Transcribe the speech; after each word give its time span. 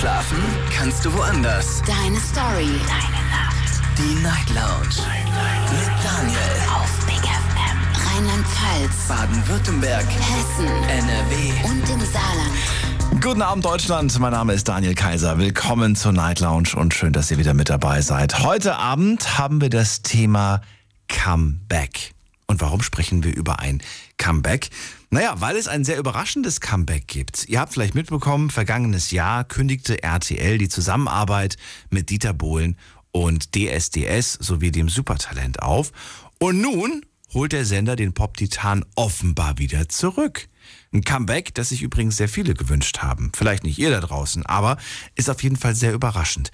Schlafen 0.00 0.38
kannst 0.76 1.04
du 1.04 1.12
woanders. 1.12 1.80
Deine 1.86 2.18
Story. 2.18 2.68
Deine 2.88 3.22
Nacht. 3.30 3.80
Die 3.96 4.22
Night 4.22 4.48
Lounge. 4.50 4.96
Night. 5.06 5.72
Mit 5.72 6.04
Daniel. 6.04 6.38
Auf 6.74 7.06
Big 7.06 7.22
FM. 7.22 7.78
Rheinland-Pfalz. 8.04 9.08
Baden-Württemberg. 9.08 10.04
Hessen. 10.04 10.66
NRW. 10.66 11.52
Und 11.64 11.88
im 11.88 12.00
Saarland. 12.00 13.22
Guten 13.22 13.42
Abend 13.42 13.64
Deutschland, 13.64 14.18
mein 14.18 14.32
Name 14.32 14.54
ist 14.54 14.68
Daniel 14.68 14.94
Kaiser. 14.94 15.38
Willkommen 15.38 15.94
zur 15.94 16.12
Night 16.12 16.40
Lounge 16.40 16.70
und 16.74 16.92
schön, 16.92 17.12
dass 17.12 17.30
ihr 17.30 17.38
wieder 17.38 17.54
mit 17.54 17.70
dabei 17.70 18.00
seid. 18.00 18.40
Heute 18.40 18.76
Abend 18.76 19.38
haben 19.38 19.60
wir 19.60 19.70
das 19.70 20.02
Thema 20.02 20.60
Comeback. 21.08 22.14
Und 22.46 22.60
warum 22.60 22.82
sprechen 22.82 23.22
wir 23.22 23.34
über 23.34 23.60
ein 23.60 23.80
Comeback? 24.18 24.70
Naja, 25.14 25.40
weil 25.40 25.54
es 25.54 25.68
ein 25.68 25.84
sehr 25.84 25.98
überraschendes 25.98 26.60
Comeback 26.60 27.06
gibt. 27.06 27.48
Ihr 27.48 27.60
habt 27.60 27.72
vielleicht 27.72 27.94
mitbekommen, 27.94 28.50
vergangenes 28.50 29.12
Jahr 29.12 29.44
kündigte 29.44 30.02
RTL 30.02 30.58
die 30.58 30.68
Zusammenarbeit 30.68 31.56
mit 31.88 32.10
Dieter 32.10 32.34
Bohlen 32.34 32.76
und 33.12 33.54
DSDS 33.54 34.32
sowie 34.32 34.72
dem 34.72 34.88
Supertalent 34.88 35.62
auf. 35.62 35.92
Und 36.40 36.60
nun 36.60 37.06
holt 37.32 37.52
der 37.52 37.64
Sender 37.64 37.94
den 37.94 38.12
Pop-Titan 38.12 38.84
offenbar 38.96 39.56
wieder 39.58 39.88
zurück. 39.88 40.48
Ein 40.92 41.04
Comeback, 41.04 41.54
das 41.54 41.68
sich 41.68 41.82
übrigens 41.82 42.16
sehr 42.16 42.28
viele 42.28 42.54
gewünscht 42.54 42.98
haben. 42.98 43.30
Vielleicht 43.36 43.62
nicht 43.62 43.78
ihr 43.78 43.90
da 43.90 44.00
draußen, 44.00 44.44
aber 44.44 44.78
ist 45.14 45.30
auf 45.30 45.44
jeden 45.44 45.56
Fall 45.56 45.76
sehr 45.76 45.92
überraschend. 45.92 46.50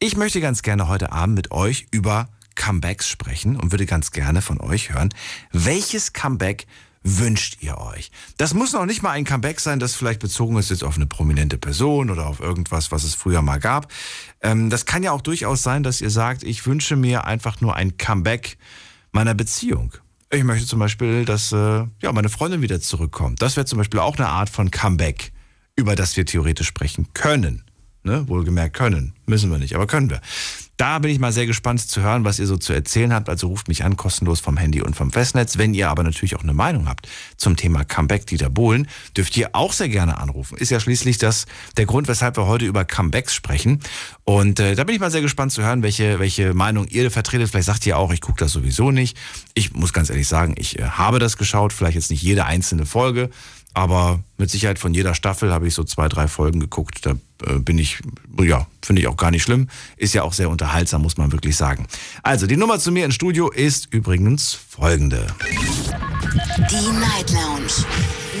Ich 0.00 0.18
möchte 0.18 0.42
ganz 0.42 0.60
gerne 0.60 0.86
heute 0.86 1.12
Abend 1.12 1.34
mit 1.34 1.50
euch 1.50 1.86
über 1.90 2.28
Comebacks 2.56 3.08
sprechen 3.08 3.56
und 3.56 3.72
würde 3.72 3.86
ganz 3.86 4.10
gerne 4.10 4.42
von 4.42 4.60
euch 4.60 4.92
hören, 4.92 5.14
welches 5.50 6.12
Comeback 6.12 6.66
wünscht 7.02 7.58
ihr 7.60 7.78
euch? 7.78 8.10
Das 8.36 8.54
muss 8.54 8.72
noch 8.72 8.86
nicht 8.86 9.02
mal 9.02 9.10
ein 9.10 9.24
Comeback 9.24 9.60
sein, 9.60 9.78
das 9.78 9.94
vielleicht 9.94 10.20
bezogen 10.20 10.56
ist 10.56 10.70
jetzt 10.70 10.84
auf 10.84 10.96
eine 10.96 11.06
prominente 11.06 11.58
Person 11.58 12.10
oder 12.10 12.26
auf 12.26 12.40
irgendwas, 12.40 12.92
was 12.92 13.04
es 13.04 13.14
früher 13.14 13.42
mal 13.42 13.58
gab. 13.58 13.90
Ähm, 14.40 14.70
das 14.70 14.86
kann 14.86 15.02
ja 15.02 15.12
auch 15.12 15.20
durchaus 15.20 15.62
sein, 15.62 15.82
dass 15.82 16.00
ihr 16.00 16.10
sagt, 16.10 16.42
ich 16.42 16.66
wünsche 16.66 16.96
mir 16.96 17.24
einfach 17.24 17.60
nur 17.60 17.76
ein 17.76 17.96
Comeback 17.98 18.56
meiner 19.10 19.34
Beziehung. 19.34 19.94
Ich 20.30 20.44
möchte 20.44 20.66
zum 20.66 20.78
Beispiel, 20.78 21.24
dass 21.24 21.52
äh, 21.52 21.84
ja, 22.00 22.12
meine 22.12 22.28
Freundin 22.30 22.62
wieder 22.62 22.80
zurückkommt. 22.80 23.42
Das 23.42 23.56
wäre 23.56 23.66
zum 23.66 23.78
Beispiel 23.78 24.00
auch 24.00 24.16
eine 24.16 24.28
Art 24.28 24.48
von 24.48 24.70
Comeback, 24.70 25.32
über 25.76 25.94
das 25.94 26.16
wir 26.16 26.24
theoretisch 26.24 26.68
sprechen 26.68 27.08
können. 27.12 27.64
Ne? 28.04 28.26
Wohlgemerkt 28.28 28.76
können. 28.76 29.14
Müssen 29.26 29.50
wir 29.50 29.58
nicht, 29.58 29.74
aber 29.74 29.86
können 29.86 30.10
wir. 30.10 30.20
Da 30.76 30.98
bin 30.98 31.12
ich 31.12 31.20
mal 31.20 31.30
sehr 31.30 31.46
gespannt 31.46 31.80
zu 31.80 32.00
hören, 32.00 32.24
was 32.24 32.40
ihr 32.40 32.46
so 32.48 32.56
zu 32.56 32.72
erzählen 32.72 33.12
habt. 33.12 33.28
Also 33.28 33.46
ruft 33.46 33.68
mich 33.68 33.84
an, 33.84 33.96
kostenlos 33.96 34.40
vom 34.40 34.56
Handy 34.56 34.82
und 34.82 34.96
vom 34.96 35.12
Festnetz. 35.12 35.56
Wenn 35.56 35.74
ihr 35.74 35.88
aber 35.88 36.02
natürlich 36.02 36.34
auch 36.34 36.42
eine 36.42 36.54
Meinung 36.54 36.88
habt 36.88 37.08
zum 37.36 37.56
Thema 37.56 37.84
Comeback 37.84 38.26
Dieter 38.26 38.50
Bohlen, 38.50 38.88
dürft 39.16 39.36
ihr 39.36 39.50
auch 39.52 39.72
sehr 39.72 39.88
gerne 39.88 40.18
anrufen. 40.18 40.58
Ist 40.58 40.70
ja 40.70 40.80
schließlich 40.80 41.18
das 41.18 41.46
der 41.76 41.86
Grund, 41.86 42.08
weshalb 42.08 42.36
wir 42.36 42.48
heute 42.48 42.64
über 42.64 42.84
Comebacks 42.84 43.32
sprechen. 43.32 43.78
Und 44.24 44.58
äh, 44.58 44.74
da 44.74 44.82
bin 44.82 44.96
ich 44.96 45.00
mal 45.00 45.12
sehr 45.12 45.20
gespannt 45.20 45.52
zu 45.52 45.62
hören, 45.62 45.84
welche, 45.84 46.18
welche 46.18 46.54
Meinung 46.54 46.88
ihr 46.88 47.08
vertretet. 47.12 47.50
Vielleicht 47.50 47.66
sagt 47.66 47.86
ihr 47.86 47.96
auch, 47.96 48.12
ich 48.12 48.20
gucke 48.20 48.40
das 48.40 48.50
sowieso 48.50 48.90
nicht. 48.90 49.16
Ich 49.54 49.74
muss 49.74 49.92
ganz 49.92 50.10
ehrlich 50.10 50.26
sagen, 50.26 50.54
ich 50.58 50.80
äh, 50.80 50.82
habe 50.82 51.20
das 51.20 51.36
geschaut, 51.36 51.72
vielleicht 51.72 51.94
jetzt 51.94 52.10
nicht 52.10 52.22
jede 52.22 52.44
einzelne 52.46 52.86
Folge. 52.86 53.30
Aber 53.74 54.22
mit 54.36 54.50
Sicherheit 54.50 54.78
von 54.78 54.92
jeder 54.92 55.14
Staffel 55.14 55.52
habe 55.52 55.66
ich 55.66 55.74
so 55.74 55.84
zwei, 55.84 56.08
drei 56.08 56.28
Folgen 56.28 56.60
geguckt. 56.60 57.06
Da 57.06 57.12
äh, 57.46 57.58
bin 57.58 57.78
ich, 57.78 58.00
ja, 58.40 58.66
finde 58.82 59.00
ich 59.00 59.08
auch 59.08 59.16
gar 59.16 59.30
nicht 59.30 59.42
schlimm. 59.42 59.68
Ist 59.96 60.12
ja 60.12 60.24
auch 60.24 60.34
sehr 60.34 60.50
unterhaltsam, 60.50 61.02
muss 61.02 61.16
man 61.16 61.32
wirklich 61.32 61.56
sagen. 61.56 61.86
Also, 62.22 62.46
die 62.46 62.56
Nummer 62.56 62.78
zu 62.78 62.92
mir 62.92 63.06
ins 63.06 63.14
Studio 63.14 63.50
ist 63.50 63.92
übrigens 63.92 64.52
folgende. 64.52 65.26
Die 66.70 67.00
Night 67.00 67.30
Lounge. 67.30 67.72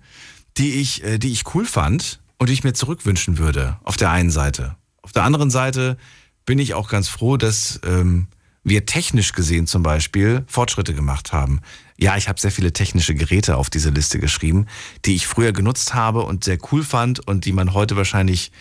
die 0.58 0.81
ich, 0.81 1.03
äh, 1.03 1.17
die 1.17 1.31
ich 1.31 1.53
cool 1.53 1.65
fand 1.65 2.20
und 2.41 2.47
die 2.47 2.53
ich 2.53 2.63
mir 2.63 2.73
zurückwünschen 2.73 3.37
würde. 3.37 3.77
Auf 3.83 3.97
der 3.97 4.09
einen 4.09 4.31
Seite. 4.31 4.75
Auf 5.03 5.11
der 5.11 5.25
anderen 5.25 5.52
Seite 5.52 5.95
bin 6.43 6.57
ich 6.57 6.73
auch 6.73 6.89
ganz 6.89 7.07
froh, 7.07 7.37
dass 7.37 7.79
ähm, 7.85 8.29
wir 8.63 8.87
technisch 8.87 9.33
gesehen 9.33 9.67
zum 9.67 9.83
Beispiel 9.83 10.43
Fortschritte 10.47 10.95
gemacht 10.95 11.33
haben. 11.33 11.61
Ja, 11.99 12.17
ich 12.17 12.27
habe 12.27 12.41
sehr 12.41 12.49
viele 12.49 12.73
technische 12.73 13.13
Geräte 13.13 13.57
auf 13.57 13.69
diese 13.69 13.91
Liste 13.91 14.17
geschrieben, 14.17 14.65
die 15.05 15.13
ich 15.13 15.27
früher 15.27 15.52
genutzt 15.52 15.93
habe 15.93 16.23
und 16.23 16.43
sehr 16.43 16.57
cool 16.71 16.83
fand 16.83 17.19
und 17.27 17.45
die 17.45 17.52
man 17.52 17.75
heute 17.75 17.95
wahrscheinlich 17.95 18.52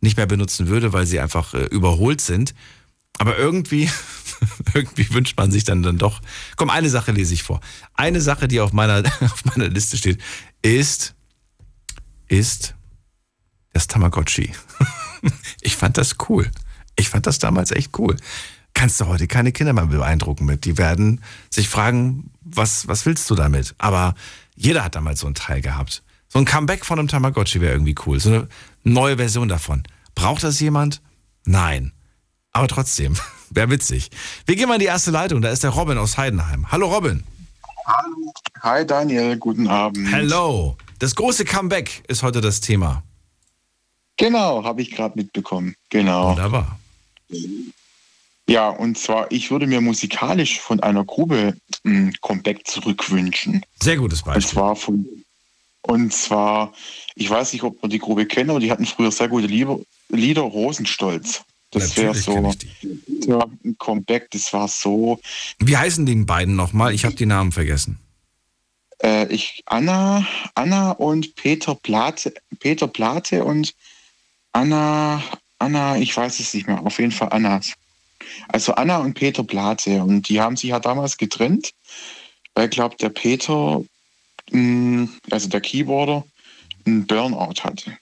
nicht 0.00 0.16
mehr 0.16 0.26
benutzen 0.26 0.66
würde, 0.66 0.92
weil 0.92 1.06
sie 1.06 1.20
einfach 1.20 1.54
äh, 1.54 1.66
überholt 1.66 2.20
sind. 2.20 2.56
Aber 3.18 3.38
irgendwie, 3.38 3.88
irgendwie 4.74 5.14
wünscht 5.14 5.38
man 5.38 5.52
sich 5.52 5.62
dann, 5.62 5.84
dann 5.84 5.98
doch. 5.98 6.22
Komm, 6.56 6.70
eine 6.70 6.90
Sache 6.90 7.12
lese 7.12 7.34
ich 7.34 7.44
vor. 7.44 7.60
Eine 7.94 8.20
Sache, 8.20 8.48
die 8.48 8.58
auf 8.58 8.72
meiner, 8.72 9.04
auf 9.20 9.44
meiner 9.44 9.68
Liste 9.68 9.96
steht, 9.96 10.20
ist, 10.60 11.14
ist 12.26 12.74
das 13.72 13.86
Tamagotchi. 13.86 14.52
Ich 15.60 15.76
fand 15.76 15.98
das 15.98 16.14
cool. 16.28 16.48
Ich 16.94 17.08
fand 17.08 17.26
das 17.26 17.40
damals 17.40 17.72
echt 17.72 17.98
cool. 17.98 18.16
Kannst 18.74 19.00
du 19.00 19.06
heute 19.06 19.26
keine 19.26 19.50
Kinder 19.50 19.72
mehr 19.72 19.86
beeindrucken 19.86 20.44
mit. 20.44 20.64
Die 20.64 20.78
werden 20.78 21.20
sich 21.50 21.68
fragen, 21.68 22.30
was, 22.40 22.86
was 22.86 23.04
willst 23.06 23.28
du 23.28 23.34
damit? 23.34 23.74
Aber 23.78 24.14
jeder 24.54 24.84
hat 24.84 24.94
damals 24.94 25.20
so 25.20 25.26
ein 25.26 25.34
Teil 25.34 25.60
gehabt. 25.60 26.04
So 26.28 26.38
ein 26.38 26.44
Comeback 26.44 26.84
von 26.84 26.98
einem 26.98 27.08
Tamagotchi 27.08 27.60
wäre 27.60 27.72
irgendwie 27.72 27.96
cool. 28.06 28.20
So 28.20 28.28
eine 28.28 28.48
neue 28.84 29.16
Version 29.16 29.48
davon. 29.48 29.82
Braucht 30.14 30.44
das 30.44 30.60
jemand? 30.60 31.02
Nein. 31.44 31.92
Aber 32.52 32.68
trotzdem, 32.68 33.16
wäre 33.50 33.70
witzig. 33.70 34.10
Wir 34.46 34.54
gehen 34.54 34.68
mal 34.68 34.74
in 34.74 34.80
die 34.80 34.86
erste 34.86 35.10
Leitung. 35.10 35.42
Da 35.42 35.50
ist 35.50 35.64
der 35.64 35.70
Robin 35.70 35.98
aus 35.98 36.16
Heidenheim. 36.16 36.70
Hallo 36.70 36.94
Robin. 36.94 37.24
Hallo. 37.86 38.32
Hi 38.60 38.86
Daniel, 38.86 39.36
guten 39.36 39.66
Abend. 39.66 40.08
Hello. 40.12 40.76
Das 40.98 41.14
große 41.14 41.44
Comeback 41.44 42.04
ist 42.08 42.22
heute 42.22 42.40
das 42.40 42.60
Thema. 42.60 43.02
Genau, 44.18 44.64
habe 44.64 44.82
ich 44.82 44.90
gerade 44.90 45.16
mitbekommen. 45.16 45.74
Genau. 45.90 46.30
Wunderbar. 46.32 46.78
Ja, 48.48 48.70
und 48.70 48.96
zwar, 48.98 49.30
ich 49.30 49.50
würde 49.50 49.66
mir 49.66 49.80
musikalisch 49.80 50.58
von 50.58 50.80
einer 50.80 51.04
Gruppe 51.04 51.54
ein 51.84 52.14
Comeback 52.20 52.66
zurückwünschen. 52.66 53.64
Sehr 53.82 53.96
gutes 53.96 54.20
Und 54.22 54.34
Beispiel. 54.34 54.52
zwar 54.54 54.74
von, 54.76 55.06
und 55.82 56.12
zwar, 56.12 56.72
ich 57.14 57.28
weiß 57.28 57.52
nicht, 57.52 57.62
ob 57.62 57.80
man 57.82 57.90
die 57.90 57.98
Gruppe 57.98 58.24
kennt, 58.26 58.48
aber 58.50 58.60
die 58.60 58.70
hatten 58.70 58.86
früher 58.86 59.12
sehr 59.12 59.28
gute 59.28 59.46
Lieder, 59.46 59.78
Lieder 60.08 60.42
Rosenstolz. 60.42 61.42
Das 61.70 61.94
wäre 61.98 62.14
so 62.14 62.50
ja, 63.26 63.44
ein 63.62 63.76
Comeback, 63.78 64.30
das 64.30 64.50
war 64.54 64.66
so, 64.68 65.20
Wie 65.58 65.76
heißen 65.76 66.06
die 66.06 66.14
beiden 66.14 66.56
nochmal? 66.56 66.94
Ich 66.94 67.04
habe 67.04 67.14
die 67.14 67.26
Namen 67.26 67.52
vergessen. 67.52 67.98
äh, 69.02 69.30
ich, 69.30 69.62
Anna, 69.66 70.26
Anna 70.54 70.92
und 70.92 71.34
Peter 71.34 71.74
Plate, 71.74 72.32
Peter 72.58 72.88
Plate 72.88 73.44
und 73.44 73.74
Anna, 74.52 75.22
Anna, 75.58 75.96
ich 75.98 76.16
weiß 76.16 76.40
es 76.40 76.54
nicht 76.54 76.66
mehr, 76.66 76.84
auf 76.84 76.98
jeden 76.98 77.12
Fall 77.12 77.28
Anna. 77.32 77.60
Also 78.48 78.74
Anna 78.74 78.98
und 78.98 79.14
Peter 79.14 79.44
Plate 79.44 80.02
und 80.02 80.28
die 80.28 80.40
haben 80.40 80.56
sich 80.56 80.70
ja 80.70 80.80
damals 80.80 81.16
getrennt, 81.16 81.72
weil, 82.54 82.68
glaube 82.68 82.96
der 83.00 83.10
Peter, 83.10 83.80
mh, 84.50 85.08
also 85.30 85.48
der 85.48 85.60
Keyboarder, 85.60 86.24
einen 86.86 87.06
Burnout 87.06 87.62
hatte. 87.62 87.96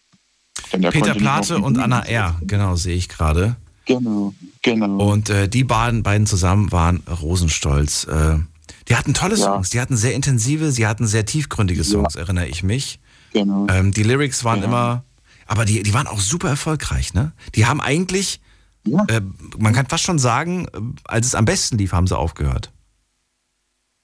Peter 0.90 1.14
Plate 1.14 1.58
und 1.58 1.78
Anna 1.78 2.00
R. 2.06 2.36
Genau, 2.42 2.76
sehe 2.76 2.96
ich 2.96 3.08
gerade. 3.08 3.56
Genau, 3.84 4.34
genau. 4.62 4.96
Und 5.12 5.30
äh, 5.30 5.48
die 5.48 5.62
beiden, 5.64 6.02
beiden 6.02 6.26
zusammen 6.26 6.72
waren 6.72 7.02
Rosenstolz. 7.08 8.04
Äh, 8.04 8.38
die 8.88 8.96
hatten 8.96 9.14
tolle 9.14 9.36
Ja. 9.36 9.44
Songs, 9.44 9.70
die 9.70 9.80
hatten 9.80 9.96
sehr 9.96 10.14
intensive, 10.14 10.72
sie 10.72 10.86
hatten 10.86 11.06
sehr 11.06 11.24
tiefgründige 11.24 11.84
Songs, 11.84 12.16
erinnere 12.16 12.46
ich 12.48 12.62
mich. 12.62 12.98
genau. 13.32 13.66
Ähm, 13.70 13.92
die 13.92 14.02
Lyrics 14.02 14.42
waren 14.44 14.60
Ja. 14.60 14.64
immer, 14.64 15.04
aber 15.46 15.64
die, 15.64 15.82
die 15.82 15.94
waren 15.94 16.06
auch 16.06 16.20
super 16.20 16.48
erfolgreich, 16.48 17.14
ne? 17.14 17.32
Die 17.54 17.66
haben 17.66 17.80
eigentlich, 17.80 18.40
Ja. 18.84 19.04
äh, 19.08 19.20
man 19.58 19.72
kann 19.72 19.86
fast 19.86 20.04
schon 20.04 20.18
sagen, 20.18 20.66
äh, 20.68 20.78
als 21.04 21.26
es 21.26 21.34
am 21.34 21.44
besten 21.44 21.78
lief, 21.78 21.92
haben 21.92 22.06
sie 22.06 22.16
aufgehört. 22.16 22.70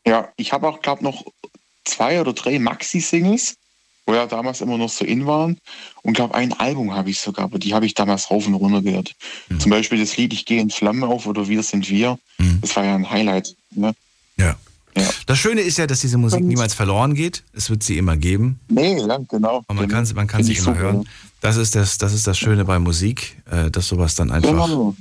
Ja, 0.06 0.28
ich 0.36 0.52
habe 0.52 0.68
auch, 0.68 0.80
glaube 0.82 1.04
noch 1.04 1.24
zwei 1.84 2.20
oder 2.20 2.32
drei 2.32 2.58
Maxi-Singles, 2.58 3.54
wo 4.06 4.14
ja 4.14 4.26
damals 4.26 4.60
immer 4.60 4.76
noch 4.78 4.88
so 4.90 5.04
in 5.04 5.26
waren. 5.26 5.58
Und 6.02 6.14
glaube, 6.14 6.34
ein 6.34 6.52
Album 6.54 6.92
habe 6.92 7.10
ich 7.10 7.20
sogar, 7.20 7.44
aber 7.44 7.58
die 7.60 7.72
habe 7.72 7.86
ich 7.86 7.94
damals 7.94 8.30
rauf 8.30 8.46
und 8.46 8.54
runter 8.54 8.82
gehört. 8.82 9.14
Zum 9.58 9.70
Beispiel 9.70 10.00
das 10.00 10.16
Lied 10.16 10.32
Ich 10.32 10.44
gehe 10.44 10.60
in 10.60 10.70
Flammen 10.70 11.04
auf 11.04 11.26
oder 11.26 11.46
Wir 11.48 11.62
sind 11.62 11.88
wir. 11.88 12.18
Mhm. 12.38 12.58
Das 12.62 12.74
war 12.74 12.84
ja 12.84 12.94
ein 12.96 13.08
Highlight. 13.10 13.54
Ne? 13.70 13.92
Ja. 14.36 14.56
Ja. 14.96 15.08
Das 15.26 15.38
Schöne 15.38 15.60
ist 15.62 15.78
ja, 15.78 15.86
dass 15.86 16.00
diese 16.00 16.18
Musik 16.18 16.42
niemals 16.42 16.74
verloren 16.74 17.14
geht. 17.14 17.44
Es 17.54 17.70
wird 17.70 17.82
sie 17.82 17.96
immer 17.96 18.16
geben. 18.16 18.58
Nee, 18.68 18.98
ja, 18.98 19.18
genau. 19.28 19.58
Und 19.68 19.76
man 19.76 19.88
Genau. 19.88 20.02
kann, 20.02 20.14
man 20.16 20.26
kann 20.26 20.42
sie 20.44 20.52
immer 20.54 20.64
super. 20.64 20.78
hören. 20.78 21.08
Das 21.42 21.56
ist 21.56 21.74
das, 21.74 21.98
das 21.98 22.12
ist 22.14 22.26
das 22.26 22.38
Schöne 22.38 22.64
bei 22.64 22.78
Musik, 22.78 23.36
äh, 23.50 23.70
dass 23.70 23.88
sowas 23.88 24.14
dann 24.14 24.30
einfach 24.30 24.50
Genau. 24.50 24.94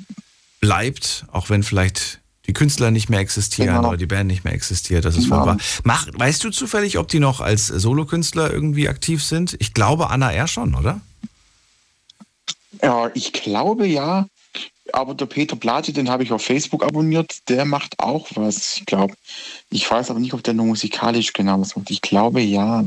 bleibt, 0.59 1.25
auch 1.31 1.49
wenn 1.49 1.63
vielleicht 1.63 2.19
die 2.47 2.53
Künstler 2.53 2.89
nicht 2.91 3.09
mehr 3.09 3.19
existieren 3.19 3.75
Genau. 3.75 3.89
oder 3.89 3.97
die 3.97 4.07
Band 4.07 4.27
nicht 4.27 4.43
mehr 4.43 4.53
existiert. 4.53 5.05
Das 5.05 5.15
ist 5.15 5.25
Genau. 5.25 5.41
wunderbar. 5.41 5.57
Mach, 5.83 6.07
weißt 6.13 6.43
du 6.43 6.49
zufällig, 6.49 6.97
ob 6.97 7.07
die 7.07 7.19
noch 7.19 7.39
als 7.41 7.67
Solokünstler 7.67 8.51
irgendwie 8.51 8.89
aktiv 8.89 9.23
sind? 9.23 9.55
Ich 9.59 9.73
glaube 9.73 10.09
Anna 10.09 10.31
R. 10.31 10.47
schon, 10.47 10.75
oder? 10.75 10.99
Ja, 12.81 13.09
ich 13.13 13.31
glaube 13.33 13.87
ja. 13.87 14.25
aber 14.93 15.13
der 15.13 15.27
Peter 15.27 15.55
Plate, 15.55 15.93
den 15.93 16.09
habe 16.09 16.23
ich 16.23 16.31
auf 16.33 16.41
Facebook 16.43 16.83
abonniert, 16.83 17.47
der 17.47 17.63
macht 17.63 17.97
auch 17.99 18.27
was, 18.35 18.77
ich 18.77 18.85
glaube. 18.85 19.13
Ich 19.69 19.89
weiß 19.89 20.09
aber 20.09 20.19
nicht, 20.19 20.33
ob 20.33 20.43
der 20.43 20.53
nur 20.53 20.65
musikalisch 20.65 21.31
genau 21.31 21.61
was 21.61 21.75
macht. 21.77 21.91
Ich 21.91 22.01
glaube 22.01 22.41
ja. 22.41 22.83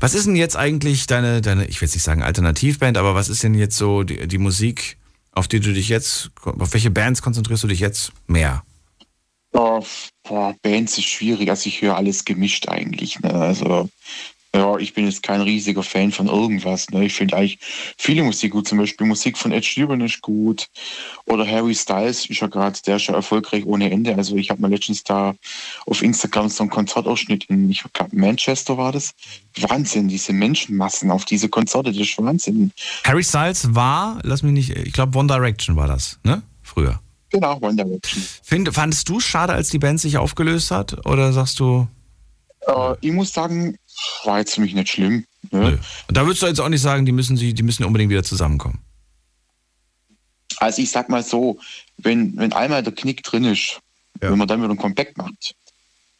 Was 0.00 0.14
ist 0.14 0.26
denn 0.26 0.36
jetzt 0.36 0.56
eigentlich 0.56 1.06
deine, 1.06 1.40
deine 1.40 1.66
ich 1.66 1.80
will 1.80 1.86
jetzt 1.86 1.94
nicht 1.94 2.04
sagen 2.04 2.22
Alternativband, 2.22 2.96
aber 2.96 3.14
was 3.14 3.28
ist 3.28 3.42
denn 3.42 3.54
jetzt 3.54 3.76
so 3.76 4.02
die, 4.02 4.26
die 4.26 4.38
Musik, 4.38 4.96
auf 5.32 5.48
die 5.48 5.60
du 5.60 5.72
dich 5.72 5.88
jetzt, 5.88 6.30
auf 6.44 6.72
welche 6.72 6.90
Bands 6.90 7.22
konzentrierst 7.22 7.64
du 7.64 7.68
dich 7.68 7.80
jetzt 7.80 8.12
mehr? 8.26 8.62
Oh, 9.52 9.84
boah, 10.22 10.54
Bands 10.62 10.96
ist 10.96 11.08
schwierig. 11.08 11.50
Also 11.50 11.68
ich 11.68 11.82
höre 11.82 11.96
alles 11.96 12.24
gemischt 12.24 12.68
eigentlich. 12.68 13.20
Ne? 13.20 13.32
Also 13.32 13.88
ja, 14.54 14.76
ich 14.76 14.92
bin 14.92 15.06
jetzt 15.06 15.22
kein 15.22 15.40
riesiger 15.40 15.82
Fan 15.82 16.12
von 16.12 16.26
irgendwas. 16.26 16.90
Ne? 16.90 17.06
Ich 17.06 17.14
finde 17.14 17.36
eigentlich 17.36 17.58
viele 17.96 18.22
Musik 18.22 18.52
gut. 18.52 18.68
Zum 18.68 18.78
Beispiel 18.78 19.06
Musik 19.06 19.38
von 19.38 19.50
Ed 19.50 19.64
Sheeran 19.64 20.02
ist 20.02 20.20
gut. 20.20 20.68
Oder 21.24 21.46
Harry 21.46 21.74
Styles 21.74 22.26
ist 22.26 22.40
ja 22.40 22.48
gerade, 22.48 22.78
der 22.86 22.96
ist 22.96 23.06
ja 23.06 23.14
erfolgreich 23.14 23.64
ohne 23.64 23.90
Ende. 23.90 24.14
Also 24.14 24.36
ich 24.36 24.50
habe 24.50 24.60
mal 24.60 24.70
letztens 24.70 25.04
da 25.04 25.34
auf 25.86 26.02
Instagram 26.02 26.50
so 26.50 26.64
einen 26.64 26.70
Konzertausschnitt 26.70 27.44
in, 27.44 27.70
ich 27.70 27.82
glaube, 27.94 28.14
Manchester 28.14 28.76
war 28.76 28.92
das. 28.92 29.12
Wahnsinn, 29.58 30.08
diese 30.08 30.32
Menschenmassen 30.32 31.10
auf 31.10 31.24
diese 31.24 31.48
Konzerte, 31.48 31.90
das 31.92 32.00
ist 32.00 32.18
Wahnsinn. 32.18 32.72
Harry 33.04 33.24
Styles 33.24 33.74
war, 33.74 34.18
lass 34.22 34.42
mich 34.42 34.52
nicht, 34.52 34.70
ich 34.70 34.92
glaube 34.92 35.18
One 35.18 35.28
Direction 35.28 35.76
war 35.76 35.86
das, 35.86 36.18
ne? 36.24 36.42
Früher. 36.62 37.00
Genau, 37.30 37.58
One 37.62 37.76
Direction. 37.76 38.22
Find, 38.42 38.74
fandest 38.74 39.08
du 39.08 39.16
es 39.16 39.24
schade, 39.24 39.54
als 39.54 39.70
die 39.70 39.78
Band 39.78 40.00
sich 40.00 40.18
aufgelöst 40.18 40.70
hat? 40.70 41.06
Oder 41.06 41.32
sagst 41.32 41.58
du, 41.60 41.88
Äh, 42.66 42.94
ich 43.00 43.12
muss 43.12 43.32
sagen, 43.32 43.76
war 44.24 44.38
jetzt 44.38 44.54
für 44.54 44.60
mich 44.60 44.74
nicht 44.74 44.88
schlimm. 44.90 45.24
Ne? 45.50 45.78
da 46.08 46.24
würdest 46.24 46.42
du 46.42 46.46
jetzt 46.46 46.60
auch 46.60 46.68
nicht 46.68 46.80
sagen, 46.80 47.04
die 47.04 47.12
müssen, 47.12 47.36
sie, 47.36 47.52
die 47.52 47.62
müssen 47.64 47.84
unbedingt 47.84 48.10
wieder 48.10 48.22
zusammenkommen. 48.22 48.78
Also 50.58 50.82
ich 50.82 50.90
sag 50.90 51.08
mal 51.08 51.22
so, 51.22 51.58
wenn, 51.98 52.36
wenn 52.36 52.52
einmal 52.52 52.82
der 52.82 52.94
Knick 52.94 53.22
drin 53.22 53.44
ist, 53.44 53.80
Ja. 54.22 54.30
wenn 54.30 54.38
man 54.38 54.46
dann 54.48 54.60
wieder 54.62 54.70
ein 54.70 54.76
Comeback 54.78 55.16
macht, 55.16 55.54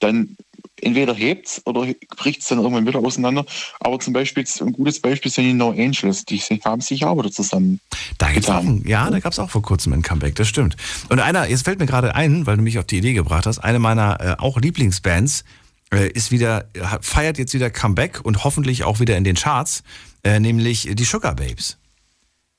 dann 0.00 0.36
entweder 0.80 1.14
hebt's 1.14 1.62
oder 1.64 1.86
bricht's 2.16 2.48
dann 2.48 2.58
irgendwann 2.58 2.86
wieder 2.86 2.98
auseinander. 2.98 3.44
Aber 3.78 4.00
zum 4.00 4.12
Beispiel, 4.12 4.44
ein 4.60 4.72
gutes 4.72 5.00
Beispiel 5.00 5.30
sind 5.30 5.44
die 5.44 5.52
No 5.52 5.70
Angels, 5.70 6.24
die 6.24 6.38
haben 6.64 6.80
sich 6.80 7.04
auch 7.04 7.16
wieder 7.16 7.30
zusammen. 7.30 7.78
Da 8.18 8.32
gibt's 8.32 8.48
auch, 8.48 8.58
Getan. 8.60 8.76
ein- 8.82 8.88
ja, 8.88 9.08
da 9.10 9.20
gab 9.20 9.32
es 9.32 9.38
auch 9.38 9.50
vor 9.50 9.62
kurzem 9.62 9.92
ein 9.92 10.02
Comeback, 10.02 10.34
das 10.34 10.48
stimmt. 10.48 10.76
Und 11.08 11.20
einer, 11.20 11.48
jetzt 11.48 11.64
fällt 11.64 11.78
mir 11.78 11.86
gerade 11.86 12.16
ein, 12.16 12.46
weil 12.46 12.56
du 12.56 12.62
mich 12.62 12.78
auf 12.80 12.86
die 12.86 12.98
Idee 12.98 13.12
gebracht 13.12 13.46
hast, 13.46 13.58
eine 13.60 13.78
meiner 13.78 14.20
äh, 14.20 14.34
auch 14.42 14.58
Lieblingsbands 14.60 15.44
ist 15.98 16.30
wieder, 16.30 16.66
feiert 17.00 17.38
jetzt 17.38 17.54
wieder 17.54 17.70
Comeback 17.70 18.20
und 18.24 18.44
hoffentlich 18.44 18.84
auch 18.84 19.00
wieder 19.00 19.16
in 19.16 19.24
den 19.24 19.36
Charts, 19.36 19.82
äh, 20.24 20.40
nämlich 20.40 20.88
die 20.92 21.04
Sugar 21.04 21.34
Babes. 21.34 21.76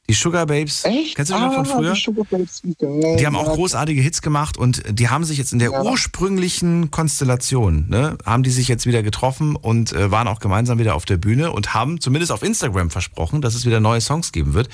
Die 0.09 0.13
Sugar 0.13 0.45
Babes, 0.45 0.83
Echt? 0.83 1.15
kennst 1.15 1.31
du 1.31 1.35
die 1.35 1.41
noch 1.41 1.53
von 1.53 1.65
Ah, 1.65 1.75
früher? 1.75 1.93
Die, 1.93 2.01
Sugar 2.01 2.25
Babes, 2.25 2.61
wie 2.63 2.75
geil. 2.75 3.15
Die 3.17 3.25
haben 3.25 3.37
auch 3.37 3.53
großartige 3.53 4.01
Hits 4.01 4.21
gemacht 4.21 4.57
und 4.57 4.83
die 4.89 5.07
haben 5.07 5.23
sich 5.23 5.37
jetzt 5.37 5.53
in 5.53 5.59
der 5.59 5.71
Ja. 5.71 5.81
ursprünglichen 5.81 6.91
Konstellation, 6.91 7.85
ne, 7.87 8.17
haben 8.25 8.43
die 8.43 8.49
sich 8.49 8.67
jetzt 8.67 8.85
wieder 8.85 9.01
getroffen 9.01 9.55
und 9.55 9.93
äh, 9.93 10.11
waren 10.11 10.27
auch 10.27 10.39
gemeinsam 10.41 10.77
wieder 10.77 10.95
auf 10.95 11.05
der 11.05 11.15
Bühne 11.15 11.53
und 11.53 11.73
haben 11.73 12.01
zumindest 12.01 12.33
auf 12.33 12.43
Instagram 12.43 12.89
versprochen, 12.89 13.41
dass 13.41 13.55
es 13.55 13.65
wieder 13.65 13.79
neue 13.79 14.01
Songs 14.01 14.33
geben 14.33 14.53
wird, 14.53 14.67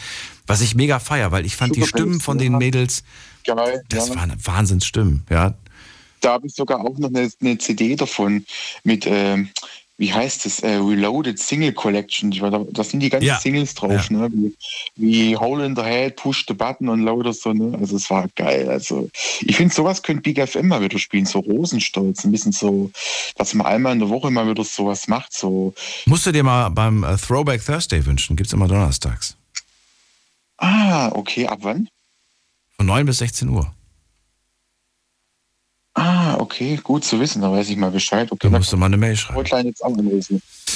was 0.48 0.62
ich 0.62 0.74
mega 0.74 0.98
feier, 0.98 1.32
weil 1.32 1.46
ich 1.46 1.56
fand 1.56 1.76
die 1.76 1.82
Sugar 1.82 1.90
Stimmen 1.90 2.12
Babes, 2.14 2.26
von 2.26 2.38
den 2.40 2.54
ja. 2.54 2.58
Mädels, 2.58 3.04
Geil, 3.46 3.84
das 3.90 4.10
waren 4.16 4.34
Wahnsinnsstimmen, 4.44 5.26
ja. 5.30 5.54
Da 6.22 6.34
habe 6.34 6.48
ich 6.48 6.54
sogar 6.56 6.82
auch 6.82 6.98
noch 6.98 7.10
eine, 7.10 7.30
eine 7.42 7.58
CD 7.58 7.96
davon 7.96 8.46
mit, 8.84 9.06
ähm, 9.08 9.50
wie 9.98 10.14
heißt 10.14 10.46
es, 10.46 10.62
äh, 10.62 10.76
Reloaded 10.76 11.38
Single 11.40 11.74
Collection. 11.74 12.32
Da, 12.32 12.64
da 12.72 12.84
sind 12.86 13.02
die 13.02 13.10
ganzen 13.10 13.26
Ja. 13.28 13.38
Singles 13.40 13.74
drauf, 13.76 14.10
Ja. 14.10 14.18
ne? 14.18 14.30
Wie, 14.32 14.56
wie 14.96 15.36
Hole 15.36 15.66
in 15.66 15.76
the 15.76 15.82
Head, 15.82 16.16
Push 16.16 16.46
the 16.48 16.54
Button 16.54 16.88
und 16.88 17.02
lauter 17.04 17.34
so, 17.34 17.52
ne? 17.52 17.78
Also 17.78 17.98
es 17.98 18.10
war 18.10 18.28
geil. 18.36 18.70
Also 18.70 19.10
ich 19.42 19.58
finde, 19.58 19.74
sowas 19.74 20.02
könnte 20.02 20.22
Big 20.22 20.40
FM 20.40 20.70
mal 20.70 20.82
wieder 20.82 20.98
spielen, 21.00 21.26
so 21.26 21.40
Rosenstolz, 21.40 22.24
ein 22.24 22.32
bisschen 22.32 22.54
so, 22.54 22.92
dass 23.36 23.54
man 23.54 23.68
einmal 23.68 23.92
in 23.92 24.00
der 24.00 24.08
Woche 24.10 24.32
mal 24.32 24.48
wieder 24.50 24.64
sowas 24.64 25.10
macht, 25.10 25.34
so, 25.34 25.74
Musst 26.06 26.26
du 26.26 26.32
dir 26.32 26.44
mal 26.44 26.70
beim 26.70 27.04
äh, 27.04 27.18
Throwback 27.18 27.66
Thursday 27.66 28.06
wünschen, 28.06 28.38
gibt's 28.38 28.54
immer 28.54 28.70
donnerstags. 28.70 29.36
ah, 30.58 31.10
okay, 31.14 31.46
ab 31.48 31.60
wann? 31.62 31.90
Von 32.78 32.86
9 32.86 33.06
bis 33.06 33.18
16 33.18 33.50
Uhr. 33.50 33.74
Ah, 36.00 36.36
okay, 36.40 36.80
gut 36.82 37.04
zu 37.04 37.20
wissen, 37.20 37.42
da 37.42 37.52
weiß 37.52 37.70
ich 37.70 37.76
mal 37.76 37.92
Bescheid. 37.92 38.32
Okay, 38.32 38.50
Da 38.50 38.58
musst 38.58 38.72
du 38.72 38.78
mal 38.78 38.86
eine 38.86 38.96
Mail 38.96 39.18
schreiben. 39.18 39.44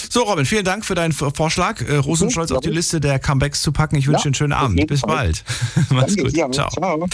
So, 0.09 0.23
Robin, 0.23 0.45
vielen 0.45 0.65
Dank 0.65 0.83
für 0.83 0.95
deinen 0.95 1.13
Vorschlag. 1.13 1.81
Äh, 1.81 1.95
Rosenstolz 1.95 2.51
auf 2.51 2.59
die 2.59 2.69
Liste 2.69 2.99
der 2.99 3.19
Comebacks 3.19 3.61
zu 3.61 3.71
packen. 3.71 3.95
Ich 3.95 4.05
wünsche 4.07 4.19
Ja, 4.19 4.23
dir 4.23 4.27
einen 4.27 4.33
schönen 4.35 4.53
Abend. 4.53 4.85
Bis 4.87 5.01
bald. 5.01 5.43
Mach's 5.89 6.17
gut. 6.17 6.35
dir. 6.35 6.51
Ciao. 6.51 6.69
Ciao. 6.69 7.07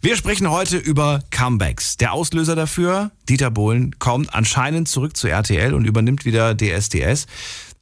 Wir 0.00 0.16
sprechen 0.16 0.48
heute 0.50 0.76
über 0.76 1.20
Comebacks. 1.30 1.96
Der 1.96 2.12
Auslöser 2.12 2.54
dafür, 2.54 3.10
Dieter 3.28 3.50
Bohlen, 3.50 3.98
kommt 3.98 4.32
anscheinend 4.32 4.88
zurück 4.88 5.16
zu 5.16 5.26
RTL 5.26 5.74
und 5.74 5.84
übernimmt 5.86 6.24
wieder 6.24 6.54
DSDS. 6.56 7.26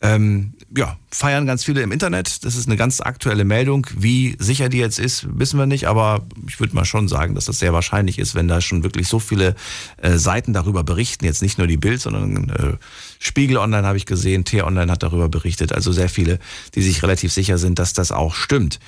Ähm, 0.00 0.54
ja, 0.76 0.98
feiern 1.10 1.46
ganz 1.46 1.64
viele 1.64 1.80
im 1.80 1.92
Internet. 1.92 2.44
Das 2.44 2.56
ist 2.56 2.66
eine 2.66 2.76
ganz 2.76 3.00
aktuelle 3.00 3.44
Meldung. 3.44 3.86
Wie 3.96 4.36
sicher 4.38 4.68
die 4.68 4.78
jetzt 4.78 4.98
ist, 4.98 5.26
wissen 5.38 5.58
wir 5.58 5.66
nicht, 5.66 5.86
aber 5.86 6.26
ich 6.46 6.60
würde 6.60 6.74
mal 6.74 6.84
schon 6.84 7.08
sagen, 7.08 7.34
dass 7.34 7.46
das 7.46 7.58
sehr 7.58 7.72
wahrscheinlich 7.72 8.18
ist, 8.18 8.34
wenn 8.34 8.48
da 8.48 8.60
schon 8.60 8.82
wirklich 8.82 9.08
so 9.08 9.18
viele 9.18 9.54
äh, 9.98 10.18
Seiten 10.18 10.52
darüber 10.52 10.84
berichten. 10.84 11.24
Jetzt 11.24 11.42
nicht 11.42 11.58
nur 11.58 11.66
die 11.66 11.76
Bild, 11.76 12.00
sondern 12.00 12.50
äh, 12.50 12.76
Spiegel 13.18 13.56
Online 13.56 13.86
habe 13.86 13.96
ich 13.96 14.04
gesehen, 14.04 14.44
T-Online 14.44 14.90
hat 14.90 15.02
darüber 15.02 15.28
berichtet. 15.28 15.72
Also 15.72 15.92
sehr 15.92 16.08
viele, 16.08 16.38
die 16.74 16.82
sich 16.82 17.02
relativ 17.02 17.32
sicher 17.32 17.56
sind, 17.56 17.78
dass 17.78 17.92
das 17.92 18.12
auch 18.12 18.34
stimmt. 18.34 18.80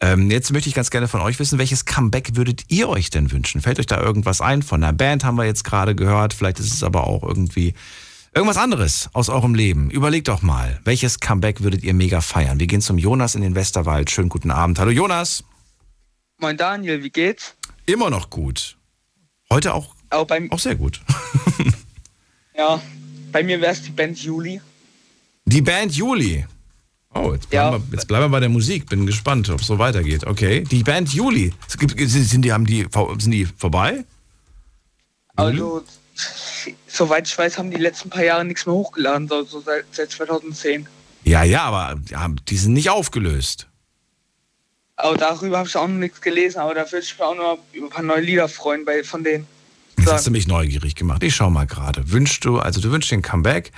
Ähm, 0.00 0.30
jetzt 0.30 0.52
möchte 0.52 0.68
ich 0.68 0.74
ganz 0.74 0.90
gerne 0.90 1.06
von 1.06 1.20
euch 1.20 1.38
wissen, 1.38 1.58
welches 1.58 1.84
Comeback 1.84 2.34
würdet 2.34 2.64
ihr 2.68 2.88
euch 2.88 3.10
denn 3.10 3.30
wünschen? 3.30 3.60
Fällt 3.60 3.78
euch 3.78 3.86
da 3.86 4.00
irgendwas 4.00 4.40
ein? 4.40 4.62
Von 4.62 4.82
einer 4.82 4.92
Band 4.92 5.24
haben 5.24 5.36
wir 5.36 5.44
jetzt 5.44 5.64
gerade 5.64 5.94
gehört. 5.94 6.34
Vielleicht 6.34 6.58
ist 6.58 6.72
es 6.72 6.82
aber 6.82 7.06
auch 7.06 7.22
irgendwie 7.22 7.74
irgendwas 8.34 8.56
anderes 8.56 9.08
aus 9.12 9.28
eurem 9.28 9.54
Leben. 9.54 9.90
Überlegt 9.90 10.28
doch 10.28 10.42
mal, 10.42 10.80
welches 10.84 11.20
Comeback 11.20 11.62
würdet 11.62 11.82
ihr 11.82 11.94
mega 11.94 12.20
feiern? 12.20 12.58
Wir 12.60 12.66
gehen 12.66 12.80
zum 12.80 12.98
Jonas 12.98 13.34
in 13.34 13.42
den 13.42 13.54
Westerwald. 13.54 14.10
Schönen 14.10 14.28
guten 14.28 14.50
Abend. 14.50 14.78
Hallo 14.78 14.90
Jonas. 14.90 15.44
Moin 16.38 16.56
Daniel, 16.56 17.02
wie 17.02 17.10
geht's? 17.10 17.54
Immer 17.86 18.10
noch 18.10 18.30
gut. 18.30 18.76
Heute 19.50 19.74
auch, 19.74 19.94
Auch 20.10 20.26
beim, 20.26 20.50
auch 20.50 20.58
sehr 20.58 20.74
gut. 20.76 21.00
ja, 22.56 22.80
bei 23.30 23.42
mir 23.42 23.60
wäre 23.60 23.72
es 23.72 23.82
die 23.82 23.90
Band 23.90 24.18
Juli. 24.18 24.60
Die 25.44 25.60
Band 25.62 25.92
Juli. 25.94 26.46
Oh, 27.14 27.32
jetzt 27.34 27.50
bleiben, 27.50 27.72
Ja. 27.74 27.78
wir, 27.90 27.94
jetzt 27.96 28.08
bleiben 28.08 28.24
wir 28.24 28.28
bei 28.30 28.40
der 28.40 28.48
Musik. 28.48 28.88
Bin 28.88 29.04
gespannt, 29.04 29.50
ob 29.50 29.60
es 29.60 29.66
so 29.66 29.78
weitergeht. 29.78 30.26
Okay. 30.26 30.64
Die 30.64 30.82
Band 30.82 31.12
Juli. 31.12 31.52
Gibt- 31.78 31.98
Sind 32.08 32.42
die, 32.44 32.52
haben 32.52 32.64
die, 32.64 32.86
sind 33.18 33.30
die 33.32 33.44
vorbei? 33.44 34.04
Also, 35.36 35.84
soweit 36.86 37.26
ich 37.26 37.36
weiß, 37.36 37.58
haben 37.58 37.70
die 37.70 37.76
letzten 37.76 38.10
paar 38.10 38.24
Jahre 38.24 38.44
nichts 38.44 38.66
mehr 38.66 38.74
hochgeladen, 38.74 39.28
so, 39.28 39.44
seit, 39.60 39.86
seit 39.92 40.10
2010. 40.10 40.86
Ja, 41.24 41.42
ja, 41.42 41.62
aber 41.62 42.00
die 42.48 42.56
sind 42.56 42.72
nicht 42.72 42.90
aufgelöst. 42.90 43.68
Aber 44.96 45.16
darüber 45.16 45.58
habe 45.58 45.68
ich 45.68 45.76
auch 45.76 45.88
noch 45.88 45.94
nichts 45.94 46.20
gelesen, 46.20 46.58
aber 46.58 46.74
da 46.74 46.90
würde 46.90 47.04
ich 47.04 47.12
mich 47.12 47.22
auch 47.22 47.34
noch 47.34 47.58
über 47.72 47.86
ein 47.86 47.90
paar 47.90 48.02
neue 48.02 48.20
Lieder 48.20 48.48
freuen 48.48 48.84
bei, 48.84 49.02
von 49.02 49.24
denen. 49.24 49.46
Jetzt 49.98 50.12
hast 50.12 50.26
du 50.26 50.30
mich 50.30 50.46
neugierig 50.46 50.94
gemacht. 50.94 51.22
Ich 51.22 51.34
schau 51.34 51.50
mal 51.50 51.66
gerade. 51.66 52.10
Wünschst 52.10 52.44
du, 52.44 52.58
also 52.58 52.80
du 52.80 52.90
wünschst 52.90 53.10
dir 53.10 53.16
ein 53.16 53.22
Comeback. 53.22 53.72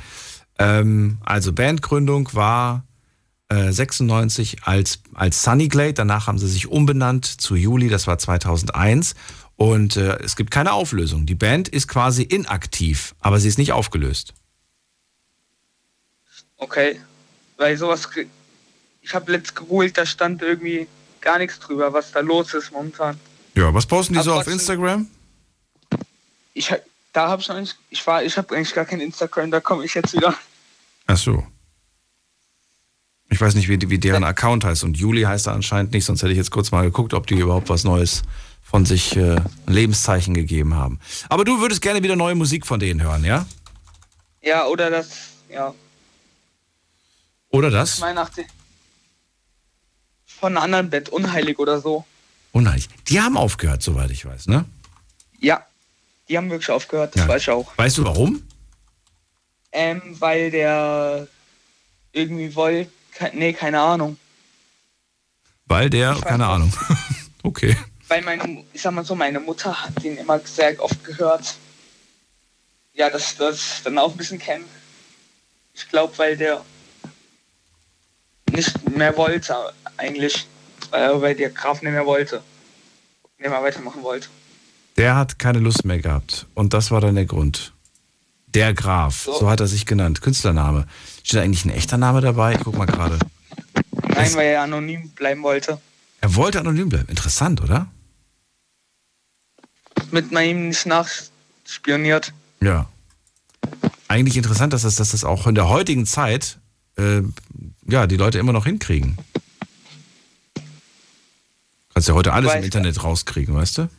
Ähm, 0.58 1.18
also 1.24 1.52
Bandgründung 1.52 2.30
war 2.32 2.84
äh, 3.48 3.72
96 3.72 4.58
als, 4.64 5.00
als 5.14 5.42
Sunnyglade. 5.42 5.94
Danach 5.94 6.26
haben 6.26 6.38
sie 6.38 6.48
sich 6.48 6.68
umbenannt 6.68 7.26
zu 7.26 7.56
Juli, 7.56 7.88
das 7.88 8.06
war 8.06 8.18
2001. 8.18 9.14
Und 9.56 9.96
äh, 9.96 10.18
es 10.18 10.36
gibt 10.36 10.50
keine 10.50 10.72
Auflösung. 10.72 11.26
Die 11.26 11.34
Band 11.34 11.68
ist 11.68 11.86
quasi 11.88 12.22
inaktiv, 12.22 13.14
aber 13.20 13.38
sie 13.38 13.48
ist 13.48 13.58
nicht 13.58 13.72
aufgelöst. 13.72 14.34
Okay. 16.56 17.00
Weil 17.56 17.76
sowas, 17.76 18.08
ich 19.00 19.14
habe 19.14 19.30
letzt 19.30 19.54
gegoogelt, 19.54 19.96
da 19.96 20.06
stand 20.06 20.42
irgendwie 20.42 20.88
gar 21.20 21.38
nichts 21.38 21.58
drüber, 21.60 21.92
was 21.92 22.10
da 22.10 22.20
los 22.20 22.52
ist 22.54 22.72
momentan. 22.72 23.18
Ja, 23.54 23.72
was 23.72 23.86
posten 23.86 24.14
die 24.14 24.18
Aber 24.18 24.24
so 24.24 24.34
auf 24.34 24.46
Instagram? 24.46 25.06
Ich, 26.52 26.72
da 27.12 27.28
habe 27.28 27.40
ich 27.40 27.48
noch 27.48 27.60
nicht, 27.60 27.76
ich 27.90 28.04
war, 28.06 28.22
ich 28.24 28.36
habe 28.36 28.54
eigentlich 28.54 28.74
gar 28.74 28.84
kein 28.84 29.00
Instagram, 29.00 29.50
da 29.50 29.60
komme 29.60 29.84
ich 29.84 29.94
jetzt 29.94 30.12
wieder. 30.12 30.34
Ach 31.06 31.16
so. 31.16 31.46
Ich 33.30 33.40
weiß 33.40 33.54
nicht, 33.54 33.68
wie, 33.68 33.90
wie 33.90 33.98
deren 33.98 34.24
Account 34.24 34.64
heißt. 34.64 34.84
Und 34.84 34.96
Juli 34.96 35.22
heißt 35.22 35.46
er 35.46 35.54
anscheinend 35.54 35.92
nicht, 35.92 36.04
sonst 36.04 36.22
hätte 36.22 36.32
ich 36.32 36.38
jetzt 36.38 36.50
kurz 36.50 36.70
mal 36.70 36.82
geguckt, 36.82 37.14
ob 37.14 37.26
die 37.26 37.34
überhaupt 37.34 37.68
was 37.68 37.84
Neues 37.84 38.22
von 38.74 38.84
sich 38.86 39.14
äh, 39.14 39.36
ein 39.36 39.72
Lebenszeichen 39.72 40.34
gegeben 40.34 40.74
haben. 40.74 40.98
Aber 41.28 41.44
du 41.44 41.60
würdest 41.60 41.80
gerne 41.80 42.02
wieder 42.02 42.16
neue 42.16 42.34
Musik 42.34 42.66
von 42.66 42.80
denen 42.80 43.00
hören, 43.00 43.24
ja? 43.24 43.46
Ja, 44.42 44.66
oder 44.66 44.90
das, 44.90 45.10
ja. 45.48 45.72
Oder 47.50 47.70
das? 47.70 47.98
82. 47.98 48.44
Von 50.26 50.56
einer 50.56 50.62
anderen 50.62 50.90
Band, 50.90 51.08
Unheilig 51.10 51.60
oder 51.60 51.80
so. 51.80 52.04
Unheimlich. 52.50 52.88
Die 53.06 53.20
haben 53.20 53.36
aufgehört, 53.36 53.80
soweit 53.80 54.10
ich 54.10 54.26
weiß, 54.26 54.48
ne? 54.48 54.64
Ja, 55.38 55.64
die 56.28 56.36
haben 56.36 56.50
wirklich 56.50 56.70
aufgehört, 56.72 57.14
das 57.14 57.22
Ja. 57.22 57.28
weiß 57.28 57.42
ich 57.42 57.50
auch. 57.50 57.78
Weißt 57.78 57.98
du 57.98 58.04
warum? 58.04 58.42
Ähm, 59.70 60.02
weil 60.18 60.50
der 60.50 61.28
irgendwie 62.10 62.52
wollte, 62.56 62.90
nee, 63.34 63.52
keine 63.52 63.80
Ahnung. 63.80 64.18
Weil 65.66 65.90
der, 65.90 66.16
keine. 66.16 66.46
Ahnung. 66.46 66.74
okay. 67.44 67.76
Weil 68.08 68.22
meine, 68.22 68.64
ich 68.72 68.82
sag 68.82 68.92
mal 68.92 69.04
so, 69.04 69.14
meine 69.14 69.40
Mutter 69.40 69.82
hat 69.84 70.02
den 70.02 70.16
immer 70.16 70.38
sehr 70.40 70.80
oft 70.82 71.02
gehört. 71.04 71.56
Ja, 72.92 73.10
dass 73.10 73.36
das 73.36 73.82
dann 73.82 73.98
auch 73.98 74.12
ein 74.12 74.16
bisschen 74.16 74.38
kennen. 74.38 74.64
Ich 75.74 75.88
glaube, 75.88 76.16
weil 76.18 76.36
der 76.36 76.64
nicht 78.50 78.88
mehr 78.96 79.16
wollte 79.16 79.72
eigentlich, 79.96 80.46
äh, 80.92 81.10
weil 81.14 81.34
der 81.34 81.50
Graf 81.50 81.82
nicht 81.82 81.92
mehr 81.92 82.06
wollte, 82.06 82.42
nicht 83.38 83.50
mehr 83.50 83.62
weitermachen 83.62 84.02
wollte. 84.02 84.28
Der 84.96 85.16
hat 85.16 85.40
keine 85.40 85.58
Lust 85.58 85.84
mehr 85.84 85.98
gehabt. 85.98 86.46
Und 86.54 86.72
das 86.72 86.92
war 86.92 87.00
dann 87.00 87.16
der 87.16 87.24
Grund. 87.24 87.72
Der 88.46 88.72
Graf, 88.72 89.22
so, 89.24 89.36
So. 89.40 89.50
hat 89.50 89.58
er 89.58 89.66
sich 89.66 89.86
genannt. 89.86 90.20
Künstlername. 90.22 90.86
Steht 91.24 91.38
da 91.40 91.42
eigentlich 91.42 91.64
ein 91.64 91.70
echter 91.70 91.96
Name 91.98 92.20
dabei? 92.20 92.52
Ich 92.54 92.60
guck 92.60 92.76
mal 92.76 92.86
gerade. 92.86 93.18
Nein, 94.08 94.32
weil 94.34 94.46
er 94.46 94.62
anonym 94.62 95.08
bleiben 95.10 95.42
wollte. 95.42 95.80
Er 96.24 96.36
wollte 96.36 96.58
anonym 96.58 96.88
bleiben. 96.88 97.08
Interessant, 97.10 97.60
oder? 97.60 97.86
Mit 100.10 100.32
meinem 100.32 100.68
nicht 100.68 100.86
nachspioniert. 100.86 102.32
Ja. 102.62 102.88
Eigentlich 104.08 104.38
interessant, 104.38 104.72
dass 104.72 104.84
das, 104.84 104.94
dass 104.94 105.10
das 105.10 105.22
auch 105.22 105.46
in 105.46 105.54
der 105.54 105.68
heutigen 105.68 106.06
Zeit 106.06 106.58
äh, 106.96 107.20
ja, 107.86 108.06
die 108.06 108.16
Leute 108.16 108.38
immer 108.38 108.54
noch 108.54 108.64
hinkriegen. 108.64 109.18
Kannst 111.92 112.08
ja 112.08 112.14
heute 112.14 112.32
alles 112.32 112.52
Weiß 112.52 112.58
im. 112.60 112.64
Internet 112.64 113.04
rauskriegen, 113.04 113.54
weißt 113.54 113.76
du? 113.76 113.90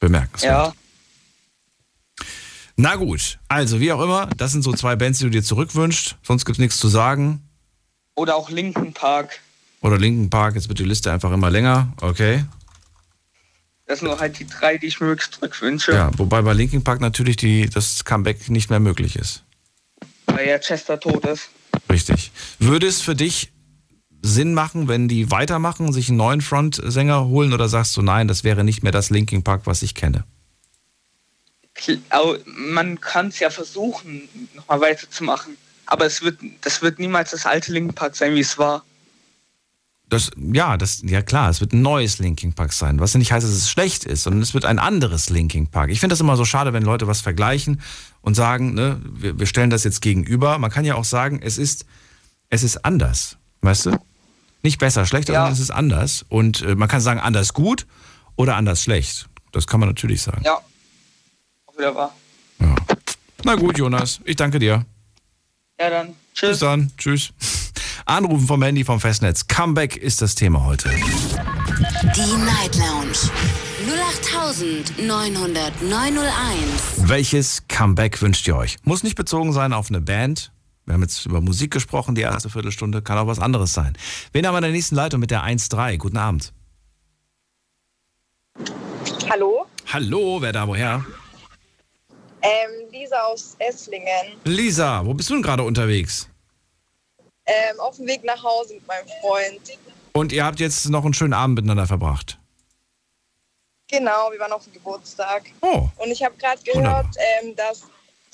Bemerkenswert. 0.00 0.74
Ja, 2.18 2.26
Na 2.76 2.96
gut, 2.96 3.38
also 3.48 3.78
wie 3.78 3.92
auch 3.92 4.00
immer, 4.00 4.24
das 4.38 4.52
sind 4.52 4.62
so 4.62 4.72
zwei 4.72 4.96
Bands, 4.96 5.18
die 5.18 5.24
du 5.26 5.30
dir 5.30 5.42
zurückwünschst. 5.44 6.16
Sonst 6.22 6.46
gibt's 6.46 6.60
nichts 6.60 6.78
zu 6.78 6.88
sagen. 6.88 7.42
oder 8.14 8.36
auch 8.36 8.48
Linken 8.48 8.94
Park. 8.94 9.40
Oder 9.80 9.98
Linken 9.98 10.30
Park, 10.30 10.56
jetzt 10.56 10.68
wird 10.68 10.78
die 10.78 10.84
Liste 10.84 11.12
einfach 11.12 11.32
immer 11.32 11.50
länger. 11.50 11.92
Okay. 12.00 12.44
Das 13.86 14.00
sind 14.00 14.08
nur 14.08 14.20
halt 14.20 14.38
die 14.38 14.46
drei, 14.46 14.76
die 14.76 14.86
ich 14.86 15.00
mir 15.00 15.06
wirklich 15.06 15.30
zurückwünsche. 15.30 15.92
Ja, 15.92 16.10
wobei 16.18 16.42
bei 16.42 16.52
Linkin 16.52 16.84
Park 16.84 17.00
natürlich 17.00 17.36
die, 17.36 17.68
das 17.68 18.04
Comeback 18.04 18.50
nicht 18.50 18.68
mehr 18.68 18.80
möglich 18.80 19.16
ist. 19.16 19.44
Weil 20.26 20.48
ja 20.48 20.58
Chester 20.58 21.00
tot 21.00 21.24
ist. 21.24 21.48
Richtig. 21.90 22.30
Würde 22.58 22.86
es 22.86 23.00
für 23.00 23.14
dich 23.14 23.50
Sinn 24.20 24.52
machen, 24.52 24.88
wenn 24.88 25.08
die 25.08 25.30
weitermachen, 25.30 25.92
sich 25.92 26.08
einen 26.08 26.18
neuen 26.18 26.40
Frontsänger 26.40 27.26
holen 27.26 27.52
oder 27.52 27.68
sagst 27.68 27.96
du, 27.96 28.02
nein, 28.02 28.28
das 28.28 28.44
wäre 28.44 28.64
nicht 28.64 28.82
mehr 28.82 28.92
das 28.92 29.10
Linkin 29.10 29.42
Park, 29.42 29.62
was 29.64 29.82
ich 29.82 29.94
kenne? 29.94 30.24
Man 32.44 33.00
kann 33.00 33.28
es 33.28 33.38
ja 33.38 33.50
versuchen, 33.50 34.28
nochmal 34.54 34.80
weiterzumachen. 34.80 35.56
Aber 35.86 36.04
es 36.04 36.20
wird, 36.22 36.40
das 36.60 36.82
wird 36.82 36.98
niemals 36.98 37.30
das 37.30 37.46
alte 37.46 37.72
Linken 37.72 37.94
Park 37.94 38.16
sein, 38.16 38.34
wie 38.34 38.40
es 38.40 38.58
war. 38.58 38.84
Das, 40.10 40.30
ja, 40.36 40.78
das, 40.78 41.02
ja 41.02 41.20
klar, 41.20 41.50
es 41.50 41.60
wird 41.60 41.74
ein 41.74 41.82
neues 41.82 42.18
Linkin 42.18 42.54
Park 42.54 42.72
sein, 42.72 42.98
was 42.98 43.12
ja 43.12 43.18
nicht 43.18 43.30
heißt, 43.30 43.44
dass 43.46 43.52
es 43.52 43.68
schlecht 43.70 44.04
ist, 44.04 44.22
sondern 44.22 44.40
es 44.40 44.54
wird 44.54 44.64
ein 44.64 44.78
anderes 44.78 45.28
Linkin 45.28 45.66
Park. 45.66 45.90
Ich 45.90 46.00
finde 46.00 46.14
das 46.14 46.20
immer 46.20 46.36
so 46.38 46.46
schade, 46.46 46.72
wenn 46.72 46.82
Leute 46.82 47.06
was 47.06 47.20
vergleichen 47.20 47.82
und 48.22 48.34
sagen, 48.34 48.72
ne, 48.72 48.98
wir, 49.04 49.38
wir 49.38 49.46
stellen 49.46 49.68
das 49.68 49.84
jetzt 49.84 50.00
gegenüber. 50.00 50.56
Man 50.58 50.70
kann 50.70 50.86
ja 50.86 50.94
auch 50.94 51.04
sagen, 51.04 51.40
es 51.42 51.58
ist, 51.58 51.84
es 52.48 52.62
ist 52.62 52.86
anders, 52.86 53.36
weißt 53.60 53.86
du? 53.86 53.98
Nicht 54.62 54.78
besser, 54.78 55.04
schlechter, 55.04 55.34
Ja. 55.34 55.40
sondern 55.40 55.52
es 55.52 55.60
ist 55.60 55.70
anders. 55.70 56.24
Und 56.30 56.62
äh, 56.62 56.74
man 56.74 56.88
kann 56.88 57.00
sagen, 57.02 57.20
anders 57.20 57.52
gut 57.52 57.86
oder 58.34 58.56
anders 58.56 58.82
schlecht. 58.82 59.28
Das 59.52 59.66
kann 59.66 59.78
man 59.78 59.90
natürlich 59.90 60.22
sagen. 60.22 60.40
Ja. 60.44 60.58
Auch 61.66 61.76
wieder 61.78 61.94
wahr. 61.94 62.14
Ja. 62.60 62.74
Na 63.44 63.54
gut, 63.56 63.76
Jonas, 63.76 64.20
ich 64.24 64.36
danke 64.36 64.58
dir. 64.58 64.86
Ja, 65.78 65.90
dann. 65.90 66.06
Bis 66.08 66.14
Tschüss. 66.34 66.58
dann. 66.60 66.90
Tschüss. 66.96 67.30
Anrufen 68.08 68.46
vom 68.46 68.62
Handy 68.62 68.84
vom 68.84 69.00
Festnetz. 69.00 69.46
Comeback 69.48 69.96
ist 69.96 70.22
das 70.22 70.34
Thema 70.34 70.64
heute. 70.64 70.88
Die 70.88 72.36
Night 72.36 72.74
Lounge 72.76 73.18
0890901. 74.96 77.06
Welches 77.06 77.68
Comeback 77.68 78.22
wünscht 78.22 78.46
ihr 78.48 78.56
euch? 78.56 78.76
Muss 78.84 79.02
nicht 79.02 79.14
bezogen 79.14 79.52
sein 79.52 79.74
auf 79.74 79.90
eine 79.90 80.00
Band. 80.00 80.52
Wir 80.86 80.94
haben 80.94 81.02
jetzt 81.02 81.26
über 81.26 81.42
Musik 81.42 81.70
gesprochen, 81.70 82.14
die 82.14 82.22
erste 82.22 82.48
Viertelstunde. 82.48 83.02
Kann 83.02 83.18
auch 83.18 83.26
was 83.26 83.40
anderes 83.40 83.74
sein. 83.74 83.92
Wen 84.32 84.46
haben 84.46 84.54
wir 84.54 84.58
in 84.58 84.62
der 84.64 84.72
nächsten 84.72 84.94
Leitung 84.94 85.20
mit 85.20 85.30
der 85.30 85.44
1.3? 85.44 85.98
Guten 85.98 86.16
Abend. 86.16 86.54
Hallo, 89.28 89.66
Hallo, 89.92 90.40
wer 90.40 90.52
da 90.52 90.66
woher? 90.66 91.04
ähm, 92.40 92.88
Lisa 92.90 93.20
aus 93.24 93.54
Esslingen. 93.58 94.38
Lisa, 94.44 95.04
wo 95.04 95.12
bist 95.12 95.28
du 95.28 95.34
denn 95.34 95.42
gerade 95.42 95.62
unterwegs? 95.62 96.27
Ähm, 97.48 97.80
auf 97.80 97.96
dem 97.96 98.06
Weg 98.06 98.24
nach 98.24 98.42
Hause 98.42 98.74
mit 98.74 98.86
meinem 98.86 99.08
Freund. 99.20 99.60
Und 100.12 100.32
ihr 100.32 100.44
habt 100.44 100.60
jetzt 100.60 100.88
noch 100.90 101.04
einen 101.04 101.14
schönen 101.14 101.32
Abend 101.32 101.56
miteinander 101.56 101.86
verbracht. 101.86 102.38
Genau, 103.90 104.30
wir 104.30 104.38
waren 104.38 104.52
auf 104.52 104.64
dem 104.64 104.74
Geburtstag. 104.74 105.44
Oh, 105.62 105.88
Und 105.96 106.10
ich 106.10 106.22
habe 106.22 106.36
gerade 106.36 106.62
gehört, 106.62 107.06
ähm, 107.42 107.56
dass 107.56 107.84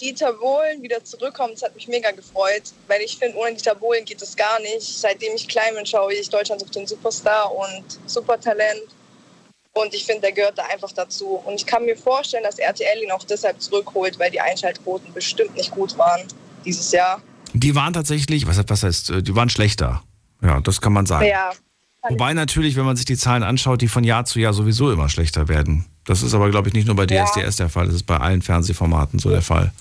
Dieter 0.01 0.33
Bohlen 0.33 0.83
wieder 0.83 1.05
zurückkommt. 1.05 1.55
Das 1.55 1.63
hat 1.63 1.75
mich 1.77 1.87
mega 1.87 2.11
gefreut, 2.11 2.63
weil 2.89 3.01
ich 3.03 3.17
finde, 3.17 3.39
ohne 3.39 3.55
Dieter 3.55 3.77
Bohlen 3.77 4.05
geht 4.05 4.21
es 4.21 4.35
gar 4.35 4.59
nicht. 4.61 4.83
Seitdem 4.83 5.35
ich 5.37 5.47
klein 5.47 5.75
bin, 5.75 5.87
schaue 5.87 6.13
ich 6.13 6.29
Deutschland 6.29 6.61
sucht 6.61 6.75
den 6.75 6.87
Superstar 6.87 7.55
und 7.55 7.85
Supertalent. 8.07 8.83
Und 9.75 9.95
ich 9.95 10.05
finde, 10.05 10.23
der 10.23 10.33
gehört 10.33 10.59
da 10.59 10.65
einfach 10.67 10.93
dazu. 10.93 11.41
Und 11.45 11.55
ich 11.55 11.67
kann 11.67 11.85
mir 11.85 11.97
vorstellen, 11.97 12.45
dass 12.45 12.59
RTL 12.59 13.03
ihn 13.03 13.13
auch 13.13 13.25
deshalb 13.25 13.61
zurückholt, 13.61 14.19
weil 14.19 14.31
die 14.31 14.41
Einschaltquoten 14.41 15.13
bestimmt 15.13 15.55
nicht 15.55 15.71
gut 15.71 15.97
waren 15.99 16.27
dieses 16.65 16.91
Jahr. 16.91 17.23
Die 17.55 17.75
waren 17.75 17.93
tatsächlich, 17.93 18.47
was, 18.47 18.61
was 18.69 18.83
heißt, 18.83 19.11
äh, 19.11 19.23
die 19.23 19.35
waren 19.35 19.49
schlechter. 19.49 20.03
Ja, 20.43 20.61
das 20.61 20.81
kann 20.81 20.93
man 20.93 21.07
sagen. 21.07 21.27
Ja, 21.27 21.51
Wobei 22.07 22.35
natürlich, 22.35 22.77
wenn 22.77 22.85
man 22.85 22.97
sich 22.97 23.07
die 23.07 23.17
Zahlen 23.17 23.43
anschaut, 23.43 23.81
die 23.81 23.89
von 23.89 24.05
Jahr 24.05 24.27
zu 24.27 24.39
Jahr 24.39 24.53
sowieso 24.53 24.93
immer 24.93 25.09
schlechter 25.09 25.49
werden. 25.49 25.87
Das 26.05 26.23
ist 26.23 26.35
aber, 26.35 26.51
glaube 26.51 26.69
ich, 26.69 26.75
nicht 26.75 26.87
nur 26.87 26.97
bei 26.97 27.07
Ja. 27.07 27.25
DSDS 27.25 27.57
der 27.57 27.71
Fall, 27.71 27.87
das 27.87 27.95
ist 27.95 28.03
bei 28.03 28.19
allen 28.19 28.43
Fernsehformaten 28.43 29.19
so 29.19 29.31
der 29.31 29.41
Fall. 29.41 29.73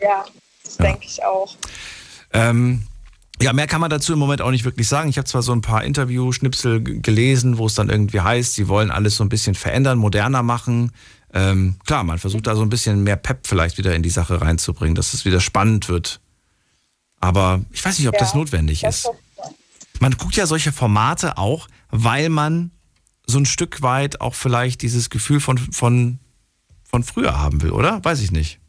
ja, 0.00 0.24
das 0.62 0.78
Ja. 0.78 0.84
denke 0.84 1.06
ich 1.06 1.24
auch. 1.24 1.56
Ähm, 2.32 2.82
ja, 3.42 3.52
mehr 3.52 3.66
kann 3.66 3.80
man 3.80 3.90
dazu 3.90 4.12
im 4.12 4.18
Moment 4.20 4.42
auch 4.42 4.52
nicht 4.52 4.64
wirklich 4.64 4.86
sagen. 4.86 5.08
Ich 5.10 5.18
habe 5.18 5.26
zwar 5.26 5.42
so 5.42 5.52
ein 5.52 5.60
paar 5.60 5.82
Interview-Schnipsel 5.82 6.82
gelesen, 7.02 7.58
wo 7.58 7.66
es 7.66 7.74
dann 7.74 7.88
irgendwie 7.90 8.20
heißt, 8.20 8.54
sie 8.54 8.68
wollen 8.68 8.90
alles 8.92 9.16
so 9.16 9.24
ein 9.24 9.28
bisschen 9.28 9.54
verändern, 9.56 9.98
moderner 9.98 10.42
machen. 10.44 10.92
Ähm, 11.34 11.76
klar, 11.84 12.04
man 12.04 12.18
versucht 12.18 12.46
da 12.46 12.54
so 12.54 12.62
ein 12.62 12.68
bisschen 12.68 13.02
mehr 13.02 13.16
Pep 13.16 13.40
vielleicht 13.46 13.76
wieder 13.76 13.94
in 13.94 14.02
die 14.04 14.10
Sache 14.10 14.40
reinzubringen, 14.40 14.94
dass 14.94 15.14
es 15.14 15.24
wieder 15.24 15.40
spannend 15.40 15.88
wird. 15.88 16.20
Aber 17.20 17.60
ich 17.72 17.84
weiß 17.84 17.98
nicht, 17.98 18.08
ob 18.08 18.14
Ja, 18.14 18.20
das 18.20 18.34
notwendig 18.34 18.80
Das 18.80 18.98
ist. 18.98 19.10
Man 20.00 20.12
guckt 20.16 20.36
ja 20.36 20.46
solche 20.46 20.72
Formate 20.72 21.38
auch, 21.38 21.68
weil 21.90 22.28
man 22.28 22.70
so 23.26 23.38
ein 23.38 23.46
Stück 23.46 23.82
weit 23.82 24.20
auch 24.20 24.34
vielleicht 24.34 24.82
dieses 24.82 25.10
Gefühl 25.10 25.40
von, 25.40 25.58
von, 25.58 26.18
von 26.88 27.02
früher 27.02 27.38
haben 27.38 27.62
will, 27.62 27.72
oder? 27.72 28.04
Weiß 28.04 28.20
ich 28.20 28.30
nicht. 28.30 28.60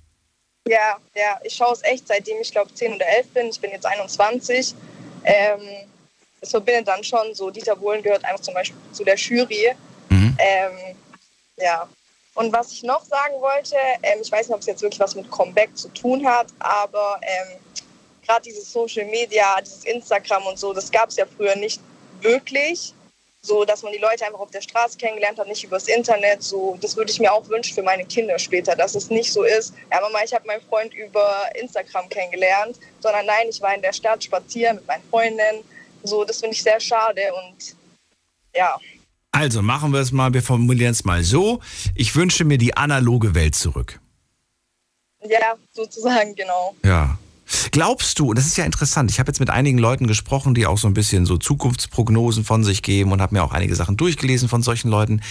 Ja, 0.67 0.97
ja, 1.15 1.39
ich 1.43 1.53
schaue 1.53 1.73
es 1.73 1.83
echt, 1.83 2.07
seitdem 2.07 2.37
ich 2.41 2.51
glaube 2.51 2.73
10 2.73 2.93
oder 2.93 3.05
11 3.07 3.27
bin. 3.29 3.47
Ich 3.47 3.59
bin 3.59 3.71
jetzt 3.71 3.85
21. 3.85 4.75
Ähm, 5.23 5.59
es 6.41 6.51
verbindet 6.51 6.87
dann 6.87 7.03
schon 7.03 7.33
so, 7.33 7.49
Dieter 7.49 7.75
Bohlen 7.75 8.01
gehört 8.01 8.23
einfach 8.25 8.41
zum 8.41 8.53
Beispiel 8.53 8.77
zu 8.91 9.03
der 9.03 9.15
Jury. 9.15 9.73
Mhm. 10.09 10.37
Ähm, 10.39 10.95
ja. 11.57 11.87
Und 12.33 12.53
was 12.53 12.71
ich 12.71 12.83
noch 12.83 13.03
sagen 13.03 13.33
wollte, 13.39 13.75
ähm, 14.03 14.19
ich 14.21 14.31
weiß 14.31 14.47
nicht, 14.47 14.55
ob 14.55 14.61
es 14.61 14.67
jetzt 14.67 14.81
wirklich 14.81 14.99
was 14.99 15.15
mit 15.15 15.29
Comeback 15.31 15.75
zu 15.75 15.89
tun 15.89 16.25
hat, 16.25 16.47
aber 16.59 17.19
ähm, 17.23 17.57
gerade 18.27 18.43
dieses 18.43 18.71
Social 18.71 19.05
Media, 19.05 19.59
dieses 19.61 19.85
Instagram 19.85 20.45
und 20.45 20.59
so, 20.59 20.73
das 20.73 20.91
gab 20.91 21.09
es 21.09 21.15
ja 21.15 21.25
früher 21.25 21.55
nicht 21.55 21.81
wirklich. 22.21 22.93
So, 23.41 23.63
dass 23.63 23.81
man 23.81 23.93
die 23.93 23.99
Leute 23.99 24.25
einfach 24.25 24.39
auf 24.39 24.51
der 24.51 24.61
Straße 24.61 24.97
kennengelernt 24.97 25.39
hat, 25.39 25.47
nicht 25.47 25.63
übers 25.63 25.87
Internet. 25.87 26.43
So, 26.43 26.77
das 26.81 26.97
würde 26.97 27.11
ich 27.11 27.19
mir 27.19 27.31
auch 27.31 27.47
wünschen 27.47 27.75
für 27.75 27.83
meine 27.83 28.03
Kinder 28.03 28.37
später, 28.37 28.75
dass 28.75 28.93
es 28.95 29.09
nicht 29.09 29.31
so 29.31 29.43
ist. 29.43 29.73
Ja, 29.89 30.01
Mama, 30.01 30.19
ich 30.25 30.33
habe 30.33 30.45
meinen 30.45 30.61
Freund 30.63 30.93
über 30.93 31.45
Instagram 31.55 32.09
kennengelernt, 32.09 32.77
sondern 32.99 33.25
nein, 33.25 33.47
ich 33.49 33.61
war 33.61 33.73
in 33.73 33.81
der 33.81 33.93
Stadt 33.93 34.23
spazieren 34.23 34.77
mit 34.77 34.87
meinen 34.87 35.03
Freundinnen. 35.09 35.63
So, 36.03 36.25
das 36.25 36.39
finde 36.41 36.55
ich 36.55 36.63
sehr 36.63 36.79
schade 36.79 37.21
und 37.33 37.75
ja, 38.53 38.77
Also 39.31 39.61
machen 39.61 39.93
wir 39.93 40.01
es 40.01 40.11
mal, 40.11 40.33
wir 40.33 40.41
formulieren 40.41 40.91
es 40.91 41.05
mal 41.05 41.23
so. 41.23 41.61
Ich 41.95 42.15
wünsche 42.15 42.43
mir 42.43 42.57
die 42.57 42.75
analoge 42.75 43.33
Welt 43.35 43.55
zurück. 43.55 44.01
ja, 45.23 45.55
sozusagen 45.71 46.35
genau. 46.35 46.75
Ja. 46.83 47.17
Glaubst 47.71 48.19
du, 48.19 48.29
und 48.29 48.37
das 48.37 48.45
ist 48.45 48.57
ja 48.57 48.65
interessant, 48.65 49.11
ich 49.11 49.19
habe 49.19 49.29
jetzt 49.29 49.39
mit 49.39 49.49
einigen 49.49 49.77
Leuten 49.77 50.07
gesprochen, 50.07 50.53
die 50.53 50.65
auch 50.65 50.77
so 50.77 50.87
ein 50.87 50.93
bisschen 50.93 51.25
so 51.25 51.37
Zukunftsprognosen 51.37 52.43
von 52.43 52.63
sich 52.63 52.81
geben 52.81 53.11
und 53.11 53.21
habe 53.21 53.35
mir 53.35 53.43
auch 53.43 53.53
einige 53.53 53.75
Sachen 53.75 53.97
durchgelesen 53.97 54.49
von 54.49 54.63
solchen 54.63 54.89
Leuten. 54.89 55.21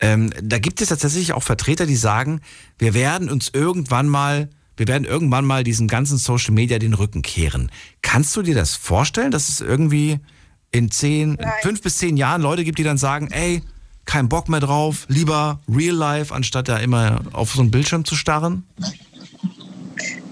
Ähm, 0.00 0.30
da 0.42 0.58
gibt 0.58 0.80
es 0.80 0.88
tatsächlich 0.88 1.32
auch 1.32 1.42
Vertreter, 1.42 1.86
die 1.86 1.96
sagen, 1.96 2.40
wir 2.78 2.94
werden 2.94 3.28
uns 3.28 3.50
irgendwann 3.52 4.08
mal, 4.08 4.48
wir 4.76 4.88
werden 4.88 5.04
irgendwann 5.04 5.44
mal 5.44 5.64
diesem 5.64 5.88
ganzen 5.88 6.18
Social 6.18 6.54
Media 6.54 6.78
den 6.78 6.94
Rücken 6.94 7.22
kehren. 7.22 7.70
Kannst 8.02 8.36
du 8.36 8.42
dir 8.42 8.54
das 8.54 8.74
vorstellen, 8.76 9.30
dass 9.30 9.48
es 9.48 9.60
irgendwie 9.60 10.20
in 10.70 10.90
zehn, 10.90 11.34
Nein. 11.34 11.52
fünf 11.62 11.82
bis 11.82 11.98
zehn 11.98 12.16
Jahren 12.16 12.42
Leute 12.42 12.64
gibt, 12.64 12.78
die 12.78 12.82
dann 12.82 12.98
sagen, 12.98 13.28
ey, 13.30 13.62
kein 14.04 14.28
Bock 14.28 14.48
mehr 14.48 14.60
drauf, 14.60 15.06
lieber 15.08 15.60
Real 15.68 15.94
Life, 15.94 16.34
anstatt 16.34 16.68
da 16.68 16.78
immer 16.78 17.22
auf 17.32 17.52
so 17.52 17.60
einen 17.60 17.70
Bildschirm 17.70 18.04
zu 18.04 18.16
starren? 18.16 18.64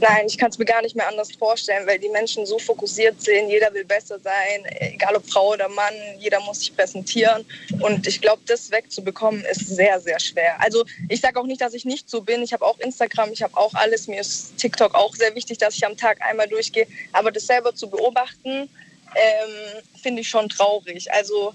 Nein, 0.00 0.26
ich 0.26 0.38
kann 0.38 0.50
es 0.50 0.58
mir 0.58 0.64
gar 0.64 0.82
nicht 0.82 0.96
mehr 0.96 1.08
anders 1.08 1.32
vorstellen, 1.32 1.86
weil 1.86 1.98
die 1.98 2.08
Menschen 2.08 2.46
so 2.46 2.58
fokussiert 2.58 3.20
sind. 3.20 3.48
Jeder 3.48 3.72
will 3.72 3.84
besser 3.84 4.18
sein, 4.18 4.64
egal 4.80 5.16
ob 5.16 5.28
Frau 5.28 5.52
oder 5.52 5.68
Mann. 5.68 5.94
Jeder 6.18 6.40
muss 6.40 6.60
sich 6.60 6.74
präsentieren. 6.74 7.44
Und 7.80 8.06
ich 8.06 8.20
glaube, 8.20 8.42
das 8.46 8.70
wegzubekommen 8.70 9.44
ist 9.44 9.68
sehr, 9.68 10.00
sehr 10.00 10.18
schwer. 10.18 10.60
Also 10.60 10.84
ich 11.08 11.20
sage 11.20 11.38
auch 11.38 11.46
nicht, 11.46 11.60
dass 11.60 11.74
ich 11.74 11.84
nicht 11.84 12.08
so 12.08 12.22
bin. 12.22 12.42
Ich 12.42 12.52
habe 12.52 12.64
auch 12.64 12.78
Instagram, 12.78 13.32
ich 13.32 13.42
habe 13.42 13.56
auch 13.56 13.74
alles. 13.74 14.08
Mir 14.08 14.20
ist 14.20 14.56
TikTok 14.58 14.94
auch 14.94 15.14
sehr 15.14 15.34
wichtig, 15.34 15.58
dass 15.58 15.76
ich 15.76 15.86
am 15.86 15.96
Tag 15.96 16.20
einmal 16.22 16.48
durchgehe. 16.48 16.86
Aber 17.12 17.30
das 17.30 17.46
selber 17.46 17.74
zu 17.74 17.88
beobachten, 17.88 18.68
ähm, 19.14 19.82
finde 20.02 20.22
ich 20.22 20.28
schon 20.28 20.48
traurig. 20.48 21.12
Also 21.12 21.52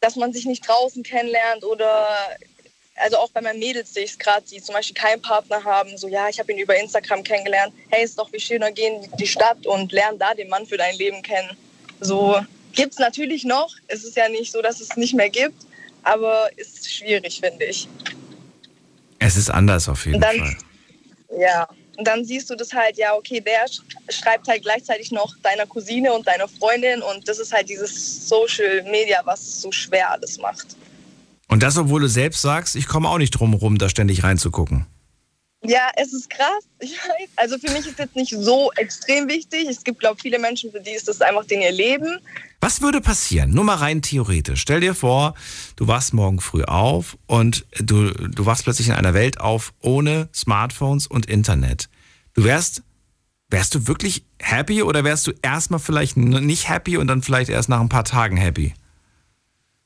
dass 0.00 0.16
man 0.16 0.32
sich 0.32 0.46
nicht 0.46 0.66
draußen 0.66 1.02
kennenlernt 1.02 1.64
oder 1.64 2.08
also 2.96 3.16
auch 3.18 3.30
bei 3.30 3.40
meinen 3.40 3.58
Mädels 3.58 3.94
sehe 3.94 4.04
ich 4.04 4.12
es 4.12 4.18
gerade, 4.18 4.44
die 4.46 4.60
zum 4.60 4.74
Beispiel 4.74 4.94
keinen 4.94 5.22
Partner 5.22 5.62
haben, 5.64 5.96
so 5.96 6.08
ja, 6.08 6.28
ich 6.28 6.38
habe 6.38 6.52
ihn 6.52 6.58
über 6.58 6.76
Instagram 6.76 7.22
kennengelernt. 7.22 7.72
Hey, 7.88 8.04
ist 8.04 8.18
doch 8.18 8.32
wie 8.32 8.40
schöner, 8.40 8.70
gehen 8.72 9.02
in 9.02 9.16
die 9.16 9.26
Stadt 9.26 9.66
und 9.66 9.92
lernen 9.92 10.18
da 10.18 10.34
den 10.34 10.48
Mann 10.48 10.66
für 10.66 10.76
dein 10.76 10.96
Leben 10.96 11.22
kennen. 11.22 11.56
So 12.00 12.40
gibt 12.72 12.92
es 12.92 12.98
natürlich 12.98 13.44
noch. 13.44 13.74
Es 13.88 14.04
ist 14.04 14.16
ja 14.16 14.28
nicht 14.28 14.52
so, 14.52 14.62
dass 14.62 14.80
es 14.80 14.96
nicht 14.96 15.14
mehr 15.14 15.30
gibt, 15.30 15.66
aber 16.02 16.50
ist 16.56 16.92
schwierig, 16.92 17.40
finde 17.40 17.64
ich. 17.66 17.88
Es 19.18 19.36
ist 19.36 19.50
anders 19.50 19.88
auf 19.88 20.06
jeden 20.06 20.20
dann, 20.20 20.38
Fall. 20.38 20.56
Ja, 21.38 21.68
und 21.96 22.06
dann 22.06 22.24
siehst 22.24 22.48
du 22.48 22.54
das 22.56 22.72
halt, 22.72 22.96
ja, 22.96 23.14
okay, 23.14 23.40
der 23.40 23.66
schreibt 24.08 24.48
halt 24.48 24.62
gleichzeitig 24.62 25.12
noch 25.12 25.36
deiner 25.42 25.66
Cousine 25.66 26.12
und 26.12 26.26
deiner 26.26 26.48
Freundin 26.48 27.02
und 27.02 27.28
das 27.28 27.38
ist 27.38 27.52
halt 27.52 27.68
dieses 27.68 28.26
Social 28.28 28.82
Media, 28.84 29.20
was 29.24 29.60
so 29.60 29.70
schwer 29.70 30.10
alles 30.10 30.38
macht. 30.38 30.76
Und 31.50 31.62
das, 31.64 31.76
obwohl 31.76 32.00
du 32.00 32.08
selbst 32.08 32.42
sagst, 32.42 32.76
ich 32.76 32.86
komme 32.86 33.08
auch 33.08 33.18
nicht 33.18 33.32
drum 33.32 33.54
rum, 33.54 33.76
da 33.76 33.88
ständig 33.88 34.22
reinzugucken. 34.22 34.86
Ja, 35.62 35.90
es 35.96 36.12
ist 36.12 36.30
krass. 36.30 36.64
Ich 36.82 36.92
weiß. 36.92 37.28
Also 37.36 37.58
für 37.58 37.70
mich 37.72 37.86
ist 37.86 37.98
jetzt 37.98 38.16
nicht 38.16 38.34
so 38.34 38.72
extrem 38.76 39.28
wichtig. 39.28 39.68
Es 39.68 39.84
gibt, 39.84 40.00
glaube 40.00 40.14
ich, 40.16 40.22
viele 40.22 40.38
Menschen, 40.38 40.72
für 40.72 40.80
die 40.80 40.92
ist 40.92 41.08
das 41.08 41.20
einfach 41.20 41.44
den 41.44 41.60
ihr 41.60 41.72
Leben. 41.72 42.18
Was 42.58 42.80
würde 42.80 43.02
passieren? 43.02 43.50
Nur 43.50 43.64
mal 43.64 43.74
rein 43.74 44.00
theoretisch. 44.00 44.62
Stell 44.62 44.80
dir 44.80 44.94
vor, 44.94 45.34
du 45.76 45.86
wachst 45.86 46.14
morgen 46.14 46.40
früh 46.40 46.64
auf 46.64 47.18
und 47.26 47.66
du, 47.78 48.12
du 48.12 48.46
wachst 48.46 48.64
plötzlich 48.64 48.88
in 48.88 48.94
einer 48.94 49.12
Welt 49.12 49.40
auf 49.40 49.74
ohne 49.82 50.30
Smartphones 50.34 51.06
und 51.06 51.26
Internet. 51.26 51.90
Du 52.32 52.44
wärst, 52.44 52.82
wärst 53.50 53.74
du 53.74 53.86
wirklich 53.86 54.24
happy 54.38 54.82
oder 54.82 55.04
wärst 55.04 55.26
du 55.26 55.32
erstmal 55.42 55.80
vielleicht 55.80 56.16
nicht 56.16 56.70
happy 56.70 56.96
und 56.96 57.08
dann 57.08 57.20
vielleicht 57.20 57.50
erst 57.50 57.68
nach 57.68 57.80
ein 57.80 57.90
paar 57.90 58.04
Tagen 58.04 58.38
happy? 58.38 58.72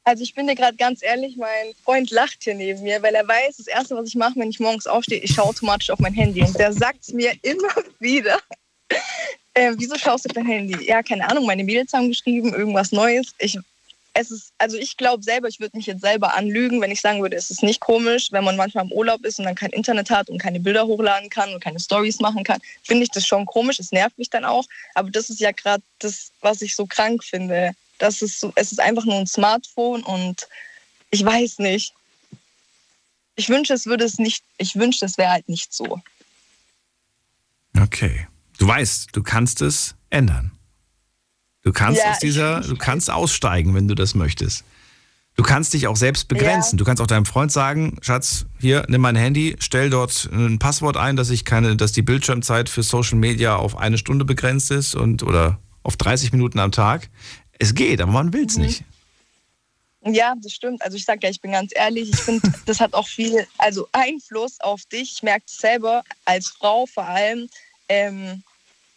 Also 0.05 0.23
ich 0.23 0.35
bin 0.35 0.47
dir 0.47 0.55
gerade 0.55 0.77
ganz 0.77 1.03
ehrlich, 1.03 1.37
mein 1.39 1.75
Freund 1.83 2.11
lacht 2.11 2.45
hier 2.45 2.55
neben 2.55 2.83
mir, 2.83 3.03
weil 3.03 3.15
er 3.15 3.27
weiß, 3.27 3.57
das 3.57 3.67
Erste, 3.67 3.97
was 3.97 4.09
ich 4.09 4.15
mache, 4.15 4.35
wenn 4.37 4.51
ich 4.51 4.61
morgens 4.61 4.87
aufstehe, 4.87 5.19
ich 5.19 5.33
schaue 5.35 5.47
automatisch 5.47 5.89
auf 5.89 5.99
mein 5.99 6.13
Handy. 6.13 6.43
Und 6.43 6.59
der 6.59 6.75
sagt 6.75 7.01
es 7.03 7.15
mir 7.15 7.33
immer 7.41 7.75
wieder. 8.01 8.39
Äh, 9.55 9.73
wieso 9.79 9.97
schaust 9.97 10.25
du 10.25 10.29
auf 10.29 10.35
dein 10.35 10.47
Handy? 10.47 10.87
Ja, 10.87 11.03
keine 11.03 11.27
Ahnung, 11.29 11.47
meine 11.47 11.65
Mädels 11.65 11.93
haben 11.95 12.09
geschrieben, 12.09 12.53
irgendwas 12.53 12.93
Neues. 12.93 13.35
Ich, 13.39 13.59
es 14.13 14.31
ist, 14.31 14.53
also 14.59 14.77
ich 14.77 14.99
glaube 14.99 15.23
selber, 15.23 15.49
ich 15.49 15.59
würde 15.59 15.77
mich 15.77 15.87
jetzt 15.87 16.03
selber 16.03 16.37
anlügen, 16.37 16.83
wenn 16.83 16.91
ich 16.91 17.01
sagen 17.01 17.23
würde, 17.23 17.37
es 17.37 17.51
ist 17.51 17.63
nicht 17.63 17.81
komisch, 17.81 18.31
wenn 18.31 18.45
man 18.45 18.57
manchmal 18.57 18.85
im 18.85 18.93
Urlaub 18.93 19.25
ist 19.25 19.39
und 19.39 19.47
dann 19.47 19.55
kein 19.55 19.71
Internet 19.71 20.11
hat 20.11 20.29
und 20.29 20.39
keine 20.39 20.61
Bilder 20.61 20.87
hochladen 20.87 21.31
kann 21.31 21.55
und 21.55 21.65
keine 21.65 21.81
Stories 21.81 22.21
machen 22.21 22.45
kann, 22.45 22.61
finde 22.83 23.05
ich 23.05 23.11
das 23.11 23.27
schon 23.27 23.47
komisch. 23.47 23.79
Es 23.79 23.91
nervt 23.91 24.19
mich 24.19 24.29
dann 24.29 24.45
auch. 24.45 24.67
Aber 24.95 25.11
das 25.11 25.31
ist 25.31 25.41
ja 25.41 25.53
gerade 25.53 25.83
das, 25.99 26.31
was 26.43 26.61
ich 26.61 26.77
so 26.77 26.85
krank 26.85 27.25
finde 27.25 27.73
das 27.99 28.23
ist 28.23 28.41
so, 28.41 28.53
es 28.57 28.73
ist 28.73 28.81
einfach 28.81 29.05
nur 29.05 29.17
ein 29.17 29.27
Smartphone 29.27 30.03
und 30.03 30.47
ich 31.11 31.25
weiß 31.25 31.59
nicht. 31.61 31.95
Ich 33.37 33.49
wünsche, 33.49 33.75
es 33.75 33.87
würde 33.87 34.05
es 34.05 34.19
nicht, 34.19 34.45
ich 34.59 34.77
wünschte, 34.77 35.07
es 35.07 35.19
wäre 35.19 35.31
halt 35.31 35.49
nicht 35.49 35.73
so. 35.73 36.01
Okay. 37.81 38.29
Du 38.59 38.67
weißt, 38.67 39.09
du 39.13 39.23
kannst 39.23 39.63
es 39.63 39.97
ändern. 40.11 40.53
Du 41.63 41.73
kannst 41.73 42.01
ja, 42.01 42.11
aus 42.11 42.19
dieser, 42.19 42.61
du 42.61 42.77
kannst 42.77 43.11
aussteigen, 43.11 43.75
wenn 43.75 43.89
du 43.89 43.95
das 43.95 44.15
möchtest. 44.15 44.65
Du 45.37 45.43
kannst 45.43 45.75
dich 45.75 45.89
auch 45.89 45.97
selbst 45.97 46.29
begrenzen. 46.29 46.77
Ja. 46.77 46.79
Du 46.79 46.85
kannst 46.85 47.03
auch 47.03 47.09
deinem 47.09 47.25
Freund 47.25 47.51
sagen, 47.51 47.99
Schatz, 48.03 48.47
hier, 48.61 48.85
nimm 48.89 49.01
mein 49.01 49.17
Handy, 49.17 49.57
stell 49.59 49.91
dort 49.91 50.29
ein 50.33 50.61
Passwort 50.61 50.97
ein, 50.97 51.17
dass 51.17 51.31
ich 51.31 51.45
keine, 51.45 51.75
dass 51.75 51.91
die 51.91 52.03
Bildschirmzeit 52.03 52.69
für 52.69 52.85
Social 52.85 53.19
Media 53.19 53.57
auf 53.57 53.77
eine 53.77 53.99
Stunde 53.99 54.25
begrenzt 54.25 54.71
ist 54.71 54.95
und 54.95 55.25
oder 55.25 55.59
auf 55.83 55.97
30 55.97 56.33
Minuten 56.33 56.61
am 56.61 56.71
Tag. 56.71 57.11
Es 57.59 57.75
geht, 57.75 58.01
aber 58.01 58.13
man 58.13 58.33
will 58.33 58.47
es 58.47 58.57
mhm. 58.57 58.65
nicht. 58.65 58.85
Ja, 60.07 60.35
das 60.37 60.53
stimmt. 60.53 60.83
Also 60.83 60.97
ich 60.97 61.05
sage 61.05 61.21
ja, 61.23 61.31
ich 61.31 61.41
bin 61.41 61.53
ganz 61.53 61.73
ehrlich, 61.75 62.11
ich 62.11 62.21
finde, 62.21 62.53
das 62.67 62.81
hat 62.81 62.95
auch 62.95 63.09
viel, 63.09 63.47
also 63.59 63.89
Einfluss 63.93 64.61
auf 64.61 64.85
dich. 64.87 65.13
Ich 65.17 65.23
merke 65.23 65.45
es 65.49 65.57
selber 65.57 66.05
als 66.25 66.49
Frau 66.49 66.87
vor 66.87 67.05
allem. 67.05 67.49
Ähm, 67.89 68.43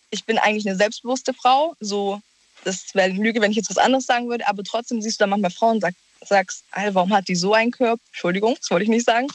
ich 0.09 0.25
bin 0.25 0.37
eigentlich 0.37 0.67
eine 0.67 0.77
selbstbewusste 0.77 1.33
Frau. 1.33 1.75
So, 1.79 2.21
das 2.63 2.93
wäre 2.93 3.09
eine 3.09 3.23
Lüge, 3.23 3.39
wenn 3.41 3.51
ich 3.51 3.57
jetzt 3.57 3.69
was 3.69 3.77
anderes 3.77 4.05
sagen 4.05 4.27
würde. 4.29 4.47
Aber 4.47 4.63
trotzdem 4.63 5.01
siehst 5.01 5.19
du 5.19 5.23
da 5.23 5.27
manchmal 5.27 5.51
Frauen 5.51 5.75
und 5.75 5.81
sag, 5.81 5.95
sagst, 6.25 6.65
warum 6.91 7.13
hat 7.13 7.27
die 7.27 7.35
so 7.35 7.53
einen 7.53 7.71
Körper? 7.71 8.01
Entschuldigung, 8.07 8.55
das 8.59 8.69
wollte 8.69 8.83
ich 8.83 8.89
nicht 8.89 9.05
sagen 9.05 9.27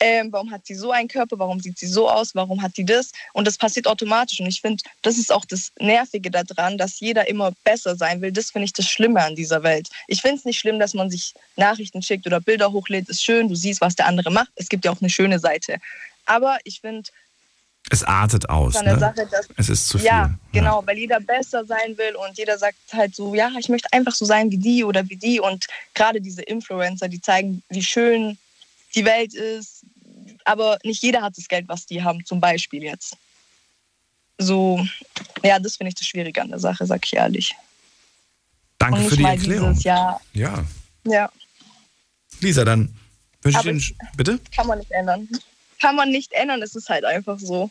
ähm, 0.00 0.32
warum 0.32 0.50
hat 0.50 0.66
sie 0.66 0.74
so 0.74 0.92
einen 0.92 1.08
Körper, 1.08 1.38
warum 1.38 1.60
sieht 1.60 1.78
sie 1.78 1.86
so 1.86 2.08
aus, 2.08 2.34
warum 2.34 2.62
hat 2.62 2.76
die 2.76 2.84
das? 2.84 3.12
Und 3.32 3.46
das 3.46 3.58
passiert 3.58 3.86
automatisch. 3.86 4.40
Und 4.40 4.46
ich 4.46 4.60
finde, 4.60 4.82
das 5.02 5.18
ist 5.18 5.32
auch 5.32 5.44
das 5.44 5.72
Nervige 5.80 6.30
daran, 6.30 6.78
dass 6.78 7.00
jeder 7.00 7.28
immer 7.28 7.52
besser 7.64 7.96
sein 7.96 8.20
will. 8.20 8.32
Das 8.32 8.50
finde 8.50 8.66
ich 8.66 8.72
das 8.72 8.88
Schlimme 8.88 9.22
an 9.22 9.34
dieser 9.34 9.62
Welt. 9.62 9.88
Ich 10.06 10.22
finde 10.22 10.36
es 10.36 10.44
nicht 10.44 10.58
schlimm, 10.58 10.78
dass 10.78 10.94
man 10.94 11.10
sich 11.10 11.34
Nachrichten 11.56 12.02
schickt 12.02 12.26
oder 12.26 12.40
Bilder 12.40 12.72
hochlädt. 12.72 13.08
Ist 13.08 13.24
schön, 13.24 13.48
du 13.48 13.54
siehst, 13.54 13.80
was 13.80 13.96
der 13.96 14.06
andere 14.06 14.30
macht. 14.30 14.50
Es 14.54 14.68
gibt 14.68 14.84
ja 14.84 14.92
auch 14.92 15.00
eine 15.00 15.10
schöne 15.10 15.38
Seite. 15.38 15.78
Aber 16.26 16.58
ich 16.64 16.80
finde, 16.80 17.08
es 17.90 18.04
artet 18.04 18.48
aus. 18.50 18.80
Ne? 18.82 18.98
Sache, 18.98 19.26
dass, 19.30 19.48
es 19.56 19.68
ist 19.68 19.88
zu 19.88 19.98
viel. 19.98 20.06
Ja, 20.06 20.30
genau, 20.52 20.80
ja. 20.80 20.86
weil 20.86 20.98
jeder 20.98 21.20
besser 21.20 21.64
sein 21.64 21.96
will 21.96 22.14
und 22.16 22.36
jeder 22.36 22.58
sagt 22.58 22.76
halt 22.92 23.14
so, 23.14 23.34
ja, 23.34 23.50
ich 23.58 23.68
möchte 23.68 23.90
einfach 23.92 24.14
so 24.14 24.26
sein 24.26 24.50
wie 24.50 24.58
die 24.58 24.84
oder 24.84 25.08
wie 25.08 25.16
die. 25.16 25.40
Und 25.40 25.66
gerade 25.94 26.20
diese 26.20 26.42
Influencer, 26.42 27.08
die 27.08 27.20
zeigen, 27.20 27.62
wie 27.70 27.82
schön 27.82 28.36
die 28.94 29.04
Welt 29.04 29.34
ist. 29.34 29.84
Aber 30.44 30.78
nicht 30.84 31.02
jeder 31.02 31.22
hat 31.22 31.36
das 31.36 31.48
Geld, 31.48 31.68
was 31.68 31.86
die 31.86 32.02
haben, 32.02 32.24
zum 32.24 32.40
Beispiel 32.40 32.82
jetzt. 32.82 33.16
So, 34.38 34.84
ja, 35.42 35.58
das 35.58 35.76
finde 35.76 35.88
ich 35.88 35.94
das 35.96 36.06
Schwierige 36.06 36.40
an 36.40 36.48
der 36.48 36.58
Sache, 36.58 36.86
sag 36.86 37.04
ich 37.04 37.14
ehrlich. 37.14 37.54
Danke 38.78 39.02
für 39.02 39.16
die 39.16 39.24
Erklärung. 39.24 39.70
Dieses, 39.70 39.84
ja. 39.84 40.20
ja. 40.32 40.64
Ja. 41.04 41.30
Lisa, 42.40 42.64
dann 42.64 42.94
wünsche 43.42 43.58
ich 43.60 43.66
Ihnen. 43.66 43.98
Bitte? 44.16 44.38
Kann 44.54 44.66
man 44.66 44.78
nicht 44.78 44.90
ändern. 44.92 45.28
Kann 45.80 45.96
man 45.96 46.10
nicht 46.10 46.32
ändern, 46.32 46.62
es 46.62 46.74
ist 46.74 46.88
halt 46.88 47.04
einfach 47.04 47.38
so. 47.38 47.70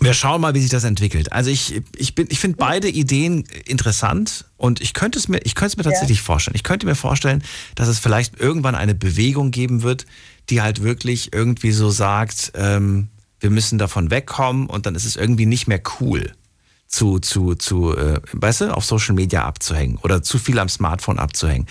Wir 0.00 0.14
schauen 0.14 0.40
mal, 0.40 0.54
wie 0.54 0.60
sich 0.60 0.70
das 0.70 0.84
entwickelt. 0.84 1.32
Also 1.32 1.50
ich, 1.50 1.82
ich, 1.96 2.16
ich 2.16 2.38
finde 2.38 2.56
beide 2.56 2.88
Ideen 2.88 3.44
interessant 3.66 4.44
und 4.56 4.80
ich 4.80 4.94
könnte 4.94 5.18
es 5.18 5.28
mir, 5.28 5.38
ich 5.44 5.54
könnte 5.54 5.72
es 5.72 5.76
mir 5.76 5.82
tatsächlich 5.82 6.18
ja. 6.18 6.24
vorstellen. 6.24 6.54
Ich 6.54 6.62
könnte 6.62 6.86
mir 6.86 6.94
vorstellen, 6.94 7.42
dass 7.74 7.88
es 7.88 7.98
vielleicht 7.98 8.38
irgendwann 8.38 8.74
eine 8.74 8.94
Bewegung 8.94 9.50
geben 9.50 9.82
wird, 9.82 10.06
die 10.50 10.62
halt 10.62 10.82
wirklich 10.82 11.32
irgendwie 11.32 11.72
so 11.72 11.90
sagt, 11.90 12.52
ähm, 12.54 13.08
wir 13.40 13.50
müssen 13.50 13.78
davon 13.78 14.10
wegkommen 14.10 14.66
und 14.68 14.86
dann 14.86 14.94
ist 14.94 15.04
es 15.04 15.16
irgendwie 15.16 15.46
nicht 15.46 15.66
mehr 15.66 15.80
cool 16.00 16.32
zu, 16.86 17.18
zu, 17.18 17.54
zu, 17.54 17.94
äh, 17.96 18.20
weißt 18.32 18.62
du, 18.62 18.76
auf 18.76 18.84
Social 18.84 19.14
Media 19.14 19.44
abzuhängen 19.44 19.98
oder 19.98 20.22
zu 20.22 20.38
viel 20.38 20.58
am 20.58 20.68
Smartphone 20.68 21.18
abzuhängen. 21.18 21.66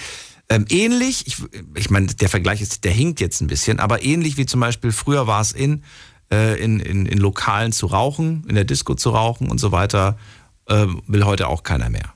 Ähm, 0.50 0.66
ähnlich, 0.70 1.28
ich, 1.28 1.38
ich 1.76 1.90
meine, 1.90 2.08
der 2.08 2.30
Vergleich 2.30 2.62
ist, 2.62 2.86
der 2.86 2.92
hinkt 2.92 3.20
jetzt 3.20 3.42
ein 3.42 3.48
bisschen, 3.48 3.80
aber 3.80 4.04
ähnlich 4.04 4.38
wie 4.38 4.46
zum 4.46 4.62
Beispiel 4.62 4.92
früher 4.92 5.28
war 5.28 5.42
es 5.42 5.52
in, 5.52 5.84
äh, 6.32 6.62
in, 6.62 6.80
in, 6.80 7.06
in 7.06 7.18
Lokalen 7.18 7.72
zu 7.72 7.88
rauchen, 7.88 8.46
in 8.48 8.56
der 8.56 8.66
Disco 8.66 8.96
zu 8.96 9.12
rauchen 9.12 9.50
und 9.50 9.60
so 9.60 9.72
weiter, 9.72 10.18
äh, 10.68 10.86
will 11.08 11.26
heute 11.26 11.48
auch 11.48 11.64
keiner 11.64 11.90
mehr. 11.90 12.14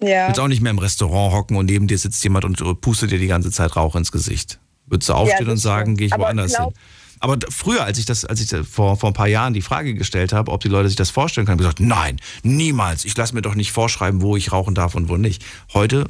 Ja. 0.00 0.28
Willst 0.28 0.40
auch 0.40 0.48
nicht 0.48 0.60
mehr 0.60 0.70
im 0.70 0.78
Restaurant 0.78 1.34
hocken 1.34 1.56
und 1.56 1.66
neben 1.66 1.88
dir 1.88 1.98
sitzt 1.98 2.22
jemand 2.22 2.44
und 2.44 2.80
pustet 2.80 3.10
dir 3.10 3.18
die 3.18 3.26
ganze 3.26 3.50
Zeit 3.50 3.74
Rauch 3.74 3.96
ins 3.96 4.12
Gesicht. 4.12 4.60
Würdest 4.86 5.08
du 5.08 5.14
aufstehen 5.14 5.46
ja, 5.46 5.52
und 5.52 5.58
sagen, 5.58 5.96
gehe 5.96 6.06
ich 6.06 6.12
Aber 6.12 6.24
woanders 6.24 6.54
glaub, 6.54 6.72
hin? 6.72 6.82
Aber 7.20 7.36
früher, 7.50 7.84
als 7.84 7.98
ich 7.98 8.06
das, 8.06 8.24
als 8.24 8.40
ich 8.40 8.66
vor, 8.66 8.96
vor 8.96 9.10
ein 9.10 9.14
paar 9.14 9.26
Jahren 9.26 9.52
die 9.52 9.62
Frage 9.62 9.94
gestellt 9.94 10.32
habe, 10.32 10.52
ob 10.52 10.60
die 10.60 10.68
Leute 10.68 10.88
sich 10.88 10.96
das 10.96 11.10
vorstellen 11.10 11.46
können, 11.46 11.58
habe 11.58 11.68
ich 11.68 11.76
gesagt, 11.76 11.88
nein, 11.88 12.20
niemals. 12.42 13.04
Ich 13.04 13.16
lasse 13.16 13.34
mir 13.34 13.42
doch 13.42 13.56
nicht 13.56 13.72
vorschreiben, 13.72 14.22
wo 14.22 14.36
ich 14.36 14.52
rauchen 14.52 14.74
darf 14.74 14.94
und 14.94 15.08
wo 15.08 15.16
nicht. 15.16 15.44
Heute, 15.74 16.06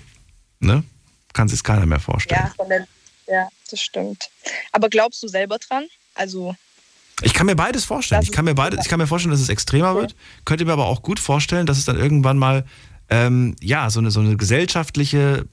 ne, 0.60 0.84
kann 1.32 1.48
sich 1.48 1.62
keiner 1.62 1.86
mehr 1.86 2.00
vorstellen. 2.00 2.50
Ja, 2.68 2.86
ja, 3.26 3.48
das 3.70 3.80
stimmt. 3.80 4.28
Aber 4.72 4.88
glaubst 4.88 5.22
du 5.22 5.28
selber 5.28 5.58
dran? 5.58 5.86
Also 6.18 6.54
ich 7.22 7.34
kann 7.34 7.46
mir 7.46 7.56
beides 7.56 7.84
vorstellen. 7.84 8.22
Ich 8.22 8.32
kann 8.32 8.44
mir 8.44 8.54
beides, 8.54 8.80
ich 8.82 8.88
kann 8.88 8.98
mir 8.98 9.06
vorstellen, 9.06 9.32
dass 9.32 9.40
es 9.40 9.48
extremer 9.48 9.92
okay. 9.92 10.02
wird. 10.02 10.16
Könnte 10.44 10.64
mir 10.64 10.72
aber 10.72 10.86
auch 10.86 11.02
gut 11.02 11.18
vorstellen, 11.18 11.66
dass 11.66 11.78
es 11.78 11.84
dann 11.84 11.96
irgendwann 11.96 12.38
mal 12.38 12.64
ähm, 13.10 13.56
ja 13.60 13.90
so 13.90 14.00
eine 14.00 14.10
so 14.10 14.20
eine 14.20 14.36
gesellschaftliche 14.36 15.46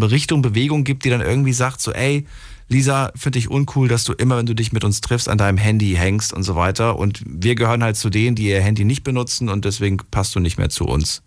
Richtung, 0.00 0.40
Bewegung 0.40 0.84
gibt, 0.84 1.04
die 1.04 1.10
dann 1.10 1.20
irgendwie 1.20 1.52
sagt 1.52 1.80
so, 1.80 1.92
ey, 1.92 2.26
Lisa, 2.68 3.12
finde 3.14 3.38
ich 3.38 3.50
uncool, 3.50 3.88
dass 3.88 4.04
du 4.04 4.14
immer, 4.14 4.38
wenn 4.38 4.46
du 4.46 4.54
dich 4.54 4.72
mit 4.72 4.84
uns 4.84 5.02
triffst, 5.02 5.28
an 5.28 5.36
deinem 5.36 5.58
Handy 5.58 5.94
hängst 5.94 6.32
und 6.32 6.42
so 6.42 6.56
weiter. 6.56 6.98
Und 6.98 7.22
wir 7.26 7.54
gehören 7.54 7.82
halt 7.82 7.96
zu 7.96 8.08
denen, 8.08 8.34
die 8.34 8.48
ihr 8.48 8.62
Handy 8.62 8.84
nicht 8.84 9.04
benutzen 9.04 9.50
und 9.50 9.64
deswegen 9.64 9.98
passt 10.10 10.34
du 10.34 10.40
nicht 10.40 10.56
mehr 10.56 10.70
zu 10.70 10.86
uns. 10.86 11.22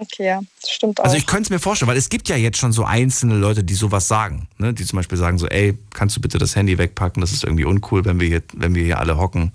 Okay, 0.00 0.26
ja, 0.26 0.40
das 0.60 0.70
stimmt 0.70 1.00
auch. 1.00 1.04
Also 1.04 1.16
ich 1.16 1.26
könnte 1.26 1.44
es 1.44 1.50
mir 1.50 1.58
vorstellen, 1.58 1.88
weil 1.88 1.96
es 1.96 2.08
gibt 2.08 2.28
ja 2.28 2.36
jetzt 2.36 2.56
schon 2.56 2.70
so 2.70 2.84
einzelne 2.84 3.34
Leute, 3.34 3.64
die 3.64 3.74
sowas 3.74 4.06
sagen, 4.06 4.46
ne? 4.56 4.72
die 4.72 4.84
zum 4.84 4.96
Beispiel 4.96 5.18
sagen 5.18 5.38
so, 5.38 5.48
ey, 5.48 5.76
kannst 5.92 6.16
du 6.16 6.20
bitte 6.20 6.38
das 6.38 6.54
Handy 6.54 6.78
wegpacken, 6.78 7.20
das 7.20 7.32
ist 7.32 7.42
irgendwie 7.42 7.64
uncool, 7.64 8.04
wenn 8.04 8.20
wir 8.20 8.28
hier, 8.28 8.42
wenn 8.54 8.76
wir 8.76 8.84
hier 8.84 9.00
alle 9.00 9.16
hocken. 9.16 9.52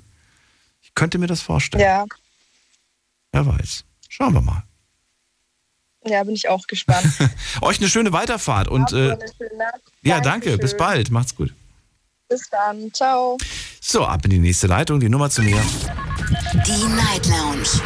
Ich 0.81 0.93
könnte 0.95 1.17
mir 1.17 1.27
das 1.27 1.41
vorstellen. 1.41 1.83
ja, 1.83 2.05
Wer 3.31 3.45
weiß. 3.47 3.85
Schauen 4.09 4.33
wir 4.33 4.41
mal. 4.41 4.63
ja, 6.05 6.23
bin 6.23 6.35
ich 6.35 6.49
auch 6.49 6.67
gespannt. 6.67 7.07
Euch 7.61 7.79
eine 7.79 7.89
schöne 7.89 8.11
Weiterfahrt 8.11 8.67
und 8.67 8.91
äh, 8.91 9.17
ja, 10.01 10.19
danke. 10.19 10.57
Bis 10.57 10.75
bald. 10.75 11.09
Macht's 11.09 11.35
gut. 11.35 11.53
Bis 12.27 12.49
dann. 12.49 12.93
Ciao. 12.93 13.37
So, 13.81 14.05
ab 14.05 14.25
in 14.25 14.31
die 14.31 14.39
nächste 14.39 14.67
Leitung. 14.67 14.99
Die 14.99 15.09
Nummer 15.09 15.29
zu 15.29 15.41
mir. 15.41 15.61
Die 16.67 16.85
Night 16.85 17.25
Lounge 17.27 17.81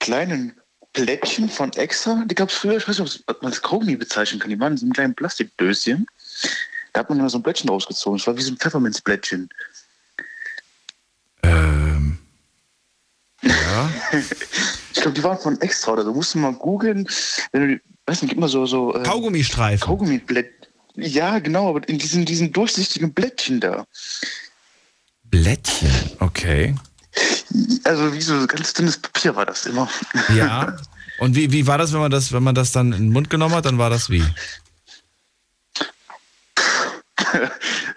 kleinen 0.00 0.58
Plättchen 0.92 1.48
von 1.48 1.72
Extra? 1.72 2.24
Die 2.26 2.34
gab 2.34 2.50
es 2.50 2.56
früher, 2.56 2.76
ich 2.76 2.88
weiß 2.88 2.98
nicht, 3.00 3.22
ob 3.26 3.42
man 3.42 3.52
das 3.52 3.62
Kaugummi 3.62 3.96
bezeichnen 3.96 4.40
kann. 4.40 4.50
Die 4.50 4.58
waren 4.58 4.72
in 4.72 4.78
so 4.78 4.86
einem 4.86 4.92
kleinen 4.92 5.14
Plastikdöschen. 5.14 6.06
Da 6.92 7.00
hat 7.00 7.10
man 7.10 7.18
immer 7.18 7.30
so 7.30 7.38
ein 7.38 7.42
Blättchen 7.42 7.68
rausgezogen. 7.68 8.18
Es 8.18 8.26
war 8.26 8.36
wie 8.36 8.42
so 8.42 8.52
ein 8.52 8.56
Pfefferminzblättchen. 8.56 9.48
Ähm. 11.42 12.18
Ja. 13.42 13.90
Ich 14.98 15.02
glaube, 15.02 15.14
die 15.14 15.22
waren 15.22 15.38
von 15.38 15.60
Extra 15.60 15.92
oder 15.92 16.02
so. 16.02 16.12
Musst 16.12 16.34
du 16.34 16.38
mal 16.38 16.52
googeln. 16.52 17.08
Wenn 17.52 17.68
du, 17.68 17.80
weiß 18.06 18.22
nicht, 18.22 18.36
mal 18.36 18.48
so, 18.48 18.66
so 18.66 18.96
äh, 18.96 19.04
Kaugummistreifen. 19.04 19.86
Kaugummiblättchen. 19.86 20.66
Ja, 20.96 21.38
genau, 21.38 21.68
aber 21.68 21.88
in 21.88 21.98
diesen, 21.98 22.24
diesen 22.24 22.52
durchsichtigen 22.52 23.14
Blättchen 23.14 23.60
da. 23.60 23.84
Blättchen. 25.22 25.92
Okay. 26.18 26.74
Also 27.84 28.12
wie 28.12 28.20
so 28.20 28.44
ganz 28.48 28.72
dünnes 28.72 28.98
Papier 28.98 29.36
war 29.36 29.46
das 29.46 29.66
immer. 29.66 29.88
Ja. 30.34 30.76
Und 31.20 31.36
wie, 31.36 31.52
wie 31.52 31.68
war 31.68 31.78
das, 31.78 31.92
wenn 31.92 32.00
man 32.00 32.10
das, 32.10 32.32
wenn 32.32 32.42
man 32.42 32.56
das 32.56 32.72
dann 32.72 32.92
in 32.92 33.04
den 33.04 33.12
Mund 33.12 33.30
genommen 33.30 33.54
hat, 33.54 33.66
dann 33.66 33.78
war 33.78 33.90
das 33.90 34.10
wie? 34.10 34.24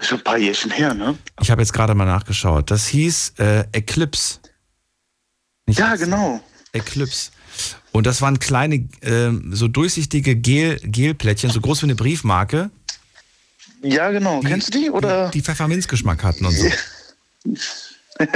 Schon 0.01 0.19
ein 0.19 0.23
paar 0.23 0.37
Jährchen 0.37 0.69
her, 0.69 0.93
ne? 0.93 1.17
Ich 1.41 1.49
habe 1.49 1.63
jetzt 1.63 1.73
gerade 1.73 1.95
mal 1.95 2.05
nachgeschaut. 2.05 2.69
Das 2.69 2.85
hieß 2.85 3.33
äh, 3.39 3.63
Eclipse. 3.71 4.37
Nicht 5.65 5.79
Ja, 5.79 5.95
genau. 5.95 6.41
Eclipse. 6.73 7.31
Und 7.91 8.05
das 8.07 8.21
waren 8.21 8.39
kleine, 8.39 8.88
ähm, 9.01 9.49
so 9.53 9.67
durchsichtige 9.67 10.36
Gel, 10.36 10.79
Gelplättchen, 10.84 11.49
so 11.51 11.60
groß 11.62 11.81
wie 11.81 11.88
eine 11.88 11.95
Briefmarke, 11.95 12.69
Ja, 13.84 14.12
genau. 14.12 14.39
Kennst 14.41 14.73
du 14.73 14.79
die? 14.79 14.89
Oder? 14.89 15.29
die 15.29 15.41
Pfefferminzgeschmack 15.41 16.23
hatten 16.23 16.45
und 16.45 16.53
so. 16.55 16.69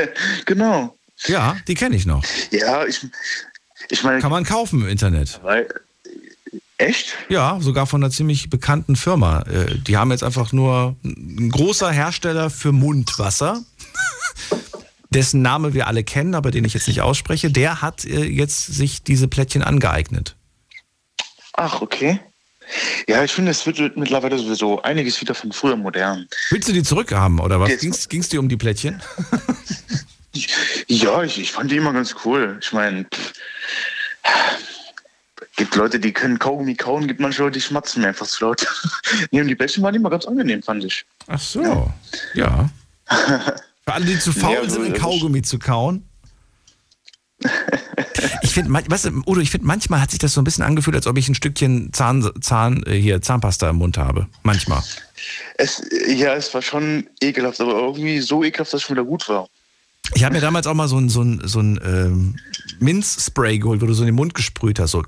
genau. 0.46 0.98
Ja, 1.28 1.56
die 1.68 1.76
kenne 1.76 1.96
ich 1.96 2.06
noch. 2.06 2.24
Ja, 2.52 2.86
ich, 2.86 3.06
ich 3.90 4.04
meine, 4.04 4.20
Kann 4.20 4.32
man 4.32 4.44
kaufen 4.44 4.82
im 4.82 4.88
Internet. 4.88 5.40
weil, 5.44 5.68
echt? 6.78 7.16
Ja, 7.30 7.58
sogar 7.62 7.88
von 7.88 8.04
einer 8.04 8.12
ziemlich 8.12 8.50
bekannten 8.50 8.96
Firma. 8.96 9.42
Äh, 9.44 9.78
Die 9.80 9.96
haben 9.98 10.12
jetzt 10.12 10.24
einfach 10.24 10.52
nur 10.52 10.96
ein 11.06 11.50
großer 11.50 11.90
Hersteller 11.92 12.50
für 12.50 12.72
Mundwasser, 12.74 13.64
dessen 15.16 15.42
Name 15.42 15.74
wir 15.74 15.88
alle 15.88 16.04
kennen, 16.04 16.36
aber 16.36 16.52
den 16.52 16.66
ich 16.66 16.74
jetzt 16.74 16.88
nicht 16.88 17.02
ausspreche. 17.02 17.50
Der 17.50 17.82
hat 17.82 18.06
äh, 18.06 18.26
jetzt 18.26 18.68
sich 18.68 19.04
diese 19.04 19.28
Plättchen 19.28 19.64
angeeignet. 19.64 20.36
Ach, 21.54 21.82
okay. 21.82 22.20
Ja, 23.08 23.24
ich 23.24 23.32
finde, 23.32 23.52
es 23.52 23.66
wird 23.66 23.96
mittlerweile 23.96 24.38
sowieso 24.38 24.82
einiges 24.82 25.22
wieder 25.22 25.36
von 25.36 25.52
früher 25.52 25.76
modern. 25.76 26.28
Willst 26.50 26.68
du 26.68 26.74
die 26.74 26.84
zurückhaben 26.84 27.40
oder 27.40 27.60
was? 27.60 27.78
Ging 27.78 28.22
es 28.22 28.30
dir 28.30 28.40
um 28.40 28.50
die 28.50 28.58
Plättchen? 28.58 29.02
Ja, 30.88 31.24
ich, 31.24 31.40
ich 31.40 31.54
fand 31.54 31.72
die 31.72 31.78
immer 31.78 31.94
ganz 31.94 32.14
cool. 32.26 32.60
Ich 32.62 32.74
meine, 32.74 33.06
gibt 35.56 35.76
Leute, 35.76 36.00
die 36.00 36.12
können 36.12 36.38
Kaugummi 36.40 36.76
kauen, 36.76 37.08
gibt 37.08 37.20
manche 37.22 37.42
Leute, 37.42 37.54
die 37.54 37.62
schmatzen 37.62 38.02
mir 38.02 38.10
einfach 38.10 38.28
zu 38.28 38.44
laut. 38.44 38.68
nee, 39.32 39.42
und 39.42 39.48
die 39.48 39.56
Bällchen 39.56 39.82
waren 39.82 39.96
immer 39.96 40.10
ganz 40.10 40.26
angenehm, 40.26 40.62
fand 40.62 40.84
ich. 40.84 41.06
Ach 41.28 41.40
so, 41.40 41.92
ja. 42.34 42.70
Für 43.88 43.94
alle, 43.94 44.06
die 44.06 44.20
zu 44.20 44.32
faul 44.34 44.54
Ja, 44.54 44.70
sind, 44.70 44.86
ein. 44.86 44.94
Kaugummi 44.94 45.42
zu 45.42 45.60
kauen. 45.60 46.08
Ich 48.42 48.52
finde, 48.52 48.74
weißt 48.74 49.06
du, 49.06 49.10
Udo, 49.28 49.42
ich 49.42 49.52
finde, 49.52 49.68
manchmal 49.68 50.02
hat 50.02 50.10
sich 50.10 50.20
das 50.20 50.34
so 50.34 50.42
ein 50.42 50.44
bisschen 50.44 50.64
angefühlt, 50.64 50.96
als 50.96 51.06
ob 51.06 51.18
ich 51.18 51.30
ein 51.30 51.36
Stückchen 51.36 51.94
Zahn, 51.94 52.28
Zahn, 52.42 52.84
äh, 52.88 52.96
hier, 53.00 53.22
Zahnpasta 53.22 53.70
im 53.70 53.76
Mund 53.76 53.98
habe. 53.98 54.28
Manchmal. 54.44 54.82
Es, 55.58 55.84
ja, 56.08 56.34
es 56.34 56.54
war 56.54 56.62
schon 56.62 57.08
ekelhaft, 57.22 57.62
aber 57.62 57.74
irgendwie 57.74 58.20
so 58.22 58.44
ekelhaft, 58.44 58.74
dass 58.74 58.82
es 58.82 58.88
schon 58.88 58.96
wieder 58.96 59.06
gut 59.06 59.28
war. 59.30 59.48
Ich 60.14 60.24
habe 60.24 60.34
mir 60.36 60.42
damals 60.42 60.66
auch 60.68 60.74
mal 60.74 60.88
so 60.88 60.98
ein, 60.98 61.10
so 61.10 61.22
ein, 61.22 61.42
so 61.44 61.60
ein 61.60 61.80
ähm, 61.84 62.36
Minzspray 62.80 63.60
geholt, 63.60 63.82
wo 63.82 63.86
du 63.86 63.94
so 63.94 64.04
in 64.04 64.08
den 64.08 64.16
Mund 64.16 64.34
gesprüht 64.34 64.80
hast. 64.80 64.92
So. 64.92 65.04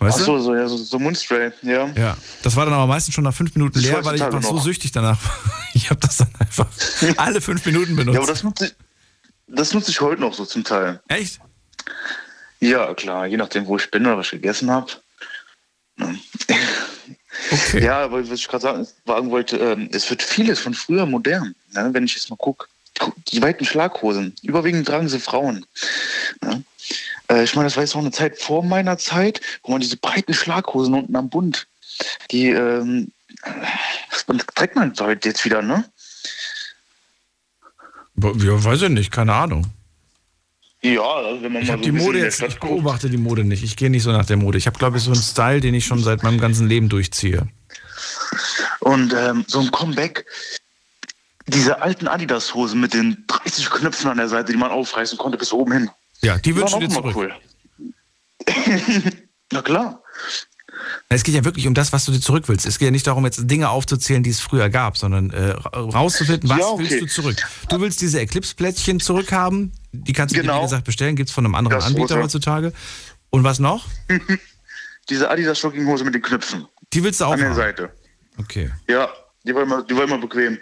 Weißt 0.00 0.18
Ach 0.20 0.24
so, 0.24 0.38
so, 0.38 0.54
ja, 0.54 0.68
so, 0.68 0.76
so 0.76 0.98
Mundspray, 0.98 1.50
ja. 1.62 1.88
Ja, 1.96 2.16
das 2.42 2.54
war 2.54 2.64
dann 2.64 2.74
aber 2.74 2.86
meistens 2.86 3.14
schon 3.14 3.24
nach 3.24 3.34
fünf 3.34 3.54
Minuten 3.54 3.80
leer, 3.80 4.04
weil 4.04 4.16
ich 4.16 4.22
einfach 4.22 4.42
so 4.42 4.58
süchtig 4.58 4.92
danach 4.92 5.18
war. 5.24 5.54
Ich 5.78 5.90
habe 5.90 6.00
das 6.00 6.16
dann 6.16 6.32
einfach 6.40 6.66
alle 7.18 7.40
fünf 7.40 7.64
Minuten 7.64 7.94
benutzt. 7.94 8.14
Ja, 8.14 8.20
aber 8.20 8.32
das 8.32 8.42
nutze 8.42 8.66
ich, 8.66 8.74
das 9.46 9.72
nutze 9.72 9.92
ich 9.92 10.00
heute 10.00 10.20
noch 10.20 10.34
so 10.34 10.44
zum 10.44 10.64
Teil. 10.64 11.00
Echt? 11.06 11.40
Ja, 12.58 12.92
klar, 12.94 13.26
je 13.26 13.36
nachdem, 13.36 13.66
wo 13.66 13.76
ich 13.76 13.88
bin 13.88 14.04
oder 14.04 14.18
was 14.18 14.26
ich 14.26 14.32
gegessen 14.32 14.72
habe. 14.72 14.90
Okay. 17.52 17.84
Ja, 17.84 18.00
aber 18.00 18.28
was 18.28 18.40
ich 18.40 18.48
gerade 18.48 18.62
sagen, 18.62 18.88
sagen 19.06 19.30
wollte, 19.30 19.56
ähm, 19.58 19.88
es 19.92 20.10
wird 20.10 20.20
vieles 20.20 20.58
von 20.58 20.74
früher 20.74 21.06
modern, 21.06 21.54
ne? 21.72 21.90
wenn 21.92 22.04
ich 22.04 22.14
jetzt 22.14 22.28
mal 22.28 22.36
gucke. 22.36 22.66
Die 23.28 23.40
weiten 23.40 23.64
Schlaghosen, 23.64 24.34
überwiegend 24.42 24.88
tragen 24.88 25.08
sie 25.08 25.20
Frauen. 25.20 25.64
Ne? 26.42 26.64
Äh, 27.30 27.44
ich 27.44 27.54
meine, 27.54 27.66
das 27.66 27.76
war 27.76 27.84
jetzt 27.84 27.94
noch 27.94 28.02
eine 28.02 28.10
Zeit 28.10 28.40
vor 28.40 28.64
meiner 28.64 28.98
Zeit, 28.98 29.40
wo 29.62 29.70
man 29.70 29.80
diese 29.80 29.96
breiten 29.96 30.34
Schlaghosen 30.34 30.94
unten 30.94 31.14
am 31.14 31.30
Bund, 31.30 31.68
die 32.32 32.48
ähm, 32.48 33.12
das 34.26 34.26
trägt 34.54 34.76
man 34.76 34.92
heute 34.98 35.28
jetzt 35.28 35.44
wieder, 35.44 35.62
ne? 35.62 35.84
Ja, 38.16 38.64
weiß 38.64 38.82
ich 38.82 38.88
nicht, 38.88 39.10
keine 39.12 39.32
Ahnung. 39.34 39.66
Ja, 40.82 41.02
also 41.02 41.42
wenn 41.42 41.52
man 41.52 41.62
Ich 41.62 41.68
mal 41.68 41.76
so 41.78 41.82
die 41.82 41.92
Mode 41.92 42.18
jetzt, 42.20 42.40
ich 42.42 42.58
beobachte 42.58 43.10
die 43.10 43.16
Mode 43.16 43.44
nicht. 43.44 43.62
Ich 43.62 43.76
gehe 43.76 43.90
nicht 43.90 44.02
so 44.04 44.12
nach 44.12 44.26
der 44.26 44.36
Mode. 44.36 44.58
Ich 44.58 44.66
habe, 44.66 44.78
glaube 44.78 44.98
ich, 44.98 45.02
so 45.04 45.12
einen 45.12 45.22
Style, 45.22 45.60
den 45.60 45.74
ich 45.74 45.84
schon 45.86 46.02
seit 46.02 46.22
meinem 46.22 46.40
ganzen 46.40 46.68
Leben 46.68 46.88
durchziehe. 46.88 47.48
Und 48.80 49.12
ähm, 49.12 49.44
so 49.48 49.60
ein 49.60 49.70
Comeback, 49.70 50.24
diese 51.46 51.80
alten 51.82 52.06
Adidas-Hosen 52.06 52.80
mit 52.80 52.94
den 52.94 53.24
30 53.26 53.70
Knöpfen 53.70 54.10
an 54.10 54.18
der 54.18 54.28
Seite, 54.28 54.52
die 54.52 54.58
man 54.58 54.70
aufreißen 54.70 55.18
konnte 55.18 55.38
bis 55.38 55.52
oben 55.52 55.72
hin. 55.72 55.90
Ja, 56.22 56.36
die 56.36 56.42
Die 56.50 56.56
wünsche 56.56 56.74
waren 56.74 56.82
ich 56.82 56.88
dir 56.88 56.94
zurück. 56.94 57.16
cool. 57.16 57.34
Na 59.52 59.62
klar. 59.62 60.02
Es 61.10 61.22
geht 61.24 61.34
ja 61.34 61.42
wirklich 61.44 61.66
um 61.66 61.72
das, 61.72 61.92
was 61.94 62.04
du 62.04 62.12
dir 62.12 62.20
zurück 62.20 62.48
willst. 62.48 62.66
Es 62.66 62.78
geht 62.78 62.86
ja 62.86 62.90
nicht 62.90 63.06
darum, 63.06 63.24
jetzt 63.24 63.40
Dinge 63.50 63.70
aufzuzählen, 63.70 64.22
die 64.22 64.28
es 64.28 64.40
früher 64.40 64.68
gab, 64.68 64.98
sondern 64.98 65.30
äh, 65.30 65.52
rauszufinden, 65.74 66.50
was 66.50 66.58
Ja, 66.58 66.66
okay. 66.66 66.82
willst 66.90 67.00
du 67.00 67.06
zurück. 67.06 67.36
Du 67.70 67.80
willst 67.80 68.02
diese 68.02 68.20
Eclipse-Plättchen 68.20 69.00
zurückhaben. 69.00 69.72
Die 69.92 70.12
kannst 70.12 70.34
du 70.34 70.38
dir, 70.38 70.42
Genau. 70.42 70.58
wie 70.60 70.64
gesagt, 70.64 70.84
bestellen. 70.84 71.16
Gibt 71.16 71.30
es 71.30 71.34
von 71.34 71.46
einem 71.46 71.54
anderen 71.54 71.78
Das 71.78 71.86
Anbieter 71.86 72.16
rosa. 72.16 72.24
heutzutage. 72.24 72.72
Und 73.30 73.42
was 73.42 73.58
noch? 73.58 73.86
Diese 75.08 75.30
Adidas-Jogginghose 75.30 76.04
mit 76.04 76.14
den 76.14 76.20
Knöpfen 76.22 76.66
Die 76.92 77.02
willst 77.02 77.20
du 77.20 77.24
auch 77.24 77.32
an 77.32 77.38
der 77.38 77.48
haben. 77.50 77.56
Seite. 77.56 77.90
Okay. 78.36 78.70
Ja, 78.86 79.08
die 79.44 79.54
war 79.54 79.62
immer, 79.62 79.82
die 79.84 79.96
war 79.96 80.04
immer 80.04 80.18
bequem. 80.18 80.58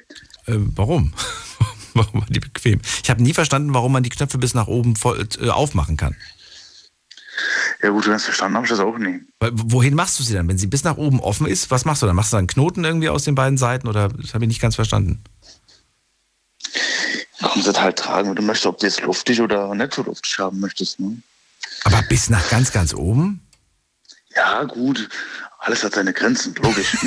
Äh, 0.46 0.52
warum? 0.76 1.12
warum 1.94 2.20
war 2.20 2.28
die 2.30 2.38
bequem? 2.40 2.80
Ich 3.02 3.10
habe 3.10 3.20
nie 3.20 3.34
verstanden, 3.34 3.74
warum 3.74 3.90
man 3.90 4.04
die 4.04 4.10
Knöpfe 4.10 4.38
bis 4.38 4.54
nach 4.54 4.68
oben 4.68 4.94
voll, 4.94 5.26
äh, 5.40 5.48
aufmachen 5.48 5.96
kann. 5.96 6.14
Ja 7.82 7.90
gut, 7.90 8.06
ganz 8.06 8.24
verstanden 8.24 8.56
habe 8.56 8.66
ich 8.66 8.70
das 8.70 8.80
auch 8.80 8.96
nie. 8.98 9.20
Weil, 9.40 9.50
wohin 9.52 9.94
machst 9.94 10.18
du 10.18 10.22
sie 10.22 10.34
dann? 10.34 10.48
Wenn 10.48 10.58
sie 10.58 10.66
bis 10.66 10.84
nach 10.84 10.96
oben 10.96 11.20
offen 11.20 11.46
ist, 11.46 11.70
was 11.70 11.84
machst 11.84 12.02
du 12.02 12.06
dann? 12.06 12.16
Machst 12.16 12.32
du 12.32 12.36
dann 12.36 12.40
einen 12.40 12.48
Knoten 12.48 12.84
irgendwie 12.84 13.08
aus 13.08 13.24
den 13.24 13.34
beiden 13.34 13.58
Seiten 13.58 13.88
oder 13.88 14.08
das 14.08 14.34
habe 14.34 14.44
ich 14.44 14.48
nicht 14.48 14.60
ganz 14.60 14.74
verstanden? 14.74 15.22
Komm, 17.42 17.62
sie 17.62 17.72
halt 17.72 17.98
tragen, 17.98 18.28
wenn 18.28 18.36
du 18.36 18.42
möchtest, 18.42 18.66
ob 18.66 18.78
du 18.78 18.86
jetzt 18.86 19.02
luftig 19.02 19.40
oder 19.40 19.74
nicht 19.74 19.94
so 19.94 20.02
luftig 20.02 20.38
haben 20.38 20.60
möchtest. 20.60 20.98
Ne? 21.00 21.18
Aber 21.84 22.02
bis 22.02 22.30
nach 22.30 22.48
ganz, 22.48 22.72
ganz 22.72 22.94
oben? 22.94 23.40
Ja, 24.34 24.64
gut. 24.64 25.08
Alles 25.58 25.84
hat 25.84 25.94
seine 25.94 26.12
Grenzen, 26.12 26.54
logisch. 26.54 26.96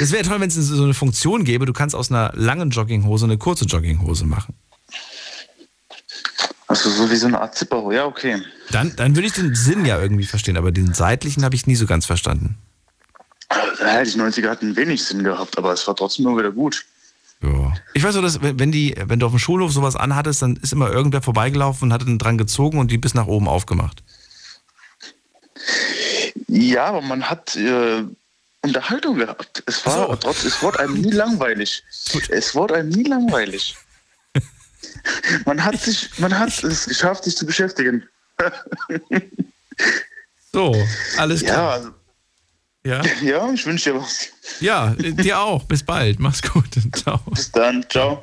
Es 0.00 0.12
wäre 0.12 0.24
toll, 0.24 0.40
wenn 0.40 0.48
es 0.48 0.54
so 0.54 0.82
eine 0.82 0.94
Funktion 0.94 1.44
gäbe, 1.44 1.66
du 1.66 1.72
kannst 1.72 1.94
aus 1.94 2.10
einer 2.10 2.32
langen 2.34 2.70
Jogginghose 2.70 3.24
eine 3.24 3.38
kurze 3.38 3.64
Jogginghose 3.64 4.26
machen. 4.26 4.54
Also 6.68 6.90
so 6.90 7.10
wie 7.10 7.16
so 7.16 7.26
eine 7.26 7.40
Art 7.40 7.54
Zipper. 7.56 7.90
Ja, 7.92 8.04
okay. 8.04 8.42
Dann, 8.70 8.94
dann 8.96 9.16
würde 9.16 9.26
ich 9.26 9.32
den 9.32 9.54
Sinn 9.54 9.84
ja 9.84 10.00
irgendwie 10.00 10.26
verstehen, 10.26 10.56
aber 10.56 10.70
den 10.70 10.94
seitlichen 10.94 11.44
habe 11.44 11.54
ich 11.54 11.66
nie 11.66 11.76
so 11.76 11.86
ganz 11.86 12.06
verstanden. 12.06 12.58
Ja, 13.80 14.02
die 14.04 14.10
90er 14.10 14.50
hatten 14.50 14.76
wenig 14.76 15.02
Sinn 15.04 15.24
gehabt, 15.24 15.56
aber 15.56 15.72
es 15.72 15.86
war 15.86 15.96
trotzdem 15.96 16.26
immer 16.26 16.38
wieder 16.38 16.52
gut. 16.52 16.84
Ja. 17.42 17.72
Ich 17.94 18.02
weiß 18.04 18.14
nur, 18.14 18.22
dass 18.22 18.42
wenn 18.42 18.72
die, 18.72 18.94
wenn 19.06 19.18
du 19.20 19.26
auf 19.26 19.32
dem 19.32 19.38
Schulhof 19.38 19.72
sowas 19.72 19.96
anhattest, 19.96 20.42
dann 20.42 20.56
ist 20.56 20.72
immer 20.72 20.90
irgendwer 20.90 21.22
vorbeigelaufen 21.22 21.88
und 21.88 21.92
hat 21.94 22.02
dann 22.02 22.18
dran 22.18 22.36
gezogen 22.36 22.78
und 22.78 22.90
die 22.90 22.98
bis 22.98 23.14
nach 23.14 23.26
oben 23.26 23.48
aufgemacht. 23.48 24.02
Ja, 26.48 26.86
aber 26.86 27.00
man 27.00 27.30
hat 27.30 27.56
äh, 27.56 28.02
Unterhaltung 28.62 29.18
gehabt. 29.18 29.62
Es 29.66 29.86
war 29.86 30.08
So. 30.08 30.16
trotz, 30.16 30.44
es 30.44 30.62
wurde 30.62 30.80
einem 30.80 31.00
nie 31.00 31.10
langweilig. 31.12 31.82
Es 32.28 32.54
wurde 32.54 32.74
einem 32.74 32.88
nie 32.90 33.04
langweilig. 33.04 33.76
man 35.46 35.64
hat 35.64 35.80
sich, 35.80 36.10
man 36.18 36.38
hat 36.38 36.62
es 36.62 36.86
geschafft, 36.86 37.24
sich 37.24 37.36
zu 37.36 37.46
beschäftigen. 37.46 38.04
So, 40.52 40.74
alles 41.18 41.42
Ja, 41.42 41.52
klar. 41.52 41.72
also, 41.72 41.90
Ja, 42.84 43.02
ja, 43.22 43.52
ich 43.52 43.66
wünsche 43.66 43.92
dir 43.92 44.00
was. 44.00 44.28
ja, 44.60 44.94
dir 44.96 45.38
auch. 45.40 45.64
Bis 45.64 45.82
bald. 45.82 46.18
Mach's 46.20 46.42
gut. 46.42 46.64
Ciao. 46.96 47.20
Bis 47.30 47.50
dann, 47.52 47.84
ciao. 47.90 48.22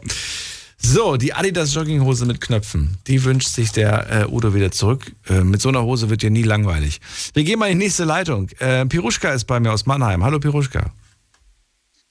So, 0.78 1.18
die 1.18 1.34
Adidas 1.34 1.74
Jogginghose 1.74 2.26
mit 2.26 2.42
Knöpfen. 2.42 2.98
Die 3.08 3.24
wünscht 3.24 3.50
sich 3.50 3.72
der 3.72 4.10
äh, 4.24 4.26
Udo 4.28 4.54
wieder 4.54 4.72
zurück. 4.72 5.12
Äh, 5.30 5.42
mit 5.42 5.62
so 5.62 5.70
einer 5.70 5.84
Hose 5.84 6.10
wird 6.10 6.22
dir 6.24 6.30
nie 6.32 6.44
langweilig. 6.44 7.00
Wir 7.34 7.44
gehen 7.44 7.60
mal 7.60 7.70
in 7.70 7.80
die 7.80 7.86
nächste 7.86 8.04
Leitung. 8.06 8.50
Äh, 8.60 8.86
Piruschka 8.86 9.32
ist 9.32 9.46
bei 9.46 9.60
mir 9.60 9.72
aus 9.72 9.86
Mannheim. 9.86 10.24
Hallo 10.24 10.40
Piruschka. 10.40 10.92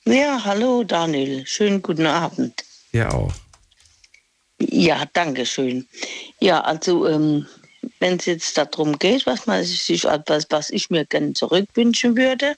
Ja, 0.06 0.40
hallo 0.44 0.84
Daniel, 0.84 1.46
schönen 1.46 1.82
guten 1.82 2.06
Abend. 2.06 2.62
Ja 2.92 3.10
auch. 3.10 3.32
Ja, 4.70 5.04
danke 5.12 5.46
schön. 5.46 5.86
Ja, 6.40 6.60
also 6.60 7.06
ähm, 7.06 7.46
wenn 8.00 8.16
es 8.16 8.26
jetzt 8.26 8.56
darum 8.56 8.98
geht, 8.98 9.26
was 9.26 9.46
man 9.46 9.64
sich 9.64 10.04
etwas, 10.04 10.46
was 10.50 10.70
ich 10.70 10.90
mir 10.90 11.04
gerne 11.04 11.32
zurückwünschen 11.32 12.16
würde. 12.16 12.56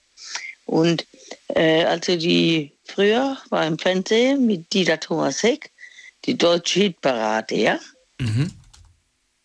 Und 0.64 1.06
äh, 1.54 1.84
also 1.84 2.16
die 2.16 2.72
früher 2.84 3.36
war 3.50 3.66
im 3.66 3.78
Fernsehen 3.78 4.46
mit 4.46 4.72
Dieter 4.72 4.98
Thomas 4.98 5.42
Heck, 5.42 5.70
die 6.24 6.36
deutsche 6.36 6.80
Hitparade, 6.80 7.54
ja. 7.54 7.78
Mhm. 8.18 8.50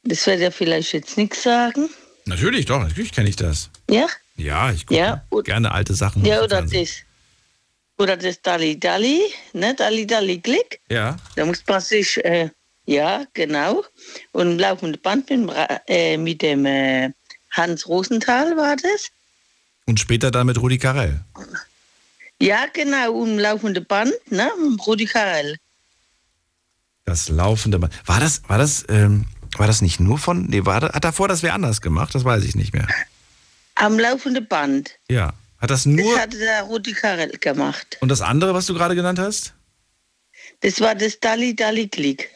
Das 0.03 0.25
wird 0.25 0.39
ja 0.39 0.49
vielleicht 0.49 0.93
jetzt 0.93 1.17
nichts 1.17 1.43
sagen. 1.43 1.89
Natürlich, 2.25 2.65
doch, 2.65 2.79
natürlich 2.79 3.11
kenne 3.11 3.29
ich 3.29 3.35
das. 3.35 3.69
Ja? 3.89 4.07
Ja, 4.35 4.71
ich 4.71 4.85
gucke 4.85 4.99
Ja, 4.99 5.23
gerne 5.43 5.71
alte 5.71 5.93
Sachen. 5.93 6.25
Ja, 6.25 6.41
oder 6.41 6.61
das. 6.63 7.03
Oder 8.01 8.17
das 8.17 8.41
Dalli 8.41 8.79
Dalli, 8.79 9.21
ne? 9.53 9.75
Dalli 9.75 10.05
Dalli 10.07 10.39
Klick. 10.41 10.79
Ja, 10.89 11.17
Da 11.35 11.45
muss 11.45 11.63
man 11.67 11.81
sich, 11.81 12.17
äh, 12.25 12.49
ja, 12.85 13.25
genau. 13.33 13.83
Und 14.31 14.51
im 14.53 14.59
laufenden 14.59 14.99
Band 15.01 15.29
mit, 15.29 15.49
äh, 15.87 16.17
mit 16.17 16.41
dem 16.41 16.65
äh, 16.65 17.11
Hans 17.51 17.87
Rosenthal 17.87 18.57
war 18.57 18.75
das. 18.75 19.09
und 19.85 19.99
später 19.99 20.31
dann 20.31 20.47
mit 20.47 20.57
Rudi 20.59 20.77
Carell. 20.77 21.19
Ja, 22.41 22.65
genau, 22.73 23.11
und 23.13 23.31
im 23.33 23.39
laufenden 23.39 23.85
Band, 23.85 24.13
ne, 24.31 24.49
mit 24.69 24.85
Rudi 24.87 25.05
Karel. 25.05 25.57
Das 27.05 27.29
laufende 27.29 27.77
Band. 27.77 27.93
War 28.07 28.19
das, 28.19 28.41
war 28.47 28.57
das, 28.57 28.83
ähm, 28.89 29.25
war 29.57 29.67
das 29.67 29.81
nicht 29.81 29.99
nur 29.99 30.17
von, 30.17 30.45
nee, 30.47 30.65
war, 30.65 30.79
da- 30.79 30.93
hat 30.93 31.03
davor 31.03 31.27
das 31.27 31.43
wer 31.43 31.53
anders 31.53 31.81
gemacht? 31.81 32.15
Das 32.15 32.23
weiß 32.25 32.43
ich 32.45 32.55
nicht 32.55 32.73
mehr. 32.73 32.87
Am 33.75 33.99
laufenden 33.99 34.47
Band. 34.47 34.97
Ja. 35.09 35.33
Hat 35.61 35.69
das 35.69 35.83
Das 35.83 35.85
nur, 35.85 36.17
hatte 36.19 36.37
der 36.39 36.63
Rudi 36.63 36.93
Karel 36.93 37.29
gemacht. 37.39 37.97
und 38.01 38.09
das 38.09 38.21
andere, 38.21 38.53
was 38.53 38.65
du 38.65 38.73
gerade 38.73 38.95
genannt 38.95 39.19
hast? 39.19 39.53
Das 40.61 40.79
war 40.81 40.95
das 40.95 41.19
Dalli 41.19 41.55
Dalli 41.55 41.87
Klick 41.87 42.29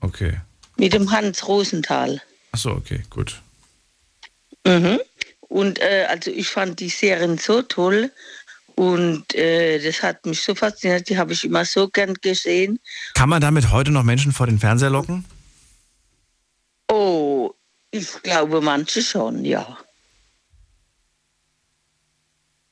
Okay. 0.00 0.40
mit 0.76 0.92
dem 0.92 1.10
Hans 1.10 1.46
Rosenthal. 1.48 2.20
Achso, 2.52 2.72
okay, 2.72 3.02
gut. 3.10 3.40
Mhm. 4.66 5.00
Und 5.40 5.78
äh, 5.80 6.06
also 6.08 6.30
ich 6.30 6.48
fand 6.48 6.78
die 6.80 6.88
Serien 6.90 7.38
so 7.38 7.62
toll 7.62 8.12
und 8.76 9.34
äh, 9.34 9.78
das 9.82 10.02
hat 10.02 10.24
mich 10.26 10.42
so 10.42 10.54
fasziniert, 10.54 11.08
die 11.08 11.18
habe 11.18 11.32
ich 11.32 11.44
immer 11.44 11.64
so 11.64 11.88
gern 11.88 12.14
gesehen. 12.14 12.78
Kann 13.14 13.28
man 13.28 13.40
damit 13.40 13.70
heute 13.70 13.90
noch 13.90 14.04
Menschen 14.04 14.32
vor 14.32 14.46
den 14.46 14.58
Fernseher 14.58 14.90
locken? 14.90 15.24
Oh, 16.90 17.52
ich 17.90 18.08
glaube 18.22 18.60
manche 18.60 19.02
schon, 19.02 19.44
ja. 19.44 19.78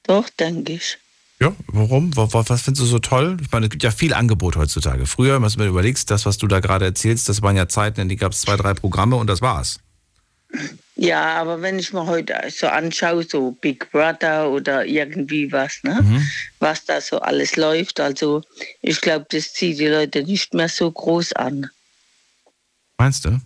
Doch, 0.08 0.28
denke 0.30 0.72
ich. 0.72 0.98
Ja, 1.40 1.54
warum? 1.68 2.16
Wa- 2.16 2.32
wa- 2.32 2.44
Was 2.48 2.62
findest 2.62 2.82
du 2.82 2.86
so 2.86 2.98
toll? 2.98 3.36
Ich 3.40 3.52
meine, 3.52 3.66
es 3.66 3.70
gibt 3.70 3.84
ja 3.84 3.92
viel 3.92 4.12
Angebot 4.12 4.56
heutzutage. 4.56 5.06
Früher, 5.06 5.40
wenn 5.40 5.48
du 5.48 5.58
mir 5.60 5.66
überlegst, 5.66 6.10
das, 6.10 6.26
was 6.26 6.36
du 6.38 6.48
da 6.48 6.58
gerade 6.58 6.86
erzählst, 6.86 7.28
das 7.28 7.42
waren 7.42 7.56
ja 7.56 7.68
Zeiten, 7.68 8.00
in 8.00 8.08
denen 8.08 8.18
gab 8.18 8.32
es 8.32 8.40
zwei, 8.40 8.56
drei 8.56 8.74
Programme 8.74 9.14
und 9.14 9.28
das 9.28 9.40
war's. 9.40 9.78
Ja, 10.96 11.36
aber 11.36 11.60
wenn 11.62 11.78
ich 11.78 11.92
mir 11.92 12.06
heute 12.06 12.34
so 12.50 12.66
anschaue, 12.66 13.22
so 13.22 13.52
Big 13.52 13.92
Brother 13.92 14.50
oder 14.50 14.84
irgendwie 14.86 15.52
was, 15.52 15.78
ne, 15.84 16.00
Mhm. 16.02 16.26
was 16.58 16.84
da 16.86 17.00
so 17.00 17.20
alles 17.20 17.54
läuft, 17.56 18.00
also 18.00 18.42
ich 18.80 19.00
glaube, 19.00 19.26
das 19.28 19.52
zieht 19.52 19.78
die 19.78 19.86
Leute 19.86 20.24
nicht 20.24 20.54
mehr 20.54 20.68
so 20.70 20.90
groß 20.90 21.34
an. 21.34 21.68
Meinst 22.96 23.26
du? 23.26 23.38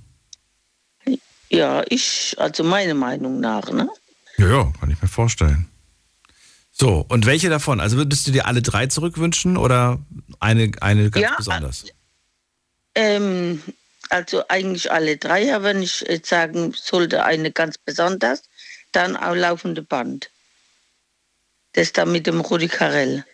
Ja, 1.51 1.83
ich, 1.90 2.35
also 2.38 2.64
meine 2.64 2.94
Meinung 2.94 3.40
nach, 3.40 3.70
ne? 3.70 3.90
Ja, 4.38 4.46
ja, 4.48 4.72
kann 4.81 4.90
ich 4.90 5.03
mir 5.03 5.09
vorstellen. 5.09 5.66
So, 6.72 7.04
und 7.08 7.26
welche 7.26 7.50
davon? 7.50 7.80
Also 7.80 7.96
würdest 7.98 8.26
du 8.26 8.32
dir 8.32 8.46
alle 8.46 8.62
drei 8.62 8.87
zurückwünschen 8.87 9.56
oder 9.56 10.00
eine, 10.40 10.72
eine 10.80 11.11
ganz 11.11 11.22
Ja, 11.22 11.35
besonders? 11.37 11.85
Ähm, 12.94 13.62
also 14.08 14.42
eigentlich 14.48 14.90
alle 14.90 15.16
drei, 15.18 15.54
aber 15.54 15.64
wenn 15.66 15.82
ich 15.82 16.00
jetzt 16.00 16.28
sagen 16.28 16.72
sollte, 16.74 17.24
eine 17.24 17.52
ganz 17.52 17.78
besonders, 17.78 18.42
dann 18.90 19.16
auch 19.16 19.35
laufende 19.35 19.82
Band. 19.82 20.30
Das 21.74 21.92
da 21.92 22.04
mit 22.04 22.26
dem 22.26 22.40
Rudi 22.40 22.68
Carell. 22.68 23.24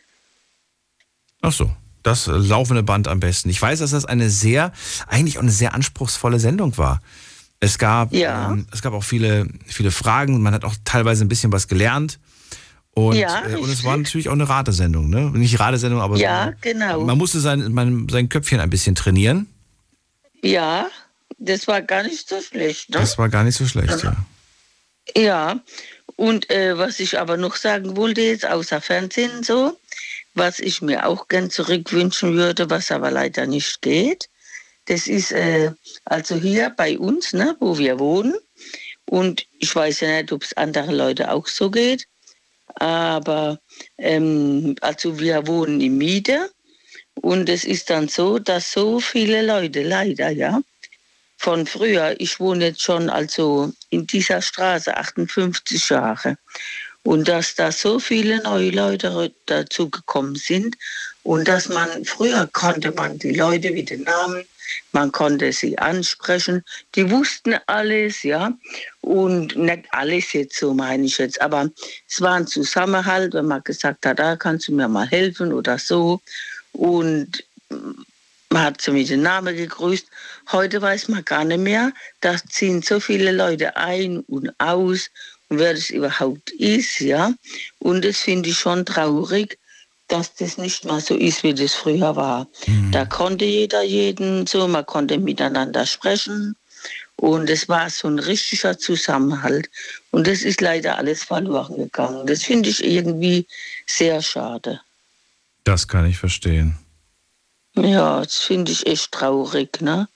Ach 1.41 1.53
so, 1.53 1.71
das 2.03 2.27
äh, 2.27 2.33
laufende 2.33 2.83
Band 2.83 3.09
am 3.09 3.21
besten. 3.21 3.49
Ich 3.51 3.61
weiß, 3.63 3.79
dass 3.79 3.93
das 3.93 4.05
eine 4.05 4.31
sehr, 4.31 4.73
eigentlich 5.07 5.39
auch 5.39 5.43
eine 5.43 5.51
sehr 5.53 5.75
anspruchsvolle 5.75 6.39
Sendung 6.41 6.77
war. 6.77 7.01
Es 7.61 7.79
gab, 7.79 8.13
Ja. 8.13 8.53
ähm, 8.53 8.67
es 8.73 8.83
gab 8.83 8.93
auch 8.93 9.03
viele, 9.05 9.49
viele 9.67 9.91
Fragen. 9.91 10.41
Man 10.43 10.55
hat 10.55 10.65
auch 10.65 10.75
teilweise 10.85 11.25
ein 11.25 11.29
bisschen 11.29 11.51
was 11.53 11.67
gelernt. 11.67 12.19
Und, 12.99 13.17
Ja, 13.17 13.47
äh, 13.47 13.55
und 13.55 13.71
es 13.71 13.85
war 13.85 13.97
natürlich 13.97 14.29
auch 14.29 14.33
eine 14.33 14.49
Ratesendung, 14.49 15.09
ne? 15.09 15.31
Nicht 15.31 15.61
Ratesendung, 15.61 16.01
aber 16.01 16.17
Ja, 16.17 16.47
so, 16.47 16.53
genau. 16.61 17.05
man 17.05 17.17
musste 17.17 17.39
sein, 17.39 17.73
man, 17.73 18.09
sein 18.09 18.29
Köpfchen 18.29 18.59
ein 18.59 18.71
bisschen 18.71 18.97
trainieren. 18.97 19.47
Ja, 20.43 20.89
das 21.39 21.69
war 21.69 21.81
gar 21.81 22.03
nicht 22.03 22.29
so 22.29 22.41
schlecht. 22.41 22.91
Ne? 22.91 22.99
Das 22.99 23.17
war 23.17 23.29
gar 23.29 23.45
nicht 23.45 23.57
so 23.57 23.67
schlecht, 23.67 24.03
ja. 24.03 24.17
Ja, 25.17 25.61
und 26.17 26.51
äh, 26.51 26.77
was 26.77 26.99
ich 26.99 27.19
aber 27.19 27.37
noch 27.37 27.57
sagen 27.57 27.97
wollte 27.97 28.21
jetzt, 28.21 28.45
außer 28.45 28.81
Fernsehen 28.81 29.43
so, 29.43 29.79
was 30.35 30.59
ich 30.59 30.83
mir 30.83 31.07
auch 31.07 31.29
gern 31.29 31.51
zurückwünschen 31.51 32.35
würde, 32.35 32.69
was 32.69 32.91
aber 32.91 33.11
leider 33.11 33.47
nicht 33.47 33.81
geht, 33.81 34.29
das 34.87 35.07
ist 35.07 35.33
äh, 35.33 35.71
also 36.05 36.35
hier 36.35 36.71
bei 36.77 36.99
uns, 36.99 37.33
ne, 37.33 37.57
wo 37.61 37.79
wir 37.79 37.99
wohnen. 37.99 38.35
Und 39.07 39.47
ich 39.59 39.75
weiß 39.75 40.01
ja 40.01 40.21
nicht, 40.21 40.33
ob 40.33 40.43
es 40.43 40.57
andere 40.57 40.95
Leute 40.95 41.31
auch 41.31 41.47
so 41.47 41.71
geht, 41.71 42.07
aber 42.81 43.59
ähm, 43.99 44.77
also 44.81 45.19
wir 45.19 45.47
wohnen 45.47 45.81
in 45.81 45.99
Miete 45.99 46.51
und 47.15 47.49
es 47.49 47.65
ist 47.65 47.91
dann 47.91 48.09
so, 48.09 48.39
dass 48.39 48.73
so 48.73 49.01
viele 49.01 49.45
Leute 49.45 49.83
leider, 49.83 50.31
ja, 50.31 50.61
von 51.39 51.67
früher. 51.67 52.15
Ich 52.19 52.41
wohne 52.41 52.67
jetzt 52.67 52.83
schon 52.83 53.09
also 53.09 53.73
in 53.91 54.07
dieser 54.07 54.43
Straße 54.43 54.97
58 54.97 55.89
Jahre. 55.89 56.37
Und 57.05 57.29
dass 57.29 57.55
da 57.55 57.73
so 57.73 57.99
viele 58.01 58.43
neue 58.43 58.71
Leute 58.71 59.33
dazu 59.47 59.89
gekommen 59.89 60.35
sind 60.35 60.77
und 61.23 61.49
dass 61.49 61.69
man, 61.69 62.05
früher 62.05 62.49
konnte 62.53 62.93
man 62.93 63.19
die 63.19 63.35
Leute 63.35 63.71
mit 63.71 63.89
den 63.91 64.03
Namen, 64.03 64.45
man 64.93 65.13
konnte 65.13 65.53
sie 65.53 65.79
ansprechen, 65.79 66.65
die 66.95 67.11
wussten 67.11 67.57
alles, 67.67 68.23
ja. 68.23 68.53
Und 69.01 69.57
nicht 69.57 69.85
alles 69.91 70.33
jetzt, 70.33 70.59
so 70.59 70.75
meine 70.75 71.07
ich 71.07 71.19
jetzt, 71.19 71.41
aber 71.41 71.71
es 72.09 72.21
war 72.21 72.35
ein 72.35 72.47
Zusammenhalt, 72.47 73.35
wenn 73.35 73.47
man 73.47 73.63
gesagt 73.65 74.05
hat, 74.07 74.19
da 74.19 74.37
kannst 74.37 74.69
du 74.69 74.73
mir 74.73 74.89
mal 74.89 75.07
helfen 75.07 75.53
oder 75.53 75.79
so. 75.79 76.21
Und 76.73 77.45
man 78.51 78.63
hat 78.63 78.81
sie 78.81 78.91
mit 78.93 79.11
dem 79.11 79.23
Namen 79.23 79.57
gegrüßt. 79.57 80.07
Heute 80.53 80.81
weiß 80.81 81.09
man 81.09 81.25
gar 81.25 81.45
nicht 81.45 81.61
mehr. 81.61 81.93
Da 82.21 82.37
ziehen 82.49 82.83
so 82.83 82.99
viele 83.01 83.33
Leute 83.33 83.77
ein 83.77 84.21
und 84.21 84.51
aus 84.59 85.11
und 85.49 85.59
wer 85.59 85.75
das 85.75 85.91
überhaupt 85.91 86.51
ist, 86.53 87.01
ja. 87.01 87.33
Und 87.79 88.05
das 88.05 88.19
finde 88.19 88.51
ich 88.51 88.59
schon 88.59 88.85
traurig, 88.85 89.59
dass 90.09 90.35
das 90.35 90.59
nicht 90.59 90.85
mal 90.85 91.01
so 91.01 91.15
ist, 91.15 91.43
wie 91.43 91.55
das 91.55 91.75
früher 91.75 92.17
war. 92.17 92.49
Da 92.91 93.05
konnte 93.05 93.45
jeder 93.45 93.83
jeden 93.83 94.47
so, 94.47 94.67
man 94.67 94.87
konnte 94.87 95.19
miteinander 95.19 95.87
sprechen. 95.87 96.57
Und 97.17 97.51
es 97.51 97.69
war 97.69 97.91
so 97.91 98.09
ein 98.09 98.19
richtiger 98.19 98.79
Zusammenhalt. 98.79 99.69
Und 100.11 100.27
das 100.27 100.43
ist 100.43 100.61
leider 100.61 100.99
alles 100.99 101.25
verloren 101.25 101.77
gegangen. 101.77 102.27
Das 102.27 102.45
finde 102.45 102.69
ich 102.71 102.85
irgendwie 102.85 103.47
sehr 103.87 104.23
schade. 104.23 104.81
Das 105.65 105.89
kann 105.89 106.07
ich 106.07 106.17
verstehen. 106.17 106.79
Ja, 107.75 108.23
das 108.23 108.39
finde 108.39 108.73
ich 108.73 108.87
echt 108.87 109.13
traurig, 109.13 109.81
ne? 109.81 110.09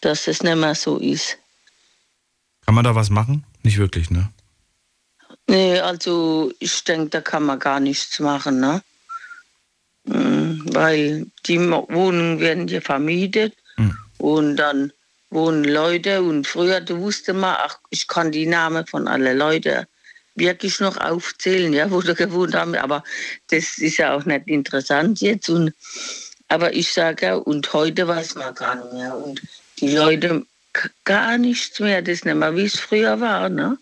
Dass 0.00 0.28
es 0.28 0.42
nicht 0.42 0.56
mehr 0.56 0.74
so 0.74 0.98
ist. 0.98 1.38
Kann 2.66 2.74
man 2.74 2.84
da 2.84 2.94
was 2.94 3.10
machen? 3.10 3.44
Nicht 3.62 3.78
wirklich, 3.78 4.10
ne? 4.10 4.30
Nee, 5.46 5.80
also 5.80 6.52
ich 6.60 6.84
denke, 6.84 7.08
da 7.08 7.20
kann 7.20 7.42
man 7.42 7.58
gar 7.58 7.80
nichts 7.80 8.20
machen, 8.20 8.60
ne? 8.60 8.82
Mm, 10.04 10.60
Weil 10.72 11.26
die 11.46 11.58
Wohnungen 11.60 12.40
werden 12.40 12.68
hier 12.68 12.82
vermietet 12.82 13.54
Hm. 13.76 13.96
und 14.18 14.56
dann 14.56 14.92
wohnen 15.30 15.64
Leute 15.64 16.22
und 16.22 16.46
früher, 16.46 16.80
du 16.80 16.98
wusste 17.00 17.32
mal, 17.32 17.56
ach, 17.60 17.78
ich 17.90 18.08
kann 18.08 18.32
die 18.32 18.46
Namen 18.46 18.86
von 18.86 19.06
allen 19.06 19.38
Leuten 19.38 19.86
wirklich 20.34 20.80
noch 20.80 20.96
aufzählen, 20.96 21.72
ja, 21.72 21.90
wo 21.90 22.00
sie 22.00 22.14
gewohnt 22.14 22.54
haben. 22.54 22.74
Aber 22.74 23.04
das 23.48 23.78
ist 23.78 23.98
ja 23.98 24.14
auch 24.14 24.24
nicht 24.24 24.48
interessant 24.48 25.20
jetzt. 25.20 25.48
Und, 25.48 25.72
aber 26.48 26.74
ich 26.74 26.92
sage 26.92 27.26
ja, 27.26 27.34
und 27.36 27.72
heute 27.72 28.08
weiß 28.08 28.34
man 28.36 28.54
gar 28.54 28.74
nicht 28.74 28.92
mehr. 28.92 29.16
Und 29.16 29.40
die 29.78 29.94
Leute 29.94 30.44
gar 31.04 31.38
nichts 31.38 31.78
mehr. 31.80 32.02
Das 32.02 32.24
nicht 32.24 32.34
mehr, 32.34 32.56
wie 32.56 32.64
es 32.64 32.78
früher 32.78 33.20
war. 33.20 33.48
Ne? 33.48 33.78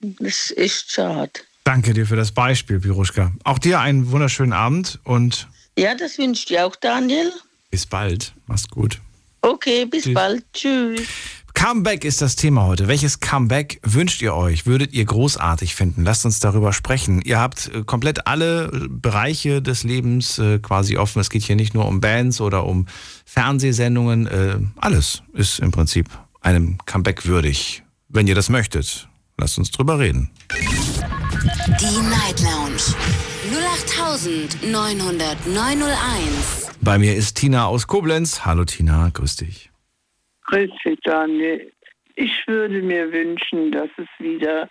Das 0.00 0.50
ist 0.50 0.58
echt 0.58 0.92
schade. 0.92 1.40
Danke 1.66 1.94
dir 1.94 2.06
für 2.06 2.14
das 2.14 2.30
Beispiel, 2.30 2.78
Piruschka. 2.78 3.32
Auch 3.42 3.58
dir 3.58 3.80
einen 3.80 4.12
wunderschönen 4.12 4.52
Abend 4.52 5.00
und. 5.02 5.48
Ja, 5.76 5.96
das 5.96 6.16
wünsche 6.16 6.38
ich 6.38 6.46
dir 6.46 6.64
auch, 6.64 6.76
Daniel. 6.76 7.32
Bis 7.72 7.86
bald. 7.86 8.32
Mach's 8.46 8.68
gut. 8.68 9.00
Okay, 9.40 9.84
bis 9.84 10.04
Tschüss. 10.04 10.14
bald. 10.14 10.44
Tschüss. 10.52 11.00
Comeback 11.54 12.04
ist 12.04 12.22
das 12.22 12.36
Thema 12.36 12.66
heute. 12.66 12.86
Welches 12.86 13.18
Comeback 13.18 13.80
wünscht 13.82 14.22
ihr 14.22 14.32
euch? 14.34 14.64
Würdet 14.64 14.92
ihr 14.92 15.04
großartig 15.04 15.74
finden? 15.74 16.04
Lasst 16.04 16.24
uns 16.24 16.38
darüber 16.38 16.72
sprechen. 16.72 17.20
Ihr 17.22 17.40
habt 17.40 17.68
äh, 17.74 17.82
komplett 17.82 18.28
alle 18.28 18.66
äh, 18.66 18.86
Bereiche 18.88 19.60
des 19.60 19.82
Lebens 19.82 20.38
äh, 20.38 20.60
quasi 20.60 20.96
offen. 20.96 21.18
Es 21.18 21.30
geht 21.30 21.42
hier 21.42 21.56
nicht 21.56 21.74
nur 21.74 21.86
um 21.86 22.00
Bands 22.00 22.40
oder 22.40 22.64
um 22.64 22.86
Fernsehsendungen. 23.24 24.72
Alles 24.76 25.24
ist 25.32 25.58
im 25.58 25.72
Prinzip 25.72 26.06
einem 26.42 26.78
Comeback 26.86 27.26
würdig. 27.26 27.82
Wenn 28.08 28.28
ihr 28.28 28.36
das 28.36 28.50
möchtet, 28.50 29.08
lasst 29.36 29.58
uns 29.58 29.72
drüber 29.72 29.98
reden. 29.98 30.30
Die 31.46 32.02
Night 32.10 32.42
Lounge 32.42 32.82
0890901. 34.66 36.74
Bei 36.82 36.98
mir 36.98 37.14
ist 37.14 37.36
Tina 37.36 37.66
aus 37.66 37.86
Koblenz. 37.86 38.44
Hallo 38.44 38.64
Tina, 38.64 39.10
grüß 39.14 39.36
dich. 39.36 39.70
Grüß 40.46 40.72
dich, 40.84 40.98
Daniel. 41.04 41.70
Ich 42.16 42.32
würde 42.48 42.82
mir 42.82 43.12
wünschen, 43.12 43.70
dass 43.70 43.90
es 43.96 44.08
wieder 44.18 44.68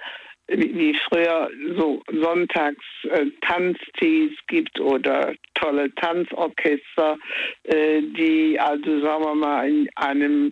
wie 0.48 0.94
früher 1.08 1.50
so 1.78 2.04
sonntags 2.12 2.84
äh, 3.04 3.28
Tanztees 3.42 4.34
gibt 4.48 4.78
oder 4.78 5.34
tolle 5.54 5.96
Tanzorchester, 5.96 7.18
äh, 7.64 8.02
die 8.02 8.60
also 8.60 9.00
sagen 9.00 9.24
wir 9.24 9.36
mal 9.36 9.70
in 9.70 9.88
einem 9.96 10.52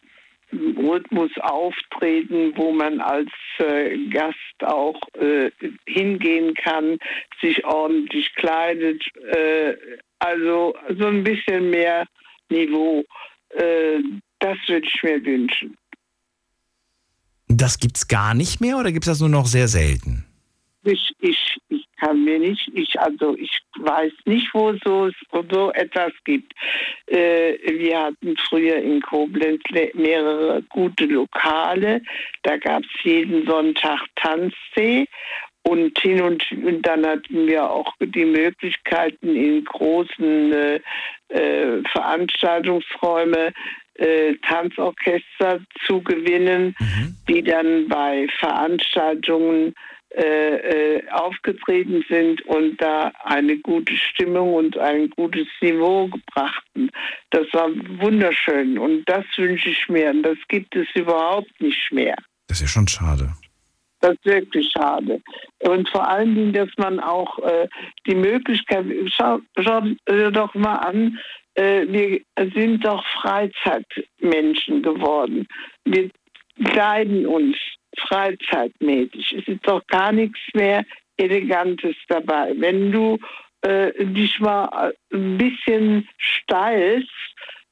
Rhythmus 0.78 1.32
auftreten, 1.40 2.54
wo 2.56 2.72
man 2.72 3.00
als 3.02 3.30
äh, 3.60 3.98
Gast 4.10 4.38
auch 4.64 5.00
äh, 5.14 5.52
hingehen 5.86 6.54
kann, 6.56 6.98
sich 7.42 7.64
ordentlich 7.66 8.34
kleidet, 8.36 9.04
äh, 9.32 9.76
also 10.20 10.76
so 10.98 11.06
ein 11.08 11.24
bisschen 11.24 11.70
mehr 11.70 12.06
Niveau. 12.50 13.04
Äh, 13.50 14.00
das 14.40 14.58
würde 14.68 14.88
ich 14.88 15.04
mir 15.04 15.24
wünschen. 15.24 15.78
Das 17.48 17.80
gibt 17.80 17.98
es 17.98 18.08
gar 18.08 18.34
nicht 18.34 18.62
mehr 18.62 18.78
oder 18.78 18.92
gibt 18.92 19.06
es 19.06 19.12
das 19.12 19.20
nur 19.20 19.30
noch 19.30 19.46
sehr 19.46 19.68
selten? 19.68 20.26
Ich, 20.86 21.16
ich, 21.20 21.58
ich 21.70 21.86
kann 22.00 22.24
mir 22.26 22.40
nicht, 22.40 22.70
ich, 22.74 23.00
also 23.00 23.36
ich 23.38 23.60
weiß 23.80 24.12
nicht, 24.26 24.54
wo 24.54 24.74
so, 24.84 25.10
so 25.50 25.72
etwas 25.72 26.12
gibt. 26.26 26.54
Äh, 27.08 27.58
wir 27.66 28.00
hatten 28.02 28.36
früher 28.38 28.78
in 28.78 29.02
Koblenz 29.02 29.62
mehrere 29.94 30.62
gute 30.64 31.06
Lokale. 31.06 32.02
Da 32.44 32.58
gab 32.58 32.84
es 32.84 33.04
jeden 33.04 33.46
Sonntag 33.46 34.02
Tanztee 34.16 35.08
und 35.64 35.98
hin 36.00 36.22
und, 36.22 36.44
und 36.52 36.82
dann 36.86 37.06
hatten 37.06 37.48
wir 37.48 37.70
auch 37.70 37.94
die 38.00 38.26
Möglichkeiten 38.26 39.36
in 39.36 39.64
großen 39.64 40.52
äh, 40.52 40.80
äh, 41.30 41.82
Veranstaltungsräume 41.92 43.54
äh, 43.96 44.34
Tanzorchester 44.48 45.60
zu 45.86 46.02
gewinnen, 46.02 46.76
mhm. 46.80 47.16
die 47.30 47.44
dann 47.44 47.88
bei 47.88 48.28
Veranstaltungen 48.40 49.74
äh, 50.16 50.98
äh, 50.98 51.10
aufgetreten 51.10 52.06
sind 52.08 52.42
und 52.46 52.80
da 52.80 53.12
eine 53.24 53.58
gute 53.58 53.96
Stimmung 53.96 54.54
und 54.54 54.78
ein 54.78 55.10
gutes 55.10 55.48
Niveau 55.60 56.08
gebrachten. 56.08 56.92
Das 57.32 57.48
war 57.52 57.70
wunderschön 58.00 58.78
und 58.78 59.04
das 59.06 59.26
wünsche 59.38 59.70
ich 59.70 59.90
mir. 59.90 60.12
Und 60.12 60.22
das 60.22 60.38
gibt 60.50 60.76
es 60.76 60.88
überhaupt 60.94 61.60
nicht 61.60 61.92
mehr. 61.92 62.16
Das 62.48 62.58
ist 62.58 62.62
ja 62.62 62.68
schon 62.68 62.88
schade. 62.88 63.34
Das 64.02 64.12
ist 64.12 64.26
wirklich 64.26 64.70
schade. 64.70 65.20
Und 65.60 65.90
vor 65.90 66.08
allen 66.08 66.36
Dingen, 66.36 66.54
dass 66.54 66.70
man 66.78 67.00
auch 67.00 67.40
äh, 67.40 67.68
die 68.06 68.16
Möglichkeit, 68.16 68.86
schau, 69.08 69.40
schau 69.58 69.82
dir 70.08 70.30
doch 70.30 70.54
mal 70.54 70.76
an, 70.76 71.18
äh, 71.56 71.88
wir 71.88 72.22
sind 72.54 72.86
doch 72.86 73.04
Freizeitmenschen 73.20 74.84
geworden. 74.84 75.48
Wir 75.86 76.12
kleiden 76.66 77.26
uns 77.26 77.58
freizeitmäßig. 78.00 79.36
Es 79.40 79.48
ist 79.48 79.68
doch 79.68 79.86
gar 79.88 80.12
nichts 80.12 80.40
mehr 80.54 80.86
Elegantes 81.18 81.96
dabei. 82.08 82.54
Wenn 82.58 82.92
du 82.92 83.18
äh, 83.62 83.92
dich 84.06 84.40
mal 84.40 84.94
ein 85.14 85.38
bisschen 85.38 86.08
steilst 86.18 87.10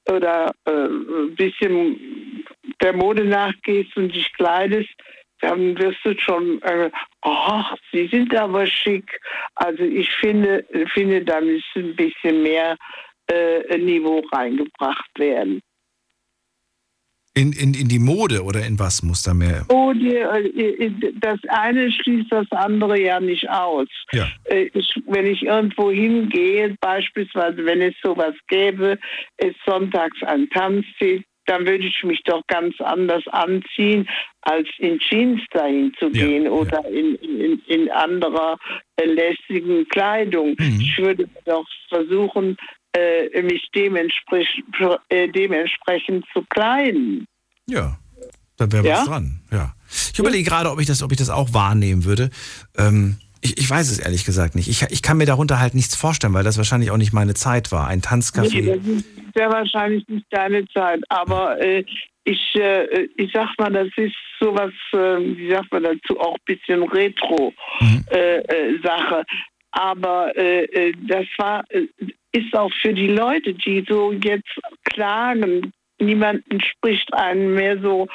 oder 0.09 0.53
äh, 0.65 0.71
ein 0.71 1.35
bisschen 1.35 2.45
der 2.81 2.93
Mode 2.93 3.25
nachgehst 3.25 3.95
und 3.97 4.13
dich 4.13 4.31
kleidest, 4.33 4.89
dann 5.41 5.77
wirst 5.77 5.99
du 6.03 6.17
schon, 6.19 6.61
äh, 6.61 6.89
oh, 7.23 7.63
sie 7.91 8.07
sind 8.07 8.33
aber 8.35 8.65
schick. 8.67 9.19
Also 9.55 9.83
ich 9.83 10.09
finde, 10.11 10.65
finde 10.93 11.23
da 11.23 11.41
müsste 11.41 11.79
ein 11.79 11.95
bisschen 11.95 12.43
mehr 12.43 12.77
äh, 13.27 13.77
Niveau 13.77 14.23
reingebracht 14.31 15.09
werden. 15.17 15.61
In, 17.33 17.53
in, 17.53 17.73
in 17.73 17.87
die 17.87 17.99
Mode 17.99 18.43
oder 18.43 18.65
in 18.65 18.77
was 18.77 19.03
muss 19.03 19.23
da 19.23 19.33
mehr? 19.33 19.65
Mode, 19.71 20.19
äh, 20.19 20.91
das 21.21 21.39
eine 21.47 21.89
schließt 21.89 22.29
das 22.29 22.45
andere 22.51 22.99
ja 22.99 23.21
nicht 23.21 23.49
aus. 23.49 23.87
Ja. 24.11 24.27
Äh, 24.45 24.69
ich, 24.73 24.93
wenn 25.07 25.25
ich 25.25 25.43
irgendwo 25.43 25.91
hingehe, 25.91 26.75
beispielsweise 26.81 27.63
wenn 27.65 27.81
es 27.81 27.95
sowas 28.03 28.35
gäbe, 28.49 28.99
ist 29.37 29.55
sonntags 29.65 30.21
ein 30.23 30.49
Tanztee, 30.49 31.23
dann 31.45 31.65
würde 31.65 31.85
ich 31.85 32.03
mich 32.03 32.21
doch 32.23 32.45
ganz 32.47 32.75
anders 32.79 33.23
anziehen, 33.27 34.07
als 34.41 34.67
in 34.79 34.99
Jeans 34.99 35.41
dahin 35.51 35.93
zu 35.99 36.09
gehen 36.09 36.43
ja, 36.43 36.51
oder 36.51 36.81
ja. 36.83 36.89
In, 36.89 37.15
in, 37.15 37.61
in 37.67 37.91
anderer 37.91 38.57
äh, 38.97 39.05
lästigen 39.05 39.87
Kleidung. 39.87 40.55
Mhm. 40.59 40.81
Ich 40.81 40.97
würde 40.97 41.29
doch 41.45 41.65
versuchen, 41.89 42.57
äh, 42.93 43.41
mich 43.41 43.67
dementsprechend, 43.73 44.65
äh, 45.09 45.27
dementsprechend 45.27 46.25
zu 46.33 46.43
kleiden. 46.49 47.25
Ja, 47.67 47.97
da 48.57 48.71
wäre 48.71 48.87
ja? 48.87 48.97
was 48.97 49.05
dran. 49.05 49.39
Ja. 49.51 49.73
Ich 50.13 50.19
überlege 50.19 50.47
gerade, 50.47 50.71
ob 50.71 50.79
ich 50.79 50.87
das, 50.87 51.01
ob 51.03 51.11
ich 51.11 51.17
das 51.17 51.29
auch 51.29 51.53
wahrnehmen 51.53 52.05
würde. 52.05 52.29
Ähm, 52.77 53.17
ich, 53.41 53.57
ich, 53.57 53.69
weiß 53.69 53.89
es 53.89 53.99
ehrlich 53.99 54.23
gesagt 54.23 54.55
nicht. 54.55 54.67
Ich, 54.67 54.83
ich, 54.83 55.01
kann 55.01 55.17
mir 55.17 55.25
darunter 55.25 55.59
halt 55.59 55.73
nichts 55.73 55.95
vorstellen, 55.95 56.33
weil 56.33 56.43
das 56.43 56.57
wahrscheinlich 56.57 56.91
auch 56.91 56.97
nicht 56.97 57.11
meine 57.11 57.33
Zeit 57.33 57.71
war. 57.71 57.87
Ein 57.87 58.01
Tanzcafé. 58.01 58.61
Nee, 58.61 58.75
das 58.75 58.85
ist 58.85 59.05
sehr 59.35 59.49
wahrscheinlich 59.49 60.07
nicht 60.07 60.27
deine 60.29 60.67
Zeit. 60.67 61.01
Aber 61.09 61.59
äh, 61.59 61.83
ich, 62.23 62.55
äh, 62.55 63.07
ich 63.17 63.31
sag 63.33 63.49
mal, 63.57 63.71
das 63.71 63.87
ist 63.95 64.15
sowas, 64.39 64.71
äh, 64.93 64.97
wie 64.97 65.49
sagt 65.49 65.71
man 65.71 65.83
dazu, 65.83 66.19
auch 66.19 66.35
ein 66.35 66.45
bisschen 66.45 66.83
Retro-Sache. 66.83 67.55
Mhm. 67.79 68.05
Äh, 68.11 68.37
äh, 68.37 69.23
Aber 69.71 70.37
äh, 70.37 70.93
das 71.07 71.25
war 71.37 71.63
ist 72.31 72.55
auch 72.55 72.71
für 72.81 72.93
die 72.93 73.07
Leute, 73.07 73.53
die 73.53 73.85
so 73.87 74.11
jetzt 74.11 74.49
klagen, 74.85 75.73
niemanden 75.99 76.61
spricht 76.61 77.13
einen 77.13 77.53
mehr 77.53 77.79
so 77.81 78.07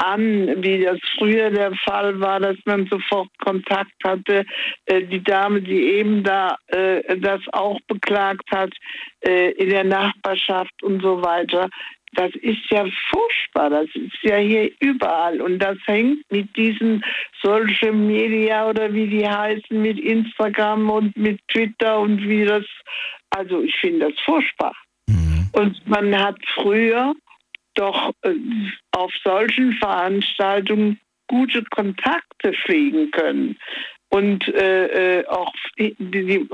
an, 0.00 0.62
wie 0.62 0.82
das 0.82 0.98
früher 1.18 1.50
der 1.50 1.74
Fall 1.84 2.18
war, 2.20 2.40
dass 2.40 2.56
man 2.64 2.86
sofort 2.86 3.28
Kontakt 3.38 3.92
hatte. 4.02 4.46
Äh, 4.86 5.02
die 5.02 5.22
Dame, 5.22 5.60
die 5.60 5.82
eben 5.98 6.22
da 6.22 6.56
äh, 6.68 7.18
das 7.18 7.40
auch 7.52 7.78
beklagt 7.86 8.50
hat 8.50 8.72
äh, 9.20 9.50
in 9.52 9.68
der 9.68 9.84
Nachbarschaft 9.84 10.82
und 10.82 11.02
so 11.02 11.22
weiter, 11.22 11.68
das 12.12 12.32
ist 12.42 12.70
ja 12.70 12.84
furchtbar. 13.10 13.70
Das 13.70 13.88
ist 13.94 14.22
ja 14.22 14.36
hier 14.36 14.70
überall. 14.80 15.40
Und 15.40 15.58
das 15.58 15.78
hängt 15.86 16.18
mit 16.30 16.54
diesen 16.56 17.04
Social 17.42 17.92
Media 17.92 18.68
oder 18.68 18.92
wie 18.92 19.06
die 19.06 19.28
heißen, 19.28 19.80
mit 19.80 19.98
Instagram 19.98 20.90
und 20.90 21.16
mit 21.16 21.40
Twitter 21.48 22.00
und 22.00 22.26
wie 22.28 22.44
das 22.44 22.64
also 23.30 23.62
ich 23.62 23.74
finde 23.76 24.10
das 24.10 24.20
furchtbar. 24.24 24.74
Mhm. 25.08 25.48
Und 25.52 25.88
man 25.88 26.16
hat 26.18 26.36
früher 26.54 27.14
doch 27.74 28.12
äh, 28.22 28.34
auf 28.92 29.12
solchen 29.24 29.72
Veranstaltungen 29.74 31.00
gute 31.28 31.62
Kontakte 31.70 32.52
pflegen 32.52 33.10
können. 33.12 33.56
Und 34.10 34.46
äh, 34.48 35.20
äh 35.20 35.26
auch 35.26 35.52
die, 35.78 35.94
die, 35.98 36.48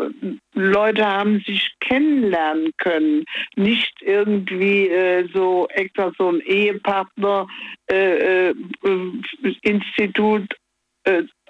Leute 0.55 1.07
haben 1.07 1.41
sich 1.41 1.75
kennenlernen 1.81 2.71
können. 2.79 3.25
Nicht 3.57 3.95
irgendwie 4.03 4.89
äh, 4.89 5.29
so 5.33 5.67
extra 5.69 6.13
so 6.19 6.31
ein 6.31 6.41
Ehepartner 6.41 7.47
äh, 7.91 8.51
äh 8.51 8.55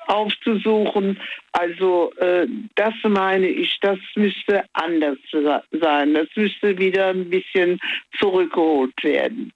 aufzusuchen. 0.07 1.19
Also 1.53 2.13
äh, 2.15 2.47
das 2.75 2.95
meine 3.03 3.47
ich, 3.47 3.79
das 3.81 3.99
müsste 4.15 4.65
anders 4.73 5.19
sein. 5.33 6.15
Das 6.15 6.29
müsste 6.37 6.79
wieder 6.79 7.09
ein 7.09 7.29
bisschen 7.29 7.79
zurückgeholt 8.19 8.95
werden. 9.03 9.53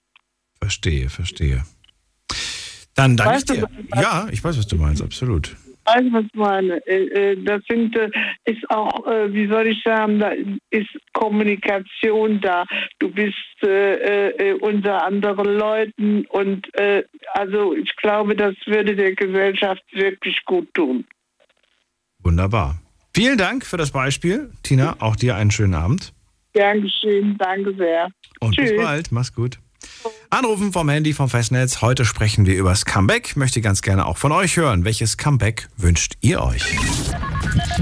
Verstehe, 0.59 1.09
verstehe. 1.09 1.63
Dann 2.95 3.17
danke 3.17 3.35
weißt 3.35 3.51
ich 3.51 3.59
dir. 3.59 3.67
Du, 3.67 3.99
ja, 3.99 4.27
ich 4.31 4.43
weiß, 4.43 4.57
was 4.57 4.67
du 4.67 4.75
meinst, 4.75 5.01
absolut. 5.01 5.55
Weißt 5.85 6.03
du, 6.03 6.13
was 6.13 6.25
ich 6.25 6.33
meine? 6.35 6.85
Äh, 6.87 7.31
äh, 7.31 7.43
Das 7.43 7.61
sind, 7.67 7.95
äh, 7.97 8.09
ist 8.45 8.69
auch, 8.69 9.05
wie 9.05 9.47
soll 9.47 9.67
ich 9.67 9.81
sagen, 9.83 10.19
da 10.19 10.31
ist 10.69 10.89
Kommunikation 11.13 12.39
da. 12.41 12.65
Du 12.99 13.09
bist 13.09 13.35
äh, 13.63 14.53
unter 14.61 15.03
anderen 15.03 15.57
Leuten 15.57 16.25
und 16.27 16.73
äh, 16.75 17.03
also 17.33 17.75
ich 17.75 17.95
glaube, 17.97 18.35
das 18.35 18.55
würde 18.65 18.95
der 18.95 19.13
Gesellschaft 19.13 19.83
wirklich 19.91 20.43
gut 20.45 20.71
tun. 20.73 21.05
Wunderbar. 22.23 22.79
Vielen 23.13 23.37
Dank 23.37 23.65
für 23.65 23.77
das 23.77 23.91
Beispiel. 23.91 24.51
Tina, 24.63 24.95
auch 24.99 25.15
dir 25.15 25.35
einen 25.35 25.51
schönen 25.51 25.73
Abend. 25.73 26.13
Gern 26.53 26.81
geschehen, 26.81 27.35
danke 27.37 27.73
sehr. 27.75 28.09
Und 28.39 28.55
bis 28.55 28.69
Tschüss. 28.69 28.81
bald. 28.81 29.11
Mach's 29.11 29.33
gut. 29.33 29.57
Anrufen 30.29 30.71
vom 30.71 30.89
Handy 30.89 31.13
vom 31.13 31.29
Festnetz. 31.29 31.81
Heute 31.81 32.05
sprechen 32.05 32.45
wir 32.45 32.55
übers 32.55 32.85
Comeback. 32.85 33.35
Möchte 33.35 33.61
ganz 33.61 33.81
gerne 33.81 34.05
auch 34.05 34.17
von 34.17 34.31
euch 34.31 34.57
hören. 34.57 34.85
Welches 34.85 35.17
Comeback 35.17 35.67
wünscht 35.77 36.13
ihr 36.21 36.41
euch? 36.41 36.63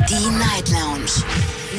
Die 0.09 0.29
Night 0.37 0.69
Lounge 0.69 1.23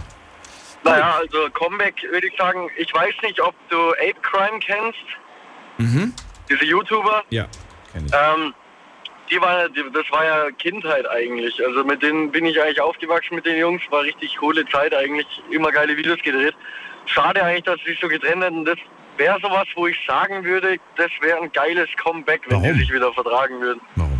naja, 0.82 1.16
also 1.18 1.50
Comeback 1.50 1.94
würde 2.10 2.28
ich 2.28 2.36
sagen, 2.38 2.70
ich 2.78 2.92
weiß 2.94 3.14
nicht, 3.22 3.40
ob 3.40 3.54
du 3.68 3.90
Ape 3.92 4.14
Crime 4.22 4.58
kennst, 4.60 4.98
Mhm. 5.78 6.14
diese 6.48 6.64
YouTuber. 6.64 7.22
Ja, 7.30 7.46
kenn 7.92 8.06
ich. 8.06 8.12
Ähm, 8.14 8.54
die 9.30 9.40
war, 9.40 9.68
die, 9.68 9.84
das 9.92 10.10
war 10.10 10.24
ja 10.24 10.50
Kindheit 10.52 11.08
eigentlich. 11.08 11.64
Also 11.64 11.84
mit 11.84 12.02
denen 12.02 12.30
bin 12.30 12.44
ich 12.46 12.60
eigentlich 12.60 12.80
aufgewachsen 12.80 13.34
mit 13.36 13.46
den 13.46 13.58
Jungs. 13.58 13.82
War 13.90 14.02
richtig 14.02 14.36
coole 14.36 14.66
Zeit 14.68 14.94
eigentlich. 14.94 15.26
Immer 15.50 15.70
geile 15.72 15.96
Videos 15.96 16.20
gedreht. 16.22 16.54
Schade 17.06 17.42
eigentlich, 17.42 17.64
dass 17.64 17.78
sie 17.80 17.90
sich 17.90 18.00
so 18.00 18.08
getrennt 18.08 18.42
hätten. 18.44 18.64
Das 18.64 18.78
wäre 19.16 19.38
sowas, 19.40 19.66
wo 19.74 19.86
ich 19.86 19.98
sagen 20.06 20.44
würde, 20.44 20.78
das 20.96 21.10
wäre 21.20 21.38
ein 21.40 21.52
geiles 21.52 21.88
Comeback, 22.02 22.42
wenn 22.48 22.62
Warum? 22.62 22.74
die 22.74 22.80
sich 22.80 22.92
wieder 22.92 23.12
vertragen 23.12 23.60
würden. 23.60 23.80
Warum? 23.96 24.18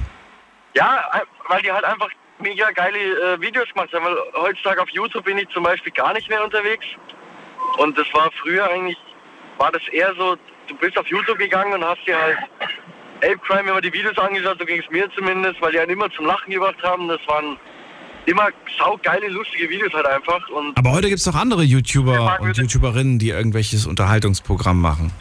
Ja, 0.74 1.04
ein- 1.12 1.22
weil 1.48 1.62
die 1.62 1.72
halt 1.72 1.84
einfach 1.84 2.11
mega 2.38 2.70
geile 2.72 2.98
äh, 2.98 3.40
Videos 3.40 3.68
gemacht 3.72 3.92
haben. 3.92 4.04
Weil 4.04 4.16
heutzutage 4.34 4.82
auf 4.82 4.90
YouTube 4.90 5.24
bin 5.24 5.38
ich 5.38 5.48
zum 5.48 5.64
Beispiel 5.64 5.92
gar 5.92 6.12
nicht 6.12 6.28
mehr 6.28 6.42
unterwegs. 6.44 6.86
Und 7.78 7.96
das 7.98 8.07
war 8.14 8.30
früher 8.42 8.68
eigentlich, 8.70 8.96
war 9.59 9.72
das 9.72 9.86
eher 9.88 10.14
so, 10.14 10.36
du 10.68 10.74
bist 10.76 10.96
auf 10.98 11.07
YouTube 11.09 11.38
gegangen 11.38 11.72
und 11.72 11.84
hast 11.84 12.07
dir 12.07 12.20
halt 12.20 12.38
Ape 13.19 13.39
Crime 13.47 13.71
immer 13.71 13.81
die 13.81 13.93
Videos 13.93 14.17
angeschaut, 14.19 14.57
so 14.59 14.64
ging 14.64 14.81
es 14.81 14.91
mir 14.91 15.09
zumindest, 15.17 15.61
weil 15.61 15.73
die 15.73 15.81
einen 15.81 15.93
immer 15.93 16.11
zum 16.12 16.27
Lachen 16.27 16.51
gebracht 16.53 16.83
haben. 16.83 17.09
Das 17.09 17.21
waren 17.27 17.57
immer 18.27 18.49
saugeile, 18.79 19.29
lustige 19.29 19.69
Videos 19.71 19.93
halt 19.93 20.07
einfach. 20.07 20.47
Und 20.51 20.77
Aber 20.77 20.91
heute 20.93 21.09
gibt's 21.09 21.25
doch 21.25 21.35
andere 21.35 21.62
YouTuber 21.62 22.39
und 22.41 22.57
YouTuberinnen, 22.57 23.19
die 23.19 23.31
irgendwelches 23.31 23.87
Unterhaltungsprogramm 23.87 24.81
machen. 24.81 25.12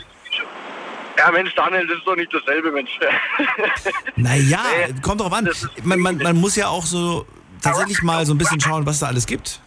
ja, 1.18 1.32
Mensch, 1.32 1.54
Daniel, 1.56 1.88
das 1.88 1.98
ist 1.98 2.08
doch 2.08 2.16
nicht 2.16 2.34
dasselbe, 2.34 2.72
Mensch. 2.72 2.92
Naja, 4.16 4.60
Nee, 4.88 4.94
kommt 5.02 5.22
drauf 5.22 5.34
an. 5.34 5.50
Man, 5.84 6.00
man, 6.00 6.18
man 6.18 6.36
muss 6.38 6.56
ja 6.56 6.68
auch 6.68 6.84
so 6.86 7.26
tatsächlich 7.62 8.02
mal 8.02 8.26
so 8.26 8.34
ein 8.34 8.38
bisschen 8.38 8.60
schauen, 8.60 8.86
was 8.86 9.00
da 9.00 9.08
alles 9.08 9.26
gibt. 9.26 9.62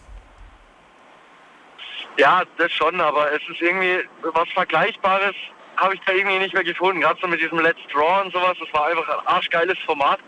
Ja, 2.17 2.43
das 2.57 2.71
schon, 2.73 2.99
aber 2.99 3.31
es 3.31 3.41
ist 3.49 3.61
irgendwie 3.61 3.99
was 4.33 4.49
Vergleichbares 4.53 5.35
habe 5.79 5.95
ich 5.95 6.01
da 6.05 6.13
irgendwie 6.13 6.39
nicht 6.39 6.53
mehr 6.53 6.63
gefunden. 6.63 7.01
Gerade 7.01 7.19
so 7.21 7.27
mit 7.27 7.41
diesem 7.41 7.59
Let's 7.59 7.79
Draw 7.91 8.23
und 8.23 8.33
sowas, 8.33 8.57
das 8.59 8.71
war 8.73 8.87
einfach 8.87 9.07
ein 9.07 9.27
arschgeiles 9.27 9.77
Format. 9.85 10.19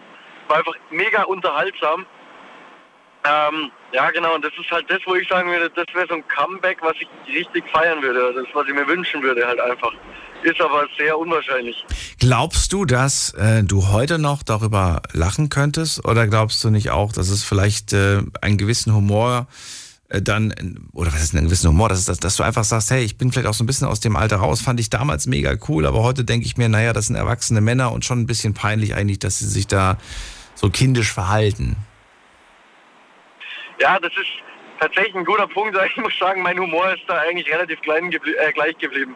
War 0.48 0.58
einfach 0.58 0.76
mega 0.90 1.24
unterhaltsam. 1.24 2.06
Ähm, 3.24 3.72
ja, 3.94 4.10
genau, 4.10 4.34
und 4.34 4.44
das 4.44 4.52
ist 4.60 4.72
halt 4.72 4.90
das, 4.90 5.00
wo 5.06 5.14
ich 5.14 5.28
sagen 5.28 5.52
würde, 5.52 5.70
das 5.70 5.86
wäre 5.94 6.08
so 6.08 6.16
ein 6.16 6.28
Comeback, 6.28 6.80
was 6.82 6.96
ich 7.00 7.08
richtig 7.36 7.64
feiern 7.72 8.02
würde. 8.02 8.34
Das, 8.34 8.46
was 8.54 8.68
ich 8.68 8.74
mir 8.74 8.88
wünschen 8.88 9.22
würde, 9.22 9.46
halt 9.46 9.60
einfach. 9.60 9.94
Ist 10.42 10.60
aber 10.60 10.88
sehr 10.98 11.20
unwahrscheinlich. 11.20 11.86
Glaubst 12.20 12.74
du, 12.74 12.86
dass 12.86 13.34
äh, 13.36 13.64
du 13.64 13.90
heute 13.90 14.18
noch 14.18 14.42
darüber 14.42 15.04
lachen 15.14 15.50
könntest? 15.50 16.04
Oder 16.04 16.26
glaubst 16.28 16.64
du 16.64 16.72
nicht 16.72 16.90
auch, 16.90 17.12
dass 17.12 17.30
es 17.30 17.44
vielleicht 17.44 17.94
äh, 17.94 18.24
einen 18.42 18.58
gewissen 18.58 18.96
Humor 18.96 19.46
äh, 19.50 19.81
dann, 20.20 20.90
oder 20.94 21.14
was 21.14 21.24
ist 21.24 21.34
denn 21.34 21.42
ein 21.42 21.46
gewissen 21.46 21.70
Humor, 21.70 21.90
dass, 21.90 22.04
dass, 22.06 22.20
dass 22.20 22.36
du 22.36 22.44
einfach 22.44 22.66
sagst, 22.66 22.92
hey, 22.92 23.04
ich 23.04 23.18
bin 23.18 23.32
vielleicht 23.32 23.48
auch 23.48 23.54
so 23.54 23.64
ein 23.64 23.68
bisschen 23.68 23.88
aus 23.88 24.02
dem 24.02 24.16
Alter 24.16 24.38
raus, 24.38 24.62
fand 24.62 24.80
ich 24.80 24.90
damals 24.90 25.26
mega 25.26 25.56
cool, 25.70 25.86
aber 25.86 26.04
heute 26.04 26.26
denke 26.26 26.46
ich 26.46 26.58
mir, 26.58 26.68
naja, 26.68 26.92
das 26.92 27.08
sind 27.08 27.16
erwachsene 27.16 27.62
Männer 27.62 27.94
und 27.94 28.04
schon 28.04 28.20
ein 28.20 28.26
bisschen 28.26 28.54
peinlich 28.54 28.94
eigentlich, 28.96 29.20
dass 29.20 29.40
sie 29.40 29.48
sich 29.48 29.68
da 29.68 29.98
so 30.56 30.70
kindisch 30.70 31.14
verhalten. 31.14 31.78
Ja, 33.80 34.00
das 34.00 34.12
ist 34.12 34.30
tatsächlich 34.80 35.16
ein 35.16 35.26
guter 35.26 35.48
Punkt. 35.48 35.78
Ich 35.86 35.98
muss 35.98 36.18
sagen, 36.20 36.42
mein 36.42 36.60
Humor 36.60 36.94
ist 36.94 37.04
da 37.08 37.20
eigentlich 37.20 37.52
relativ 37.52 37.80
klein 37.82 38.12
geblie 38.12 38.36
äh, 38.36 38.52
gleich 38.52 38.78
geblieben. 38.78 39.16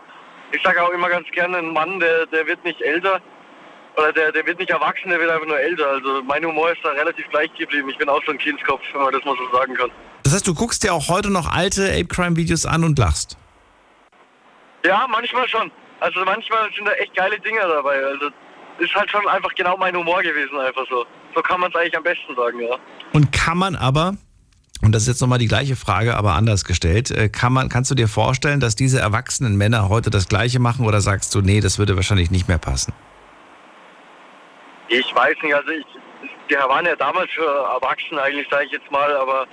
Ich 0.51 0.61
sage 0.63 0.81
auch 0.81 0.91
immer 0.91 1.09
ganz 1.09 1.29
gerne, 1.31 1.57
ein 1.57 1.73
Mann, 1.73 1.99
der, 1.99 2.25
der 2.27 2.47
wird 2.47 2.63
nicht 2.63 2.81
älter 2.81 3.21
oder 3.97 4.13
der, 4.13 4.31
der 4.31 4.45
wird 4.45 4.59
nicht 4.59 4.71
erwachsen, 4.71 5.09
der 5.09 5.19
wird 5.19 5.29
einfach 5.29 5.47
nur 5.47 5.59
älter. 5.59 5.87
Also 5.87 6.23
mein 6.23 6.45
Humor 6.45 6.71
ist 6.71 6.79
da 6.83 6.89
relativ 6.91 7.27
gleich 7.29 7.53
geblieben. 7.55 7.89
Ich 7.89 7.97
bin 7.97 8.07
auch 8.07 8.23
so 8.25 8.31
ein 8.31 8.37
Kindskopf, 8.37 8.81
wenn 8.93 9.01
man 9.01 9.13
das 9.13 9.25
mal 9.25 9.35
so 9.37 9.57
sagen 9.57 9.73
kann. 9.73 9.91
Das 10.25 10.33
heißt, 10.33 10.47
du 10.47 10.55
guckst 10.55 10.83
dir 10.83 10.91
auch 10.91 11.07
heute 11.07 11.29
noch 11.29 11.47
alte 11.47 11.87
Ape 11.91 12.07
Crime 12.07 12.35
Videos 12.35 12.65
an 12.65 12.83
und 12.83 12.97
lachst. 12.97 13.37
Ja, 14.83 15.05
manchmal 15.07 15.47
schon. 15.47 15.71
Also 15.99 16.25
manchmal 16.25 16.67
sind 16.75 16.87
da 16.87 16.93
echt 16.93 17.15
geile 17.15 17.39
Dinger 17.39 17.67
dabei. 17.67 18.03
Also 18.03 18.31
ist 18.79 18.95
halt 18.95 19.07
schon 19.11 19.27
einfach 19.27 19.53
genau 19.53 19.77
mein 19.77 19.95
Humor 19.95 20.23
gewesen, 20.23 20.57
einfach 20.57 20.83
so. 20.89 21.05
So 21.35 21.41
kann 21.43 21.59
man 21.59 21.69
es 21.69 21.75
eigentlich 21.75 21.95
am 21.95 22.01
besten 22.01 22.35
sagen, 22.35 22.59
ja. 22.59 22.75
Und 23.13 23.31
kann 23.31 23.59
man 23.59 23.75
aber, 23.75 24.17
und 24.81 24.95
das 24.95 25.03
ist 25.03 25.09
jetzt 25.09 25.21
nochmal 25.21 25.37
die 25.37 25.47
gleiche 25.47 25.75
Frage, 25.75 26.17
aber 26.17 26.33
anders 26.33 26.65
gestellt, 26.65 27.11
äh, 27.11 27.29
kann 27.29 27.53
man, 27.53 27.69
kannst 27.69 27.91
du 27.91 27.95
dir 27.95 28.07
vorstellen, 28.07 28.59
dass 28.59 28.75
diese 28.75 28.99
erwachsenen 28.99 29.55
Männer 29.55 29.89
heute 29.89 30.09
das 30.09 30.27
Gleiche 30.27 30.59
machen 30.59 30.87
oder 30.87 31.01
sagst 31.01 31.35
du, 31.35 31.41
nee, 31.41 31.61
das 31.61 31.77
würde 31.77 31.95
wahrscheinlich 31.97 32.31
nicht 32.31 32.47
mehr 32.47 32.57
passen? 32.57 32.93
Ich 34.87 35.05
weiß 35.13 35.35
nicht, 35.43 35.53
also 35.53 35.69
ich, 35.69 35.85
die 36.49 36.55
waren 36.55 36.85
ja 36.85 36.95
damals 36.95 37.29
schon 37.31 37.45
erwachsen 37.45 38.17
eigentlich, 38.17 38.47
sage 38.49 38.65
ich 38.65 38.71
jetzt 38.71 38.89
mal, 38.89 39.15
aber 39.17 39.45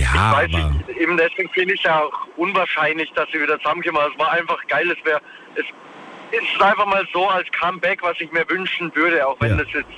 Ja, 0.00 0.32
weiß 0.32 0.50
aber 0.54 0.72
ich, 0.88 0.96
eben 0.96 1.16
deswegen 1.16 1.48
finde 1.50 1.74
ich 1.74 1.80
es 1.80 1.84
ja 1.84 2.00
auch 2.02 2.26
unwahrscheinlich, 2.36 3.10
dass 3.12 3.28
sie 3.32 3.40
wieder 3.40 3.58
zusammenkommen. 3.60 3.98
Es 4.12 4.18
war 4.18 4.32
einfach 4.32 4.58
geil, 4.68 4.90
es 4.90 5.04
wäre, 5.04 5.20
es 5.54 5.64
ist 6.32 6.62
einfach 6.62 6.86
mal 6.86 7.06
so 7.12 7.28
als 7.28 7.46
Comeback, 7.58 8.02
was 8.02 8.16
ich 8.20 8.30
mir 8.32 8.48
wünschen 8.48 8.90
würde, 8.94 9.26
auch 9.26 9.36
wenn 9.40 9.50
Ja. 9.58 9.64
das 9.64 9.72
jetzt, 9.72 9.88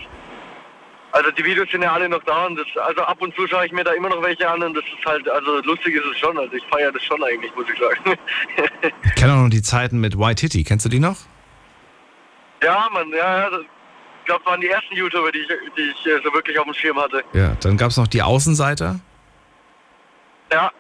also 1.13 1.31
die 1.31 1.45
Videos 1.45 1.71
sind 1.71 1.83
ja 1.83 1.93
alle 1.93 2.09
noch 2.09 2.23
da 2.25 2.45
und 2.47 2.57
das, 2.59 2.67
also 2.85 3.03
ab 3.03 3.17
und 3.23 3.35
zu 3.35 3.47
schaue 3.47 3.65
ich 3.65 3.73
mir 3.73 3.85
da 3.85 3.93
immer 3.93 4.09
noch 4.11 4.23
welche 4.23 4.47
an 4.49 4.63
und 4.63 4.75
das 4.75 4.85
ist 4.85 5.07
halt, 5.07 5.27
also 5.29 5.61
lustig 5.63 5.95
ist 5.95 6.05
es 6.13 6.19
schon, 6.19 6.37
also 6.39 6.53
ich 6.53 6.65
feiere 6.71 6.93
das 6.93 7.03
schon 7.05 7.23
eigentlich, 7.25 7.55
muss 7.55 7.67
ich 7.73 7.79
sagen. 7.79 8.19
ich 9.05 9.15
kenne 9.15 9.33
auch 9.33 9.43
noch 9.45 9.49
die 9.51 9.63
Zeiten 9.63 9.99
mit 9.99 10.19
White 10.19 10.35
Titty. 10.43 10.65
Kennst 10.65 10.85
du 10.85 10.91
die 10.91 11.01
noch? 11.01 11.17
ja, 12.63 12.89
man, 12.93 13.09
ja, 13.11 13.39
ja, 13.39 13.47
ich 13.49 14.27
glaube, 14.27 14.43
das 14.45 14.53
waren 14.53 14.61
die 14.61 14.67
ersten 14.69 14.95
YouTuber, 14.97 15.31
die 15.31 15.39
ich, 15.39 15.49
die 15.77 15.83
ich 15.83 16.07
äh, 16.07 16.21
so 16.25 16.33
wirklich 16.35 16.59
auf 16.59 16.65
dem 16.65 16.75
Schirm 16.75 16.99
hatte. 17.01 17.23
Ja, 17.33 17.55
dann 17.61 17.77
gab 17.77 17.91
es 17.91 17.97
noch 17.97 18.09
die 18.09 18.23
Außenseiter. 18.23 18.99
Ja, 20.53 20.71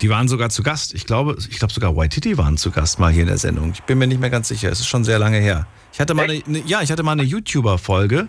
Die 0.00 0.10
waren 0.10 0.28
sogar 0.28 0.50
zu 0.50 0.62
Gast. 0.62 0.92
Ich 0.94 1.06
glaube, 1.06 1.36
ich 1.38 1.58
glaube 1.58 1.72
sogar 1.72 1.96
White 1.96 2.14
Titty 2.20 2.36
waren 2.36 2.56
zu 2.56 2.70
Gast 2.70 2.98
mal 2.98 3.10
hier 3.12 3.22
in 3.22 3.28
der 3.28 3.38
Sendung. 3.38 3.70
Ich 3.72 3.82
bin 3.84 3.98
mir 3.98 4.06
nicht 4.06 4.20
mehr 4.20 4.30
ganz 4.30 4.48
sicher. 4.48 4.70
Es 4.70 4.80
ist 4.80 4.88
schon 4.88 5.04
sehr 5.04 5.18
lange 5.18 5.38
her. 5.38 5.66
Ich 5.92 6.00
hatte 6.00 6.14
mal 6.14 6.24
eine, 6.24 6.42
eine, 6.46 6.58
ja, 6.66 6.82
ich 6.82 6.90
hatte 6.90 7.02
mal 7.02 7.12
eine 7.12 7.22
YouTuber-Folge 7.22 8.28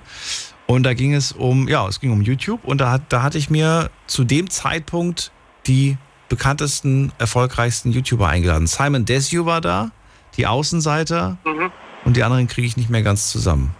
Und 0.68 0.84
da 0.84 0.94
ging 0.94 1.14
es 1.14 1.32
um, 1.32 1.68
ja, 1.68 1.88
es 1.88 2.00
ging 2.00 2.12
um 2.12 2.22
YouTube 2.22 2.64
und 2.64 2.80
da, 2.80 2.92
hat, 2.92 3.02
da 3.10 3.22
hatte 3.24 3.38
ich 3.38 3.50
mir 3.50 3.90
zu 4.08 4.24
dem 4.24 4.50
Zeitpunkt 4.50 5.32
die 5.68 5.98
bekanntesten, 6.30 7.12
erfolgreichsten 7.20 7.92
YouTuber 7.92 8.28
eingeladen. 8.28 8.66
Simon 8.68 9.06
Desue 9.06 9.46
war 9.46 9.62
da, 9.62 9.92
die 10.38 10.48
Außenseiter 10.48 11.38
Mhm. 11.46 11.72
und 12.04 12.18
die 12.18 12.24
anderen 12.24 12.48
kriege 12.48 12.66
ich 12.68 12.78
nicht 12.78 12.90
mehr 12.90 13.04
ganz 13.04 13.32
zusammen. 13.32 13.76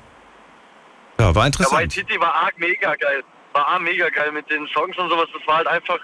Ja, 1.20 1.34
war 1.34 1.46
interessant. 1.46 1.92
City 1.92 2.20
war 2.20 2.34
arg 2.34 2.54
mega 2.60 2.94
geil. 2.96 3.24
War 3.54 3.68
arg 3.68 3.82
mega 3.82 4.10
geil 4.10 4.32
mit 4.32 4.50
den 4.50 4.68
Songs 4.74 4.98
und 4.98 5.10
sowas. 5.10 5.28
Das 5.34 5.48
war 5.48 5.58
halt 5.58 5.68
einfach, 5.68 5.98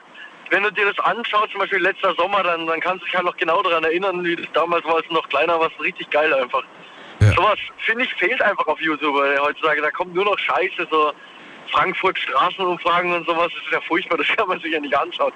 wenn 0.52 0.64
du 0.64 0.72
dir 0.72 0.86
das 0.94 1.00
anschaust, 1.06 1.52
zum 1.52 1.62
Beispiel 1.62 1.80
letzter 1.80 2.14
Sommer, 2.16 2.44
dann, 2.44 2.68
dann 2.68 2.80
kannst 2.82 3.02
du 3.02 3.06
dich 3.06 3.16
halt 3.16 3.26
noch 3.26 3.38
genau 3.38 3.64
daran 3.64 3.84
erinnern, 3.86 4.24
wie 4.24 4.36
das 4.36 4.46
damals 4.54 4.86
war, 4.86 4.98
als 4.98 5.08
du 5.08 5.14
noch 5.14 5.28
kleiner 5.30 5.60
warst. 5.60 5.80
Richtig 5.80 6.10
geil 6.12 6.32
einfach. 6.34 6.64
Ja. 7.22 7.32
Sowas, 7.34 7.58
finde 7.86 8.04
ich, 8.04 8.14
fehlt 8.16 8.42
einfach 8.42 8.68
auf 8.68 8.80
YouTube 8.82 9.16
weil 9.16 9.40
heutzutage. 9.40 9.82
Da 9.82 9.92
kommt 9.92 10.14
nur 10.14 10.26
noch 10.26 10.38
Scheiße, 10.38 10.88
so 10.92 11.14
Frankfurt 11.72 12.20
Straßenumfragen 12.20 13.14
und 13.14 13.26
sowas. 13.26 13.50
Das 13.56 13.64
ist 13.66 13.72
ja 13.72 13.82
furchtbar, 13.88 14.18
das 14.18 14.28
kann 14.36 14.48
man 14.48 14.60
sich 14.60 14.72
ja 14.74 14.80
nicht 14.80 14.96
anschauen. 14.96 15.32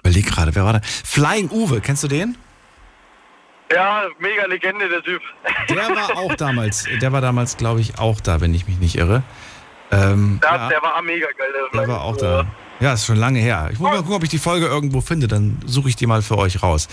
Überleg 0.00 0.26
gerade, 0.26 0.54
wer 0.54 0.64
war 0.64 0.72
da? 0.74 0.80
Flying 0.82 1.50
Uwe, 1.50 1.80
kennst 1.80 2.02
du 2.04 2.08
den? 2.08 2.36
Ja, 3.72 4.04
mega 4.18 4.46
Legende, 4.46 4.88
der 4.88 5.02
Typ. 5.02 5.20
Der 5.68 5.88
war 5.94 6.16
auch 6.16 6.34
damals, 6.36 6.88
der 7.02 7.12
war 7.12 7.20
damals, 7.20 7.56
glaube 7.56 7.80
ich, 7.80 7.98
auch 7.98 8.20
da, 8.20 8.40
wenn 8.40 8.54
ich 8.54 8.66
mich 8.68 8.78
nicht 8.78 8.96
irre. 8.96 9.22
Ähm, 9.90 10.40
Der, 10.42 10.50
ja, 10.50 10.68
der 10.68 10.82
war 10.82 11.02
mega 11.02 11.26
geil. 11.36 11.48
der 11.74 11.88
war 11.88 12.02
auch 12.02 12.16
da. 12.16 12.46
Ja, 12.80 12.92
ist 12.92 13.06
schon 13.06 13.16
lange 13.16 13.38
her. 13.38 13.70
Ich 13.72 13.78
muss 13.78 13.90
mal 13.90 13.96
gucken, 13.98 14.14
ob 14.14 14.22
ich 14.22 14.28
die 14.28 14.38
Folge 14.38 14.66
irgendwo 14.66 15.00
finde, 15.00 15.28
dann 15.28 15.58
suche 15.64 15.88
ich 15.88 15.96
die 15.96 16.06
mal 16.06 16.20
für 16.22 16.36
euch 16.36 16.62
raus. 16.62 16.88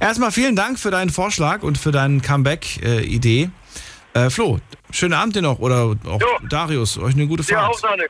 Erstmal 0.00 0.32
vielen 0.32 0.56
Dank 0.56 0.78
für 0.80 0.90
deinen 0.90 1.10
Vorschlag 1.10 1.62
und 1.62 1.78
für 1.78 1.92
deinen 1.92 2.22
Comeback-Idee. 2.22 3.50
Äh, 4.14 4.30
Flo, 4.30 4.58
schönen 4.90 5.14
Abend 5.14 5.36
dir 5.36 5.42
noch 5.42 5.60
oder 5.60 5.94
auch 6.06 6.20
Jo. 6.20 6.26
Darius, 6.48 6.98
euch 6.98 7.14
eine 7.14 7.26
gute 7.28 7.44
Dir 7.44 7.60
auch, 7.60 7.78
Fahrt. 7.78 7.92
Daniel. 7.92 8.08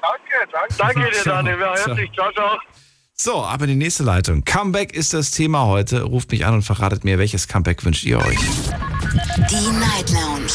Danke, 0.00 0.48
danke. 0.52 0.74
Danke 0.78 1.10
dir. 1.16 1.24
Daniel. 1.24 1.58
Wir 1.58 1.94
dich. 1.96 2.12
Ciao, 2.12 2.30
ciao. 2.32 2.56
So, 3.14 3.42
ab 3.42 3.60
in 3.62 3.68
die 3.68 3.74
nächste 3.74 4.04
Leitung. 4.04 4.44
Comeback 4.44 4.92
ist 4.94 5.12
das 5.12 5.32
Thema 5.32 5.66
heute. 5.66 6.02
Ruft 6.04 6.30
mich 6.30 6.46
an 6.46 6.54
und 6.54 6.62
verratet 6.62 7.02
mir, 7.04 7.18
welches 7.18 7.48
Comeback 7.48 7.84
wünscht 7.84 8.04
ihr 8.04 8.18
euch? 8.18 8.38
Die 9.50 9.70
Night 9.72 10.10
Lounge 10.10 10.52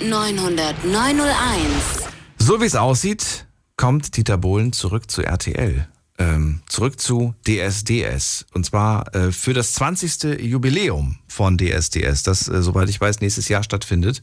0890901. 0.00 2.08
So 2.38 2.60
wie 2.60 2.64
es 2.66 2.76
aussieht, 2.76 3.46
kommt 3.78 4.16
Dieter 4.16 4.36
Bohlen 4.36 4.74
zurück 4.74 5.10
zu 5.10 5.22
RTL. 5.22 5.88
Ähm, 6.18 6.60
zurück 6.68 7.00
zu 7.00 7.34
DSDS. 7.46 8.44
Und 8.52 8.66
zwar 8.66 9.14
äh, 9.14 9.30
für 9.30 9.54
das 9.54 9.72
20. 9.74 10.40
Jubiläum 10.40 11.18
von 11.28 11.56
DSDS, 11.56 12.24
das, 12.24 12.48
äh, 12.48 12.60
soweit 12.60 12.90
ich 12.90 13.00
weiß, 13.00 13.20
nächstes 13.20 13.48
Jahr 13.48 13.62
stattfindet. 13.62 14.20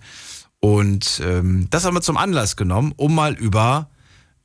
Und 0.60 1.22
ähm, 1.26 1.68
das 1.70 1.86
haben 1.86 1.96
wir 1.96 2.02
zum 2.02 2.18
Anlass 2.18 2.58
genommen, 2.58 2.94
um 2.98 3.16
mal 3.16 3.34
über, 3.34 3.90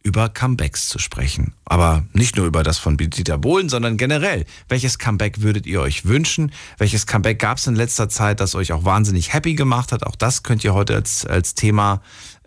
über 0.05 0.29
Comebacks 0.29 0.89
zu 0.89 1.01
sprechen. 1.01 1.55
Aber 1.65 2.05
nicht 2.13 2.37
nur 2.37 2.47
über 2.47 2.63
das 2.63 2.79
von 2.79 2.97
Dieter 2.97 3.37
Bohlen, 3.39 3.69
sondern 3.69 3.97
generell. 3.97 4.45
Welches 4.69 5.01
Comeback 5.01 5.41
würdet 5.41 5.67
ihr 5.67 5.81
euch 5.81 6.05
wünschen? 6.05 6.53
Welches 6.79 7.09
Comeback 7.09 7.41
gab 7.41 7.59
es 7.59 7.67
in 7.67 7.75
letzter 7.75 8.09
Zeit, 8.09 8.39
das 8.39 8.55
euch 8.55 8.73
auch 8.73 8.85
wahnsinnig 8.85 9.33
happy 9.33 9.55
gemacht 9.55 9.91
hat? 9.91 10.07
Auch 10.07 10.15
das 10.15 10.45
könnt 10.45 10.63
ihr 10.63 10.73
heute 10.73 10.95
als, 10.95 11.27
als 11.27 11.57
Thema 11.57 12.01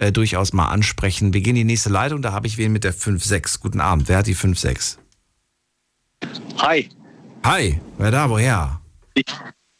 äh, 0.03 0.11
durchaus 0.11 0.53
mal 0.53 0.67
ansprechen. 0.67 1.33
Wir 1.33 1.41
gehen 1.41 1.55
in 1.55 1.67
die 1.67 1.73
nächste 1.73 1.89
Leitung, 1.89 2.21
da 2.21 2.31
habe 2.31 2.47
ich 2.47 2.57
wen 2.57 2.71
mit 2.71 2.83
der 2.83 2.93
5-6. 2.93 3.59
Guten 3.59 3.79
Abend, 3.81 4.09
wer 4.09 4.17
hat 4.17 4.27
die 4.27 4.35
5-6? 4.35 4.97
Hi, 6.59 6.89
Hi, 7.45 7.79
wer 7.97 8.11
da, 8.11 8.29
woher? 8.29 8.79
ich, 9.15 9.25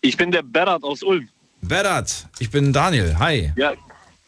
ich 0.02 0.18
bin 0.18 0.32
der 0.32 0.44
Berat 0.44 0.84
aus 0.84 1.02
Ulm. 1.02 1.30
Berat, 1.62 2.28
ich 2.40 2.50
bin 2.50 2.74
Daniel, 2.74 3.18
hi. 3.18 3.54
Ja. 3.56 3.74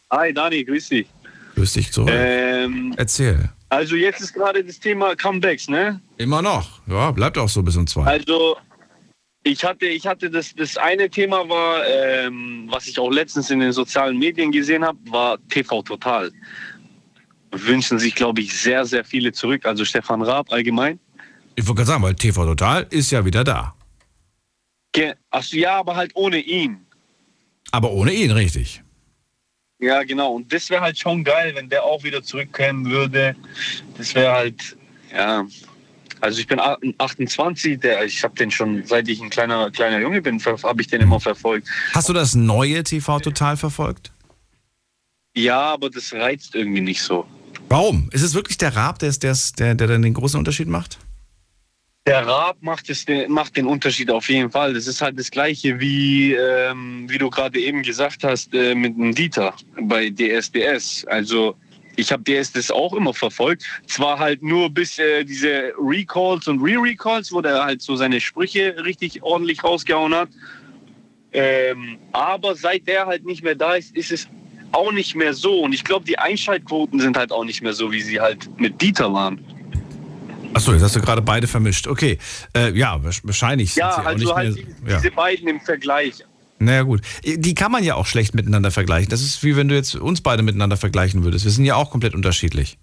Hi 0.10 0.34
Dani, 0.34 0.64
grüß 0.64 0.88
dich. 0.90 1.08
Grüß 1.56 1.74
dich 1.74 1.92
zurück. 1.92 2.14
Ähm, 2.14 2.94
Erzähl. 2.96 3.50
also 3.68 3.96
jetzt 3.98 4.22
ist 4.22 4.34
gerade 4.34 4.64
das 4.64 4.80
Thema 4.80 5.16
Comebacks, 5.18 5.68
ne? 5.68 6.00
Immer 6.18 6.42
noch. 6.42 6.80
Ja, 6.88 7.12
bleibt 7.12 7.38
auch 7.38 7.50
so 7.50 7.62
bis 7.62 7.76
um 7.76 7.88
zwei. 7.88 8.06
Also 8.06 8.56
ich 9.48 9.64
hatte, 9.64 9.86
ich 9.86 10.06
hatte 10.08 10.30
das, 10.30 10.54
das 10.56 10.76
eine 10.76 11.08
Thema 11.10 11.48
war, 11.48 11.86
ähm, 11.88 12.66
was 12.70 12.88
ich 12.88 12.98
auch 13.00 13.12
letztens 13.12 13.52
in 13.52 13.60
den 13.60 13.72
sozialen 13.72 14.18
Medien 14.18 14.52
gesehen 14.52 14.84
habe, 14.84 14.98
war 15.10 15.38
TV 15.50 15.84
Total. 15.84 16.32
Wünschen 17.52 18.00
sich, 18.00 18.16
glaube 18.16 18.42
ich, 18.42 18.54
sehr, 18.60 18.86
sehr 18.86 19.06
viele 19.06 19.32
zurück. 19.32 19.66
Also 19.66 19.86
Stefan 19.86 20.24
Raab 20.24 20.52
allgemein. 20.52 21.00
Ich 21.56 21.66
wollte 21.68 21.78
gerade 21.80 21.88
sagen, 21.88 22.04
weil 22.04 22.16
TV 22.16 22.44
Total 22.44 22.88
ist 22.90 23.12
ja 23.12 23.24
wieder 23.24 23.44
da. 23.44 23.76
Ge- 24.92 25.14
Achso, 25.30 25.56
ja, 25.56 25.78
aber 25.78 25.96
halt 25.96 26.12
ohne 26.16 26.40
ihn. 26.40 26.86
Aber 27.72 27.92
ohne 27.92 28.14
ihn, 28.14 28.32
richtig. 28.32 28.82
Ja, 29.80 30.02
genau. 30.04 30.34
Und 30.34 30.52
das 30.52 30.70
wäre 30.72 30.82
halt 30.82 30.98
schon 30.98 31.24
geil, 31.24 31.54
wenn 31.56 31.70
der 31.70 31.84
auch 31.84 32.04
wieder 32.04 32.24
zurückkommen 32.24 32.90
würde. 32.90 33.36
Das 33.98 34.16
wäre 34.16 34.32
halt, 34.34 34.76
ja. 35.14 35.46
Also 36.26 36.40
ich 36.40 36.48
bin 36.48 36.60
a- 36.60 36.78
28, 36.98 37.80
der, 37.82 38.04
ich 38.04 38.24
habe 38.24 38.34
den 38.36 38.50
schon, 38.50 38.84
seit 38.84 39.08
ich 39.08 39.22
ein 39.22 39.30
kleiner, 39.30 39.70
kleiner 39.70 40.00
Junge 40.00 40.24
bin, 40.24 40.44
habe 40.44 40.82
ich 40.82 40.88
den 40.88 41.02
immer 41.02 41.20
verfolgt. 41.20 41.68
Hast 41.94 42.10
du 42.10 42.14
das 42.14 42.34
neue 42.34 42.84
TV 42.84 43.20
Total 43.20 43.56
verfolgt? 43.58 44.12
Ja, 45.36 45.62
aber 45.74 45.92
das 45.92 46.12
reizt 46.14 46.56
irgendwie 46.56 46.82
nicht 46.82 47.04
so. 47.04 47.28
Warum? 47.70 48.10
Ist 48.12 48.24
es 48.24 48.34
wirklich 48.34 48.58
der 48.58 48.76
Raab, 48.76 48.98
der, 48.98 49.10
ist- 49.10 49.22
der, 49.22 49.38
der, 49.60 49.76
der 49.76 49.86
dann 49.88 50.02
den 50.02 50.16
großen 50.16 50.40
Unterschied 50.40 50.68
macht? 50.68 50.98
Der 52.08 52.26
Raab 52.26 52.58
macht, 52.62 52.90
es, 52.90 53.06
macht 53.28 53.56
den 53.56 53.68
Unterschied 53.68 54.10
auf 54.10 54.28
jeden 54.28 54.50
Fall. 54.50 54.74
Das 54.74 54.88
ist 54.88 55.02
halt 55.02 55.20
das 55.20 55.30
Gleiche 55.30 55.80
wie, 55.80 56.34
ähm, 56.34 57.06
wie 57.08 57.20
du 57.20 57.30
gerade 57.30 57.60
eben 57.60 57.84
gesagt 57.84 58.24
hast, 58.24 58.52
äh, 58.56 58.74
mit 58.74 58.98
dem 58.98 59.14
Dieter 59.14 59.54
bei 59.80 60.10
DSDS. 60.10 61.06
Also 61.06 61.56
ich 61.98 62.12
habe 62.12 62.24
DSDS 62.24 62.72
auch 62.72 62.94
immer 62.94 63.14
verfolgt. 63.14 63.64
Zwar 63.88 64.20
halt 64.20 64.42
nur 64.44 64.70
bis 64.70 65.00
äh, 65.00 65.24
diese 65.24 65.74
Recalls 65.80 66.48
und 66.48 66.62
Re-Recalls, 66.62 67.32
wo 67.32 67.42
der 67.42 67.64
halt 67.64 67.82
so 67.82 67.96
seine 67.96 68.20
Sprüche 68.22 68.76
richtig 68.84 69.22
ordentlich 69.24 69.64
rausgehauen 69.64 70.14
hat. 70.14 70.30
Ähm, 71.34 71.98
aber 72.14 72.56
seit 72.56 72.88
der 72.88 73.06
halt 73.08 73.26
nicht 73.26 73.44
mehr 73.44 73.56
da 73.56 73.76
ist, 73.76 73.96
ist 73.96 74.12
es 74.12 74.28
auch 74.72 74.92
nicht 74.92 75.16
mehr 75.16 75.34
so. 75.34 75.62
Und 75.62 75.74
ich 75.74 75.84
glaube, 75.84 76.06
die 76.06 76.18
Einschaltquoten 76.18 77.00
sind 77.00 77.18
halt 77.18 77.32
auch 77.32 77.44
nicht 77.44 77.62
mehr 77.62 77.74
so, 77.74 77.92
wie 77.92 78.02
sie 78.02 78.20
halt 78.20 78.48
mit 78.60 78.82
Dieter 78.82 79.12
waren. 79.14 79.40
Achso, 80.54 80.72
jetzt 80.72 80.84
hast 80.84 80.96
du 80.96 81.02
gerade 81.02 81.22
beide 81.22 81.48
vermischt. 81.48 81.88
Okay. 81.88 82.18
Äh, 82.56 82.72
ja, 82.78 82.96
wahrsch- 82.96 83.20
wahrscheinlich. 83.24 83.74
sind 83.74 83.82
Ja, 83.82 83.90
also 83.98 84.24
nicht 84.26 84.34
halt 84.36 84.56
mehr, 84.56 84.64
die, 84.86 84.90
ja. 84.92 84.98
diese 84.98 85.12
beiden 85.12 85.48
im 85.50 85.60
Vergleich. 85.60 86.14
Naja, 86.60 86.84
gut. 86.84 87.02
Die 87.24 87.54
kann 87.54 87.72
man 87.72 87.84
ja 87.84 87.96
auch 87.96 88.06
schlecht 88.06 88.34
miteinander 88.34 88.72
vergleichen. 88.72 89.10
Das 89.10 89.22
ist 89.22 89.44
wie 89.44 89.56
wenn 89.58 89.68
du 89.68 89.76
jetzt 89.76 89.96
uns 89.96 90.22
beide 90.22 90.42
miteinander 90.44 90.78
vergleichen 90.78 91.24
würdest. 91.24 91.46
Wir 91.46 91.52
sind 91.52 91.66
ja 91.66 91.76
auch 91.76 91.92
komplett 91.92 92.16
unterschiedlich. 92.16 92.78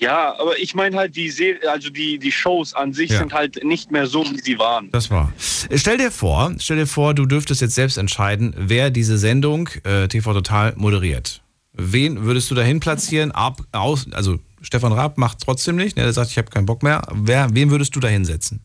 Ja, 0.00 0.38
aber 0.38 0.56
ich 0.58 0.74
meine 0.76 0.96
halt, 0.96 1.16
die, 1.16 1.28
Se 1.28 1.56
also 1.68 1.90
die, 1.90 2.18
die 2.18 2.30
Shows 2.30 2.72
an 2.72 2.92
sich 2.92 3.10
Ja. 3.10 3.18
sind 3.18 3.32
halt 3.32 3.64
nicht 3.64 3.90
mehr 3.90 4.06
so, 4.06 4.24
wie 4.30 4.38
sie 4.38 4.58
waren. 4.58 4.90
Das 4.92 5.10
war. 5.10 5.32
Stell 5.74 5.98
dir 5.98 6.12
vor, 6.12 6.54
stell 6.60 6.76
dir 6.76 6.86
vor, 6.86 7.14
du 7.14 7.26
dürftest 7.26 7.60
jetzt 7.60 7.74
selbst 7.74 7.98
entscheiden, 7.98 8.54
wer 8.56 8.90
diese 8.90 9.18
Sendung 9.18 9.68
äh, 9.82 10.06
TV 10.06 10.32
Total 10.32 10.72
moderiert. 10.76 11.42
Wen 11.72 12.22
würdest 12.24 12.48
du 12.50 12.54
dahin 12.54 12.78
platzieren? 12.80 13.32
Ab, 13.32 13.60
aus, 13.72 14.06
also 14.12 14.38
Stefan 14.62 14.92
Raab 14.92 15.18
macht 15.18 15.38
trotzdem 15.40 15.76
nicht, 15.76 15.96
ne, 15.96 16.04
der 16.04 16.12
sagt, 16.12 16.30
ich 16.30 16.38
habe 16.38 16.50
keinen 16.50 16.66
Bock 16.66 16.82
mehr. 16.84 17.02
Wer, 17.12 17.48
wen 17.52 17.70
würdest 17.70 17.94
du 17.96 18.00
da 18.00 18.08
hinsetzen? 18.08 18.60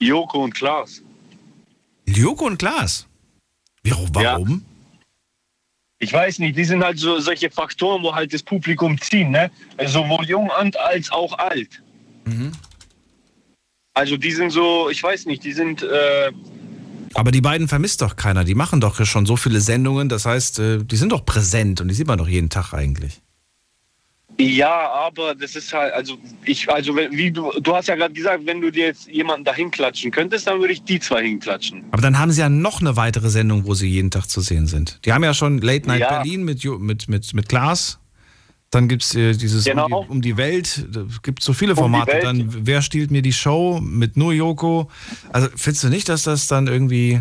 Joko 0.00 0.44
und 0.44 0.54
Klaas. 0.54 1.02
Joko 2.16 2.46
und 2.46 2.58
Klaas. 2.58 3.06
Warum? 4.12 4.64
Ich 5.98 6.12
weiß 6.12 6.38
nicht, 6.38 6.56
die 6.56 6.64
sind 6.64 6.82
halt 6.82 6.98
so 6.98 7.20
solche 7.20 7.50
Faktoren, 7.50 8.02
wo 8.02 8.14
halt 8.14 8.32
das 8.32 8.42
Publikum 8.42 8.98
ziehen, 9.00 9.30
ne? 9.30 9.50
Also 9.76 10.02
sowohl 10.02 10.24
jung 10.24 10.50
und 10.60 10.78
als 10.78 11.12
auch 11.12 11.38
alt. 11.38 11.82
Mhm. 12.24 12.52
Also 13.92 14.16
die 14.16 14.32
sind 14.32 14.50
so, 14.50 14.88
ich 14.88 15.02
weiß 15.02 15.26
nicht, 15.26 15.44
die 15.44 15.52
sind, 15.52 15.82
äh, 15.82 16.32
Aber 17.14 17.30
die 17.32 17.42
beiden 17.42 17.68
vermisst 17.68 18.00
doch 18.00 18.16
keiner. 18.16 18.44
Die 18.44 18.54
machen 18.54 18.80
doch 18.80 19.04
schon 19.04 19.26
so 19.26 19.36
viele 19.36 19.60
Sendungen. 19.60 20.08
Das 20.08 20.24
heißt, 20.24 20.58
äh, 20.58 20.84
die 20.84 20.96
sind 20.96 21.12
doch 21.12 21.26
präsent 21.26 21.80
und 21.80 21.88
die 21.88 21.94
sieht 21.94 22.06
man 22.06 22.18
doch 22.18 22.28
jeden 22.28 22.48
Tag 22.48 22.72
eigentlich. 22.72 23.20
Ja, 24.38 24.90
aber 24.90 25.34
das 25.34 25.54
ist 25.56 25.72
halt, 25.72 25.92
also 25.92 26.16
ich, 26.44 26.68
also 26.70 26.96
wenn- 26.96 27.12
wie 27.12 27.30
du, 27.30 27.50
du 27.60 27.74
hast 27.74 27.88
ja 27.88 27.94
gerade 27.96 28.14
gesagt, 28.14 28.46
wenn 28.46 28.60
du 28.60 28.70
dir 28.70 28.86
jetzt 28.86 29.06
jemanden 29.08 29.44
dahin 29.44 29.70
klatschen 29.70 30.10
könntest, 30.10 30.46
dann 30.46 30.60
würde 30.60 30.72
ich 30.72 30.82
die 30.82 30.98
zwei 30.98 31.22
hinklatschen. 31.24 31.84
Aber 31.90 32.00
dann 32.02 32.18
haben 32.18 32.30
sie 32.32 32.40
ja 32.40 32.48
noch 32.48 32.80
eine 32.80 32.96
weitere 32.96 33.28
Sendung, 33.28 33.66
wo 33.66 33.74
sie 33.74 33.88
jeden 33.88 34.10
Tag 34.10 34.26
zu 34.26 34.40
sehen 34.40 34.66
sind. 34.66 34.98
Die 35.04 35.12
haben 35.12 35.24
ja 35.24 35.34
schon 35.34 35.58
Late 35.58 35.86
Night 35.88 36.00
Ja. 36.00 36.08
Berlin 36.22 36.44
mit, 36.44 36.64
mit, 36.64 37.08
mit, 37.08 37.34
mit 37.34 37.48
Klaas. 37.48 37.98
Dann 38.70 38.86
gibt 38.88 39.02
es 39.02 39.14
äh, 39.16 39.32
dieses 39.34 39.64
Genau. 39.64 39.86
um, 39.86 40.04
die, 40.04 40.10
um 40.10 40.22
die 40.22 40.36
Welt. 40.36 40.86
Da 40.92 41.04
gibt 41.22 41.42
so 41.42 41.52
viele 41.52 41.72
Um 41.72 41.78
Formate. 41.78 42.12
Welt. 42.12 42.24
Dann 42.24 42.66
Wer 42.66 42.82
stiehlt 42.82 43.10
mir 43.10 43.20
die 43.20 43.32
Show 43.32 43.80
mit 43.82 44.16
nur 44.16 44.32
Joko? 44.32 44.88
Also 45.32 45.48
findest 45.56 45.84
du 45.84 45.88
nicht, 45.88 46.08
dass 46.08 46.22
das 46.22 46.46
dann 46.46 46.66
irgendwie. 46.68 47.20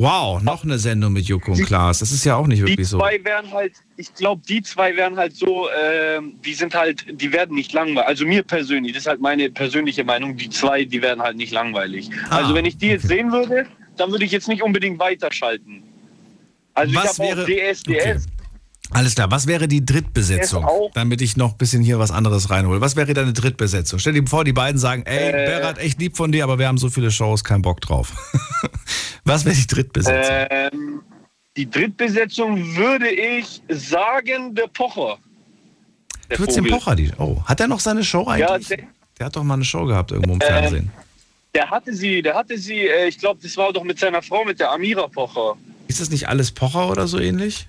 Wow, 0.00 0.40
noch 0.40 0.62
eine 0.62 0.78
Sendung 0.78 1.12
mit 1.12 1.24
Joko 1.24 1.52
und 1.52 1.66
Klaas. 1.66 1.98
Das 1.98 2.12
ist 2.12 2.24
ja 2.24 2.36
auch 2.36 2.46
nicht 2.46 2.60
Die 2.62 2.68
wirklich 2.68 2.88
so. 2.88 2.98
zwei 2.98 3.18
wären 3.24 3.50
halt, 3.50 3.72
ich 3.96 4.14
glaube, 4.14 4.42
die 4.48 4.62
zwei 4.62 4.94
wären 4.96 5.16
halt 5.16 5.34
so, 5.34 5.68
ähm, 5.70 6.34
die 6.44 6.54
sind 6.54 6.72
halt, 6.72 7.04
die 7.20 7.32
werden 7.32 7.56
nicht 7.56 7.72
langweilig. 7.72 8.06
Also 8.06 8.24
mir 8.24 8.44
persönlich, 8.44 8.92
das 8.92 9.02
ist 9.02 9.06
halt 9.08 9.20
meine 9.20 9.50
persönliche 9.50 10.04
Meinung, 10.04 10.36
die 10.36 10.50
zwei, 10.50 10.84
die 10.84 11.02
werden 11.02 11.20
halt 11.20 11.36
nicht 11.36 11.50
langweilig. 11.50 12.10
Ah, 12.30 12.38
also 12.38 12.54
wenn 12.54 12.64
ich 12.64 12.78
die 12.78 12.86
jetzt 12.90 13.08
sehen 13.08 13.32
würde, 13.32 13.66
dann 13.96 14.12
würde 14.12 14.24
ich 14.24 14.30
jetzt 14.30 14.46
nicht 14.46 14.62
unbedingt 14.62 15.00
weiterschalten. 15.00 15.82
Also 16.74 16.94
Was 16.94 17.18
ich 17.18 17.30
habe 17.30 17.42
auch 17.42 17.46
DSDS. 17.46 18.26
Alles 18.90 19.14
klar. 19.14 19.30
Was 19.30 19.46
wäre 19.46 19.68
die 19.68 19.84
Drittbesetzung? 19.84 20.66
Damit 20.94 21.20
ich 21.20 21.36
noch 21.36 21.52
ein 21.52 21.58
bisschen 21.58 21.82
hier 21.82 21.98
was 21.98 22.10
anderes 22.10 22.48
reinhole. 22.50 22.80
Was 22.80 22.96
wäre 22.96 23.12
deine 23.12 23.32
Drittbesetzung? 23.34 23.98
Stell 23.98 24.14
dir 24.14 24.26
vor, 24.26 24.44
die 24.44 24.52
beiden 24.54 24.78
sagen, 24.78 25.02
ey, 25.04 25.28
Äh. 25.30 25.46
Berat, 25.60 25.78
echt 25.78 26.00
lieb 26.00 26.16
von 26.16 26.32
dir, 26.32 26.44
aber 26.44 26.58
wir 26.58 26.66
haben 26.68 26.78
so 26.78 26.88
viele 26.88 27.10
Shows, 27.10 27.44
kein 27.44 27.60
Bock 27.62 27.80
drauf. 27.82 28.12
was 29.24 29.44
wäre 29.44 29.54
die 29.54 29.66
Drittbesetzung? 29.66 30.46
Ähm, 30.50 31.02
die 31.56 31.68
Drittbesetzung 31.68 32.76
würde 32.76 33.10
ich 33.10 33.60
sagen, 33.68 34.54
der 34.54 34.68
Pocher. 34.68 35.18
Der 36.30 36.36
du 36.36 36.42
würdest 36.44 36.56
den. 36.58 36.66
Pocher, 36.68 36.94
die, 36.96 37.10
oh, 37.18 37.42
hat 37.44 37.60
er 37.60 37.68
noch 37.68 37.80
seine 37.80 38.02
Show 38.04 38.24
Ja, 38.36 38.52
eigentlich? 38.52 38.68
der, 38.68 38.78
der 39.18 39.26
hat 39.26 39.36
doch 39.36 39.42
mal 39.44 39.54
eine 39.54 39.64
Show 39.64 39.84
gehabt 39.84 40.12
irgendwo 40.12 40.32
im 40.34 40.40
Ähm, 40.40 40.46
Fernsehen. 40.46 40.92
der 41.54 41.68
hatte 41.70 41.94
sie, 41.94 42.22
der 42.22 42.34
hatte 42.34 42.56
sie, 42.56 42.86
äh, 42.86 43.08
ich 43.08 43.18
glaube, 43.18 43.40
das 43.42 43.56
war 43.56 43.72
doch 43.72 43.84
mit 43.84 43.98
seiner 43.98 44.22
Frau, 44.22 44.44
mit 44.44 44.60
der 44.60 44.70
Amira 44.72 45.08
Pocher. 45.08 45.56
Ist 45.88 46.00
das 46.00 46.10
nicht 46.10 46.28
alles 46.28 46.52
Pocher 46.52 46.88
oder 46.90 47.06
so 47.06 47.18
ähnlich? 47.18 47.66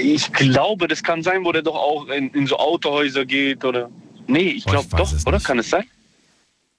Ich 0.00 0.32
glaube, 0.32 0.88
das 0.88 1.02
kann 1.02 1.22
sein, 1.22 1.44
wo 1.44 1.52
der 1.52 1.62
doch 1.62 1.74
auch 1.76 2.08
in, 2.08 2.30
in 2.30 2.46
so 2.46 2.56
Autohäuser 2.58 3.24
geht 3.24 3.64
oder. 3.64 3.90
Nee, 4.26 4.50
ich 4.50 4.64
glaube 4.64 4.86
doch, 4.96 5.12
oder? 5.26 5.36
nicht. 5.36 5.46
Kann 5.46 5.58
es 5.58 5.70
sein? 5.70 5.84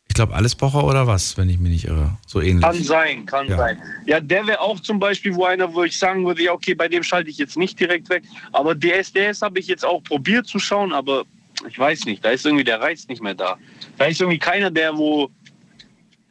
Ich 0.07 0.15
glaube, 0.15 0.33
alles 0.35 0.55
Pocher 0.55 0.83
oder 0.83 1.07
was, 1.07 1.37
wenn 1.37 1.49
ich 1.49 1.57
mich 1.57 1.71
nicht 1.71 1.85
irre. 1.85 2.17
So 2.27 2.41
ähnlich. 2.41 2.63
Kann 2.63 2.83
sein, 2.83 3.25
kann 3.25 3.47
Ja. 3.47 3.57
sein. 3.57 3.81
Ja, 4.05 4.19
der 4.19 4.45
wäre 4.45 4.59
auch 4.59 4.79
zum 4.81 4.99
Beispiel 4.99 5.33
wo 5.35 5.45
einer, 5.45 5.73
wo 5.73 5.83
ich 5.83 5.97
sagen 5.97 6.25
würde, 6.25 6.43
ja, 6.43 6.51
okay, 6.51 6.73
bei 6.75 6.89
dem 6.89 7.01
schalte 7.01 7.29
ich 7.29 7.37
jetzt 7.37 7.55
nicht 7.57 7.79
direkt 7.79 8.09
weg. 8.09 8.23
Aber 8.51 8.75
DSDS 8.75 9.41
habe 9.41 9.59
ich 9.59 9.67
jetzt 9.67 9.85
auch 9.85 10.03
probiert 10.03 10.47
zu 10.47 10.59
schauen, 10.59 10.91
aber 10.91 11.23
ich 11.69 11.79
weiß 11.79 12.05
nicht, 12.05 12.25
da 12.25 12.31
ist 12.31 12.45
irgendwie 12.45 12.65
der 12.65 12.81
Reiz 12.81 13.07
nicht 13.07 13.21
mehr 13.23 13.35
da. 13.35 13.57
Da 13.97 14.05
ist 14.05 14.19
irgendwie 14.19 14.39
keiner, 14.39 14.69
der 14.69 14.97
wo 14.97 15.29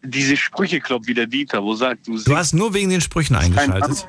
diese 0.03 0.37
Sprüche 0.37 0.81
kloppt 0.81 1.07
wie 1.07 1.15
der 1.15 1.27
Dieter, 1.27 1.63
wo 1.63 1.75
sagt, 1.75 2.07
du, 2.07 2.19
Du 2.23 2.37
hast 2.37 2.53
nur 2.55 2.73
wegen 2.75 2.91
den 2.91 3.01
Sprüchen 3.01 3.37
eingeschaltet. 3.37 4.07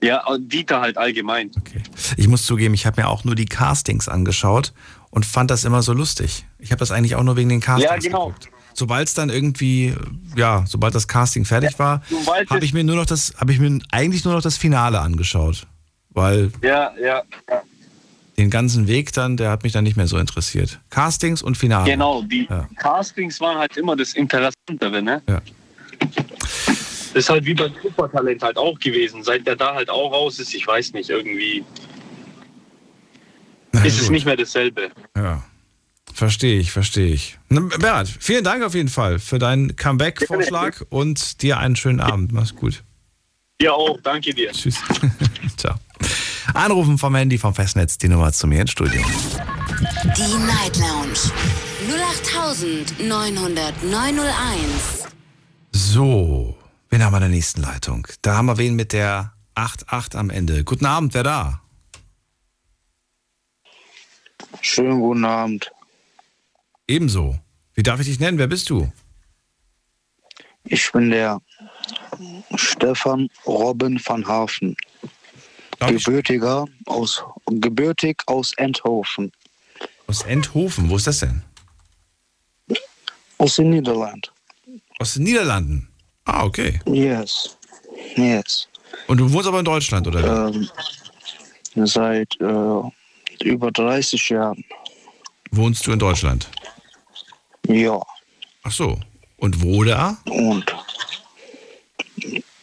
Ja, 0.00 0.22
Dieter 0.38 0.80
halt 0.80 0.96
allgemein. 0.96 1.50
Okay. 1.58 1.82
Ich 2.16 2.28
muss 2.28 2.46
zugeben, 2.46 2.74
ich 2.74 2.86
habe 2.86 3.00
mir 3.02 3.08
auch 3.08 3.24
nur 3.24 3.34
die 3.34 3.46
Castings 3.46 4.08
angeschaut 4.08 4.72
und 5.10 5.26
fand 5.26 5.50
das 5.50 5.64
immer 5.64 5.82
so 5.82 5.92
lustig. 5.92 6.46
Ich 6.58 6.70
habe 6.70 6.78
das 6.78 6.90
eigentlich 6.92 7.16
auch 7.16 7.22
nur 7.24 7.36
wegen 7.36 7.48
den 7.48 7.60
Castings 7.60 7.90
Ja, 7.90 7.96
genau. 7.96 8.26
geguckt. 8.28 8.48
Sobald 8.74 9.08
es 9.08 9.14
dann 9.14 9.28
irgendwie, 9.28 9.92
ja, 10.36 10.64
sobald 10.68 10.94
das 10.94 11.08
Casting 11.08 11.44
fertig 11.44 11.76
war, 11.80 12.02
sobald 12.08 12.48
habe 12.48 12.64
ich 12.64 12.72
mir 12.72 12.84
nur 12.84 12.94
noch 12.94 13.06
das, 13.06 13.34
habe 13.40 13.50
ich 13.52 13.58
mir 13.58 13.80
eigentlich 13.90 14.24
nur 14.24 14.34
noch 14.34 14.42
das 14.42 14.56
Finale 14.56 15.00
angeschaut. 15.00 15.66
Weil 16.10 16.52
Ja, 16.62 16.92
ja, 17.00 17.22
ja. 17.50 17.62
den 18.36 18.50
ganzen 18.50 18.86
Weg 18.86 19.12
dann, 19.14 19.36
der 19.36 19.50
hat 19.50 19.64
mich 19.64 19.72
dann 19.72 19.82
nicht 19.82 19.96
mehr 19.96 20.06
so 20.06 20.16
interessiert. 20.16 20.78
Castings 20.90 21.42
und 21.42 21.56
Finale. 21.56 21.90
Genau, 21.90 22.22
die 22.22 22.46
Ja. 22.48 22.68
Castings 22.76 23.40
waren 23.40 23.58
halt 23.58 23.76
immer 23.76 23.96
das 23.96 24.12
Interessantere, 24.12 25.02
ne? 25.02 25.22
Ja. 25.28 25.42
Das 27.14 27.24
ist 27.24 27.30
halt 27.30 27.44
wie 27.44 27.54
beim 27.54 27.72
Supertalent 27.82 28.42
halt 28.42 28.56
auch 28.56 28.78
gewesen. 28.78 29.22
Seit 29.22 29.46
der 29.46 29.56
da 29.56 29.74
halt 29.74 29.90
auch 29.90 30.12
raus 30.12 30.38
ist, 30.38 30.54
ich 30.54 30.66
weiß 30.66 30.92
nicht, 30.92 31.10
irgendwie 31.10 31.64
Na 33.72 33.84
ist 33.84 33.96
es 33.96 34.04
gut. 34.04 34.12
nicht 34.12 34.26
mehr 34.26 34.36
dasselbe. 34.36 34.90
Ja. 35.16 35.42
Verstehe 36.14 36.58
ich, 36.58 36.72
verstehe 36.72 37.12
ich. 37.12 37.38
Berat, 37.48 38.08
vielen 38.08 38.42
Dank 38.42 38.64
auf 38.64 38.74
jeden 38.74 38.88
Fall 38.88 39.18
für 39.20 39.38
deinen 39.38 39.76
Comeback-Vorschlag 39.76 40.82
und 40.90 41.42
dir 41.42 41.58
einen 41.58 41.76
schönen 41.76 42.00
Abend. 42.00 42.32
Mach's 42.32 42.56
gut. 42.56 42.82
Ja 43.60 43.72
auch, 43.72 43.98
danke 44.02 44.34
dir. 44.34 44.50
Tschüss. 44.52 44.78
Ciao. 45.56 45.74
Anrufen 46.54 46.98
vom 46.98 47.14
Handy 47.14 47.38
vom 47.38 47.54
Festnetz, 47.54 47.98
die 47.98 48.08
Nummer 48.08 48.32
zu 48.32 48.46
mir 48.46 48.62
ins 48.62 48.70
Studio. 48.70 49.02
Die 50.16 50.46
Night 50.46 50.76
Lounge 50.78 51.18
0890901. 53.08 55.08
So, 55.72 56.56
wen 56.90 57.02
haben 57.04 57.12
wir 57.12 57.18
in 57.18 57.22
der 57.22 57.30
nächsten 57.30 57.60
Leitung? 57.62 58.06
Da 58.22 58.36
haben 58.36 58.46
wir 58.46 58.58
wen 58.58 58.74
mit 58.76 58.92
der 58.92 59.32
88 59.54 60.18
am 60.18 60.30
Ende. 60.30 60.64
Guten 60.64 60.86
Abend, 60.86 61.14
wer 61.14 61.22
da? 61.22 61.60
Schönen 64.60 65.00
guten 65.00 65.24
Abend. 65.24 65.70
Ebenso. 66.86 67.38
Wie 67.74 67.82
darf 67.82 68.00
ich 68.00 68.06
dich 68.06 68.20
nennen? 68.20 68.38
Wer 68.38 68.46
bist 68.46 68.70
du? 68.70 68.90
Ich 70.64 70.90
bin 70.92 71.10
der 71.10 71.40
Stefan 72.56 73.28
Robin 73.46 74.00
van 74.04 74.26
Hafen. 74.26 74.76
Darf 75.78 75.90
ich- 75.90 76.04
Gebürtiger 76.04 76.66
aus, 76.86 77.22
gebürtig 77.46 78.22
aus 78.26 78.52
Endhofen, 78.54 79.32
Aus 80.08 80.22
Endhofen. 80.22 80.88
Wo 80.90 80.96
ist 80.96 81.06
das 81.06 81.20
denn? 81.20 81.42
aus 83.40 83.54
den 83.56 83.70
Niederlanden. 83.70 84.22
Aus 84.98 85.14
den 85.14 85.22
Niederlanden. 85.22 85.87
Ah, 86.28 86.44
okay. 86.44 86.78
Yes. 86.84 87.56
Yes. 88.16 88.68
Und 89.06 89.18
du 89.18 89.32
wohnst 89.32 89.48
aber 89.48 89.60
in 89.60 89.64
Deutschland, 89.64 90.06
oder? 90.06 90.48
Ähm, 90.48 90.68
seit 91.74 92.38
äh, 92.40 93.44
über 93.44 93.70
30 93.72 94.28
Jahren. 94.28 94.62
Wohnst 95.52 95.86
du 95.86 95.92
in 95.92 95.98
Deutschland? 95.98 96.50
Ja. 97.66 98.02
Ach 98.62 98.70
so. 98.70 99.00
Und 99.38 99.62
wo 99.62 99.82
da? 99.84 100.18
Und 100.26 100.66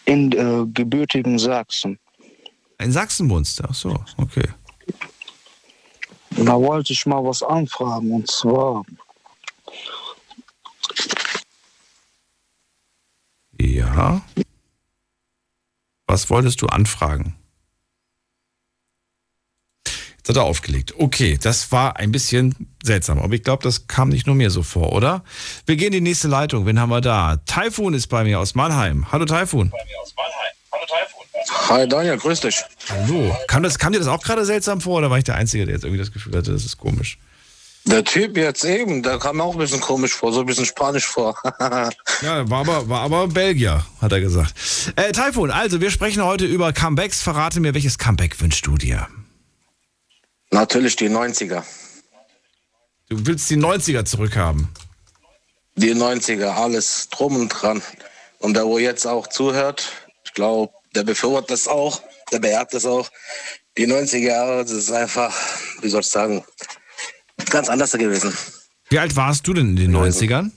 in 0.05 0.31
äh, 0.31 0.65
gebürtigen 0.71 1.39
Sachsen. 1.39 1.97
In 2.77 2.91
Sachsen 2.91 3.27
wohnst 3.31 3.59
du. 3.59 3.63
Ach 3.67 3.73
so, 3.73 3.99
okay. 4.17 4.47
Da 6.37 6.59
wollte 6.61 6.93
ich 6.93 7.03
mal 7.07 7.23
was 7.23 7.41
anfragen. 7.41 8.11
Und 8.11 8.29
zwar, 8.29 8.83
Ja. 13.59 14.21
Was 16.07 16.29
wolltest 16.29 16.61
du 16.61 16.67
anfragen? 16.67 17.35
Jetzt 20.17 20.29
hat 20.29 20.37
er 20.37 20.43
aufgelegt. 20.43 20.95
Okay, 20.97 21.37
das 21.39 21.71
war 21.71 21.97
ein 21.97 22.11
bisschen 22.11 22.55
seltsam, 22.83 23.19
aber 23.19 23.33
ich 23.35 23.43
glaube, 23.43 23.61
das 23.61 23.87
kam 23.87 24.09
nicht 24.09 24.25
nur 24.25 24.35
mir 24.35 24.49
so 24.49 24.63
vor, 24.63 24.91
oder? 24.91 25.23
Wir 25.67 25.75
gehen 25.75 25.87
in 25.87 26.03
die 26.03 26.09
nächste 26.09 26.27
Leitung. 26.27 26.65
Wen 26.65 26.79
haben 26.79 26.89
wir 26.89 27.01
da? 27.01 27.37
Taifun 27.45 27.93
ist 27.93 28.07
bei 28.07 28.23
mir 28.23 28.39
aus 28.39 28.55
Mannheim. 28.55 29.11
Hallo 29.11 29.25
Taifun. 29.25 29.71
Hi 31.69 31.87
Daniel, 31.87 32.17
grüß 32.17 32.39
dich. 32.39 32.63
Hallo. 32.89 33.37
Kam, 33.47 33.61
das, 33.61 33.77
kam 33.77 33.93
dir 33.93 33.99
das 33.99 34.07
auch 34.07 34.23
gerade 34.23 34.45
seltsam 34.45 34.81
vor 34.81 34.97
oder 34.97 35.11
war 35.11 35.19
ich 35.19 35.23
der 35.23 35.35
Einzige, 35.35 35.65
der 35.65 35.75
jetzt 35.75 35.83
irgendwie 35.83 35.99
das 35.99 36.11
Gefühl 36.11 36.35
hatte, 36.35 36.51
das 36.51 36.65
ist 36.65 36.77
komisch? 36.77 37.19
Der 37.87 38.03
Typ 38.03 38.35
jetzt 38.35 38.63
eben, 38.63 39.03
der 39.03 39.19
kam 39.19 39.39
auch 39.39 39.53
ein 39.53 39.59
bisschen 39.59 39.79
komisch 39.79 40.13
vor, 40.13 40.33
so 40.33 40.39
ein 40.39 40.45
bisschen 40.47 40.65
spanisch 40.65 41.05
vor. 41.05 41.39
Ja, 42.21 42.49
war 42.49 42.61
aber, 42.61 42.87
war 42.87 43.01
aber 43.01 43.27
Belgier, 43.27 43.85
hat 44.01 44.11
er 44.11 44.21
gesagt. 44.21 44.53
Äh, 44.95 45.11
Taifun, 45.11 45.51
also 45.51 45.81
wir 45.81 45.91
sprechen 45.91 46.23
heute 46.23 46.45
über 46.45 46.71
Comebacks. 46.71 47.21
Verrate 47.21 47.59
mir, 47.59 47.73
welches 47.73 47.97
Comeback 47.97 48.39
wünschst 48.39 48.65
du 48.65 48.77
dir? 48.77 49.07
Natürlich 50.51 50.95
die 50.95 51.09
90er. 51.09 51.63
Du 53.09 53.25
willst 53.25 53.49
die 53.49 53.57
90er 53.57 54.05
zurückhaben. 54.05 54.69
Die 55.75 55.93
90er, 55.93 56.47
alles 56.47 57.09
drum 57.09 57.35
und 57.35 57.49
dran. 57.49 57.81
Und 58.39 58.55
der, 58.55 58.65
wo 58.65 58.79
jetzt 58.79 59.05
auch 59.05 59.27
zuhört, 59.27 59.91
ich 60.23 60.33
glaube, 60.33 60.73
der 60.95 61.03
befürwortet 61.03 61.51
das 61.51 61.67
auch, 61.67 62.01
der 62.31 62.39
beehrt 62.39 62.73
das 62.73 62.85
auch. 62.85 63.09
Die 63.77 63.85
90er 63.85 64.17
Jahre, 64.19 64.63
das 64.63 64.71
ist 64.71 64.91
einfach, 64.91 65.35
wie 65.81 65.89
soll 65.89 65.99
ich 65.99 66.07
sagen, 66.07 66.43
ganz 67.49 67.69
anders 67.69 67.91
gewesen. 67.91 68.33
Wie 68.89 68.99
alt 68.99 69.15
warst 69.15 69.47
du 69.47 69.53
denn 69.53 69.69
in 69.69 69.75
den 69.75 69.95
90ern? 69.95 70.51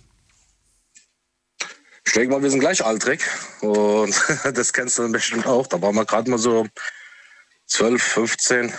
Ich 2.05 2.13
denke 2.13 2.31
mal, 2.31 2.43
wir 2.43 2.51
sind 2.51 2.61
gleichaltrig 2.61 3.21
und 3.61 4.15
das 4.55 4.73
kennst 4.73 4.99
du 4.99 5.11
bestimmt 5.13 5.47
auch. 5.47 5.67
Da 5.67 5.81
waren 5.83 5.95
wir 5.95 6.05
gerade 6.05 6.31
mal 6.31 6.39
so 6.39 6.67
12, 7.67 8.03
15, 8.03 8.73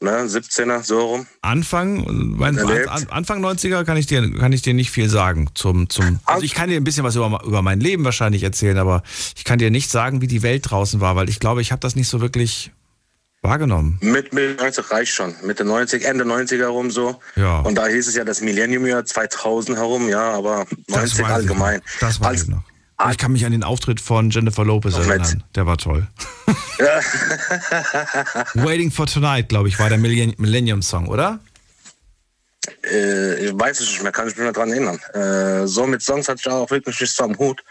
ne, 0.00 0.10
17er, 0.24 0.82
so 0.82 1.00
rum. 1.00 1.26
Anfang, 1.40 2.04
mein, 2.36 2.58
an, 2.58 3.06
Anfang 3.08 3.44
90er 3.44 3.84
kann 3.84 3.96
ich, 3.96 4.06
dir, 4.06 4.30
kann 4.34 4.52
ich 4.52 4.62
dir 4.62 4.74
nicht 4.74 4.90
viel 4.90 5.08
sagen. 5.08 5.48
Zum, 5.54 5.88
zum, 5.88 6.20
also 6.24 6.44
ich 6.44 6.54
kann 6.54 6.68
dir 6.68 6.76
ein 6.76 6.84
bisschen 6.84 7.04
was 7.04 7.16
über, 7.16 7.42
über 7.44 7.62
mein 7.62 7.80
Leben 7.80 8.04
wahrscheinlich 8.04 8.42
erzählen, 8.42 8.76
aber 8.76 9.02
ich 9.36 9.44
kann 9.44 9.58
dir 9.58 9.70
nicht 9.70 9.90
sagen, 9.90 10.20
wie 10.20 10.28
die 10.28 10.42
Welt 10.42 10.70
draußen 10.70 11.00
war, 11.00 11.16
weil 11.16 11.28
ich 11.28 11.40
glaube, 11.40 11.62
ich 11.62 11.72
habe 11.72 11.80
das 11.80 11.96
nicht 11.96 12.08
so 12.08 12.20
wirklich 12.20 12.72
wahrgenommen. 13.42 13.98
Mit 14.02 14.32
Mitte 14.32 14.54
90 14.62 14.90
reicht 14.90 15.12
schon. 15.12 15.34
Mitte 15.42 15.64
90, 15.64 16.04
Ende 16.04 16.24
90er 16.24 16.66
rum 16.66 16.90
so. 16.90 17.20
Ja. 17.36 17.60
Und 17.60 17.74
da 17.76 17.86
hieß 17.86 18.08
es 18.08 18.14
ja 18.16 18.24
das 18.24 18.40
Millennium-Jahr 18.40 19.04
2000 19.04 19.76
herum, 19.78 20.08
ja, 20.08 20.30
aber 20.32 20.66
90 20.88 21.20
weiß 21.24 21.30
allgemein. 21.30 21.80
Das 22.00 22.20
weiß 22.20 22.26
Als- 22.26 22.42
ich 22.44 22.48
noch. 22.48 22.62
Ich 23.10 23.16
kann 23.16 23.32
mich 23.32 23.46
an 23.46 23.52
den 23.52 23.64
Auftritt 23.64 23.98
von 23.98 24.28
Jennifer 24.28 24.62
Lopez 24.62 24.94
mit. 24.98 25.08
erinnern. 25.08 25.42
Der 25.54 25.64
war 25.64 25.78
toll. 25.78 26.06
Ja. 26.78 27.00
Waiting 28.62 28.90
for 28.90 29.06
Tonight, 29.06 29.48
glaube 29.48 29.68
ich, 29.68 29.78
war 29.78 29.88
der 29.88 29.96
Millenn- 29.98 30.34
Millennium-Song, 30.36 31.08
oder? 31.08 31.38
äh, 32.84 33.46
ich 33.46 33.52
weiß 33.58 33.80
es 33.80 33.88
nicht 33.88 34.02
mehr, 34.02 34.12
kann 34.12 34.28
ich 34.28 34.34
mich 34.36 34.42
mehr 34.42 34.52
dran 34.52 34.70
erinnern. 34.70 34.98
Äh, 35.14 35.66
so 35.66 35.86
mit 35.86 36.02
Songs 36.02 36.28
hatte 36.28 36.40
ich 36.44 36.48
auch 36.52 36.70
wirklich 36.70 37.00
nichts 37.00 37.18
am 37.20 37.36
Hut. 37.38 37.62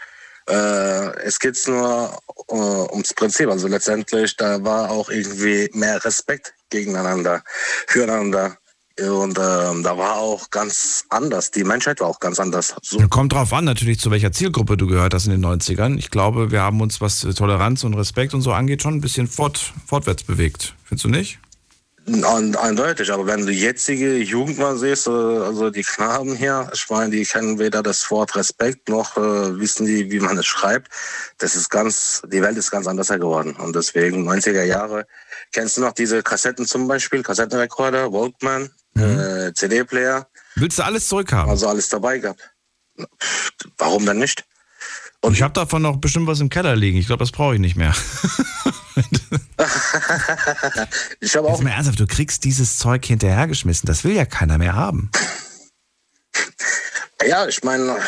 Äh, 0.48 1.16
es 1.22 1.38
geht 1.38 1.56
nur 1.66 2.18
äh, 2.48 2.54
ums 2.54 3.14
Prinzip. 3.14 3.48
Also 3.48 3.68
letztendlich, 3.68 4.36
da 4.36 4.62
war 4.64 4.90
auch 4.90 5.10
irgendwie 5.10 5.70
mehr 5.72 6.04
Respekt 6.04 6.54
gegeneinander, 6.70 7.42
füreinander 7.86 8.56
Und 8.98 9.38
ähm, 9.38 9.82
da 9.82 9.96
war 9.96 10.16
auch 10.16 10.50
ganz 10.50 11.04
anders. 11.08 11.50
Die 11.50 11.64
Menschheit 11.64 12.00
war 12.00 12.08
auch 12.08 12.20
ganz 12.20 12.38
anders. 12.38 12.74
So. 12.82 12.98
Kommt 13.08 13.32
drauf 13.32 13.52
an, 13.52 13.64
natürlich, 13.64 13.98
zu 13.98 14.10
welcher 14.10 14.32
Zielgruppe 14.32 14.76
du 14.76 14.86
gehört 14.86 15.14
hast 15.14 15.26
in 15.26 15.32
den 15.32 15.44
90ern. 15.44 15.98
Ich 15.98 16.10
glaube, 16.10 16.50
wir 16.50 16.60
haben 16.60 16.80
uns, 16.80 17.00
was 17.00 17.20
Toleranz 17.20 17.84
und 17.84 17.94
Respekt 17.94 18.34
und 18.34 18.42
so 18.42 18.52
angeht, 18.52 18.82
schon 18.82 18.94
ein 18.94 19.00
bisschen 19.00 19.26
fort, 19.26 19.72
fortwärts 19.86 20.24
bewegt. 20.24 20.74
Findest 20.84 21.04
du 21.04 21.08
nicht? 21.08 21.38
Eindeutig, 22.06 23.12
aber 23.12 23.26
wenn 23.26 23.46
du 23.46 23.52
jetzige 23.52 24.16
Jugend 24.16 24.58
mal 24.58 24.76
siehst, 24.76 25.06
äh, 25.06 25.10
also 25.10 25.70
die 25.70 25.82
Knaben 25.82 26.34
hier, 26.34 26.68
ich 26.74 26.88
meine, 26.88 27.10
die 27.10 27.24
kennen 27.24 27.58
weder 27.58 27.82
das 27.82 28.10
Wort 28.10 28.34
Respekt 28.36 28.88
noch 28.88 29.16
äh, 29.16 29.60
wissen 29.60 29.86
die, 29.86 30.10
wie 30.10 30.18
man 30.18 30.36
es 30.38 30.46
schreibt. 30.46 30.88
Das 31.38 31.54
ist 31.54 31.68
ganz, 31.68 32.22
die 32.26 32.42
Welt 32.42 32.56
ist 32.56 32.70
ganz 32.70 32.86
anders 32.86 33.08
geworden. 33.08 33.54
Und 33.56 33.76
deswegen 33.76 34.28
90er 34.28 34.64
Jahre, 34.64 35.06
kennst 35.52 35.76
du 35.76 35.82
noch 35.82 35.92
diese 35.92 36.22
Kassetten 36.22 36.66
zum 36.66 36.88
Beispiel, 36.88 37.22
Kassettenrekorder, 37.22 38.12
Walkman, 38.12 38.70
mhm. 38.94 39.20
äh, 39.20 39.54
CD-Player? 39.54 40.26
Willst 40.56 40.78
du 40.78 40.84
alles 40.84 41.06
zurückhaben? 41.06 41.50
Also 41.50 41.68
alles 41.68 41.88
dabei 41.90 42.18
gehabt. 42.18 42.50
Warum 43.78 44.04
denn 44.06 44.18
nicht? 44.18 44.44
Und 45.22 45.34
ich 45.34 45.42
habe 45.42 45.52
davon 45.52 45.82
noch 45.82 45.98
bestimmt 45.98 46.26
was 46.26 46.40
im 46.40 46.48
Keller 46.48 46.74
liegen. 46.76 46.96
Ich 46.98 47.06
glaube, 47.06 47.22
das 47.22 47.30
brauche 47.32 47.54
ich 47.54 47.60
nicht 47.60 47.76
mehr. 47.76 47.94
ich 51.20 51.36
habe 51.36 51.48
auch. 51.48 51.52
Jetzt 51.52 51.62
mal 51.62 51.70
ernsthaft, 51.70 52.00
du 52.00 52.06
kriegst 52.06 52.44
dieses 52.44 52.78
Zeug 52.78 53.04
hinterhergeschmissen. 53.04 53.86
Das 53.86 54.02
will 54.04 54.14
ja 54.14 54.24
keiner 54.24 54.56
mehr 54.56 54.74
haben. 54.74 55.10
Ja, 57.26 57.46
ich 57.46 57.62
meine, 57.62 57.98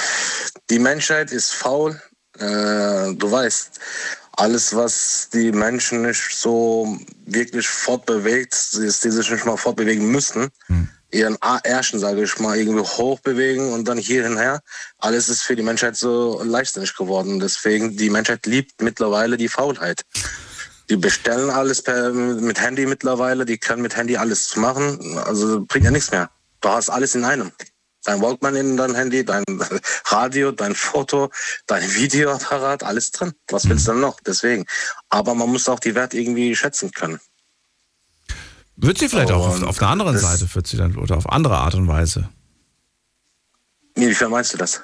die 0.70 0.78
Menschheit 0.78 1.32
ist 1.32 1.52
faul. 1.52 2.00
Äh, 2.38 3.12
du 3.14 3.30
weißt, 3.30 3.78
alles, 4.38 4.74
was 4.74 5.28
die 5.34 5.52
Menschen 5.52 6.02
nicht 6.02 6.34
so 6.34 6.98
wirklich 7.26 7.68
fortbewegt, 7.68 8.54
ist, 8.54 9.04
die 9.04 9.10
sich 9.10 9.30
nicht 9.30 9.44
mal 9.44 9.58
fortbewegen 9.58 10.10
müssen. 10.10 10.48
Hm 10.68 10.88
ihren 11.12 11.36
Ärschen, 11.40 12.00
sage 12.00 12.22
ich 12.22 12.38
mal, 12.38 12.56
irgendwie 12.58 12.80
hochbewegen 12.80 13.72
und 13.72 13.86
dann 13.86 13.98
hier 13.98 14.24
hinher. 14.24 14.60
Alles 14.98 15.28
ist 15.28 15.42
für 15.42 15.54
die 15.54 15.62
Menschheit 15.62 15.96
so 15.96 16.42
leichtsinnig 16.42 16.96
geworden. 16.96 17.38
Deswegen, 17.38 17.96
die 17.96 18.10
Menschheit 18.10 18.46
liebt 18.46 18.80
mittlerweile 18.80 19.36
die 19.36 19.48
Faulheit. 19.48 20.02
Die 20.88 20.96
bestellen 20.96 21.50
alles 21.50 21.82
per, 21.82 22.10
mit 22.12 22.60
Handy 22.60 22.86
mittlerweile, 22.86 23.44
die 23.44 23.58
können 23.58 23.82
mit 23.82 23.96
Handy 23.96 24.16
alles 24.16 24.56
machen. 24.56 25.18
Also 25.18 25.64
bringt 25.66 25.84
ja 25.84 25.90
nichts 25.90 26.10
mehr. 26.10 26.30
Du 26.60 26.68
hast 26.70 26.90
alles 26.90 27.14
in 27.14 27.24
einem. 27.24 27.52
Dein 28.04 28.20
Walkman 28.20 28.56
in 28.56 28.76
dein 28.76 28.94
Handy, 28.94 29.24
dein 29.24 29.44
Radio, 30.06 30.50
dein 30.50 30.74
Foto, 30.74 31.30
dein 31.66 31.82
Videoapparat, 31.94 32.82
alles 32.82 33.12
drin. 33.12 33.32
Was 33.48 33.68
willst 33.68 33.86
du 33.86 33.92
denn 33.92 34.00
noch? 34.00 34.18
Deswegen. 34.20 34.64
Aber 35.08 35.34
man 35.34 35.50
muss 35.50 35.68
auch 35.68 35.78
die 35.78 35.94
Wert 35.94 36.14
irgendwie 36.14 36.56
schätzen 36.56 36.90
können. 36.90 37.20
Wird 38.76 38.98
sie 38.98 39.08
vielleicht 39.08 39.30
auch 39.30 39.46
auf, 39.46 39.62
auf 39.62 39.80
einer 39.80 39.90
anderen 39.90 40.18
Seite, 40.18 40.52
wird 40.54 40.66
sie 40.66 40.76
dann, 40.76 40.96
oder 40.96 41.16
auf 41.16 41.28
andere 41.28 41.58
Art 41.58 41.74
und 41.74 41.88
Weise? 41.88 42.28
Inwiefern 43.94 44.30
meinst 44.30 44.54
du 44.54 44.58
das? 44.58 44.80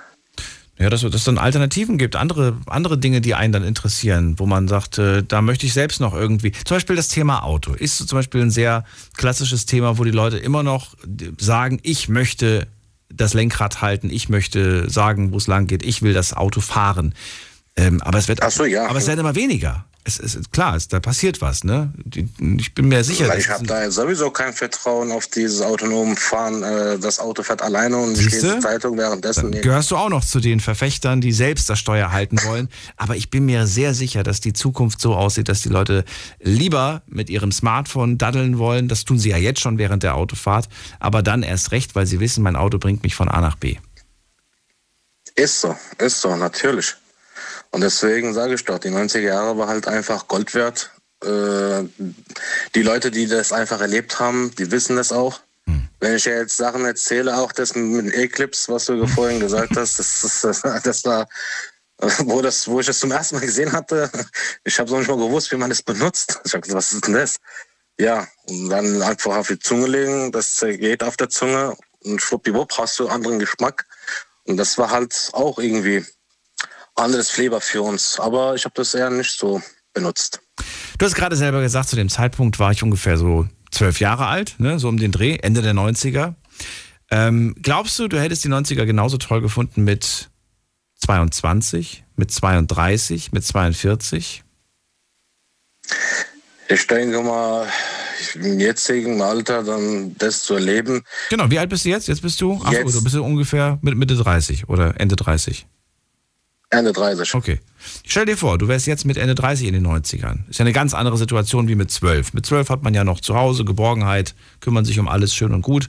Ja, 0.79 0.91
dass, 0.91 1.01
dass 1.01 1.15
es 1.15 1.25
dann 1.25 1.39
Alternativen 1.39 1.99
gibt, 1.99 2.15
andere, 2.15 2.57
andere 2.67 2.99
Dinge, 2.99 3.21
die 3.21 3.35
einen 3.35 3.53
dann 3.53 3.65
interessieren, 3.65 4.39
wo 4.39 4.47
man 4.47 4.69
sagt, 4.69 4.99
äh, 4.99 5.25
da 5.27 5.43
möchte 5.43 5.67
ich 5.67 5.73
selbst 5.73 6.01
noch 6.01 6.15
irgendwie. 6.15 6.53
Zum 6.53 6.77
Beispiel 6.77 6.95
das 6.95 7.09
Thema 7.09 7.43
Auto 7.43 7.73
ist 7.73 7.97
zum 7.97 8.17
Beispiel 8.17 8.43
ein 8.43 8.53
sehr 8.53 8.85
klassisches 9.17 9.67
Thema, 9.67 9.99
wo 9.99 10.05
die 10.05 10.13
Leute 10.13 10.39
immer 10.39 10.63
noch 10.63 10.95
sagen, 11.39 11.81
ich 11.83 12.09
möchte 12.09 12.69
das 13.13 13.35
Lenkrad 13.35 13.81
halten, 13.81 14.09
ich 14.09 14.29
möchte 14.29 14.89
sagen, 14.89 15.33
wo 15.33 15.39
es 15.39 15.49
lang 15.49 15.67
geht, 15.67 15.83
ich 15.83 16.03
will 16.03 16.13
das 16.13 16.33
Auto 16.33 16.61
fahren. 16.61 17.15
Ähm, 17.75 18.01
aber 18.03 18.19
es 18.19 18.29
wird, 18.29 18.41
so, 18.53 18.65
ja. 18.65 18.87
aber 18.87 18.99
es 18.99 19.09
werden 19.09 19.21
immer 19.21 19.35
weniger 19.35 19.88
es 20.17 20.35
ist 20.35 20.53
klar, 20.53 20.75
es, 20.75 20.89
da 20.89 21.01
passiert 21.01 21.41
was, 21.43 21.65
ne? 21.65 21.93
Ich 22.59 22.75
bin 22.75 22.89
mir 22.89 23.05
sicher. 23.05 23.37
Ich 23.37 23.51
habe 23.51 23.67
da 23.67 23.91
sowieso 23.91 24.31
kein 24.31 24.55
Vertrauen 24.55 25.13
auf 25.13 25.27
dieses 25.27 25.61
autonome 25.61 26.17
Fahren. 26.17 26.63
Äh, 26.63 26.99
das 26.99 27.19
Auto 27.19 27.43
fährt 27.43 27.61
alleine 27.61 27.99
und 27.99 28.19
ich 28.19 28.31
lese 28.31 28.55
die 28.55 28.61
Zeitung 28.61 28.97
währenddessen. 28.97 29.53
Dann 29.53 29.61
gehörst 29.61 29.91
du 29.91 29.97
auch 29.97 30.09
noch 30.09 30.25
zu 30.25 30.41
den 30.41 30.61
Verfechtern, 30.61 31.21
die 31.21 31.33
selbst 31.33 31.69
das 31.69 31.79
Steuer 31.79 32.11
halten 32.11 32.39
wollen. 32.45 32.69
Aber 32.97 33.17
ich 33.17 33.29
bin 33.31 33.45
mir 33.45 33.67
sehr 33.67 33.93
sicher, 33.93 34.23
dass 34.23 34.41
die 34.41 34.55
Zukunft 34.55 35.01
so 35.01 35.15
aussieht, 35.15 35.49
dass 35.49 35.61
die 35.61 35.69
Leute 35.69 36.05
lieber 36.41 37.03
mit 37.07 37.29
ihrem 37.29 37.53
Smartphone 37.53 38.17
daddeln 38.17 38.59
wollen. 38.59 38.89
Das 38.89 39.05
tun 39.05 39.19
sie 39.19 39.31
ja 39.31 39.37
jetzt 39.37 39.61
schon 39.61 39.79
während 39.79 40.03
der 40.03 40.15
Autofahrt. 40.15 40.69
Aber 40.99 41.23
dann 41.23 41.43
erst 41.43 41.73
recht, 41.73 41.95
weil 41.95 42.07
sie 42.07 42.21
wissen, 42.21 42.43
mein 42.43 42.57
Auto 42.57 42.79
bringt 42.79 43.03
mich 43.03 43.15
von 43.15 43.29
A 43.29 43.41
nach 43.41 43.57
B. 43.57 43.77
Ist 45.35 45.61
so, 45.61 45.77
ist 45.99 46.21
so, 46.21 46.35
natürlich. 46.35 46.97
Und 47.71 47.83
deswegen 47.83 48.35
sage 48.35 48.55
ich 48.55 48.65
doch, 48.65 48.79
die 48.79 48.91
90er 48.91 49.21
Jahre 49.21 49.59
war 49.59 49.69
halt 49.69 49.87
einfach 49.89 50.29
Gold 50.29 50.55
wert. 50.55 50.91
Äh, 51.23 51.85
die 52.75 52.83
Leute, 52.83 53.11
die 53.11 53.27
das 53.27 53.53
einfach 53.53 53.81
erlebt 53.81 54.21
haben, 54.21 54.55
die 54.59 54.71
wissen 54.71 54.97
das 54.97 55.13
auch. 55.13 55.41
Hm. 55.67 55.89
Wenn 56.01 56.15
ich 56.15 56.25
ja 56.25 56.35
jetzt 56.35 56.57
Sachen 56.57 56.85
erzähle, 56.85 57.37
auch 57.37 57.53
das 57.53 57.75
mit 57.75 58.07
dem 58.07 58.13
Eclipse, 58.13 58.73
was 58.73 58.87
du 58.87 59.07
vorhin 59.07 59.41
gesagt 59.41 59.77
hast, 59.77 59.99
das, 59.99 60.41
das, 60.43 60.63
das 60.83 61.05
war, 61.05 61.29
wo, 62.21 62.41
das, 62.41 62.69
wo 62.69 62.81
ich 62.81 62.87
das 62.87 63.01
zum 63.01 63.11
ersten 63.11 63.37
Mal 63.37 63.45
gesehen 63.45 63.73
hatte, 63.73 64.11
ich 64.65 64.79
habe 64.79 64.89
so 64.89 64.99
nicht 64.99 65.09
mal 65.09 65.17
gewusst, 65.17 65.51
wie 65.53 65.57
man 65.57 65.71
das 65.71 65.83
benutzt. 65.83 66.41
Ich 66.45 66.53
habe 66.53 66.63
gesagt, 66.63 66.79
was 66.79 66.93
ist 66.93 67.07
denn 67.07 67.15
das? 67.15 67.37
Ja, 68.01 68.29
und 68.47 68.69
dann 68.71 69.03
einfach 69.03 69.37
auf 69.37 69.49
die 69.49 69.59
Zunge 69.59 69.89
legen, 69.89 70.31
das 70.31 70.61
geht 70.61 71.03
auf 71.03 71.17
der 71.17 71.29
Zunge 71.29 71.77
und 72.05 72.23
schwuppdiwupp 72.23 72.79
hast 72.79 72.99
du 73.01 73.09
anderen 73.09 73.41
Geschmack. 73.41 73.87
Und 74.45 74.57
das 74.57 74.79
war 74.79 74.91
halt 74.91 75.31
auch 75.33 75.59
irgendwie 75.59 76.07
anderes 76.99 77.31
Flavor 77.31 77.61
für 77.61 77.83
uns. 77.83 78.19
Aber 78.21 78.55
ich 78.55 78.65
habe 78.65 78.75
das 78.77 78.95
eher 78.95 79.11
nicht 79.11 79.39
so 79.39 79.63
benutzt. 79.93 80.41
Du 80.99 81.07
hast 81.07 81.15
gerade 81.15 81.37
selber 81.37 81.61
gesagt, 81.61 81.89
zu 81.89 81.97
dem 81.97 82.09
Zeitpunkt 82.09 82.59
war 82.59 82.73
ich 82.73 82.83
ungefähr 82.83 83.17
so 83.19 83.47
zwölf 83.71 84.01
Jahre 84.01 84.27
alt, 84.27 84.57
ne? 84.59 84.79
so 84.79 84.89
um 84.89 84.97
den 84.97 85.13
Dreh, 85.13 85.37
Ende 85.37 85.63
der 85.63 85.75
90er. 85.75 86.35
Ähm, 87.11 87.55
glaubst 87.63 87.99
du, 87.99 88.09
du 88.09 88.21
hättest 88.21 88.45
die 88.45 88.49
90er 88.49 88.85
genauso 88.85 89.17
toll 89.17 89.41
gefunden 89.41 89.85
mit 89.85 90.31
22, 90.97 92.05
mit 92.17 92.31
32, 92.31 93.33
mit 93.33 93.45
42? 93.45 94.43
Ich 96.69 96.87
denke 96.87 97.23
mal, 97.23 97.67
im 98.35 98.61
jetzigen 98.61 99.23
Alter 99.23 99.63
dann 99.63 100.15
das 100.19 100.43
zu 100.43 100.55
erleben. 100.55 101.03
Genau, 101.31 101.51
wie 101.51 101.59
alt 101.59 101.71
bist 101.71 101.85
du 101.85 101.89
jetzt? 101.89 102.09
Jetzt 102.09 102.21
bist 102.21 102.41
du? 102.41 102.61
Ach, 102.63 102.73
jetzt, 102.73 102.95
du 102.95 103.03
bist 103.03 103.15
du 103.15 103.25
ungefähr 103.25 103.79
Mitte 103.81 104.17
30 104.17 104.69
oder 104.69 105.01
Ende 105.01 105.17
30. 105.17 105.67
Ende 106.71 106.93
30. 106.93 107.35
Okay. 107.35 107.61
Stell 108.05 108.27
dir 108.27 108.37
vor, 108.37 108.59
du 108.59 108.69
wärst 108.69 108.87
jetzt 108.87 109.07
mit 109.07 109.17
Ende 109.17 109.35
30 109.35 109.69
in 109.69 109.75
den 109.75 109.87
90ern. 109.87 110.49
Ist 110.51 110.59
ja 110.59 110.65
eine 110.65 110.73
ganz 110.73 110.93
andere 110.93 111.17
Situation 111.17 111.67
wie 111.69 111.75
mit 111.75 111.91
12. 111.91 112.35
Mit 112.35 112.45
12 112.45 112.69
hat 112.69 112.83
man 112.83 112.93
ja 112.93 113.05
noch 113.05 113.21
zu 113.21 113.35
Hause, 113.35 113.65
Geborgenheit, 113.65 114.35
kümmern 114.61 114.85
sich 114.85 114.99
um 114.99 115.09
alles 115.09 115.35
schön 115.35 115.55
und 115.55 115.63
gut. 115.63 115.89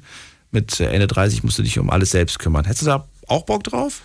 Mit 0.52 0.80
äh, 0.80 0.92
Ende 0.92 1.08
30 1.08 1.44
musst 1.44 1.58
du 1.58 1.64
dich 1.64 1.78
um 1.80 1.90
alles 1.90 2.12
selbst 2.12 2.40
kümmern. 2.40 2.66
Hättest 2.66 2.84
du 2.84 2.88
da 2.88 3.08
auch 3.28 3.44
Bock 3.44 3.64
drauf? 3.66 4.02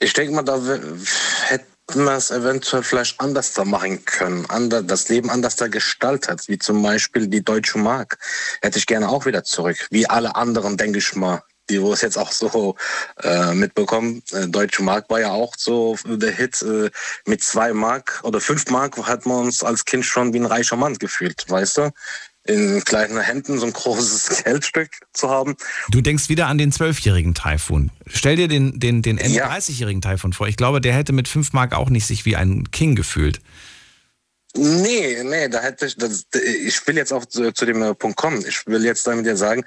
Ich 0.00 0.12
denke 0.14 0.34
mal, 0.34 0.42
da 0.42 0.58
hätten 1.48 2.04
wir 2.04 2.16
es 2.16 2.30
eventuell 2.30 2.82
vielleicht 2.82 3.20
anders 3.20 3.52
da 3.52 3.64
machen 3.64 4.04
können, 4.04 4.46
das 4.86 5.08
Leben 5.08 5.28
anders 5.30 5.56
da 5.56 5.68
gestaltet, 5.68 6.48
wie 6.48 6.58
zum 6.58 6.82
Beispiel 6.82 7.26
die 7.26 7.44
Deutsche 7.44 7.78
Mark. 7.78 8.18
Hätte 8.62 8.78
ich 8.78 8.86
gerne 8.86 9.08
auch 9.08 9.26
wieder 9.26 9.44
zurück, 9.44 9.88
wie 9.90 10.08
alle 10.08 10.36
anderen, 10.36 10.76
denke 10.76 10.98
ich 10.98 11.14
mal 11.14 11.42
die 11.70 11.80
wo 11.80 11.92
es 11.92 12.02
jetzt 12.02 12.18
auch 12.18 12.32
so 12.32 12.76
äh, 13.22 13.54
mitbekommen. 13.54 14.22
Äh, 14.32 14.48
Deutsche 14.48 14.82
Mark 14.82 15.08
war 15.08 15.20
ja 15.20 15.30
auch 15.30 15.54
so 15.56 15.96
der 16.04 16.32
Hit. 16.32 16.62
Äh, 16.62 16.90
mit 17.26 17.42
zwei 17.42 17.72
Mark 17.72 18.20
oder 18.24 18.40
fünf 18.40 18.68
Mark 18.70 18.96
hat 19.06 19.26
man 19.26 19.46
uns 19.46 19.62
als 19.62 19.84
Kind 19.84 20.04
schon 20.04 20.32
wie 20.34 20.40
ein 20.40 20.46
reicher 20.46 20.76
Mann 20.76 20.94
gefühlt, 20.94 21.44
weißt 21.48 21.78
du? 21.78 21.90
In 22.44 22.82
kleinen 22.84 23.20
Händen 23.20 23.58
so 23.58 23.66
ein 23.66 23.72
großes 23.74 24.44
Geldstück 24.44 24.90
zu 25.12 25.30
haben. 25.30 25.56
Du 25.90 26.00
denkst 26.00 26.28
wieder 26.28 26.48
an 26.48 26.58
den 26.58 26.72
zwölfjährigen 26.72 27.34
Taifun. 27.34 27.90
Stell 28.06 28.36
dir 28.36 28.48
den, 28.48 28.78
den, 28.80 29.02
den 29.02 29.18
Ende 29.18 29.44
30-jährigen 29.44 30.02
Taifun 30.02 30.32
vor. 30.32 30.48
Ich 30.48 30.56
glaube, 30.56 30.80
der 30.80 30.94
hätte 30.94 31.12
mit 31.12 31.28
fünf 31.28 31.52
Mark 31.52 31.74
auch 31.74 31.90
nicht 31.90 32.06
sich 32.06 32.24
wie 32.24 32.36
ein 32.36 32.70
King 32.70 32.94
gefühlt. 32.96 33.40
Nee, 34.56 35.22
nee, 35.22 35.48
da 35.48 35.60
hätte 35.60 35.86
ich, 35.86 35.96
das, 35.96 36.26
ich 36.34 36.84
will 36.86 36.96
jetzt 36.96 37.12
auch 37.12 37.24
zu, 37.24 37.52
zu 37.52 37.66
dem 37.66 37.94
Punkt 37.96 38.16
kommen. 38.16 38.44
Ich 38.46 38.66
will 38.66 38.84
jetzt 38.84 39.06
damit 39.06 39.26
ja 39.26 39.36
sagen, 39.36 39.64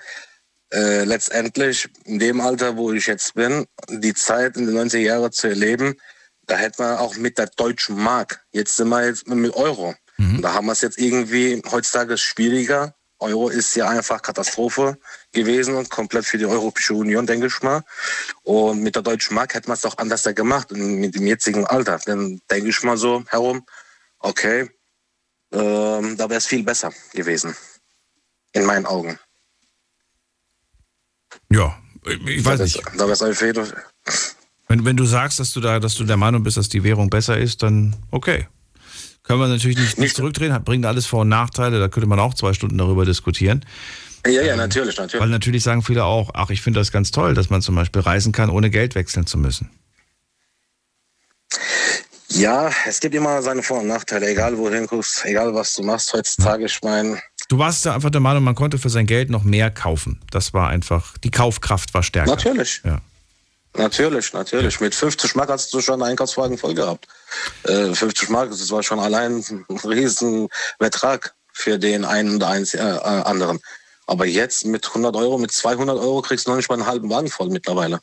äh, 0.74 1.04
letztendlich 1.04 1.88
in 2.06 2.20
dem 2.20 2.42
Alter, 2.42 2.76
wo 2.78 2.92
ich 2.92 3.08
jetzt 3.08 3.36
bin, 3.36 3.66
die 3.90 4.14
Zeit 4.14 4.58
in 4.58 4.66
den 4.66 4.78
90er 4.78 4.98
Jahren 4.98 5.32
zu 5.32 5.48
erleben, 5.48 5.96
da 6.48 6.56
hätte 6.56 6.82
man 6.82 6.98
auch 6.98 7.16
mit 7.16 7.38
der 7.38 7.48
deutschen 7.48 7.98
Mark. 7.98 8.44
Jetzt 8.52 8.76
sind 8.76 8.90
wir 8.90 9.06
jetzt 9.06 9.28
mit 9.28 9.54
Euro. 9.56 9.96
Mhm. 10.18 10.42
Da 10.42 10.54
haben 10.54 10.66
wir 10.66 10.74
es 10.74 10.82
jetzt 10.82 10.98
irgendwie 10.98 11.62
heutzutage 11.72 12.18
schwieriger. 12.18 12.96
Euro 13.20 13.50
ist 13.50 13.76
ja 13.76 13.88
einfach 13.88 14.22
Katastrophe 14.22 14.98
gewesen 15.32 15.76
und 15.76 15.90
komplett 15.90 16.26
für 16.26 16.38
die 16.38 16.46
Europäische 16.46 16.94
Union, 16.94 17.26
denke 17.26 17.48
ich 17.48 17.62
mal. 17.62 17.84
Und 18.42 18.82
mit 18.82 18.96
der 18.96 19.02
deutschen 19.02 19.36
Mark 19.36 19.54
hätte 19.54 19.70
man 19.70 19.78
es 19.78 19.86
auch 19.86 19.98
anders 19.98 20.24
gemacht 20.24 20.72
mit 20.72 21.16
dem 21.16 21.26
jetzigen 21.28 21.66
Alter. 21.66 22.00
Dann 22.06 22.42
denke 22.52 22.70
ich 22.70 22.84
mal 22.84 22.98
so 22.98 23.24
herum, 23.28 23.66
okay, 24.20 24.70
ähm, 25.54 26.18
da 26.18 26.30
wäre 26.30 26.40
es 26.40 26.48
viel 26.48 26.64
besser 26.64 26.92
gewesen. 27.14 27.56
In 28.52 28.66
meinen 28.66 28.86
Augen. 28.86 29.18
Ja, 31.54 31.78
ich 32.26 32.44
weiß 32.44 32.60
nicht. 32.62 32.82
Wenn, 34.68 34.86
wenn 34.86 34.98
du 34.98 35.06
sagst, 35.06 35.40
dass 35.40 35.54
du 35.54 35.62
da, 35.62 35.80
dass 35.80 35.96
du 35.96 36.04
der 36.04 36.18
Meinung 36.18 36.44
bist, 36.44 36.58
dass 36.58 36.68
die 36.68 36.84
Währung 36.84 37.10
besser 37.10 37.38
ist, 37.38 37.62
dann 37.62 37.96
okay. 38.12 38.48
Können 39.22 39.40
wir 39.40 39.48
natürlich 39.48 39.78
nicht, 39.78 40.00
nicht 40.00 40.16
zurückdrehen, 40.16 40.64
bringt 40.66 40.86
alles 40.86 41.06
Vor- 41.06 41.22
und 41.22 41.30
Nachteile, 41.30 41.80
da 41.80 41.88
könnte 41.88 42.10
man 42.10 42.20
auch 42.20 42.34
zwei 42.34 42.54
Stunden 42.54 42.78
darüber 42.78 43.06
diskutieren. 43.06 43.66
Ja, 44.26 44.42
ja, 44.42 44.56
natürlich, 44.56 44.98
natürlich. 44.98 45.22
Weil 45.22 45.30
natürlich 45.30 45.64
sagen 45.64 45.82
viele 45.82 46.04
auch, 46.06 46.32
ach, 46.34 46.50
ich 46.50 46.62
finde 46.62 46.80
das 46.80 46.92
ganz 46.92 47.12
toll, 47.12 47.34
dass 47.34 47.50
man 47.50 47.62
zum 47.62 47.76
Beispiel 47.76 48.02
reisen 48.02 48.32
kann, 48.32 48.50
ohne 48.50 48.70
Geld 48.70 48.96
wechseln 48.96 49.26
zu 49.26 49.38
müssen. 49.38 49.70
Ja, 52.30 52.72
es 52.86 53.00
gibt 53.00 53.14
immer 53.14 53.42
seine 53.44 53.62
Vor- 53.62 53.82
und 53.82 53.88
Nachteile, 53.88 54.28
egal 54.28 54.58
wo 54.58 54.68
du 54.68 54.76
hinguckst, 54.76 55.24
egal 55.26 55.54
was 55.54 55.76
du 55.76 55.84
machst 55.84 56.14
heutzutage. 56.14 56.66
Ich 56.66 56.82
meine, 56.82 57.22
Du 57.50 57.60
warst 57.60 57.86
da 57.86 57.94
einfach 57.94 58.10
der 58.10 58.22
Meinung, 58.22 58.44
man 58.44 58.56
konnte 58.56 58.78
für 58.78 58.90
sein 58.90 59.06
Geld 59.06 59.30
noch 59.30 59.44
mehr 59.44 59.70
kaufen. 59.70 60.22
Das 60.32 60.54
war 60.54 60.70
einfach, 60.70 61.18
die 61.20 61.32
Kaufkraft 61.32 61.94
war 61.94 62.04
stärker. 62.04 62.32
natürlich. 62.32 62.82
Ja. 62.84 63.02
Natürlich, 63.76 64.34
natürlich. 64.34 64.80
Mit 64.80 64.94
50 64.94 65.36
Mark 65.36 65.50
hast 65.50 65.74
du 65.74 65.82
schon 65.82 65.96
einen 65.96 66.12
Einkaufswagen 66.12 66.58
voll 66.58 66.76
gehabt. 66.76 67.08
Äh, 67.64 67.94
50 67.94 68.30
Mark, 68.30 68.52
das 68.52 68.70
war 68.70 68.84
schon 68.84 69.00
allein 69.00 69.44
ein 69.50 69.78
riesen 69.84 70.48
Betrag 70.78 71.34
für 71.54 71.80
den 71.80 72.06
einen 72.06 72.36
oder 72.36 72.50
einen, 72.50 72.68
äh, 72.74 72.78
anderen. 72.78 73.60
Aber 74.06 74.26
jetzt 74.26 74.66
mit 74.66 74.88
100 74.88 75.16
Euro, 75.16 75.38
mit 75.38 75.52
200 75.52 75.98
Euro 75.98 76.22
kriegst 76.22 76.46
du 76.46 76.52
noch 76.52 76.58
nicht 76.58 76.70
mal 76.70 76.76
einen 76.76 76.86
halben 76.86 77.10
Wagen 77.10 77.30
voll 77.30 77.50
mittlerweile. 77.50 78.02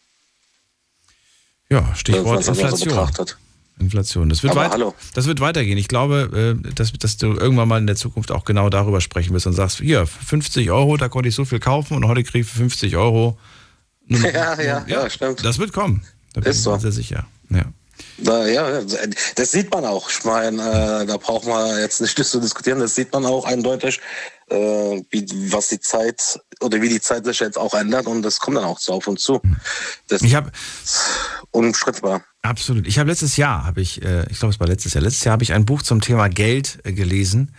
Ja, 1.68 1.94
Stichwort 1.94 2.38
das 2.38 2.46
so 2.46 3.34
Inflation. 3.80 4.28
Das 4.28 4.42
wird, 4.42 4.54
weit, 4.54 4.72
hallo. 4.72 4.94
das 5.14 5.26
wird 5.26 5.40
weitergehen. 5.40 5.78
Ich 5.78 5.88
glaube, 5.88 6.56
äh, 6.62 6.72
dass, 6.74 6.92
dass 6.92 7.16
du 7.16 7.34
irgendwann 7.34 7.68
mal 7.68 7.78
in 7.78 7.86
der 7.86 7.96
Zukunft 7.96 8.30
auch 8.30 8.44
genau 8.44 8.70
darüber 8.70 9.00
sprechen 9.00 9.34
wirst 9.34 9.46
und 9.46 9.54
sagst, 9.54 9.78
hier, 9.78 10.06
für 10.06 10.24
50 10.24 10.70
Euro, 10.70 10.96
da 10.96 11.08
konnte 11.08 11.28
ich 11.28 11.34
so 11.34 11.44
viel 11.44 11.60
kaufen 11.60 11.96
und 11.96 12.06
heute 12.06 12.22
kriege 12.22 12.40
ich 12.40 12.46
für 12.46 12.58
50 12.58 12.96
Euro. 12.96 13.38
nur 14.06 14.20
Ja, 14.32 14.60
ja, 14.60 14.84
ja, 14.86 15.10
stimmt. 15.10 15.44
Das 15.44 15.58
wird 15.58 15.72
kommen. 15.72 16.02
Da 16.34 16.40
bin 16.40 16.50
Ist 16.50 16.58
ich 16.58 16.62
so. 16.62 16.72
mir 16.72 16.80
sehr 16.80 16.92
sicher. 16.92 17.26
Ja. 17.48 17.64
Da, 18.18 18.46
ja, 18.46 18.80
das 19.34 19.52
sieht 19.52 19.70
man 19.70 19.84
auch. 19.84 20.08
Ich 20.10 20.24
meine, 20.24 20.62
äh, 21.02 21.06
da 21.06 21.16
braucht 21.16 21.46
man 21.46 21.78
jetzt 21.78 22.00
nicht 22.00 22.22
zu 22.22 22.40
diskutieren. 22.40 22.80
Das 22.80 22.94
sieht 22.94 23.12
man 23.12 23.24
auch 23.26 23.44
eindeutig, 23.44 24.00
äh, 24.48 25.02
wie, 25.10 25.52
was 25.52 25.68
die 25.68 25.80
Zeit 25.80 26.40
oder 26.60 26.80
wie 26.80 26.88
die 26.88 27.00
Zeit 27.00 27.24
sich 27.24 27.40
jetzt 27.40 27.58
auch 27.58 27.74
ändert 27.74 28.06
und 28.06 28.22
das 28.22 28.38
kommt 28.38 28.56
dann 28.56 28.64
auch 28.64 28.78
so 28.78 28.94
auf 28.94 29.06
uns 29.06 29.22
zu. 29.22 29.40
Das 30.08 30.22
Ich 30.22 30.34
habe 30.34 30.50
unumstrittbar. 31.50 32.22
Absolut. 32.42 32.86
Ich 32.86 32.98
habe 32.98 33.10
letztes 33.10 33.36
Jahr, 33.36 33.64
habe 33.64 33.80
ich, 33.82 34.02
äh, 34.02 34.24
ich 34.30 34.38
glaube, 34.38 34.54
es 34.54 34.60
war 34.60 34.66
letztes 34.66 34.94
Jahr, 34.94 35.02
letztes 35.02 35.24
Jahr 35.24 35.32
habe 35.32 35.42
ich 35.42 35.52
ein 35.52 35.66
Buch 35.66 35.82
zum 35.82 36.00
Thema 36.00 36.28
Geld 36.28 36.78
äh, 36.84 36.92
gelesen 36.92 37.52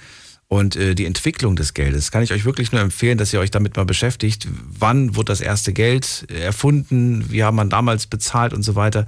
und 0.48 0.76
äh, 0.76 0.96
die 0.96 1.06
Entwicklung 1.06 1.56
des 1.56 1.74
Geldes. 1.74 2.12
Kann 2.12 2.24
ich 2.24 2.34
euch 2.34 2.46
wirklich 2.46 2.72
nur 2.72 2.82
empfehlen, 2.82 3.18
dass 3.18 3.32
ihr 3.32 3.40
euch 3.40 3.52
damit 3.52 3.78
mal 3.78 3.86
beschäftigt. 3.86 4.48
Wann 4.80 5.16
wurde 5.16 5.28
das 5.28 5.40
erste 5.40 5.72
Geld 5.72 6.26
äh, 6.30 6.42
erfunden? 6.42 7.32
Wie 7.32 7.44
hat 7.44 7.54
man 7.54 7.70
damals 7.70 8.08
bezahlt 8.08 8.54
und 8.54 8.64
so 8.64 8.76
weiter? 8.76 9.06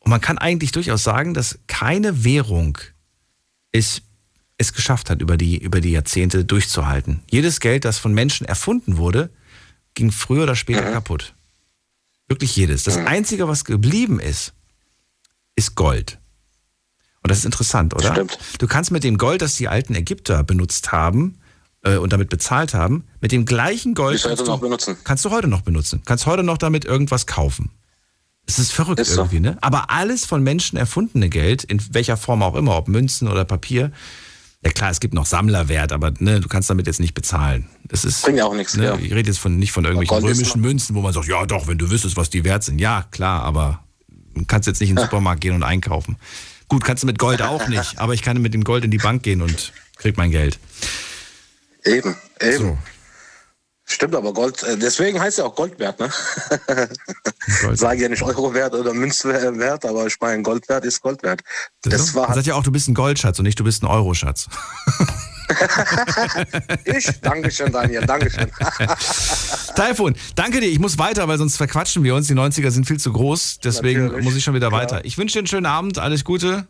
Und 0.00 0.10
man 0.10 0.20
kann 0.20 0.38
eigentlich 0.38 0.72
durchaus 0.72 1.02
sagen, 1.02 1.32
dass 1.34 1.58
keine 1.66 2.22
Währung 2.22 2.78
es, 3.72 4.02
es 4.58 4.74
geschafft 4.74 5.08
hat, 5.08 5.22
über 5.22 5.36
die, 5.36 5.58
über 5.58 5.80
die 5.80 5.92
Jahrzehnte 5.92 6.44
durchzuhalten. 6.44 7.20
Jedes 7.30 7.60
Geld, 7.60 7.84
das 7.84 7.98
von 7.98 8.12
Menschen 8.12 8.46
erfunden 8.46 8.96
wurde, 8.96 9.30
ging 9.94 10.12
früher 10.12 10.44
oder 10.44 10.56
später 10.56 10.82
kaputt. 10.82 11.34
Wirklich 12.28 12.54
jedes. 12.54 12.84
Das 12.84 12.96
Einzige, 12.96 13.48
was 13.48 13.64
geblieben 13.64 14.20
ist, 14.20 14.52
ist 15.60 15.74
Gold. 15.74 16.18
Und 17.22 17.30
das 17.30 17.38
ist 17.38 17.44
interessant, 17.44 17.94
oder? 17.94 18.12
Stimmt. 18.12 18.38
Du 18.58 18.66
kannst 18.66 18.90
mit 18.90 19.04
dem 19.04 19.18
Gold, 19.18 19.42
das 19.42 19.56
die 19.56 19.68
alten 19.68 19.94
Ägypter 19.94 20.42
benutzt 20.42 20.90
haben 20.90 21.38
äh, 21.82 21.96
und 21.96 22.12
damit 22.12 22.30
bezahlt 22.30 22.72
haben, 22.72 23.04
mit 23.20 23.30
dem 23.30 23.44
gleichen 23.44 23.94
Gold 23.94 24.22
kannst, 24.22 24.46
noch 24.46 24.56
du, 24.56 24.62
benutzen. 24.62 24.96
kannst 25.04 25.24
du 25.24 25.30
heute 25.30 25.46
noch 25.48 25.60
benutzen. 25.60 26.00
Kannst 26.06 26.24
heute 26.24 26.42
noch 26.42 26.56
damit 26.56 26.86
irgendwas 26.86 27.26
kaufen. 27.26 27.70
Es 28.46 28.58
ist 28.58 28.72
verrückt 28.72 29.00
Ist 29.00 29.12
so. 29.12 29.20
irgendwie, 29.20 29.40
ne? 29.40 29.58
Aber 29.60 29.90
alles 29.90 30.24
von 30.24 30.42
Menschen 30.42 30.78
erfundene 30.78 31.28
Geld, 31.28 31.62
in 31.62 31.80
welcher 31.92 32.16
Form 32.16 32.42
auch 32.42 32.54
immer, 32.54 32.76
ob 32.76 32.88
Münzen 32.88 33.28
oder 33.28 33.44
Papier, 33.44 33.92
ja 34.64 34.70
klar, 34.72 34.90
es 34.90 34.98
gibt 35.00 35.14
noch 35.14 35.26
Sammlerwert, 35.26 35.92
aber 35.92 36.12
ne, 36.18 36.40
du 36.40 36.48
kannst 36.48 36.68
damit 36.70 36.86
jetzt 36.86 37.00
nicht 37.00 37.14
bezahlen. 37.14 37.68
Das 37.84 38.04
ist, 38.04 38.22
Bringt 38.22 38.38
ja 38.38 38.46
auch 38.46 38.54
nichts, 38.54 38.76
Ne, 38.76 38.84
ja. 38.84 38.96
Ich 38.96 39.12
rede 39.12 39.28
jetzt 39.28 39.38
von, 39.38 39.58
nicht 39.58 39.72
von 39.72 39.84
irgendwelchen 39.84 40.26
römischen 40.26 40.60
Münzen, 40.62 40.96
wo 40.96 41.02
man 41.02 41.12
sagt, 41.12 41.28
ja 41.28 41.44
doch, 41.46 41.66
wenn 41.66 41.78
du 41.78 41.90
wüsstest, 41.90 42.16
was 42.16 42.30
die 42.30 42.44
wert 42.44 42.64
sind. 42.64 42.78
Ja, 42.78 43.04
klar, 43.10 43.42
aber 43.42 43.84
kannst 44.46 44.66
jetzt 44.66 44.80
nicht 44.80 44.90
in 44.90 44.96
den 44.96 45.04
Supermarkt 45.04 45.40
gehen 45.40 45.54
und 45.54 45.62
einkaufen. 45.62 46.16
Gut, 46.68 46.84
kannst 46.84 47.02
du 47.02 47.06
mit 47.06 47.18
Gold 47.18 47.42
auch 47.42 47.68
nicht, 47.68 47.98
aber 47.98 48.14
ich 48.14 48.22
kann 48.22 48.40
mit 48.40 48.54
dem 48.54 48.64
Gold 48.64 48.84
in 48.84 48.90
die 48.90 48.98
Bank 48.98 49.22
gehen 49.22 49.42
und 49.42 49.72
krieg 49.96 50.16
mein 50.16 50.30
Geld. 50.30 50.58
Eben, 51.84 52.16
eben. 52.40 52.58
So. 52.58 52.78
Stimmt, 53.92 54.14
aber 54.14 54.32
Gold, 54.32 54.62
äh, 54.62 54.78
deswegen 54.78 55.20
heißt 55.20 55.38
ja 55.38 55.44
auch 55.44 55.54
Goldwert, 55.56 55.98
ne? 55.98 56.08
Gold. 57.62 57.76
Sage 57.78 58.02
ja 58.02 58.08
nicht 58.08 58.22
Eurowert 58.22 58.72
oder 58.72 58.94
Münzwert, 58.94 59.84
aber 59.84 60.06
ich 60.06 60.16
meine, 60.20 60.44
Goldwert 60.44 60.84
ist 60.84 61.00
Goldwert. 61.00 61.42
Das, 61.82 62.06
so? 62.06 62.14
war 62.14 62.28
Man 62.28 62.36
sagt 62.36 62.46
ja 62.46 62.54
auch, 62.54 62.62
du 62.62 62.70
bist 62.70 62.86
ein 62.86 62.94
Goldschatz 62.94 63.40
und 63.40 63.46
nicht, 63.46 63.58
du 63.58 63.64
bist 63.64 63.82
ein 63.82 63.86
Euroschatz. 63.86 64.46
ich. 66.84 67.06
Dankeschön, 67.20 67.72
Daniel, 67.72 68.06
Dankeschön. 68.06 68.50
Taifun, 69.74 70.14
danke 70.34 70.60
dir. 70.60 70.68
Ich 70.68 70.78
muss 70.78 70.98
weiter, 70.98 71.28
weil 71.28 71.38
sonst 71.38 71.56
verquatschen 71.56 72.04
wir 72.04 72.14
uns. 72.14 72.26
Die 72.26 72.34
90er 72.34 72.70
sind 72.70 72.86
viel 72.86 72.98
zu 72.98 73.12
groß. 73.12 73.60
Deswegen 73.62 74.06
Natürlich, 74.06 74.24
muss 74.24 74.36
ich 74.36 74.44
schon 74.44 74.54
wieder 74.54 74.72
weiter. 74.72 75.04
Ich 75.04 75.18
wünsche 75.18 75.34
dir 75.34 75.40
einen 75.40 75.46
schönen 75.46 75.66
Abend. 75.66 75.98
Alles 75.98 76.24
Gute. 76.24 76.66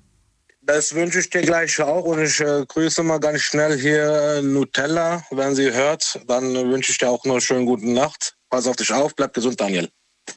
Das 0.63 0.95
wünsche 0.95 1.21
ich 1.21 1.31
dir 1.31 1.41
gleich 1.41 1.81
auch 1.81 2.05
und 2.05 2.23
ich 2.23 2.39
äh, 2.41 2.65
grüße 2.67 3.03
mal 3.03 3.19
ganz 3.19 3.41
schnell 3.41 3.79
hier 3.79 4.39
äh, 4.39 4.43
Nutella. 4.43 5.25
Wenn 5.31 5.55
sie 5.55 5.73
hört, 5.73 6.21
dann 6.29 6.55
wünsche 6.55 6.93
ich 6.93 6.99
dir 6.99 7.09
auch 7.09 7.25
noch 7.25 7.33
einen 7.33 7.41
schönen 7.41 7.67
guten 7.67 7.95
Nacht. 7.95 8.37
Pass 8.51 8.67
auf 8.67 8.77
dich 8.77 8.93
auf, 8.93 9.17
bleib 9.17 9.33
gesund, 9.33 9.61
Daniel. 9.61 9.89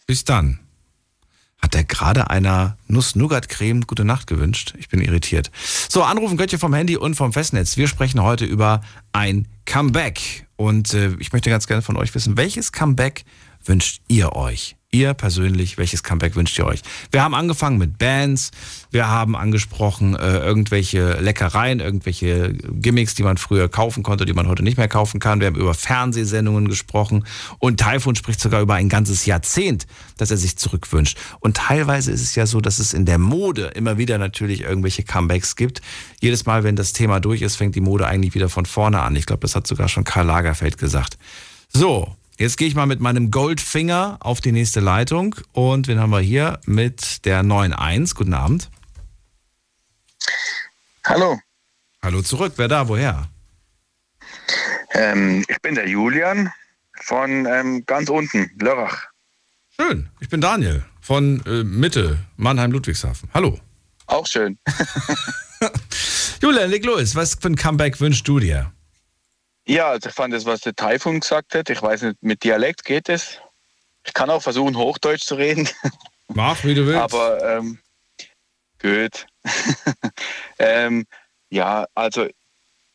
Bis 0.08 0.24
dann. 0.24 0.63
Hat 1.64 1.74
der 1.76 1.86
gerade 1.86 2.30
einer 2.30 2.76
Nuss-Nougat-Creme 2.88 3.88
gute 3.88 4.04
Nacht 4.04 4.28
gewünscht? 4.28 4.74
Ich 4.78 4.90
bin 4.90 5.00
irritiert. 5.00 5.50
So, 5.88 6.04
anrufen 6.04 6.36
könnt 6.36 6.52
ihr 6.52 6.60
vom 6.60 6.74
Handy 6.74 6.98
und 6.98 7.16
vom 7.16 7.32
Festnetz. 7.32 7.78
Wir 7.78 7.88
sprechen 7.88 8.22
heute 8.22 8.44
über 8.44 8.82
ein 9.14 9.48
Comeback. 9.64 10.46
Und 10.58 10.94
äh, 10.94 11.16
ich 11.20 11.32
möchte 11.32 11.50
ganz 11.50 11.66
gerne 11.66 11.82
von 11.82 11.96
euch 11.96 12.14
wissen, 12.14 12.36
welches 12.36 12.74
Comeback 12.74 13.24
wünscht 13.64 14.02
ihr 14.10 14.36
euch? 14.36 14.76
Ihr 14.94 15.16
persönlich, 15.16 15.80
welches 15.80 16.04
Comeback 16.04 16.36
wünscht 16.36 16.56
ihr 16.60 16.68
euch? 16.68 16.82
Wir 17.10 17.24
haben 17.24 17.34
angefangen 17.34 17.80
mit 17.80 17.98
Bands, 17.98 18.52
wir 18.92 19.08
haben 19.08 19.36
angesprochen 19.36 20.16
äh, 20.16 20.38
irgendwelche 20.38 21.20
Leckereien, 21.20 21.80
irgendwelche 21.80 22.54
Gimmicks, 22.54 23.16
die 23.16 23.24
man 23.24 23.38
früher 23.38 23.70
kaufen 23.70 24.04
konnte, 24.04 24.26
die 24.26 24.34
man 24.34 24.48
heute 24.48 24.62
nicht 24.62 24.78
mehr 24.78 24.88
kaufen 24.88 25.20
kann. 25.20 25.40
Wir 25.40 25.48
haben 25.48 25.56
über 25.56 25.74
Fernsehsendungen 25.74 26.68
gesprochen 26.68 27.26
und 27.58 27.80
Taifun 27.80 28.16
spricht 28.16 28.40
sogar 28.40 28.62
über 28.62 28.76
ein 28.76 28.88
ganzes 28.88 29.26
Jahrzehnt, 29.26 29.88
das 30.18 30.30
er 30.30 30.38
sich 30.38 30.58
zurückwünscht. 30.58 31.18
Und 31.40 31.58
teilweise 31.58 32.12
ist 32.12 32.22
es 32.22 32.36
ja 32.36 32.46
so, 32.46 32.62
dass 32.62 32.78
es 32.78 32.94
in 32.94 33.08
der 33.08 33.18
Mode 33.18 33.72
immer 33.74 33.98
wieder 33.98 34.20
natürlich 34.20 34.62
irgendwelche 34.62 35.02
Comebacks 35.02 35.56
gibt. 35.56 35.82
Jedes 36.22 36.46
Mal, 36.46 36.64
wenn 36.64 36.76
das 36.76 36.94
Thema 36.94 37.20
durch 37.20 37.42
ist, 37.42 37.56
fängt 37.56 37.74
die 37.74 37.82
Mode 37.82 38.06
eigentlich 38.06 38.36
wieder 38.36 38.48
von 38.48 38.68
vorne 38.68 39.02
an. 39.02 39.16
Ich 39.16 39.26
glaube, 39.26 39.42
das 39.42 39.56
hat 39.56 39.66
sogar 39.66 39.90
schon 39.90 40.04
Karl 40.04 40.28
Lagerfeld 40.28 40.78
gesagt. 40.78 41.18
So, 41.70 42.16
Jetzt 42.38 42.58
gehe 42.58 42.68
ich 42.68 42.76
mal 42.76 42.86
mit 42.88 43.00
meinem 43.00 43.32
Goldfinger 43.32 44.18
auf 44.20 44.42
die 44.42 44.52
nächste 44.52 44.80
Leitung. 44.80 45.36
Und 45.52 45.88
wen 45.88 46.00
haben 46.00 46.10
wir 46.12 46.20
hier 46.20 46.60
mit 46.66 47.26
der 47.26 47.44
9.1? 47.44 48.16
Guten 48.16 48.34
Abend. 48.34 48.70
Hallo, 51.06 51.40
Hallo 52.02 52.22
zurück. 52.22 52.54
Wer 52.58 52.68
da? 52.68 52.88
Woher? 52.88 53.30
ähm, 54.94 55.44
ich 55.48 55.62
bin 55.62 55.76
der 55.76 55.88
Julian 55.88 56.52
von 57.02 57.46
ähm, 57.46 57.86
ganz 57.86 58.10
unten, 58.10 58.52
Lörrach. 58.60 59.08
Schön. 59.76 60.10
Ich 60.20 60.30
bin 60.30 60.42
Daniel 60.42 60.84
von 61.02 61.42
äh, 61.46 61.64
Mitte, 61.64 62.20
Mannheim-Ludwigshafen. 62.38 63.30
Hallo. 63.34 63.60
Auch 64.06 64.28
schön. 64.28 64.58
Julian, 66.42 66.70
leg 66.70 66.86
los. 66.86 67.16
Was 67.16 67.36
für 67.36 67.48
ein 67.48 67.56
Comeback 67.56 68.00
wünschst 68.00 68.28
du 68.28 68.40
dir? 68.40 68.72
Ja, 69.66 69.90
also 69.90 70.10
ich 70.10 70.16
fand 70.16 70.34
das, 70.34 70.46
was 70.46 70.62
der 70.62 70.76
Taifun 70.76 71.20
gesagt 71.22 71.56
hat. 71.56 71.70
Ich 71.70 71.82
weiß 71.82 72.02
nicht, 72.04 72.22
mit 72.22 72.44
Dialekt 72.44 72.84
geht 72.84 73.08
es. 73.10 73.38
Ich 74.06 74.14
kann 74.14 74.30
auch 74.30 74.42
versuchen, 74.42 74.76
Hochdeutsch 74.78 75.24
zu 75.24 75.36
reden. 75.36 75.70
Mach, 76.28 76.64
wie 76.64 76.74
du 76.76 76.86
willst. 76.86 77.00
Aber 77.00 77.58
ähm, 77.58 77.80
gut. 78.82 79.26
ähm, 80.60 81.06
ja, 81.50 81.86
also 81.96 82.28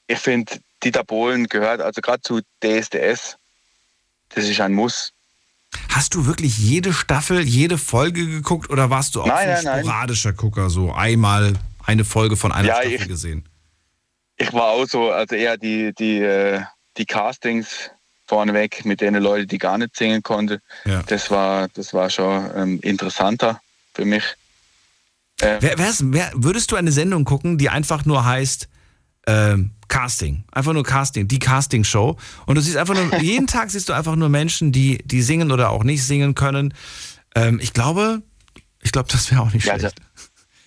ich 0.06 0.18
finde, 0.18 0.58
Dieter 0.82 1.04
Bohlen 1.04 1.46
gehört 1.48 1.80
also 1.80 2.00
gerade 2.00 2.22
zu 2.22 2.40
DSDS. 2.62 3.36
Das 4.30 4.44
ist 4.44 4.60
ein 4.60 4.74
Muss. 4.74 5.12
Hast 5.90 6.14
du 6.14 6.26
wirklich 6.26 6.58
jede 6.58 6.92
Staffel, 6.92 7.40
jede 7.42 7.78
Folge 7.78 8.26
geguckt 8.26 8.70
oder 8.70 8.90
warst 8.90 9.14
du 9.14 9.22
auch 9.22 9.26
Nein, 9.26 9.36
so 9.36 9.50
ein 9.50 9.54
nein, 9.54 9.64
nein. 9.64 9.84
sporadischer 9.84 10.32
Gucker, 10.32 10.70
so 10.70 10.92
einmal 10.92 11.54
eine 11.84 12.04
Folge 12.04 12.36
von 12.36 12.52
einer 12.52 12.68
Ja, 12.68 12.74
Staffel 12.76 12.92
ich- 12.94 13.08
gesehen? 13.08 13.48
Ich 14.38 14.52
war 14.52 14.68
auch 14.70 14.86
so, 14.86 15.10
also 15.10 15.34
eher 15.34 15.56
die, 15.56 15.92
die, 15.94 16.18
äh, 16.20 16.60
die 16.96 17.04
Castings 17.06 17.90
vorneweg 18.26 18.84
mit 18.84 19.00
den 19.00 19.14
Leuten, 19.14 19.48
die 19.48 19.58
gar 19.58 19.78
nicht 19.78 19.96
singen 19.96 20.22
konnten. 20.22 20.60
Ja. 20.84 21.02
Das 21.06 21.30
war, 21.30 21.68
das 21.68 21.92
war 21.92 22.08
schon 22.08 22.50
ähm, 22.54 22.80
interessanter 22.82 23.60
für 23.94 24.04
mich. 24.04 24.24
Äh, 25.40 25.58
Wer, 25.60 25.78
wer, 25.78 26.30
würdest 26.34 26.70
du 26.72 26.76
eine 26.76 26.90
Sendung 26.92 27.24
gucken, 27.24 27.58
die 27.58 27.68
einfach 27.68 28.04
nur 28.04 28.24
heißt 28.24 28.68
ähm, 29.26 29.70
Casting? 29.86 30.44
Einfach 30.50 30.72
nur 30.72 30.82
Casting, 30.84 31.28
die 31.28 31.38
Casting-Show. 31.38 32.16
Und 32.46 32.54
du 32.54 32.60
siehst 32.60 32.76
einfach 32.76 32.94
nur, 32.94 33.18
jeden 33.20 33.46
Tag 33.46 33.70
siehst 33.70 33.88
du 33.88 33.92
einfach 33.92 34.16
nur 34.16 34.28
Menschen, 34.28 34.72
die, 34.72 34.98
die 35.04 35.22
singen 35.22 35.52
oder 35.52 35.70
auch 35.70 35.84
nicht 35.84 36.04
singen 36.04 36.34
können. 36.34 36.74
Ähm, 37.34 37.60
ich 37.62 37.72
glaube, 37.72 38.22
ich 38.82 38.92
glaube, 38.92 39.08
das 39.10 39.30
wäre 39.30 39.42
auch 39.42 39.52
nicht 39.52 39.64
Ja, 39.64 39.78
schlecht. 39.78 39.96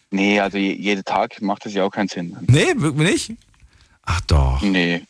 nee, 0.10 0.40
also 0.40 0.58
je, 0.58 0.74
jeden 0.74 1.04
Tag 1.04 1.42
macht 1.42 1.66
das 1.66 1.74
ja 1.74 1.84
auch 1.84 1.92
keinen 1.92 2.08
Sinn. 2.08 2.38
Nee, 2.48 2.68
wirklich 2.78 3.30
nicht? 3.30 3.40
Ach 4.04 4.22
doch. 4.22 4.62
Nee. 4.62 5.04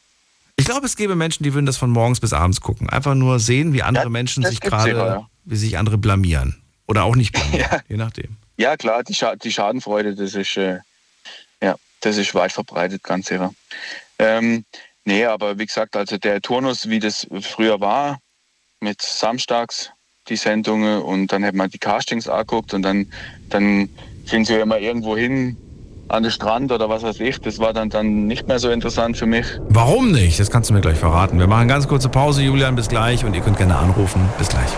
Ich 0.58 0.66
glaube, 0.66 0.86
es 0.86 0.96
gäbe 0.96 1.16
Menschen, 1.16 1.44
die 1.44 1.54
würden 1.54 1.66
das 1.66 1.78
von 1.78 1.90
morgens 1.90 2.20
bis 2.20 2.34
abends 2.34 2.62
gucken. 2.62 2.90
Einfach 2.90 3.16
nur 3.16 3.40
sehen, 3.40 3.74
wie 3.74 3.82
andere 3.82 4.06
Ja, 4.06 4.10
Menschen 4.10 4.44
sich 4.46 4.60
gerade, 4.60 4.92
ja. 4.92 5.28
wie 5.46 5.56
sich 5.56 5.78
andere 5.78 5.98
blamieren. 5.98 6.62
Oder 6.88 7.04
auch 7.04 7.16
nicht 7.16 7.32
blamieren, 7.32 7.60
Ja. 7.72 7.80
je 7.88 7.98
nachdem. 7.98 8.38
Ja, 8.58 8.78
klar, 8.78 9.04
die, 9.04 9.16
Scha 9.16 9.36
die 9.36 9.52
Schadenfreude, 9.52 10.14
das 10.14 10.36
ist, 10.36 10.56
äh, 10.58 10.80
ja, 11.64 11.76
das 12.02 12.18
ist 12.18 12.36
weit 12.36 12.52
verbreitet, 12.52 13.02
ganz 13.04 13.28
sicher. 13.28 13.54
Ähm, 14.20 14.66
nee, 15.06 15.26
aber 15.26 15.58
wie 15.58 15.66
gesagt, 15.66 15.96
also 15.96 16.18
der 16.18 16.42
Turnus, 16.42 16.88
wie 16.90 17.00
das 17.00 17.26
früher 17.42 17.80
war, 17.80 18.20
mit 18.82 19.02
samstags 19.02 19.90
die 20.28 20.36
Sendungen 20.36 21.02
und 21.02 21.32
dann 21.32 21.44
hat 21.44 21.56
man 21.56 21.70
die 21.72 21.80
Castings 21.80 22.28
angeguckt 22.28 22.74
und 22.76 22.84
dann, 22.84 23.12
dann 23.50 23.90
sind 24.26 24.46
sie 24.46 24.54
ja 24.54 24.62
immer 24.62 24.78
irgendwo 24.78 25.18
hin 25.18 25.58
an 26.12 26.24
den 26.24 26.32
Strand 26.32 26.72
oder 26.72 26.90
was 26.90 27.04
weiß 27.04 27.20
ich. 27.20 27.40
Das 27.40 27.60
war 27.60 27.74
dann, 27.74 27.90
dann 27.90 28.28
nicht 28.28 28.48
mehr 28.48 28.60
so 28.60 28.70
interessant 28.70 29.18
für 29.18 29.26
mich. 29.26 29.46
Warum 29.70 30.12
nicht? 30.12 30.40
Das 30.40 30.50
kannst 30.50 30.70
du 30.70 30.74
mir 30.74 30.82
gleich 30.82 30.98
verraten. 30.98 31.40
Wir 31.40 31.48
machen 31.48 31.68
ganz 31.68 31.88
kurze 31.88 32.10
Pause, 32.10 32.42
Julian, 32.42 32.76
bis 32.76 32.90
gleich 32.90 33.24
und 33.26 33.34
ihr 33.34 33.42
könnt 33.42 33.58
gerne 33.58 33.76
anrufen. 33.76 34.22
Bis 34.38 34.50
gleich. 34.50 34.70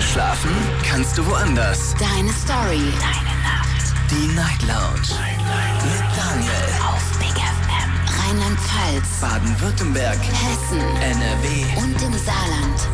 Schlafen 0.00 0.50
kannst 0.88 1.18
du 1.18 1.26
woanders. 1.26 1.94
Deine 1.98 2.32
Story. 2.32 2.80
Deine 3.00 3.36
Nacht. 3.42 3.92
Die 4.10 4.34
Night 4.34 4.62
Lounge. 4.62 5.20
Mit 5.84 6.04
Daniel. 6.16 6.52
Auf 6.88 7.18
Big 7.18 7.36
FM. 7.36 7.90
Rheinland-Pfalz. 8.18 9.20
Baden-Württemberg. 9.20 10.18
Hessen. 10.18 10.80
NRW. 10.80 11.82
Und 11.82 12.02
im 12.02 12.12
Saarland. 12.18 12.88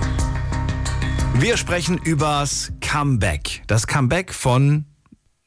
Wir 1.35 1.57
sprechen 1.57 1.99
übers 1.99 2.73
Comeback. 2.81 3.63
Das 3.67 3.87
Comeback 3.87 4.35
von, 4.35 4.85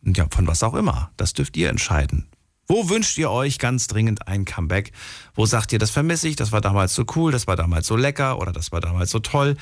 ja, 0.05 0.27
von 0.29 0.47
was 0.47 0.63
auch 0.63 0.73
immer. 0.73 1.11
Das 1.17 1.33
dürft 1.33 1.57
ihr 1.57 1.69
entscheiden. 1.69 2.27
Wo 2.67 2.89
wünscht 2.89 3.17
ihr 3.19 3.29
euch 3.29 3.59
ganz 3.59 3.85
dringend 3.87 4.27
ein 4.27 4.43
Comeback? 4.43 4.91
Wo 5.35 5.45
sagt 5.45 5.71
ihr, 5.71 5.77
das 5.77 5.91
vermisse 5.91 6.27
ich, 6.27 6.35
das 6.35 6.51
war 6.51 6.61
damals 6.61 6.95
so 6.95 7.05
cool, 7.15 7.31
das 7.31 7.45
war 7.45 7.55
damals 7.55 7.85
so 7.85 7.95
lecker 7.95 8.39
oder 8.39 8.51
das 8.51 8.71
war 8.71 8.81
damals 8.81 9.11
so 9.11 9.19
toll? 9.19 9.55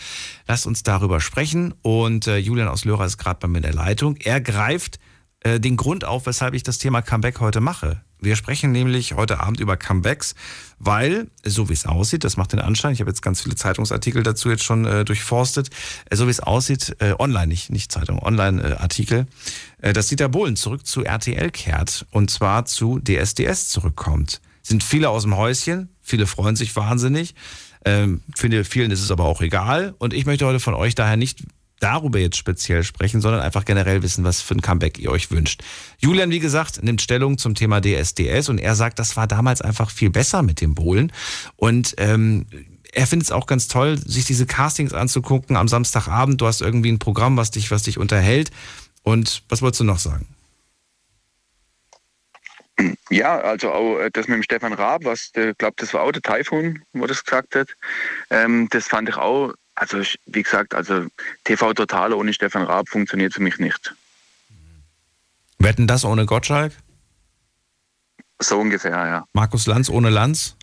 Lasst 0.47 0.67
uns 0.67 0.83
darüber 0.83 1.19
sprechen. 1.19 1.73
Und 1.81 2.27
äh, 2.27 2.37
Julian 2.37 2.69
aus 2.69 2.85
Löhrer 2.85 3.05
ist 3.05 3.17
gerade 3.17 3.39
bei 3.41 3.47
mir 3.49 3.57
in 3.57 3.63
der 3.63 3.73
Leitung. 3.73 4.15
Er 4.17 4.39
greift 4.39 4.99
äh, 5.41 5.59
den 5.59 5.75
Grund 5.75 6.05
auf, 6.05 6.25
weshalb 6.25 6.53
ich 6.53 6.63
das 6.63 6.77
Thema 6.77 7.01
Comeback 7.01 7.41
heute 7.41 7.59
mache. 7.59 8.01
Wir 8.23 8.37
sprechen 8.37 8.71
nämlich 8.71 9.15
heute 9.15 9.41
Abend 9.41 9.59
über 9.59 9.75
Comebacks, 9.75 10.35
weil, 10.79 11.27
so 11.43 11.67
wie 11.67 11.73
es 11.73 11.85
aussieht, 11.85 12.23
das 12.23 12.37
macht 12.37 12.53
den 12.53 12.61
Anschein, 12.61 12.93
ich 12.93 13.01
habe 13.01 13.09
jetzt 13.09 13.21
ganz 13.21 13.41
viele 13.41 13.55
Zeitungsartikel 13.55 14.23
dazu 14.23 14.49
jetzt 14.49 14.63
schon 14.63 14.85
äh, 14.85 15.03
durchforstet, 15.03 15.69
äh, 16.09 16.15
so 16.15 16.27
wie 16.27 16.31
es 16.31 16.39
aussieht, 16.39 16.95
äh, 16.99 17.13
online, 17.19 17.47
nicht, 17.47 17.69
nicht 17.69 17.91
Zeitung, 17.91 18.19
Online-Artikel, 18.19 19.27
äh, 19.81 19.91
dass 19.91 20.07
Dieter 20.07 20.29
Bohlen 20.29 20.55
zurück 20.55 20.87
zu 20.87 21.03
RTL 21.03 21.51
kehrt 21.51 22.05
und 22.11 22.31
zwar 22.31 22.65
zu 22.65 22.99
DSDS 22.99 23.67
zurückkommt. 23.67 24.39
Sind 24.61 24.83
viele 24.83 25.09
aus 25.09 25.23
dem 25.23 25.35
Häuschen, 25.35 25.89
viele 26.01 26.25
freuen 26.25 26.55
sich 26.55 26.73
wahnsinnig, 26.77 27.35
ähm, 27.83 28.21
finde 28.33 28.63
vielen 28.63 28.91
ist 28.91 29.01
es 29.01 29.11
aber 29.11 29.25
auch 29.25 29.41
egal 29.41 29.95
und 29.97 30.13
ich 30.13 30.25
möchte 30.25 30.45
heute 30.45 30.61
von 30.61 30.73
euch 30.73 30.95
daher 30.95 31.17
nicht 31.17 31.43
darüber 31.83 32.19
jetzt 32.19 32.37
speziell 32.37 32.83
sprechen, 32.83 33.21
sondern 33.21 33.41
einfach 33.41 33.65
generell 33.65 34.01
wissen, 34.03 34.23
was 34.23 34.41
für 34.41 34.55
ein 34.55 34.61
Comeback 34.61 34.97
ihr 34.99 35.11
euch 35.11 35.31
wünscht. 35.31 35.63
Julian, 35.99 36.31
wie 36.31 36.39
gesagt, 36.39 36.81
nimmt 36.83 37.01
Stellung 37.01 37.37
zum 37.37 37.55
Thema 37.55 37.81
DSDS 37.81 38.49
und 38.49 38.59
er 38.59 38.75
sagt, 38.75 38.99
das 38.99 39.17
war 39.17 39.27
damals 39.27 39.61
einfach 39.61 39.89
viel 39.89 40.09
besser 40.09 40.41
mit 40.41 40.61
dem 40.61 40.75
Bohlen. 40.75 41.11
Und 41.57 41.95
ähm, 41.97 42.45
er 42.93 43.07
findet 43.07 43.27
es 43.27 43.31
auch 43.31 43.47
ganz 43.47 43.67
toll, 43.67 43.97
sich 43.97 44.25
diese 44.25 44.45
Castings 44.45 44.93
anzugucken 44.93 45.57
am 45.57 45.67
Samstagabend. 45.67 46.39
Du 46.39 46.47
hast 46.47 46.61
irgendwie 46.61 46.91
ein 46.91 46.99
Programm, 46.99 47.37
was 47.37 47.51
dich, 47.51 47.71
was 47.71 47.83
dich 47.83 47.97
unterhält. 47.97 48.51
Und 49.03 49.43
was 49.49 49.61
wolltest 49.61 49.81
du 49.81 49.83
noch 49.83 49.99
sagen? 49.99 50.27
Ja, 53.09 53.39
also 53.39 53.71
auch 53.71 53.99
äh, 53.99 54.09
das 54.11 54.27
mit 54.27 54.37
dem 54.37 54.43
Stefan 54.43 54.73
Raab, 54.73 55.05
was, 55.05 55.31
ich 55.35 55.57
glaube, 55.57 55.75
das 55.77 55.93
war 55.93 56.01
auch 56.01 56.11
der 56.11 56.21
Taifun, 56.21 56.83
wo 56.93 57.05
das 57.05 57.23
gesagt 57.23 57.55
hat. 57.55 57.69
Ähm, 58.29 58.67
das 58.71 58.87
fand 58.87 59.09
ich 59.09 59.15
auch, 59.15 59.53
also 59.75 60.01
wie 60.25 60.43
gesagt, 60.43 60.73
also 60.73 61.07
TV 61.43 61.73
Total 61.73 62.13
ohne 62.13 62.33
Stefan 62.33 62.63
Raab 62.63 62.89
funktioniert 62.89 63.33
für 63.33 63.41
mich 63.41 63.57
nicht. 63.57 63.93
Wetten 65.59 65.87
das 65.87 66.05
ohne 66.05 66.25
Gottschalk? 66.25 66.73
So 68.39 68.59
ungefähr, 68.59 68.91
ja. 68.91 69.25
Markus 69.33 69.67
Lanz 69.67 69.89
ohne 69.89 70.09
Lanz? 70.09 70.55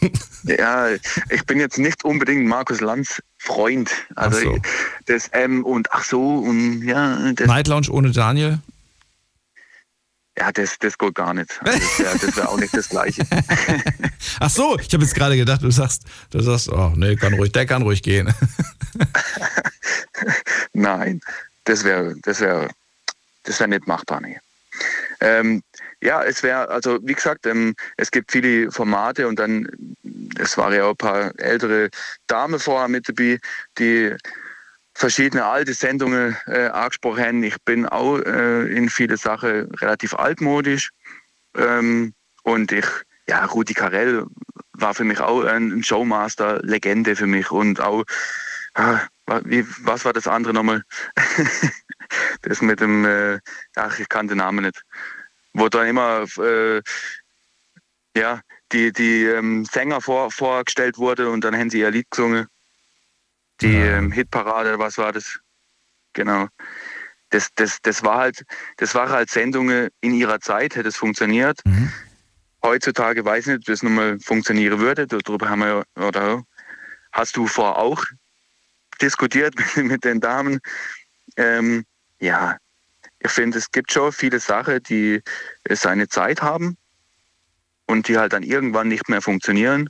Ja, 0.46 0.86
ich 1.30 1.44
bin 1.46 1.58
jetzt 1.58 1.76
nicht 1.76 2.04
unbedingt 2.04 2.46
Markus 2.46 2.80
Lanz 2.80 3.20
Freund. 3.36 3.90
Also 4.14 4.40
so. 4.40 4.58
das 5.06 5.28
ähm, 5.32 5.64
und 5.64 5.90
ach 5.90 6.04
so 6.04 6.38
und 6.38 6.82
ja, 6.82 7.32
das, 7.32 7.48
Night 7.48 7.66
Lounge 7.66 7.90
ohne 7.90 8.12
Daniel? 8.12 8.60
Ja, 10.38 10.52
das, 10.52 10.78
das 10.78 10.98
geht 10.98 11.14
gar 11.14 11.34
nicht. 11.34 11.50
Also 11.62 11.78
das 11.78 12.22
wäre 12.22 12.36
wär 12.36 12.48
auch 12.50 12.58
nicht 12.58 12.76
das 12.76 12.88
Gleiche. 12.88 13.22
Ach 14.40 14.50
so, 14.50 14.78
ich 14.78 14.92
habe 14.92 15.02
jetzt 15.02 15.14
gerade 15.14 15.36
gedacht, 15.36 15.62
du 15.62 15.70
sagst, 15.70 16.04
du 16.30 16.40
sagst, 16.40 16.70
oh 16.70 16.92
nee, 16.94 17.16
kann 17.16 17.34
ruhig, 17.34 17.52
der 17.52 17.66
kann 17.66 17.82
ruhig 17.82 18.02
gehen. 18.02 18.32
Nein, 20.72 21.20
das 21.64 21.84
wäre 21.84 22.14
das 22.22 22.40
wär, 22.40 22.68
das 23.44 23.60
wär 23.60 23.66
nicht 23.66 23.86
machbar. 23.86 24.20
Nee. 24.20 24.38
Ähm, 25.20 25.62
ja, 26.02 26.22
es 26.22 26.42
wäre, 26.42 26.68
also 26.68 26.98
wie 27.02 27.14
gesagt, 27.14 27.46
ähm, 27.46 27.74
es 27.96 28.10
gibt 28.10 28.30
viele 28.30 28.70
Formate 28.70 29.26
und 29.26 29.38
dann, 29.38 29.68
es 30.38 30.58
waren 30.58 30.74
ja 30.74 30.84
auch 30.84 30.90
ein 30.90 30.96
paar 30.96 31.38
ältere 31.38 31.88
Damen 32.26 32.60
vorher 32.60 32.88
mit 32.88 33.08
dabei, 33.08 33.38
die 33.78 34.14
verschiedene 34.96 35.44
alte 35.44 35.74
Sendungen 35.74 36.36
äh, 36.46 36.68
angesprochen. 36.68 37.42
Ich 37.42 37.56
bin 37.64 37.86
auch 37.86 38.18
äh, 38.18 38.66
in 38.74 38.88
viele 38.88 39.18
Sachen 39.18 39.70
relativ 39.74 40.14
altmodisch 40.14 40.90
ähm, 41.54 42.14
und 42.44 42.72
ich, 42.72 42.86
ja, 43.28 43.44
Rudi 43.44 43.74
Carell 43.74 44.24
war 44.72 44.94
für 44.94 45.04
mich 45.04 45.20
auch 45.20 45.44
ein 45.44 45.82
Showmaster, 45.82 46.60
Legende 46.62 47.14
für 47.14 47.26
mich 47.26 47.50
und 47.50 47.80
auch, 47.80 48.04
ah, 48.74 49.00
wie, 49.44 49.66
was 49.82 50.06
war 50.06 50.14
das 50.14 50.26
andere 50.26 50.54
nochmal? 50.54 50.82
das 52.42 52.62
mit 52.62 52.80
dem, 52.80 53.04
äh, 53.04 53.38
ach, 53.74 53.98
ich 53.98 54.08
kann 54.08 54.28
den 54.28 54.38
Namen 54.38 54.64
nicht. 54.64 54.82
Wo 55.52 55.68
dann 55.68 55.88
immer, 55.88 56.24
äh, 56.38 56.80
ja, 58.16 58.40
die, 58.72 58.92
die 58.92 59.24
ähm, 59.24 59.66
Sänger 59.66 60.00
vor, 60.00 60.30
vorgestellt 60.30 60.96
wurde 60.96 61.28
und 61.28 61.42
dann 61.42 61.56
haben 61.56 61.68
sie 61.68 61.80
ihr 61.80 61.90
Lied 61.90 62.10
gesungen. 62.10 62.46
Die 63.60 63.74
ähm, 63.74 64.12
Hitparade, 64.12 64.78
was 64.78 64.98
war 64.98 65.12
das? 65.12 65.38
Genau. 66.12 66.48
Das, 67.30 67.50
das, 67.54 67.78
das 67.82 68.04
war 68.04 68.18
halt, 68.18 68.44
das 68.76 68.94
waren 68.94 69.10
halt 69.10 69.30
Sendungen 69.30 69.88
in 70.00 70.14
ihrer 70.14 70.40
Zeit, 70.40 70.76
hätte 70.76 70.88
es 70.88 70.96
funktioniert. 70.96 71.60
Heutzutage 72.62 73.24
weiß 73.24 73.46
ich 73.46 73.46
nicht, 73.46 73.58
ob 73.58 73.64
das 73.64 73.82
nochmal 73.82 74.18
funktionieren 74.20 74.78
würde. 74.78 75.06
Darüber 75.06 75.48
haben 75.48 75.60
wir 75.60 75.84
ja, 75.96 76.02
oder 76.02 76.42
hast 77.12 77.36
du 77.36 77.46
vor 77.46 77.78
auch 77.78 78.04
diskutiert 79.00 79.54
mit, 79.76 79.86
mit 79.86 80.04
den 80.04 80.20
Damen. 80.20 80.60
Ähm, 81.36 81.84
ja, 82.20 82.56
ich 83.18 83.30
finde, 83.30 83.58
es 83.58 83.70
gibt 83.70 83.92
schon 83.92 84.12
viele 84.12 84.40
Sachen, 84.40 84.82
die 84.82 85.22
seine 85.68 86.08
Zeit 86.08 86.42
haben 86.42 86.76
und 87.86 88.08
die 88.08 88.18
halt 88.18 88.32
dann 88.32 88.42
irgendwann 88.42 88.88
nicht 88.88 89.08
mehr 89.08 89.22
funktionieren. 89.22 89.88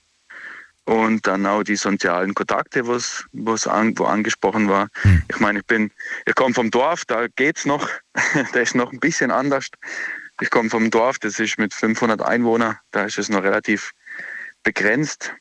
Und 0.86 1.26
dann 1.26 1.46
auch 1.46 1.64
die 1.64 1.74
sozialen 1.74 2.32
Kontakte, 2.34 2.86
was, 2.86 3.24
was 3.32 3.66
an, 3.66 3.98
wo 3.98 4.04
angesprochen 4.04 4.68
war. 4.68 4.88
Ich 5.28 5.40
meine, 5.40 5.58
ich 5.58 5.66
bin, 5.66 5.90
ich 6.26 6.34
komme 6.36 6.54
vom 6.54 6.70
Dorf, 6.70 7.04
da 7.04 7.26
geht's 7.34 7.66
noch, 7.66 7.88
da 8.52 8.60
ist 8.60 8.76
noch 8.76 8.92
ein 8.92 9.00
bisschen 9.00 9.32
anders. 9.32 9.66
Ich 10.40 10.50
komme 10.50 10.70
vom 10.70 10.90
Dorf, 10.90 11.18
das 11.18 11.40
ist 11.40 11.58
mit 11.58 11.74
500 11.74 12.22
Einwohnern, 12.22 12.76
da 12.92 13.04
ist 13.04 13.18
es 13.18 13.28
noch 13.28 13.42
relativ 13.42 13.92
begrenzt. 14.62 15.32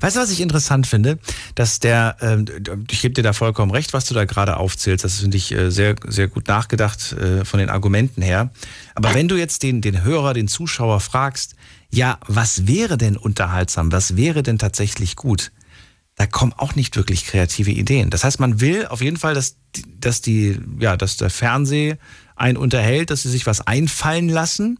Weißt 0.00 0.16
du, 0.16 0.20
was 0.20 0.30
ich 0.30 0.40
interessant 0.40 0.86
finde? 0.86 1.18
Dass 1.54 1.80
der, 1.80 2.16
ähm, 2.20 2.44
ich 2.90 3.02
gebe 3.02 3.14
dir 3.14 3.22
da 3.22 3.32
vollkommen 3.32 3.70
recht, 3.70 3.92
was 3.92 4.04
du 4.04 4.14
da 4.14 4.24
gerade 4.24 4.56
aufzählst. 4.56 5.04
Das 5.04 5.20
finde 5.20 5.36
ich 5.36 5.52
äh, 5.52 5.70
sehr, 5.70 5.96
sehr 6.06 6.28
gut 6.28 6.48
nachgedacht 6.48 7.12
äh, 7.12 7.44
von 7.44 7.58
den 7.58 7.70
Argumenten 7.70 8.22
her. 8.22 8.50
Aber 8.94 9.14
wenn 9.14 9.28
du 9.28 9.36
jetzt 9.36 9.62
den, 9.62 9.80
den 9.80 10.04
Hörer, 10.04 10.34
den 10.34 10.48
Zuschauer 10.48 11.00
fragst, 11.00 11.54
ja, 11.92 12.18
was 12.26 12.66
wäre 12.66 12.96
denn 12.96 13.16
unterhaltsam? 13.16 13.92
Was 13.92 14.16
wäre 14.16 14.42
denn 14.42 14.58
tatsächlich 14.58 15.16
gut? 15.16 15.52
Da 16.14 16.26
kommen 16.26 16.52
auch 16.56 16.74
nicht 16.74 16.96
wirklich 16.96 17.26
kreative 17.26 17.70
Ideen. 17.70 18.10
Das 18.10 18.24
heißt, 18.24 18.40
man 18.40 18.60
will 18.60 18.86
auf 18.86 19.00
jeden 19.00 19.16
Fall, 19.16 19.34
dass, 19.34 19.56
dass 19.98 20.20
die, 20.20 20.60
ja, 20.78 20.96
dass 20.96 21.16
der 21.16 21.30
Fernseh 21.30 21.96
einen 22.36 22.56
unterhält, 22.56 23.10
dass 23.10 23.22
sie 23.22 23.30
sich 23.30 23.46
was 23.46 23.66
einfallen 23.66 24.28
lassen. 24.28 24.78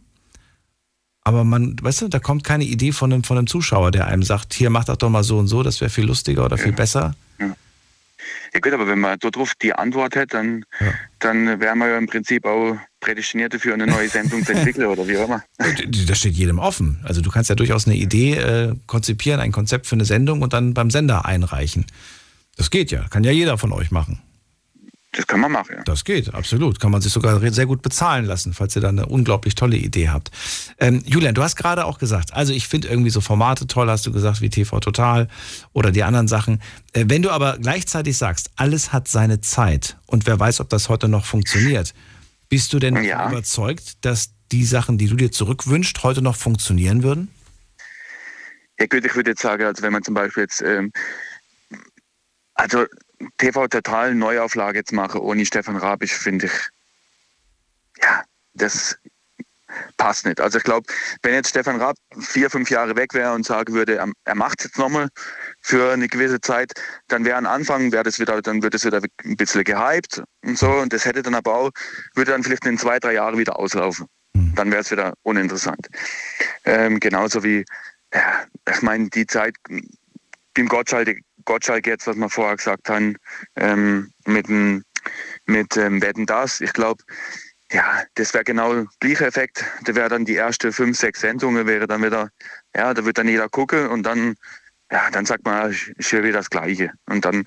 Aber 1.21 1.43
man, 1.43 1.75
weißt 1.81 2.01
du, 2.01 2.07
da 2.07 2.19
kommt 2.19 2.43
keine 2.43 2.65
Idee 2.65 2.91
von 2.91 3.13
einem, 3.13 3.23
von 3.23 3.37
einem 3.37 3.47
Zuschauer, 3.47 3.91
der 3.91 4.07
einem 4.07 4.23
sagt, 4.23 4.53
hier 4.53 4.69
mach 4.69 4.83
das 4.83 4.97
doch 4.97 5.09
mal 5.09 5.23
so 5.23 5.37
und 5.37 5.47
so, 5.47 5.63
das 5.63 5.81
wäre 5.81 5.89
viel 5.89 6.05
lustiger 6.05 6.45
oder 6.45 6.57
viel 6.57 6.73
besser. 6.73 7.15
Ja 7.39 7.55
gut, 8.61 8.73
aber 8.73 8.87
wenn 8.87 8.99
man 8.99 9.17
darauf 9.19 9.53
die 9.55 9.73
Antwort 9.73 10.15
hätte, 10.15 10.37
dann, 10.37 10.65
dann 11.19 11.59
wären 11.59 11.77
wir 11.79 11.89
ja 11.89 11.97
im 11.97 12.07
Prinzip 12.07 12.45
auch 12.45 12.77
prädestiniert 12.99 13.53
dafür, 13.53 13.73
eine 13.73 13.87
neue 13.87 14.07
Sendung 14.07 14.45
zu 14.45 14.53
entwickeln 14.53 14.87
oder 14.87 15.07
wie 15.07 15.17
auch 15.17 15.25
immer. 15.25 15.43
Das 16.07 16.19
steht 16.19 16.35
jedem 16.35 16.59
offen. 16.59 16.99
Also 17.03 17.21
du 17.21 17.29
kannst 17.29 17.49
ja 17.49 17.55
durchaus 17.55 17.85
eine 17.85 17.95
Idee 17.95 18.35
äh, 18.35 18.75
konzipieren, 18.87 19.39
ein 19.39 19.51
Konzept 19.51 19.87
für 19.87 19.95
eine 19.95 20.05
Sendung 20.05 20.41
und 20.41 20.53
dann 20.53 20.73
beim 20.73 20.89
Sender 20.89 21.25
einreichen. 21.25 21.85
Das 22.55 22.69
geht 22.69 22.91
ja, 22.91 23.07
kann 23.09 23.23
ja 23.23 23.31
jeder 23.31 23.57
von 23.57 23.71
euch 23.71 23.91
machen. 23.91 24.21
Das 25.15 25.27
kann 25.27 25.39
man 25.39 25.51
machen, 25.51 25.75
ja. 25.77 25.83
Das 25.83 26.05
geht, 26.05 26.33
absolut. 26.33 26.79
Kann 26.79 26.89
man 26.89 26.99
sich 26.99 27.13
sogar 27.13 27.39
sehr 27.51 27.67
gut 27.67 27.83
bezahlen 27.83 28.25
lassen, 28.25 28.53
falls 28.53 28.75
ihr 28.75 28.81
da 28.81 28.89
eine 28.89 29.05
unglaublich 29.05 29.53
tolle 29.53 29.77
Idee 29.77 30.09
habt. 30.09 30.31
Ähm, 30.79 31.03
Julian, 31.05 31.35
du 31.35 31.43
hast 31.43 31.55
gerade 31.55 31.85
auch 31.85 31.99
gesagt, 31.99 32.33
also 32.33 32.51
ich 32.51 32.67
finde 32.67 32.87
irgendwie 32.87 33.11
so 33.11 33.21
Formate 33.21 33.67
toll, 33.67 33.89
hast 33.89 34.07
du 34.07 34.11
gesagt, 34.11 34.41
wie 34.41 34.49
TV 34.49 34.79
Total 34.79 35.27
oder 35.71 35.91
die 35.91 36.03
anderen 36.03 36.27
Sachen. 36.27 36.61
Äh, 36.93 37.05
wenn 37.09 37.21
du 37.21 37.29
aber 37.29 37.59
gleichzeitig 37.59 38.17
sagst, 38.17 38.49
alles 38.55 38.91
hat 38.91 39.07
seine 39.07 39.39
Zeit 39.39 39.97
und 40.07 40.25
wer 40.25 40.39
weiß, 40.39 40.59
ob 40.61 40.69
das 40.69 40.89
heute 40.89 41.07
noch 41.07 41.25
funktioniert, 41.25 41.93
bist 42.49 42.73
du 42.73 42.79
denn 42.79 42.95
Ja. 43.03 43.29
überzeugt, 43.29 44.03
dass 44.05 44.31
die 44.51 44.65
Sachen, 44.65 44.97
die 44.97 45.07
du 45.07 45.15
dir 45.15 45.31
zurückwünschst, 45.31 46.01
heute 46.01 46.23
noch 46.23 46.35
funktionieren 46.35 47.03
würden? 47.03 47.29
Ja 48.79 48.87
gut, 48.87 49.05
ich 49.05 49.15
würde 49.15 49.29
jetzt 49.31 49.43
sagen, 49.43 49.63
also 49.63 49.83
wenn 49.83 49.93
man 49.93 50.01
zum 50.01 50.15
Beispiel 50.15 50.41
jetzt, 50.43 50.61
ähm, 50.63 50.91
also 52.55 52.85
TV 53.37 53.67
Total 53.67 54.13
Neuauflage 54.15 54.79
jetzt 54.79 54.91
mache 54.91 55.21
ohne 55.21 55.45
Stefan 55.45 55.77
Raab, 55.77 56.03
ich 56.03 56.13
finde 56.13 56.47
ich, 56.47 56.51
ja, 58.01 58.23
das 58.53 58.97
passt 59.97 60.25
nicht. 60.25 60.39
Also 60.39 60.57
ich 60.57 60.63
glaube, 60.63 60.91
wenn 61.21 61.33
jetzt 61.33 61.49
Stefan 61.49 61.81
Raab 61.81 61.95
vier, 62.19 62.49
fünf 62.49 62.69
Jahre 62.69 62.95
weg 62.95 63.13
wäre 63.13 63.33
und 63.33 63.45
sagen 63.45 63.73
würde, 63.73 63.95
er, 63.95 64.11
er 64.25 64.35
macht 64.35 64.59
es 64.59 64.65
jetzt 64.65 64.77
nochmal 64.77 65.09
für 65.61 65.91
eine 65.91 66.07
gewisse 66.07 66.41
Zeit, 66.41 66.73
dann 67.07 67.25
wäre 67.25 67.37
am 67.37 67.45
Anfang, 67.45 67.91
wäre 67.91 68.03
das 68.03 68.19
wieder, 68.19 68.41
dann 68.41 68.61
wird 68.61 68.75
es 68.75 68.85
wieder 68.85 69.01
ein 69.23 69.37
bisschen 69.37 69.63
gehypt 69.63 70.23
und 70.43 70.57
so 70.57 70.69
und 70.69 70.93
das 70.93 71.05
hätte 71.05 71.23
dann 71.23 71.35
aber 71.35 71.55
auch, 71.55 71.71
würde 72.13 72.31
dann 72.31 72.43
vielleicht 72.43 72.65
in 72.65 72.77
zwei, 72.77 72.99
drei 72.99 73.13
Jahren 73.13 73.37
wieder 73.37 73.57
auslaufen. 73.57 74.07
Dann 74.55 74.71
wäre 74.71 74.81
es 74.81 74.91
wieder 74.91 75.13
uninteressant. 75.23 75.87
Ähm, 76.65 76.99
genauso 76.99 77.43
wie, 77.43 77.65
ja, 78.13 78.45
ich 78.69 78.81
meine, 78.81 79.09
die 79.09 79.27
Zeit, 79.27 79.55
dem 80.57 80.67
Gottschalk, 80.67 81.19
Gottschalk 81.45 81.87
jetzt, 81.87 82.07
was 82.07 82.15
wir 82.15 82.29
vorher 82.29 82.55
gesagt 82.57 82.89
haben, 82.89 83.15
ähm, 83.55 84.11
mit, 84.25 84.47
dem- 84.47 84.83
mit 85.45 85.75
ähm, 85.77 86.01
Wetten 86.01 86.25
das, 86.25 86.61
ich 86.61 86.73
glaube, 86.73 87.03
ja, 87.71 88.03
das 88.15 88.33
wäre 88.33 88.43
genau 88.43 88.83
gleicher 88.99 89.27
Effekt. 89.27 89.63
Da 89.85 89.95
wäre 89.95 90.07
dann 90.09 90.25
die 90.25 90.35
erste 90.35 90.71
fünf, 90.71 90.97
sechs 90.97 91.21
Sendungen, 91.21 91.65
wäre 91.65 91.87
dann 91.87 92.03
wieder, 92.03 92.29
ja, 92.75 92.93
da 92.93 93.03
wird 93.03 93.17
dann 93.17 93.27
jeder 93.27 93.49
gucken 93.49 93.87
und 93.87 94.03
dann, 94.03 94.35
ja, 94.91 95.09
dann 95.11 95.25
sagt 95.25 95.43
man, 95.43 95.71
ich, 95.71 95.91
ich 95.97 96.11
höre 96.11 96.23
wieder 96.23 96.37
das 96.37 96.49
Gleiche. 96.51 96.91
Und 97.07 97.25
dann 97.25 97.43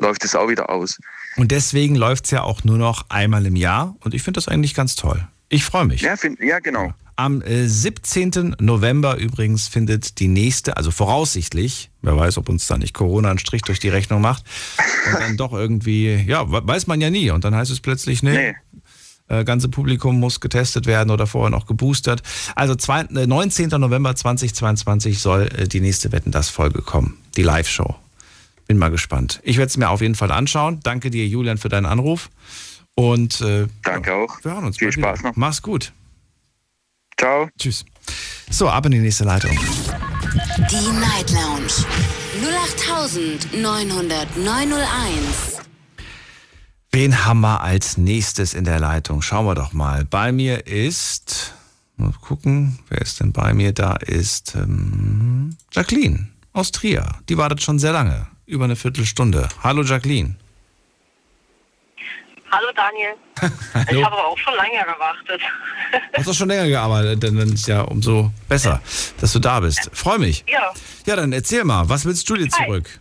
läuft 0.00 0.24
es 0.24 0.34
auch 0.34 0.48
wieder 0.48 0.68
aus. 0.68 0.98
Und 1.36 1.52
deswegen 1.52 1.94
läuft 1.94 2.24
es 2.24 2.32
ja 2.32 2.42
auch 2.42 2.64
nur 2.64 2.76
noch 2.76 3.08
einmal 3.08 3.46
im 3.46 3.54
Jahr 3.54 3.94
und 4.00 4.14
ich 4.14 4.22
finde 4.24 4.38
das 4.38 4.48
eigentlich 4.48 4.74
ganz 4.74 4.96
toll. 4.96 5.26
Ich 5.48 5.64
freue 5.64 5.84
mich. 5.84 6.00
Ja, 6.02 6.16
find, 6.16 6.40
ja 6.40 6.58
genau. 6.58 6.92
Am 7.18 7.42
äh, 7.42 7.66
17. 7.66 8.54
November 8.60 9.16
übrigens 9.16 9.66
findet 9.66 10.20
die 10.20 10.28
nächste, 10.28 10.76
also 10.76 10.92
voraussichtlich, 10.92 11.90
wer 12.00 12.16
weiß, 12.16 12.38
ob 12.38 12.48
uns 12.48 12.68
da 12.68 12.78
nicht 12.78 12.94
Corona 12.94 13.30
einen 13.30 13.40
Strich 13.40 13.62
durch 13.62 13.80
die 13.80 13.88
Rechnung 13.88 14.20
macht 14.20 14.44
und 15.12 15.20
dann 15.20 15.36
doch 15.36 15.52
irgendwie, 15.52 16.14
ja, 16.14 16.48
we- 16.48 16.62
weiß 16.64 16.86
man 16.86 17.00
ja 17.00 17.10
nie 17.10 17.30
und 17.32 17.42
dann 17.44 17.56
heißt 17.56 17.72
es 17.72 17.80
plötzlich, 17.80 18.22
nee, 18.22 18.54
äh, 19.26 19.42
ganze 19.44 19.68
Publikum 19.68 20.20
muss 20.20 20.38
getestet 20.38 20.86
werden 20.86 21.10
oder 21.10 21.26
vorher 21.26 21.50
noch 21.50 21.66
geboostert. 21.66 22.22
Also 22.54 22.76
zwei, 22.76 23.00
äh, 23.00 23.26
19. 23.26 23.68
November 23.80 24.14
2022 24.14 25.18
soll 25.18 25.48
äh, 25.56 25.66
die 25.66 25.80
nächste 25.80 26.12
Wetten 26.12 26.30
das 26.30 26.48
Folge 26.50 26.82
kommen, 26.82 27.18
die 27.36 27.42
Live-Show. 27.42 27.96
Bin 28.68 28.78
mal 28.78 28.90
gespannt. 28.92 29.40
Ich 29.42 29.56
werde 29.56 29.70
es 29.70 29.76
mir 29.76 29.88
auf 29.90 30.02
jeden 30.02 30.14
Fall 30.14 30.30
anschauen. 30.30 30.78
Danke 30.84 31.10
dir, 31.10 31.26
Julian, 31.26 31.58
für 31.58 31.68
deinen 31.68 31.86
Anruf. 31.86 32.30
Und 32.94 33.40
äh, 33.40 33.66
Danke 33.82 34.14
auch. 34.14 34.38
wir 34.44 34.52
hören 34.52 34.64
uns 34.66 34.76
Viel. 34.78 34.92
Spaß 34.92 35.22
noch. 35.24 35.34
Mach's 35.34 35.62
gut. 35.62 35.92
Ciao. 37.18 37.48
Tschüss. 37.58 37.84
So, 38.50 38.68
ab 38.68 38.86
in 38.86 38.92
die 38.92 38.98
nächste 38.98 39.24
Leitung. 39.24 39.50
Die 39.50 41.00
Night 41.00 41.30
Lounge 41.32 41.72
0890901. 43.52 45.60
Wen 46.92 47.24
haben 47.24 47.40
wir 47.40 47.60
als 47.60 47.98
nächstes 47.98 48.54
in 48.54 48.64
der 48.64 48.80
Leitung? 48.80 49.20
Schauen 49.20 49.46
wir 49.46 49.54
doch 49.54 49.72
mal. 49.72 50.04
Bei 50.04 50.32
mir 50.32 50.66
ist, 50.66 51.54
mal 51.96 52.12
gucken, 52.20 52.78
wer 52.88 53.02
ist 53.02 53.20
denn 53.20 53.32
bei 53.32 53.52
mir? 53.52 53.72
Da 53.72 53.96
ist 53.96 54.54
ähm, 54.54 55.56
Jacqueline 55.72 56.28
aus 56.52 56.72
Trier. 56.72 57.06
Die 57.28 57.36
wartet 57.36 57.62
schon 57.62 57.78
sehr 57.78 57.92
lange, 57.92 58.26
über 58.46 58.64
eine 58.64 58.76
Viertelstunde. 58.76 59.48
Hallo 59.62 59.82
Jacqueline. 59.82 60.36
Hallo 62.50 62.68
Daniel. 62.74 63.14
Hallo. 63.74 63.98
Ich 64.00 64.04
habe 64.04 64.16
aber 64.16 64.26
auch 64.26 64.38
schon 64.38 64.54
länger 64.54 64.84
gewartet. 64.84 65.40
Hast 66.16 66.26
du 66.28 66.32
schon 66.32 66.48
länger 66.48 66.66
gearbeitet, 66.68 67.22
dann 67.22 67.36
ist 67.38 67.66
ja 67.68 67.82
umso 67.82 68.30
besser, 68.48 68.80
dass 69.20 69.32
du 69.32 69.38
da 69.38 69.60
bist. 69.60 69.90
Freue 69.92 70.18
mich. 70.18 70.44
Ja, 70.48 70.72
Ja, 71.06 71.16
dann 71.16 71.32
erzähl 71.32 71.64
mal, 71.64 71.88
was 71.88 72.04
willst 72.04 72.28
du 72.28 72.36
dir 72.36 72.48
zurück? 72.48 73.00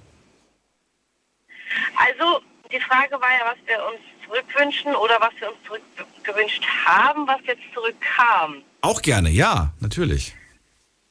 also 1.96 2.42
die 2.72 2.80
Frage 2.82 3.12
war 3.22 3.30
ja, 3.40 3.46
was 3.52 3.58
wir 3.66 3.78
uns 3.86 4.00
zurückwünschen 4.26 4.96
oder 4.96 5.18
was 5.22 5.32
wir 5.40 5.50
uns 5.50 5.58
zurückgewünscht 5.66 6.64
haben, 6.86 7.28
was 7.28 7.40
jetzt 7.46 7.62
zurückkam. 7.74 8.62
Auch 8.82 9.02
gerne, 9.02 9.30
ja, 9.30 9.72
natürlich. 9.80 10.36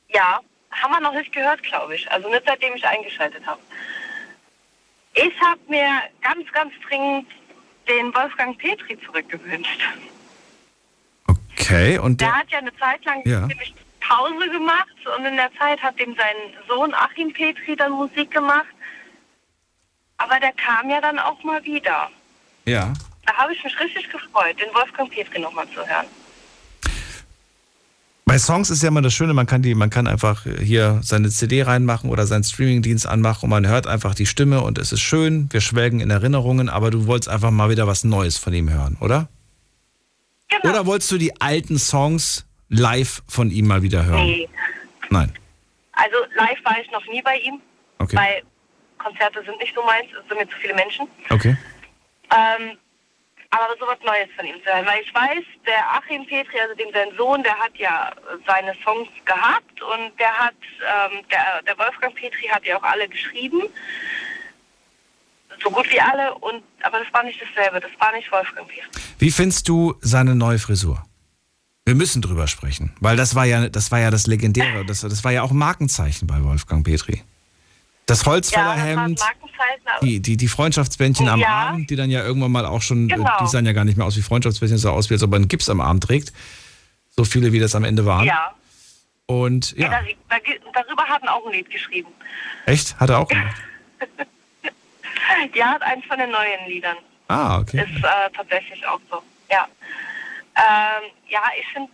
Ja, 0.09 0.41
haben 0.71 0.93
wir 0.93 1.01
noch 1.01 1.13
nicht 1.15 1.33
gehört, 1.33 1.63
glaube 1.63 1.95
ich. 1.95 2.11
Also 2.11 2.29
nicht 2.29 2.43
seitdem 2.47 2.75
ich 2.75 2.87
eingeschaltet 2.87 3.45
habe. 3.47 3.61
Ich 5.15 5.33
habe 5.41 5.61
mir 5.69 5.89
ganz, 6.23 6.51
ganz 6.53 6.73
dringend 6.89 7.27
den 7.89 8.15
Wolfgang 8.15 8.57
Petri 8.59 8.99
zurückgewünscht. 9.05 9.81
Okay, 11.59 11.99
und 11.99 12.21
Der 12.21 12.29
der, 12.29 12.37
hat 12.39 12.51
ja 12.51 12.59
eine 12.59 12.77
Zeit 12.77 13.05
lang 13.05 13.23
Ja. 13.25 13.49
ziemlich 13.49 13.75
Pause 14.01 14.49
gemacht 14.51 14.95
und 15.17 15.25
in 15.25 15.37
der 15.37 15.51
Zeit 15.59 15.83
hat 15.83 15.99
ihm 16.01 16.15
sein 16.17 16.37
Sohn 16.69 16.95
Achim 16.95 17.33
Petri 17.33 17.75
dann 17.77 17.93
Musik 17.93 18.31
gemacht. 18.31 18.67
Aber 20.19 20.39
der 20.41 20.53
kam 20.53 20.89
ja 20.91 21.01
dann 21.01 21.19
auch 21.19 21.43
mal 21.43 21.63
wieder. 21.65 22.11
ja. 22.65 22.93
Da 23.29 23.35
habe 23.39 23.53
ich 23.55 23.65
mich 23.65 23.81
richtig 23.81 24.09
gefreut, 24.09 24.57
den 24.61 24.73
Wolfgang 24.73 25.11
Petri 25.11 25.41
nochmal 25.41 25.69
zu 25.71 25.85
hören. 25.85 26.07
Bei 28.29 28.41
Songs 28.41 28.71
ist 28.71 28.83
ja 28.83 28.89
immer 28.89 29.03
das 29.03 29.15
Schöne, 29.15 29.35
man 29.35 29.47
kann 29.47 29.63
die, 29.63 29.77
man 29.77 29.89
kann 29.89 30.09
einfach 30.09 30.43
hier 30.61 30.99
seine 31.05 31.29
CD 31.29 31.63
reinmachen 31.63 32.11
oder 32.11 32.27
seinen 32.27 32.43
Streamingdienst 32.43 33.07
anmachen 33.07 33.45
und 33.45 33.51
man 33.51 33.69
hört 33.69 33.87
einfach 33.87 34.17
die 34.17 34.27
Stimme 34.27 34.63
und 34.63 34.79
es 34.79 34.91
ist 34.91 35.01
schön, 35.01 35.47
wir 35.53 35.61
schwelgen 35.61 36.01
in 36.01 36.11
Erinnerungen, 36.11 36.69
aber 36.69 36.91
du 36.91 37.07
wolltest 37.07 37.29
einfach 37.29 37.53
mal 37.53 37.71
wieder 37.71 37.87
was 37.87 38.03
Neues 38.03 38.37
von 38.37 38.53
ihm 38.53 38.69
hören, 38.69 38.97
oder? 39.01 39.29
Genau. 40.49 40.71
Oder 40.75 40.87
wolltest 40.87 41.13
du 41.13 41.19
die 41.19 41.41
alten 41.41 41.79
Songs 41.79 42.45
live 42.69 43.23
von 43.29 43.49
ihm 43.53 43.69
mal 43.69 43.83
wieder 43.83 44.05
hören? 44.05 44.27
Nee. 44.27 44.49
Nein. 45.09 45.33
Also 45.93 46.17
live 46.35 46.59
war 46.65 46.77
ich 46.83 46.91
noch 46.91 47.07
nie 47.07 47.23
bei 47.23 47.37
ihm, 47.39 47.61
Okay. 47.99 48.17
weil 48.17 48.43
Konzerte 48.99 49.41
sind 49.45 49.57
nicht 49.61 49.73
so 49.73 49.85
meins, 49.85 50.07
es 50.21 50.29
sind 50.29 50.37
mir 50.37 50.49
zu 50.49 50.57
viele 50.61 50.75
Menschen. 50.75 51.07
Okay. 51.31 51.57
Ähm, 52.33 52.77
aber 53.51 53.75
so 53.79 53.87
was 53.87 53.99
Neues 54.05 54.29
von 54.37 54.47
ihm 54.47 54.57
zu 54.63 54.73
hören. 54.73 54.87
Weil 54.87 55.03
ich 55.03 55.15
weiß, 55.15 55.45
der 55.67 55.93
Achim 55.93 56.27
Petri, 56.27 56.61
also 56.61 56.75
dem 56.75 56.93
sein 56.93 57.09
Sohn, 57.17 57.43
der 57.43 57.59
hat 57.59 57.77
ja 57.77 58.13
seine 58.47 58.75
Songs 58.85 59.09
gehabt 59.25 59.83
und 59.83 60.19
der 60.19 60.33
hat, 60.37 60.55
ähm, 60.81 61.21
der, 61.31 61.63
der 61.63 61.79
Wolfgang 61.79 62.15
Petri 62.15 62.49
hat 62.49 62.65
ja 62.65 62.79
auch 62.79 62.83
alle 62.83 63.09
geschrieben. 63.09 63.63
So 65.63 65.71
gut 65.71 65.91
wie 65.91 66.01
alle, 66.01 66.35
und 66.35 66.63
aber 66.83 66.99
das 66.99 67.13
war 67.13 67.23
nicht 67.23 67.41
dasselbe, 67.41 67.81
das 67.81 67.91
war 67.99 68.13
nicht 68.13 68.31
Wolfgang 68.31 68.69
Petri. 68.69 69.03
Wie 69.19 69.31
findest 69.31 69.69
du 69.69 69.95
seine 70.01 70.35
neue 70.35 70.59
Frisur? 70.59 71.03
Wir 71.87 71.95
müssen 71.95 72.21
drüber 72.21 72.49
sprechen, 72.49 72.95
weil 73.01 73.17
das 73.17 73.37
war 73.37 73.45
ja, 73.45 73.69
das 73.69 73.93
war 73.93 74.01
ja 74.01 74.11
das 74.11 74.27
Legendäre, 74.27 74.85
das, 74.85 75.03
das 75.03 75.23
war 75.23 75.31
ja 75.31 75.43
auch 75.43 75.53
ein 75.53 75.57
Markenzeichen 75.57 76.27
bei 76.27 76.43
Wolfgang 76.43 76.85
Petri. 76.85 77.23
Das 78.07 78.25
Holzfällerhemd, 78.25 79.21
aber 79.21 80.01
die, 80.01 80.21
die, 80.21 80.37
die 80.37 80.49
Freundschaftsbändchen 80.49 81.29
am 81.29 81.41
Ja. 81.41 81.49
Arm, 81.49 81.87
die 81.89 81.97
dann 81.97 82.09
ja 82.11 82.25
irgendwann 82.25 82.53
mal 82.53 82.65
auch 82.65 82.83
schon, 82.83 83.11
äh, 83.11 83.15
Genau. 83.15 83.37
die 83.41 83.47
sahen 83.49 83.67
ja 83.67 83.73
gar 83.73 83.85
nicht 83.85 83.97
mehr 83.99 84.07
aus 84.07 84.17
wie 84.17 84.23
Freundschaftsbändchen, 84.23 84.79
so 84.79 84.91
aus 84.91 85.11
wie 85.11 85.15
als 85.15 85.23
ob 85.25 85.33
er 85.33 85.37
einen 85.37 85.49
Gips 85.49 85.69
am 85.69 85.81
Arm 85.81 85.99
trägt. 86.01 86.33
So 87.11 87.25
viele, 87.25 87.53
wie 87.53 87.59
das 87.59 87.75
am 87.75 87.85
Ende 87.85 88.07
waren. 88.07 88.25
ja. 88.27 88.53
Und 89.29 89.77
ja. 89.77 89.91
ja, 89.91 90.03
da, 90.29 90.37
da, 90.39 90.83
darüber 90.85 91.03
hat 91.05 91.21
er 91.25 91.35
auch 91.35 91.45
ein 91.47 91.53
Lied 91.53 91.69
geschrieben. 91.69 92.09
echt? 92.67 92.97
Hat 93.01 93.11
er 93.11 93.19
auch 93.19 93.29
gemacht. 93.29 93.57
Ja, 95.55 95.77
eins 95.81 96.05
von 96.07 96.19
den 96.19 96.31
neuen 96.31 96.69
Liedern. 96.69 96.97
Ah, 97.29 97.59
okay. 97.59 97.79
Ist 97.79 98.05
äh, 98.05 98.31
tatsächlich 98.37 98.87
auch 98.87 99.01
so. 99.11 99.21
Ja. 99.51 99.67
Ähm, 100.57 101.11
ja, 101.29 101.43
ich 101.59 101.67
finde 101.73 101.91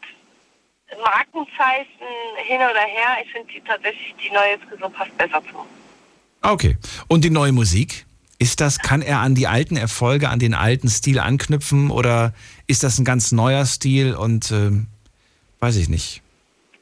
Markenzeichen 1.02 1.86
hin 2.44 2.56
oder 2.58 2.80
her, 2.80 3.16
ich 3.24 3.32
finde 3.32 3.50
tatsächlich 3.66 4.14
die 4.22 4.30
neue 4.30 4.58
Frisur 4.58 4.92
passt 4.92 5.16
besser 5.16 5.42
zu. 5.50 5.64
Okay. 6.42 6.76
Und 7.08 7.24
die 7.24 7.30
neue 7.30 7.52
Musik? 7.52 8.06
Ist 8.38 8.60
das, 8.60 8.80
kann 8.80 9.02
er 9.02 9.18
an 9.18 9.36
die 9.36 9.46
alten 9.46 9.76
Erfolge, 9.76 10.28
an 10.28 10.40
den 10.40 10.52
alten 10.52 10.88
Stil 10.88 11.20
anknüpfen 11.20 11.90
oder 11.90 12.34
ist 12.66 12.82
das 12.82 12.98
ein 12.98 13.04
ganz 13.04 13.30
neuer 13.30 13.64
Stil 13.66 14.16
und 14.16 14.50
ähm, 14.50 14.88
weiß 15.60 15.76
ich 15.76 15.88
nicht. 15.88 16.22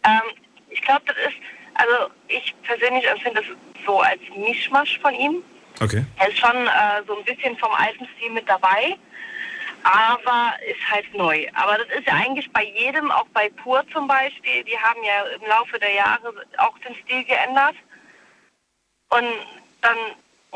Ähm, 0.02 0.22
ich 0.70 0.80
glaube, 0.80 1.02
das 1.04 1.16
ist, 1.16 1.36
also 1.74 2.10
ich 2.28 2.54
persönlich 2.62 3.06
empfinde 3.06 3.42
das 3.42 3.84
so 3.84 4.00
als 4.00 4.20
Mischmasch 4.38 4.98
von 5.00 5.14
ihm. 5.14 5.42
Okay. 5.80 6.04
Er 6.16 6.28
ist 6.28 6.38
schon 6.38 6.66
äh, 6.66 7.02
so 7.06 7.18
ein 7.18 7.24
bisschen 7.24 7.56
vom 7.58 7.72
alten 7.72 8.06
Stil 8.16 8.30
mit 8.30 8.48
dabei, 8.48 8.96
aber 9.82 10.54
ist 10.66 10.90
halt 10.90 11.14
neu. 11.14 11.46
Aber 11.54 11.76
das 11.76 11.88
ist 11.98 12.06
ja 12.06 12.14
eigentlich 12.14 12.50
bei 12.52 12.64
jedem, 12.64 13.10
auch 13.10 13.26
bei 13.34 13.50
Pur 13.62 13.84
zum 13.92 14.08
Beispiel, 14.08 14.64
die 14.64 14.78
haben 14.78 15.00
ja 15.04 15.24
im 15.36 15.46
Laufe 15.46 15.78
der 15.78 15.92
Jahre 15.92 16.32
auch 16.56 16.78
den 16.78 16.94
Stil 17.04 17.24
geändert. 17.24 17.76
Und 19.10 19.26
dann 19.82 19.96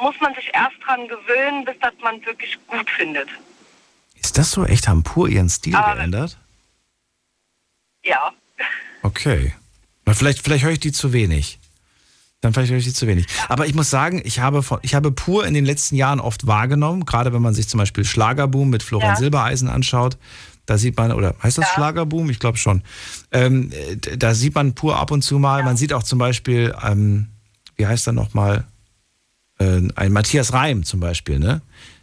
muss 0.03 0.15
man 0.21 0.35
sich 0.35 0.51
erst 0.53 0.77
dran 0.85 1.07
gewöhnen, 1.09 1.65
bis 1.65 1.75
das 1.81 1.93
man 2.03 2.25
wirklich 2.25 2.59
gut 2.67 2.89
findet. 2.91 3.29
Ist 4.15 4.39
das 4.39 4.51
so? 4.53 4.65
Echt, 4.65 4.89
haben 4.89 5.03
pur 5.03 5.29
ihren 5.29 5.49
Stil 5.49 5.75
Aber- 5.77 5.95
geändert? 5.97 6.39
Ja. 8.05 8.33
Okay. 9.03 9.55
Na, 10.05 10.15
vielleicht, 10.15 10.41
vielleicht 10.43 10.65
höre 10.65 10.73
ich 10.73 10.81
die 10.81 10.93
zu 10.93 11.13
wenig. 11.13 11.59
Dann 12.41 12.53
vielleicht 12.53 12.71
höre 12.71 12.79
ich 12.79 12.85
die 12.85 12.93
zu 12.93 13.07
wenig. 13.07 13.27
Aber 13.49 13.67
ich 13.67 13.75
muss 13.75 13.89
sagen, 13.89 14.21
ich 14.25 14.41
habe, 14.41 14.63
von, 14.63 14.79
ich 14.83 14.95
habe 14.95 15.11
pur 15.13 15.47
in 15.47 15.55
den 15.55 15.65
letzten 15.65 15.97
Jahren 15.97 16.21
oft 16.21 16.47
wahrgenommen, 16.47 17.07
gerade 17.07 17.33
wenn 17.33 17.41
man 17.41 17.55
sich 17.55 17.69
zum 17.69 17.79
Beispiel 17.79 18.05
Schlagerboom 18.05 18.69
mit 18.69 18.83
Florian 18.83 19.13
Ja. 19.13 19.17
Silbereisen 19.17 19.69
anschaut, 19.71 20.19
da 20.67 20.77
sieht 20.77 20.97
man, 20.99 21.13
oder 21.13 21.35
heißt 21.43 21.57
das 21.59 21.69
Schlagerboom? 21.71 22.29
Ich 22.31 22.39
glaube 22.39 22.59
schon. 22.59 22.83
Ähm, 23.33 23.71
äh, 23.73 23.97
da 24.19 24.35
sieht 24.35 24.55
man 24.55 24.75
pur 24.75 24.97
ab 24.99 25.11
und 25.11 25.23
zu 25.23 25.39
mal, 25.39 25.63
man 25.63 25.77
sieht 25.79 25.93
auch 25.95 26.03
zum 26.03 26.19
Beispiel, 26.19 26.75
ähm, 26.83 27.29
wie 27.77 27.87
heißt 27.87 28.07
er 28.07 28.13
nochmal, 28.13 28.65
äh, 29.59 29.81
ein 29.97 30.13
Matthias 30.13 30.53
Reim 30.53 30.85
zum 30.85 31.01
Beispiel, 31.01 31.39
ne? 31.39 31.61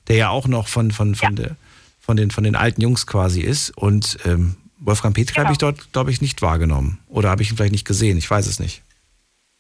Der 0.08 0.16
ja 0.16 0.30
auch 0.30 0.48
noch 0.48 0.68
von, 0.68 0.92
von, 0.92 1.16
von, 1.16 1.36
der, 1.36 1.56
von, 2.00 2.18
den, 2.18 2.32
von 2.32 2.44
den 2.44 2.56
alten 2.56 2.82
Jungs 2.82 3.06
quasi 3.08 3.42
ist. 3.42 3.70
Und 3.78 4.18
ähm, 4.26 4.56
Wolfgang 4.80 5.16
Petri 5.16 5.36
habe 5.36 5.52
ich 5.52 5.58
dort, 5.60 5.94
glaube 5.94 6.12
ich, 6.12 6.22
nicht 6.22 6.42
wahrgenommen. 6.42 7.00
Oder 7.08 7.30
habe 7.30 7.44
ich 7.44 7.52
ihn 7.52 7.58
vielleicht 7.58 7.72
nicht 7.72 7.86
gesehen, 7.86 8.18
ich 8.18 8.30
weiß 8.30 8.48
es 8.48 8.60
nicht. 8.60 8.82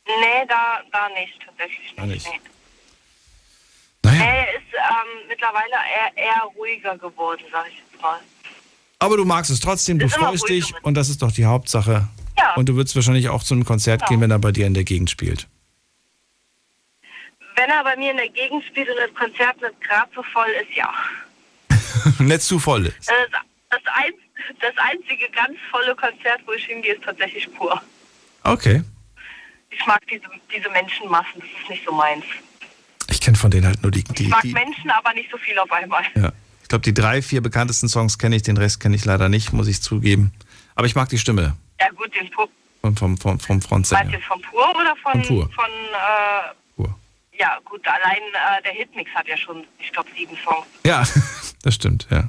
Nee, 0.07 0.45
da, 0.47 0.79
da 0.91 1.07
nicht, 1.09 1.39
tatsächlich 1.45 1.93
Da 1.95 2.05
nicht. 2.05 2.25
Nee. 2.25 2.39
Naja. 4.03 4.23
Er 4.23 4.55
ist 4.55 4.73
ähm, 4.73 5.27
mittlerweile 5.27 5.69
eher, 6.15 6.23
eher 6.23 6.41
ruhiger 6.57 6.97
geworden, 6.97 7.43
sag 7.51 7.67
ich 7.69 7.75
jetzt 7.75 8.01
mal. 8.01 8.19
Aber 8.99 9.17
du 9.17 9.25
magst 9.25 9.51
es 9.51 9.59
trotzdem, 9.59 9.99
du 9.99 10.09
freust 10.09 10.47
dich 10.49 10.73
und 10.81 10.95
das 10.95 11.09
ist 11.09 11.21
doch 11.21 11.31
die 11.31 11.45
Hauptsache. 11.45 12.07
Ja. 12.37 12.55
Und 12.55 12.67
du 12.67 12.75
würdest 12.75 12.95
wahrscheinlich 12.95 13.29
auch 13.29 13.43
zu 13.43 13.53
einem 13.53 13.65
Konzert 13.65 14.01
Ja. 14.01 14.07
gehen, 14.07 14.21
wenn 14.21 14.31
er 14.31 14.39
bei 14.39 14.51
dir 14.51 14.65
in 14.67 14.73
der 14.73 14.83
Gegend 14.83 15.09
spielt. 15.09 15.47
Wenn 17.61 17.69
er 17.69 17.83
bei 17.83 17.95
mir 17.95 18.09
in 18.09 18.17
der 18.17 18.29
Gegend 18.29 18.63
spielt 18.65 18.89
und 18.89 18.95
das 18.97 19.13
Konzert 19.13 19.61
nicht 19.61 19.79
gerade 19.81 20.09
so 20.15 20.23
voll 20.23 20.49
ist, 20.49 20.75
ja. 20.75 20.91
Nicht 22.19 22.41
zu 22.41 22.57
voll 22.57 22.87
ist. 22.87 23.07
Das, 23.07 23.15
das, 23.69 23.81
ein, 23.93 24.13
das 24.59 24.73
einzige 24.77 25.29
ganz 25.29 25.53
volle 25.69 25.93
Konzert, 25.93 26.41
wo 26.47 26.53
ich 26.53 26.65
hingehe, 26.65 26.95
ist 26.95 27.03
tatsächlich 27.03 27.53
pur. 27.53 27.79
Okay. 28.43 28.81
Ich 29.69 29.85
mag 29.85 29.99
diese, 30.07 30.23
diese 30.51 30.69
Menschenmassen, 30.71 31.33
das 31.35 31.45
ist 31.61 31.69
nicht 31.69 31.85
so 31.85 31.91
meins. 31.91 32.25
Ich 33.11 33.21
kenne 33.21 33.37
von 33.37 33.51
denen 33.51 33.67
halt 33.67 33.83
nur 33.83 33.91
die. 33.91 34.03
die, 34.05 34.23
Ich 34.23 34.29
mag 34.29 34.41
die 34.41 34.53
Menschen, 34.53 34.89
aber 34.89 35.13
nicht 35.13 35.29
so 35.29 35.37
viel 35.37 35.59
auf 35.59 35.71
einmal. 35.71 36.03
ja. 36.15 36.31
Ich 36.63 36.67
glaube, 36.67 36.81
die 36.81 36.95
drei, 36.95 37.21
vier 37.21 37.41
bekanntesten 37.41 37.89
Songs 37.89 38.17
kenne 38.17 38.37
ich, 38.37 38.41
den 38.41 38.57
Rest 38.57 38.79
kenne 38.79 38.95
ich 38.95 39.05
leider 39.05 39.29
nicht, 39.29 39.53
muss 39.53 39.67
ich 39.67 39.83
zugeben. 39.83 40.31
Aber 40.73 40.87
ich 40.87 40.95
mag 40.95 41.09
die 41.09 41.19
Stimme 41.19 41.55
Ja 41.79 41.89
gut, 41.89 42.11
den 42.19 42.27
Pur. 42.31 42.49
vom, 42.81 42.97
vom, 42.97 43.17
vom, 43.17 43.37
vom 43.37 43.55
Meinst 43.57 43.65
du 43.65 43.67
Frontsänger. 43.67 44.19
vom 44.21 44.41
Pur 44.41 44.67
oder 44.79 44.95
von... 45.03 45.11
Vom 45.13 45.21
Pur. 45.23 45.49
Von, 45.53 45.65
äh, 45.65 46.53
Pur. 46.53 46.60
Ja 47.41 47.57
gut, 47.65 47.81
allein 47.87 48.21
äh, 48.59 48.61
der 48.63 48.73
Hitmix 48.73 49.09
hat 49.15 49.27
ja 49.27 49.35
schon, 49.35 49.65
ich 49.79 49.91
glaube, 49.91 50.09
sieben 50.15 50.37
Songs. 50.45 50.67
Ja, 50.85 51.03
das 51.63 51.73
stimmt, 51.73 52.05
ja. 52.11 52.25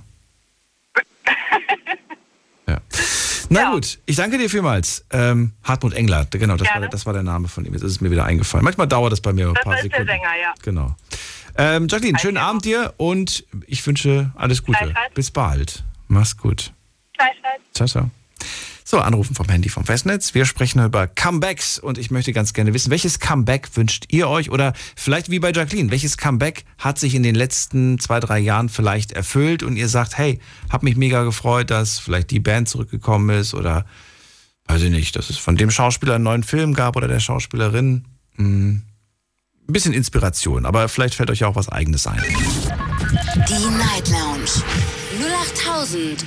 ja. 2.67 2.79
Na 3.51 3.71
gut, 3.73 3.99
ich 4.07 4.17
danke 4.17 4.39
dir 4.39 4.49
vielmals. 4.49 5.05
Ähm, 5.11 5.53
Hartmut 5.65 5.93
Engler, 5.93 6.27
genau, 6.31 6.57
das 6.57 6.67
war, 6.69 6.81
der- 6.81 6.89
das 6.89 7.05
war 7.05 7.13
der 7.13 7.23
Name 7.25 7.49
von 7.49 7.67
ihm. 7.67 7.75
Jetzt 7.75 7.83
ist 7.83 7.93
es 7.93 8.01
mir 8.01 8.11
wieder 8.11 8.25
eingefallen. 8.25 8.65
Manchmal 8.65 8.89
dauert 8.89 9.13
das 9.13 9.21
bei 9.21 9.35
mir 9.35 9.49
ein 9.49 9.55
Das 9.55 9.65
paar 9.65 9.75
ist 9.75 9.83
der 9.83 9.91
Sekunden. 9.91 10.09
Sänger, 10.09 10.37
ja. 10.41 10.55
Genau. 10.63 10.97
Ähm, 11.59 11.89
Jacqueline, 11.91 12.19
schönen 12.19 12.39
Abend 12.39 12.65
dir 12.65 12.95
und 12.97 13.45
ich 13.67 13.87
wünsche 13.87 14.33
alles 14.37 14.63
Gute. 14.65 14.95
Bis 15.15 15.31
bald. 15.31 15.85
Mach's 16.09 16.39
gut. 16.39 16.73
Ciao, 17.75 17.87
ciao. 17.87 18.11
So, 18.93 18.99
anrufen 18.99 19.35
vom 19.35 19.49
Handy 19.49 19.71
vom 19.71 19.87
Festnetz. 19.87 20.35
Wir 20.35 20.45
sprechen 20.45 20.85
über 20.85 21.07
Comebacks 21.07 21.79
und 21.79 21.97
ich 21.97 22.11
möchte 22.11 22.35
ganz 22.35 22.53
gerne 22.53 22.75
wissen, 22.75 22.91
welches 22.91 23.21
Comeback 23.21 23.75
wünscht 23.75 24.05
ihr 24.09 24.29
euch 24.29 24.51
oder 24.51 24.75
vielleicht 24.97 25.31
wie 25.31 25.39
bei 25.39 25.51
Jacqueline, 25.51 25.91
welches 25.91 26.19
Comeback 26.19 26.67
hat 26.77 26.99
sich 26.99 27.15
in 27.15 27.23
den 27.23 27.35
letzten 27.35 27.99
zwei, 27.99 28.21
drei 28.21 28.39
Jahren 28.39 28.69
vielleicht 28.69 29.13
erfüllt 29.13 29.63
und 29.63 29.79
ihr 29.79 29.89
sagt, 29.89 30.19
hey, 30.19 30.41
hab 30.69 30.83
mich 30.83 30.97
mega 30.97 31.25
gefreut, 31.25 31.71
dass 31.71 32.01
vielleicht 32.01 32.31
die 32.33 32.39
Band 32.39 32.69
zurückgekommen 32.69 33.31
ist 33.31 33.55
oder 33.55 33.87
weiß 34.67 34.83
ich 34.83 34.91
nicht, 34.91 35.17
dass 35.17 35.31
es 35.31 35.39
von 35.39 35.57
dem 35.57 35.71
Schauspieler 35.71 36.17
einen 36.17 36.25
neuen 36.25 36.43
Film 36.43 36.75
gab 36.75 36.95
oder 36.95 37.09
der 37.09 37.21
Schauspielerin. 37.21 38.05
Hm, 38.37 38.83
ein 39.69 39.73
bisschen 39.73 39.95
Inspiration, 39.95 40.67
aber 40.67 40.91
vielleicht 40.91 41.15
fällt 41.15 41.31
euch 41.31 41.39
ja 41.39 41.47
auch 41.47 41.57
was 41.57 41.71
Eigenes 41.71 42.07
ein. 42.07 42.23
Die 43.49 43.71
Night 43.71 44.11
Lounge 44.11 44.51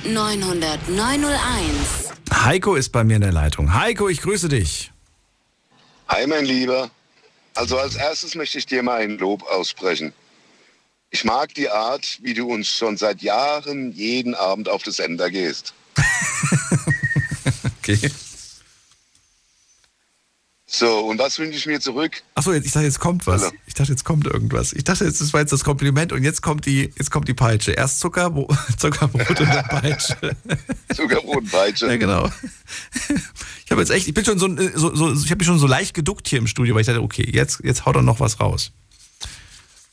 0890901. 0.02 2.05
Heiko 2.32 2.74
ist 2.74 2.90
bei 2.90 3.04
mir 3.04 3.16
in 3.16 3.22
der 3.22 3.32
Leitung. 3.32 3.74
Heiko, 3.74 4.08
ich 4.08 4.20
grüße 4.20 4.48
dich. 4.48 4.92
Hi, 6.08 6.26
mein 6.26 6.44
Lieber. 6.44 6.90
Also 7.54 7.78
als 7.78 7.96
erstes 7.96 8.34
möchte 8.34 8.58
ich 8.58 8.66
dir 8.66 8.82
mal 8.82 9.00
ein 9.00 9.18
Lob 9.18 9.42
aussprechen. 9.44 10.12
Ich 11.10 11.24
mag 11.24 11.54
die 11.54 11.70
Art, 11.70 12.18
wie 12.22 12.34
du 12.34 12.52
uns 12.52 12.68
schon 12.68 12.96
seit 12.96 13.22
Jahren 13.22 13.92
jeden 13.92 14.34
Abend 14.34 14.68
auf 14.68 14.82
den 14.82 14.92
Sender 14.92 15.30
gehst. 15.30 15.74
Okay. 17.88 18.10
So, 20.76 20.98
und 20.98 21.18
was 21.18 21.38
wünsche 21.38 21.56
ich 21.56 21.64
mir 21.64 21.80
zurück? 21.80 22.22
Achso, 22.34 22.52
jetzt, 22.52 22.66
ich 22.66 22.72
dachte, 22.72 22.84
jetzt 22.84 23.00
kommt 23.00 23.26
was. 23.26 23.50
Ich 23.64 23.72
dachte, 23.72 23.92
jetzt 23.92 24.04
kommt 24.04 24.26
irgendwas. 24.26 24.74
Ich 24.74 24.84
dachte, 24.84 25.06
jetzt, 25.06 25.22
das 25.22 25.32
war 25.32 25.40
jetzt 25.40 25.50
das 25.50 25.64
Kompliment 25.64 26.12
und 26.12 26.22
jetzt 26.22 26.42
kommt 26.42 26.66
die, 26.66 26.92
jetzt 26.98 27.10
kommt 27.10 27.28
die 27.28 27.32
Peitsche. 27.32 27.72
Erst 27.72 28.00
Zuckerbro 28.00 28.46
Zuckerbrot 28.76 29.40
und 29.40 29.48
dann 29.48 29.64
Peitsche. 29.70 30.36
Zuckerbrot 30.94 31.38
und 31.38 31.50
Peitsche. 31.50 31.86
Ja, 31.86 31.96
genau. 31.96 32.30
Ich 33.64 33.70
habe 33.70 33.80
jetzt 33.80 33.90
echt, 33.90 34.06
ich 34.06 34.12
bin 34.12 34.26
schon 34.26 34.38
so, 34.38 34.48
so, 34.74 34.94
so 34.94 35.14
ich 35.14 35.30
habe 35.30 35.38
mich 35.38 35.46
schon 35.46 35.58
so 35.58 35.66
leicht 35.66 35.94
geduckt 35.94 36.28
hier 36.28 36.40
im 36.40 36.46
Studio, 36.46 36.74
weil 36.74 36.82
ich 36.82 36.86
dachte, 36.86 37.00
okay, 37.00 37.26
jetzt, 37.26 37.60
jetzt 37.64 37.86
haut 37.86 37.96
er 37.96 38.02
noch 38.02 38.20
was 38.20 38.38
raus. 38.38 38.70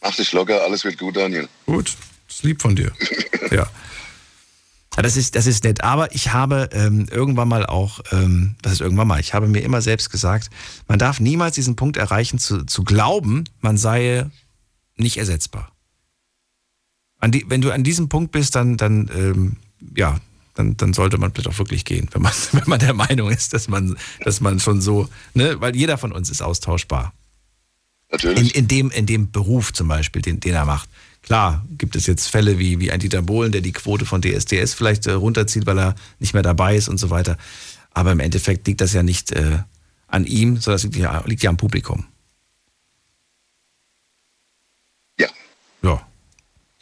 Mach 0.01 0.13
dich 0.13 0.33
locker, 0.33 0.63
alles 0.63 0.83
wird 0.83 0.97
gut, 0.97 1.15
Daniel. 1.15 1.47
Gut, 1.65 1.95
das 2.27 2.37
ist 2.37 2.43
lieb 2.43 2.61
von 2.61 2.75
dir. 2.75 2.91
ja. 3.51 3.69
Ja, 4.95 5.01
das 5.01 5.17
ist, 5.17 5.35
das 5.35 5.47
ist 5.47 5.63
nett. 5.63 5.83
Aber 5.83 6.13
ich 6.13 6.33
habe 6.33 6.69
ähm, 6.71 7.07
irgendwann 7.09 7.47
mal 7.47 7.65
auch, 7.65 8.01
ähm, 8.11 8.55
das 8.61 8.73
ist 8.73 8.81
irgendwann 8.81 9.07
mal, 9.07 9.19
ich 9.19 9.33
habe 9.33 9.47
mir 9.47 9.61
immer 9.61 9.81
selbst 9.81 10.09
gesagt, 10.09 10.49
man 10.87 10.99
darf 10.99 11.19
niemals 11.19 11.55
diesen 11.55 11.75
Punkt 11.75 11.97
erreichen, 11.97 12.37
zu, 12.37 12.63
zu 12.65 12.83
glauben, 12.83 13.45
man 13.61 13.77
sei 13.77 14.29
nicht 14.95 15.17
ersetzbar. 15.17 15.71
An 17.19 17.31
die, 17.31 17.45
wenn 17.47 17.61
du 17.61 17.71
an 17.71 17.83
diesem 17.83 18.09
Punkt 18.09 18.31
bist, 18.31 18.55
dann, 18.55 18.77
dann 18.77 19.09
ähm, 19.15 19.55
ja, 19.95 20.19
dann, 20.53 20.77
dann 20.77 20.93
sollte 20.93 21.17
man 21.17 21.31
vielleicht 21.31 21.49
auch 21.49 21.57
wirklich 21.57 21.85
gehen, 21.85 22.09
wenn 22.11 22.21
man, 22.21 22.33
wenn 22.51 22.67
man 22.67 22.79
der 22.79 22.93
Meinung 22.93 23.29
ist, 23.29 23.53
dass 23.53 23.67
man, 23.67 23.97
dass 24.23 24.41
man 24.41 24.59
schon 24.59 24.81
so, 24.81 25.09
ne, 25.33 25.59
weil 25.59 25.75
jeder 25.75 25.97
von 25.97 26.11
uns 26.11 26.29
ist 26.29 26.41
austauschbar. 26.41 27.13
Natürlich. 28.11 28.39
In, 28.39 28.49
in, 28.49 28.67
dem, 28.67 28.91
in 28.91 29.05
dem 29.07 29.31
Beruf 29.31 29.73
zum 29.73 29.87
Beispiel, 29.87 30.21
den, 30.21 30.39
den 30.39 30.53
er 30.53 30.65
macht. 30.65 30.87
Klar, 31.23 31.65
gibt 31.77 31.95
es 31.95 32.05
jetzt 32.05 32.27
Fälle 32.27 32.59
wie, 32.59 32.79
wie 32.79 32.91
ein 32.91 32.99
Dieter 32.99 33.21
Bohlen, 33.21 33.51
der 33.51 33.61
die 33.61 33.71
Quote 33.71 34.05
von 34.05 34.21
DSDS 34.21 34.73
vielleicht 34.73 35.07
äh, 35.07 35.13
runterzieht, 35.13 35.65
weil 35.65 35.79
er 35.79 35.95
nicht 36.19 36.33
mehr 36.33 36.43
dabei 36.43 36.75
ist 36.75 36.89
und 36.89 36.97
so 36.97 37.09
weiter. 37.09 37.37
Aber 37.91 38.11
im 38.11 38.19
Endeffekt 38.19 38.67
liegt 38.67 38.81
das 38.81 38.93
ja 38.93 39.03
nicht 39.03 39.31
äh, 39.31 39.59
an 40.07 40.25
ihm, 40.25 40.57
sondern 40.57 40.75
das 40.75 40.83
liegt 40.83 40.97
ja, 40.97 41.23
liegt 41.25 41.41
ja 41.41 41.49
am 41.49 41.57
Publikum. 41.57 42.05
Ja. 45.17 45.29
Ja. 45.81 46.05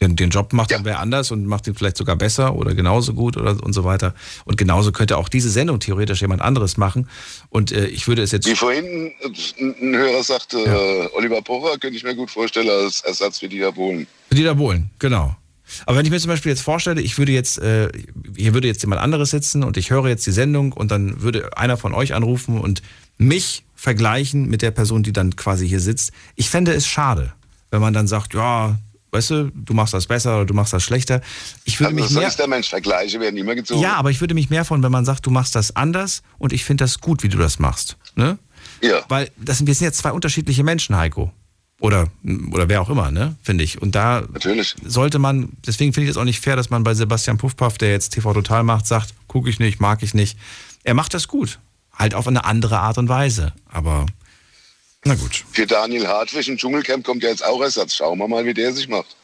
Den, 0.02 0.16
den 0.16 0.30
Job 0.30 0.52
macht 0.52 0.72
dann 0.72 0.84
wer 0.84 0.98
anders 0.98 1.30
und 1.30 1.46
macht 1.46 1.66
ihn 1.68 1.74
vielleicht 1.74 1.96
sogar 1.96 2.16
besser 2.16 2.56
oder 2.56 2.74
genauso 2.74 3.14
gut 3.14 3.36
oder 3.36 3.62
und 3.62 3.72
so 3.72 3.84
weiter. 3.84 4.14
Und 4.44 4.56
genauso 4.56 4.90
könnte 4.90 5.16
auch 5.16 5.28
diese 5.28 5.48
Sendung 5.48 5.78
theoretisch 5.78 6.20
jemand 6.20 6.42
anderes 6.42 6.76
machen. 6.76 7.08
Und 7.50 7.70
äh, 7.70 7.86
ich 7.86 8.08
würde 8.08 8.22
es 8.22 8.32
jetzt. 8.32 8.48
Wie 8.48 8.56
vorhin 8.56 9.12
ein 9.22 9.94
Hörer 9.94 10.24
sagte, 10.24 10.58
äh, 10.58 11.16
Oliver 11.16 11.40
Pocher 11.42 11.78
könnte 11.78 11.96
ich 11.96 12.02
mir 12.02 12.16
gut 12.16 12.30
vorstellen 12.30 12.68
als 12.68 13.02
Ersatz 13.02 13.38
für 13.38 13.48
Dieter 13.48 13.70
Bohlen. 13.70 14.08
Dieter 14.32 14.56
Bohlen, 14.56 14.90
genau. 14.98 15.36
Aber 15.86 15.96
wenn 15.96 16.04
ich 16.04 16.10
mir 16.10 16.18
zum 16.18 16.28
Beispiel 16.28 16.50
jetzt 16.50 16.62
vorstelle, 16.62 17.00
ich 17.00 17.16
würde 17.16 17.32
jetzt, 17.32 17.58
äh, 17.58 17.88
hier 18.36 18.54
würde 18.54 18.66
jetzt 18.66 18.82
jemand 18.82 19.00
anderes 19.00 19.30
sitzen 19.30 19.62
und 19.62 19.76
ich 19.76 19.90
höre 19.90 20.08
jetzt 20.08 20.26
die 20.26 20.32
Sendung 20.32 20.72
und 20.72 20.90
dann 20.90 21.22
würde 21.22 21.56
einer 21.56 21.76
von 21.76 21.94
euch 21.94 22.12
anrufen 22.12 22.60
und 22.60 22.82
mich 23.18 23.64
vergleichen 23.76 24.48
mit 24.48 24.62
der 24.62 24.72
Person, 24.72 25.02
die 25.02 25.12
dann 25.12 25.36
quasi 25.36 25.68
hier 25.68 25.80
sitzt. 25.80 26.12
Ich 26.34 26.50
fände 26.50 26.72
es 26.72 26.86
schade, 26.86 27.32
wenn 27.70 27.80
man 27.80 27.94
dann 27.94 28.08
sagt, 28.08 28.34
ja, 28.34 28.78
weißt 29.12 29.30
du, 29.30 29.52
du 29.54 29.74
machst 29.74 29.94
das 29.94 30.06
besser 30.06 30.36
oder 30.36 30.46
du 30.46 30.54
machst 30.54 30.72
das 30.72 30.82
schlechter. 30.82 31.20
Ich 31.64 31.78
würde 31.78 31.92
Also 31.94 32.02
mich 32.04 32.10
mehr, 32.12 32.26
ist 32.28 32.38
der 32.38 32.48
Mensch, 32.48 32.68
Vergleiche 32.68 33.20
werden 33.20 33.36
immer 33.36 33.54
gezogen. 33.54 33.80
ja, 33.80 33.94
aber 33.94 34.10
ich 34.10 34.20
würde 34.20 34.34
mich 34.34 34.50
mehr 34.50 34.64
von, 34.64 34.82
wenn 34.82 34.90
man 34.92 35.04
sagt, 35.04 35.24
du 35.26 35.30
machst 35.30 35.54
das 35.54 35.76
anders 35.76 36.22
und 36.38 36.52
ich 36.52 36.64
finde 36.64 36.84
das 36.84 36.98
gut, 37.00 37.22
wie 37.22 37.28
du 37.28 37.38
das 37.38 37.58
machst. 37.58 37.96
Ne? 38.16 38.38
Ja. 38.80 39.02
Weil 39.08 39.30
das 39.36 39.58
sind, 39.58 39.66
wir 39.66 39.74
sind 39.74 39.84
jetzt 39.84 39.98
zwei 39.98 40.12
unterschiedliche 40.12 40.64
Menschen, 40.64 40.96
Heiko. 40.96 41.30
Oder, 41.78 42.08
oder 42.52 42.68
wer 42.68 42.80
auch 42.80 42.90
immer, 42.90 43.10
ne? 43.10 43.34
Finde 43.42 43.64
ich. 43.64 43.82
Und 43.82 43.96
da 43.96 44.22
Natürlich. 44.32 44.76
sollte 44.84 45.18
man, 45.18 45.48
deswegen 45.66 45.92
finde 45.92 46.04
ich 46.04 46.10
es 46.12 46.16
auch 46.16 46.22
nicht 46.24 46.38
fair, 46.40 46.54
dass 46.54 46.70
man 46.70 46.84
bei 46.84 46.94
Sebastian 46.94 47.38
Puffpaff, 47.38 47.76
der 47.76 47.90
jetzt 47.90 48.10
TV 48.10 48.32
Total 48.32 48.62
macht, 48.62 48.86
sagt, 48.86 49.14
gucke 49.26 49.50
ich 49.50 49.58
nicht, 49.58 49.80
mag 49.80 50.02
ich 50.04 50.14
nicht. 50.14 50.38
Er 50.84 50.94
macht 50.94 51.12
das 51.12 51.26
gut. 51.26 51.58
Halt 51.92 52.14
auf 52.14 52.28
eine 52.28 52.44
andere 52.44 52.78
Art 52.78 52.98
und 52.98 53.08
Weise. 53.08 53.52
Aber 53.68 54.06
na 55.04 55.14
gut. 55.14 55.44
Für 55.50 55.66
Daniel 55.66 56.06
Hartwig 56.06 56.48
im 56.48 56.56
Dschungelcamp 56.56 57.04
kommt 57.04 57.22
ja 57.22 57.30
jetzt 57.30 57.44
auch 57.44 57.60
Ersatz. 57.60 57.94
Schauen 57.96 58.18
wir 58.18 58.28
mal, 58.28 58.44
wie 58.44 58.54
der 58.54 58.72
sich 58.72 58.88
macht. 58.88 59.16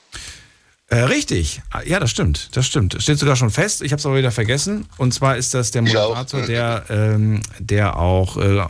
Äh, 0.91 1.01
richtig. 1.01 1.61
Ja, 1.85 2.01
das 2.01 2.11
stimmt. 2.11 2.57
Das 2.57 2.67
stimmt. 2.67 2.95
Das 2.95 3.03
steht 3.03 3.19
sogar 3.19 3.37
schon 3.37 3.51
fest. 3.51 3.83
Ich 3.83 3.93
habe 3.93 4.01
es 4.01 4.07
aber 4.07 4.17
wieder 4.17 4.33
vergessen. 4.33 4.87
Und 4.97 5.13
zwar 5.13 5.37
ist 5.37 5.53
das 5.55 5.71
der. 5.71 5.83
Moderator, 5.83 6.43
der, 6.43 6.85
ähm, 6.89 7.43
der 7.59 7.99
auch, 7.99 8.39
äh, 8.39 8.65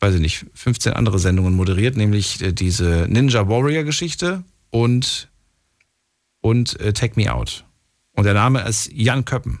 weiß 0.00 0.16
ich 0.16 0.20
nicht, 0.20 0.46
15 0.54 0.92
andere 0.94 1.18
Sendungen 1.18 1.54
moderiert, 1.54 1.96
nämlich 1.96 2.42
äh, 2.42 2.52
diese 2.52 3.06
Ninja 3.08 3.48
Warrior 3.48 3.84
Geschichte 3.84 4.42
und, 4.70 5.28
und 6.40 6.78
äh, 6.80 6.92
Take 6.92 7.18
Me 7.20 7.32
Out. 7.32 7.64
Und 8.16 8.24
der 8.24 8.34
Name 8.34 8.66
ist 8.68 8.90
Jan 8.92 9.24
Köppen. 9.24 9.60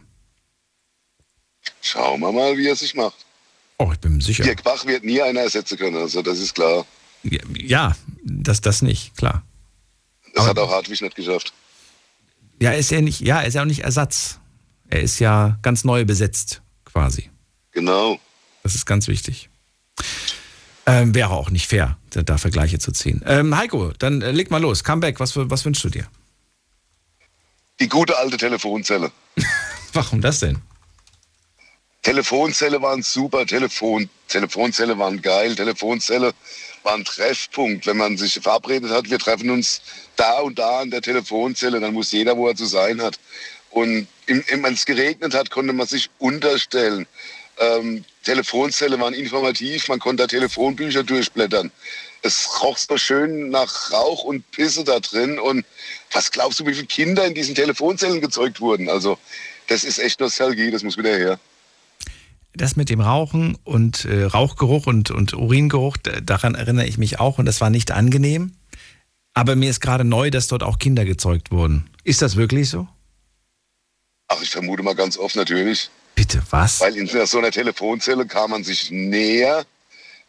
Schauen 1.80 2.20
wir 2.20 2.32
mal, 2.32 2.56
wie 2.56 2.66
er 2.66 2.76
sich 2.76 2.94
macht. 2.94 3.24
Oh, 3.80 3.90
ich 3.94 3.98
bin 3.98 4.20
sicher. 4.20 4.44
Dirk 4.44 4.62
Bach 4.62 4.84
wird 4.84 5.04
nie 5.04 5.22
einer 5.22 5.40
ersetzen 5.40 5.78
können, 5.78 5.96
also 5.96 6.20
das 6.20 6.38
ist 6.38 6.54
klar. 6.54 6.84
Ja, 7.22 7.96
das, 8.22 8.60
das 8.60 8.82
nicht, 8.82 9.16
klar. 9.16 9.42
Das 10.34 10.46
hat 10.46 10.58
auch 10.58 10.70
Hartwig 10.70 11.00
nicht 11.00 11.16
geschafft. 11.16 11.54
Ja, 12.60 12.72
ist 12.72 12.92
er 12.92 13.00
nicht, 13.00 13.20
ja, 13.20 13.40
ist 13.40 13.54
ja 13.54 13.62
auch 13.62 13.66
nicht 13.66 13.80
Ersatz. 13.80 14.38
Er 14.90 15.00
ist 15.00 15.18
ja 15.18 15.58
ganz 15.62 15.84
neu 15.84 16.04
besetzt, 16.04 16.60
quasi. 16.84 17.30
Genau. 17.72 18.18
Das 18.62 18.74
ist 18.74 18.84
ganz 18.84 19.08
wichtig. 19.08 19.48
Ähm, 20.84 21.14
wäre 21.14 21.30
auch 21.30 21.48
nicht 21.48 21.66
fair, 21.66 21.96
da, 22.10 22.22
da 22.22 22.36
Vergleiche 22.36 22.78
zu 22.78 22.92
ziehen. 22.92 23.22
Ähm, 23.24 23.56
Heiko, 23.56 23.92
dann 23.98 24.20
äh, 24.20 24.30
leg 24.30 24.50
mal 24.50 24.60
los. 24.60 24.84
Comeback, 24.84 25.20
was, 25.20 25.34
was 25.36 25.64
wünschst 25.64 25.84
du 25.84 25.88
dir? 25.88 26.06
Die 27.80 27.88
gute 27.88 28.18
alte 28.18 28.36
Telefonzelle. 28.36 29.10
Warum 29.94 30.20
das 30.20 30.40
denn? 30.40 30.58
Telefonzelle 32.02 32.80
waren 32.80 33.02
super, 33.02 33.44
Telefon, 33.44 34.08
Telefonzelle 34.28 34.98
waren 34.98 35.20
geil, 35.20 35.54
Telefonzelle 35.54 36.32
war 36.82 36.94
ein 36.94 37.04
Treffpunkt. 37.04 37.86
Wenn 37.86 37.98
man 37.98 38.16
sich 38.16 38.40
verabredet 38.42 38.90
hat, 38.90 39.10
wir 39.10 39.18
treffen 39.18 39.50
uns 39.50 39.82
da 40.16 40.40
und 40.40 40.58
da 40.58 40.80
an 40.80 40.90
der 40.90 41.02
Telefonzelle, 41.02 41.78
dann 41.78 41.92
muss 41.92 42.12
jeder, 42.12 42.36
wo 42.36 42.48
er 42.48 42.56
zu 42.56 42.64
sein 42.64 43.02
hat. 43.02 43.18
Und 43.70 44.08
wenn 44.26 44.74
es 44.74 44.86
geregnet 44.86 45.34
hat, 45.34 45.50
konnte 45.50 45.74
man 45.74 45.86
sich 45.86 46.08
unterstellen. 46.18 47.06
Ähm, 47.58 48.04
Telefonzelle 48.24 48.98
waren 48.98 49.12
informativ, 49.12 49.88
man 49.88 49.98
konnte 49.98 50.22
da 50.22 50.26
Telefonbücher 50.26 51.02
durchblättern. 51.02 51.70
Es 52.22 52.48
roch 52.62 52.78
so 52.78 52.96
schön 52.96 53.50
nach 53.50 53.92
Rauch 53.92 54.24
und 54.24 54.50
Pisse 54.50 54.84
da 54.84 55.00
drin. 55.00 55.38
Und 55.38 55.66
was 56.12 56.30
glaubst 56.30 56.60
du, 56.60 56.66
wie 56.66 56.74
viele 56.74 56.86
Kinder 56.86 57.26
in 57.26 57.34
diesen 57.34 57.54
Telefonzellen 57.54 58.20
gezeugt 58.20 58.60
wurden? 58.60 58.88
Also, 58.88 59.18
das 59.68 59.84
ist 59.84 59.98
echt 59.98 60.20
Nostalgie, 60.20 60.70
das 60.70 60.82
muss 60.82 60.96
wieder 60.96 61.16
her. 61.16 61.38
Das 62.54 62.76
mit 62.76 62.90
dem 62.90 63.00
Rauchen 63.00 63.56
und 63.64 64.04
äh, 64.04 64.24
Rauchgeruch 64.24 64.86
und, 64.86 65.10
und 65.10 65.34
Uringeruch, 65.34 65.96
daran 65.98 66.54
erinnere 66.54 66.86
ich 66.86 66.98
mich 66.98 67.20
auch 67.20 67.38
und 67.38 67.46
das 67.46 67.60
war 67.60 67.70
nicht 67.70 67.92
angenehm. 67.92 68.52
Aber 69.34 69.54
mir 69.54 69.70
ist 69.70 69.80
gerade 69.80 70.04
neu, 70.04 70.30
dass 70.30 70.48
dort 70.48 70.62
auch 70.62 70.78
Kinder 70.78 71.04
gezeugt 71.04 71.52
wurden. 71.52 71.88
Ist 72.02 72.22
das 72.22 72.36
wirklich 72.36 72.68
so? 72.68 72.88
Ach, 74.28 74.42
ich 74.42 74.50
vermute 74.50 74.82
mal 74.82 74.94
ganz 74.94 75.16
oft 75.16 75.36
natürlich. 75.36 75.90
Bitte, 76.14 76.42
was? 76.50 76.80
Weil 76.80 76.96
in 76.96 77.06
so 77.06 77.38
einer 77.38 77.50
Telefonzelle 77.50 78.26
kam 78.26 78.50
man 78.50 78.64
sich 78.64 78.90
näher. 78.90 79.64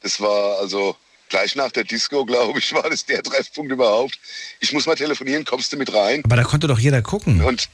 Das 0.01 0.21
war 0.21 0.59
also 0.59 0.95
gleich 1.29 1.55
nach 1.55 1.71
der 1.71 1.83
Disco, 1.83 2.25
glaube 2.25 2.59
ich, 2.59 2.73
war 2.73 2.89
das 2.89 3.05
der 3.05 3.23
Treffpunkt 3.23 3.71
überhaupt. 3.71 4.19
Ich 4.59 4.71
muss 4.73 4.85
mal 4.85 4.95
telefonieren, 4.95 5.45
kommst 5.45 5.73
du 5.73 5.77
mit 5.77 5.93
rein? 5.93 6.21
Aber 6.23 6.35
da 6.35 6.43
konnte 6.43 6.67
doch 6.67 6.79
jeder 6.79 7.01
gucken. 7.01 7.41
Und 7.41 7.69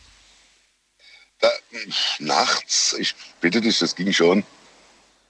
da, 1.39 1.49
nachts, 2.19 2.95
ich 2.99 3.15
bitte 3.41 3.61
dich, 3.61 3.80
das 3.80 3.95
ging 3.95 4.11
schon. 4.14 4.43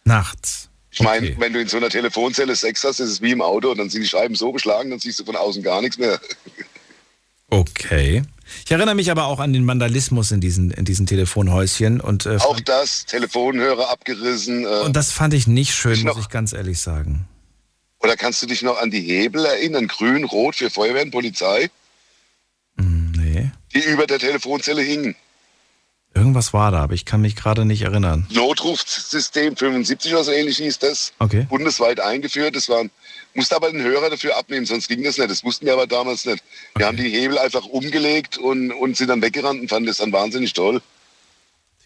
Nachts. 0.04 0.70
Ich 0.92 1.02
meine, 1.02 1.40
wenn 1.40 1.54
du 1.54 1.62
in 1.62 1.68
so 1.68 1.78
einer 1.78 1.90
Telefonzelle 1.90 2.56
Sex 2.56 2.84
hast, 2.84 3.00
ist 3.00 3.10
es 3.10 3.22
wie 3.22 3.32
im 3.32 3.42
Auto 3.42 3.70
und 3.72 3.78
dann 3.78 3.90
sind 3.90 4.02
die 4.02 4.08
Scheiben 4.08 4.36
so 4.36 4.52
beschlagen, 4.52 4.90
dann 4.90 5.00
siehst 5.00 5.20
du 5.20 5.26
von 5.26 5.36
außen 5.36 5.62
gar 5.62 5.82
nichts 5.82 5.98
mehr. 5.98 6.20
Okay. 7.50 8.24
Ich 8.66 8.72
erinnere 8.72 8.96
mich 8.96 9.12
aber 9.12 9.26
auch 9.26 9.40
an 9.40 9.54
den 9.54 9.68
Vandalismus 9.68 10.32
in 10.32 10.42
diesen, 10.42 10.72
in 10.72 10.86
diesen 10.86 11.06
Telefonhäuschen. 11.06 12.02
Und, 12.02 12.26
äh, 12.26 12.38
auch 12.38 12.60
das, 12.62 13.06
Telefonhörer 13.06 13.90
abgerissen. 13.90 14.64
Äh, 14.64 14.86
und 14.86 14.96
das 14.96 15.12
fand 15.12 15.34
ich 15.34 15.48
nicht 15.48 15.74
schön, 15.74 15.94
ich 15.94 16.04
muss 16.04 16.18
ich 16.18 16.30
ganz 16.30 16.54
ehrlich 16.54 16.80
sagen. 16.80 17.28
Oder 18.00 18.16
kannst 18.16 18.42
du 18.42 18.48
dich 18.48 18.62
noch 18.62 18.80
an 18.80 18.90
die 18.92 19.02
Hebel 19.02 19.46
erinnern? 19.46 19.88
Grün, 19.88 20.24
rot 20.24 20.56
für 20.56 20.70
Feuerwehr 20.70 21.04
und 21.04 21.12
Polizei? 21.12 21.70
Mm, 22.76 23.12
nee. 23.12 23.52
Die 23.74 23.84
über 23.84 24.08
der 24.08 24.20
Telefonzelle 24.20 24.82
hingen. 24.82 25.16
Irgendwas 26.14 26.52
war 26.52 26.72
da, 26.72 26.82
aber 26.82 26.94
ich 26.96 27.06
kann 27.06 27.22
mich 27.22 27.36
gerade 27.36 27.64
nicht 27.64 27.84
erinnern. 27.84 28.26
Notrufsystem 28.32 29.56
75 29.56 30.14
oder 30.14 30.24
so 30.24 30.32
ähnlich 30.32 30.58
hieß 30.58 30.80
das. 30.80 31.14
Okay. 31.20 31.46
Bundesweit 31.48 32.00
eingeführt. 32.00 32.56
Das 32.56 32.70
waren, 32.70 32.90
musste 33.36 33.56
aber 33.56 33.72
den 33.72 33.84
Hörer 33.84 34.10
dafür 34.10 34.36
abnehmen, 34.36 34.66
sonst 34.66 34.88
ging 34.88 35.04
das 35.04 35.18
nicht. 35.18 35.30
Das 35.30 35.44
wussten 35.44 35.68
wir 35.68 35.74
aber 35.74 35.86
damals 35.86 36.26
nicht. 36.26 36.44
Wir 36.76 36.88
haben 36.88 36.98
die 36.98 37.10
Hebel 37.10 37.38
einfach 37.38 37.66
umgelegt 37.66 38.38
und, 38.38 38.72
und 38.72 38.98
sind 38.98 39.10
dann 39.10 39.22
weggerannt 39.22 39.62
und 39.62 39.70
fanden 39.70 39.88
das 39.88 39.98
dann 39.98 40.12
wahnsinnig 40.12 40.54
toll. 40.54 40.82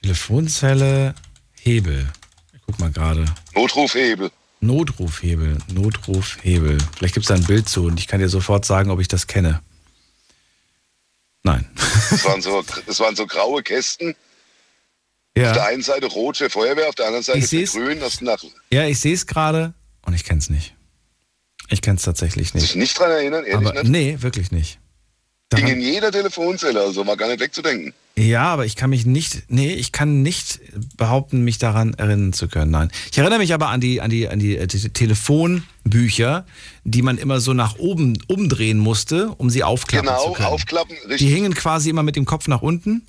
Telefonzelle, 0.01 1.13
Hebel. 1.59 2.09
Ich 2.53 2.61
guck 2.65 2.79
mal 2.79 2.91
gerade. 2.91 3.25
Notrufhebel. 3.53 4.31
Notrufhebel, 4.61 5.57
Notrufhebel. 5.73 6.77
Vielleicht 6.95 7.15
gibt 7.15 7.25
es 7.25 7.27
da 7.27 7.35
ein 7.35 7.43
Bild 7.43 7.67
zu 7.67 7.85
und 7.85 7.99
ich 7.99 8.07
kann 8.07 8.19
dir 8.19 8.29
sofort 8.29 8.63
sagen, 8.63 8.91
ob 8.91 8.99
ich 8.99 9.07
das 9.07 9.27
kenne. 9.27 9.61
Nein. 11.43 11.67
Das 12.09 12.23
waren 12.25 12.41
so, 12.41 12.63
waren 12.99 13.15
so 13.15 13.25
graue 13.25 13.63
Kästen. 13.63 14.15
Ja. 15.35 15.47
Auf 15.51 15.53
der 15.53 15.65
einen 15.67 15.81
Seite 15.81 16.07
rot 16.07 16.37
für 16.37 16.49
Feuerwehr, 16.49 16.89
auf 16.89 16.95
der 16.95 17.05
anderen 17.07 17.23
Seite 17.23 17.41
für 17.47 17.63
grün. 17.65 17.99
Das 17.99 18.19
nach, 18.21 18.43
Ja, 18.71 18.85
ich 18.85 18.99
sehe 18.99 19.13
es 19.13 19.25
gerade 19.25 19.73
und 20.05 20.13
ich 20.13 20.25
kenne 20.25 20.39
es 20.39 20.49
nicht. 20.49 20.75
Ich 21.69 21.81
kenne 21.81 21.95
es 21.95 22.03
tatsächlich 22.03 22.53
nicht. 22.53 22.63
sich 22.63 22.75
nicht 22.75 22.99
dran 22.99 23.11
erinnern, 23.11 23.45
ehrlich 23.45 23.69
Aber 23.69 23.81
nicht. 23.83 23.91
nee, 23.91 24.17
wirklich 24.19 24.51
nicht. 24.51 24.79
Ging 25.53 25.67
in 25.67 25.81
jeder 25.81 26.11
Telefonzelle, 26.11 26.79
also 26.81 27.05
war 27.05 27.17
gar 27.17 27.27
nicht 27.27 27.39
wegzudenken. 27.41 27.93
Ja, 28.17 28.43
aber 28.43 28.65
ich 28.65 28.75
kann 28.75 28.89
mich 28.89 29.05
nicht, 29.05 29.43
nee, 29.49 29.73
ich 29.73 29.91
kann 29.91 30.21
nicht 30.21 30.59
behaupten, 30.97 31.41
mich 31.43 31.57
daran 31.57 31.93
erinnern 31.93 32.33
zu 32.33 32.47
können. 32.47 32.71
Nein. 32.71 32.91
Ich 33.11 33.17
erinnere 33.17 33.39
mich 33.39 33.53
aber 33.53 33.67
an 33.69 33.81
die, 33.81 33.99
an 34.01 34.09
die, 34.09 34.27
an 34.29 34.39
die 34.39 34.55
äh, 34.57 34.67
Te- 34.67 34.89
Telefonbücher, 34.91 36.45
die 36.83 37.01
man 37.01 37.17
immer 37.17 37.39
so 37.39 37.53
nach 37.53 37.77
oben 37.77 38.17
umdrehen 38.27 38.77
musste, 38.79 39.29
um 39.37 39.49
sie 39.49 39.63
aufklappen 39.63 40.07
Genau, 40.07 40.25
zu 40.27 40.33
können. 40.33 40.47
aufklappen, 40.49 40.95
richtig. 41.07 41.17
Die 41.19 41.29
hingen 41.33 41.53
quasi 41.53 41.89
immer 41.89 42.03
mit 42.03 42.15
dem 42.15 42.25
Kopf 42.25 42.47
nach 42.47 42.61
unten. 42.61 43.05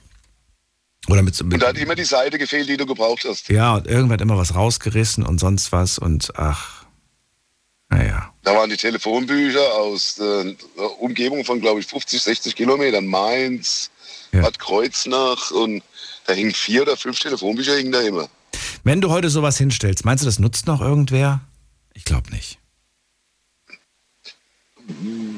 Oder 1.08 1.22
mit 1.22 1.34
so, 1.34 1.44
Und 1.44 1.50
mit, 1.52 1.62
da 1.62 1.68
hat 1.68 1.78
immer 1.78 1.96
die 1.96 2.04
Seite 2.04 2.38
gefehlt, 2.38 2.68
die 2.68 2.76
du 2.76 2.86
gebraucht 2.86 3.24
hast. 3.28 3.48
ja, 3.48 3.74
und 3.74 3.86
irgendwer 3.88 4.14
hat 4.14 4.20
immer 4.20 4.36
was 4.38 4.54
rausgerissen 4.54 5.24
und 5.26 5.38
sonst 5.40 5.72
was 5.72 5.98
und 5.98 6.32
ach, 6.36 6.81
naja. 7.96 8.32
Da 8.42 8.54
waren 8.54 8.70
die 8.70 8.76
Telefonbücher 8.76 9.74
aus 9.74 10.16
der 10.16 10.54
Umgebung 10.98 11.44
von, 11.44 11.60
glaube 11.60 11.80
ich, 11.80 11.86
50, 11.86 12.20
60 12.22 12.56
Kilometern. 12.56 13.06
Mainz, 13.06 13.90
Bad 14.32 14.58
Kreuznach 14.58 15.50
und 15.50 15.82
da 16.26 16.32
hingen 16.32 16.52
vier 16.54 16.82
oder 16.82 16.96
fünf 16.96 17.18
Telefonbücher 17.20 17.76
hingen 17.76 17.92
da 17.92 18.00
immer. 18.00 18.28
Wenn 18.84 19.00
du 19.00 19.10
heute 19.10 19.30
sowas 19.30 19.58
hinstellst, 19.58 20.04
meinst 20.04 20.22
du, 20.22 20.26
das 20.26 20.38
nutzt 20.38 20.66
noch 20.66 20.80
irgendwer? 20.80 21.40
Ich 21.94 22.04
glaube 22.04 22.30
nicht. 22.30 22.58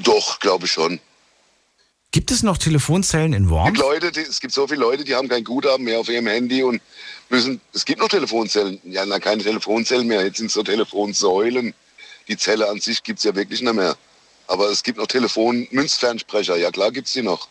Doch, 0.02 0.40
glaube 0.40 0.66
ich 0.66 0.72
schon. 0.72 1.00
Gibt 2.12 2.30
es 2.30 2.42
noch 2.42 2.58
Telefonzellen 2.58 3.32
in 3.32 3.44
Es 3.44 3.50
Worms? 3.50 3.72
gibt, 3.72 3.78
Leute, 3.78 4.12
die, 4.12 4.20
es 4.20 4.40
gibt 4.40 4.54
so 4.54 4.66
viele 4.68 4.80
Leute, 4.80 5.04
die 5.04 5.14
haben 5.14 5.28
kein 5.28 5.42
Guthaben 5.42 5.84
mehr 5.84 5.98
auf 5.98 6.08
ihrem 6.08 6.28
Handy 6.28 6.62
und 6.62 6.80
müssen. 7.28 7.60
Es 7.72 7.84
gibt 7.84 7.98
noch 8.00 8.08
Telefonzellen. 8.08 8.78
Ja, 8.84 9.04
na, 9.04 9.18
keine 9.18 9.42
Telefonzellen 9.42 10.06
mehr. 10.06 10.24
Jetzt 10.24 10.38
sind 10.38 10.46
es 10.46 10.52
so 10.52 10.62
Telefonsäulen. 10.62 11.74
Die 12.28 12.36
Zelle 12.36 12.68
an 12.68 12.80
sich 12.80 13.02
gibt 13.02 13.18
es 13.18 13.24
ja 13.24 13.34
wirklich 13.34 13.60
nicht 13.60 13.74
mehr. 13.74 13.96
Aber 14.46 14.70
es 14.70 14.82
gibt 14.82 14.98
noch 14.98 15.06
Telefon-Münzfernsprecher. 15.06 16.56
Ja, 16.56 16.70
klar 16.70 16.92
gibt 16.92 17.06
es 17.06 17.12
die 17.14 17.22
noch. 17.22 17.48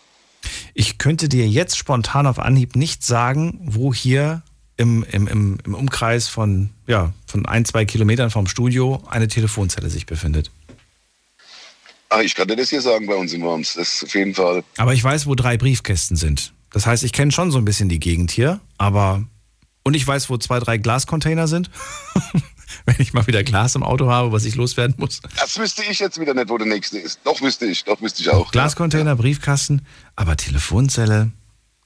Ich 0.73 0.97
könnte 0.97 1.29
dir 1.29 1.47
jetzt 1.47 1.77
spontan 1.77 2.27
auf 2.27 2.39
Anhieb 2.39 2.75
nicht 2.75 3.03
sagen, 3.03 3.59
wo 3.63 3.93
hier 3.93 4.43
im, 4.77 5.05
im, 5.11 5.59
im, 5.63 5.75
Umkreis 5.75 6.27
von, 6.27 6.69
ja, 6.87 7.13
von 7.25 7.45
ein, 7.45 7.65
zwei 7.65 7.85
Kilometern 7.85 8.29
vom 8.29 8.47
Studio 8.47 9.01
eine 9.09 9.27
Telefonzelle 9.27 9.89
sich 9.89 10.05
befindet. 10.05 10.51
Ah, 12.09 12.21
ich 12.21 12.35
kann 12.35 12.47
dir 12.47 12.55
das 12.55 12.69
hier 12.69 12.81
sagen 12.81 13.07
bei 13.07 13.15
uns 13.15 13.33
in 13.33 13.41
Worms. 13.41 13.73
Das 13.73 13.95
ist 13.95 14.03
auf 14.03 14.13
jeden 14.13 14.35
Fall. 14.35 14.63
Aber 14.77 14.93
ich 14.93 15.03
weiß, 15.03 15.25
wo 15.25 15.35
drei 15.35 15.57
Briefkästen 15.57 16.17
sind. 16.17 16.53
Das 16.71 16.85
heißt, 16.85 17.03
ich 17.03 17.13
kenne 17.13 17.31
schon 17.31 17.51
so 17.51 17.57
ein 17.57 17.65
bisschen 17.65 17.89
die 17.89 17.99
Gegend 17.99 18.31
hier, 18.31 18.59
aber. 18.77 19.23
Und 19.85 19.95
ich 19.95 20.07
weiß, 20.07 20.29
wo 20.29 20.37
zwei, 20.37 20.59
drei 20.59 20.77
Glascontainer 20.77 21.47
sind. 21.47 21.69
Wenn 22.85 22.95
ich 22.99 23.13
mal 23.13 23.25
wieder 23.27 23.43
Glas 23.43 23.75
im 23.75 23.83
Auto 23.83 24.09
habe, 24.09 24.31
was 24.31 24.45
ich 24.45 24.55
loswerden 24.55 24.95
muss. 24.97 25.21
Das 25.37 25.57
wüsste 25.57 25.83
ich 25.83 25.99
jetzt 25.99 26.19
wieder 26.19 26.33
nicht, 26.33 26.49
wo 26.49 26.57
der 26.57 26.67
nächste 26.67 26.99
ist. 26.99 27.19
Doch 27.23 27.41
wüsste 27.41 27.65
ich, 27.65 27.83
doch 27.83 28.01
wüsste 28.01 28.21
ich 28.21 28.29
auch. 28.29 28.51
Glascontainer, 28.51 29.15
Briefkasten, 29.15 29.85
aber 30.15 30.37
Telefonzelle, 30.37 31.31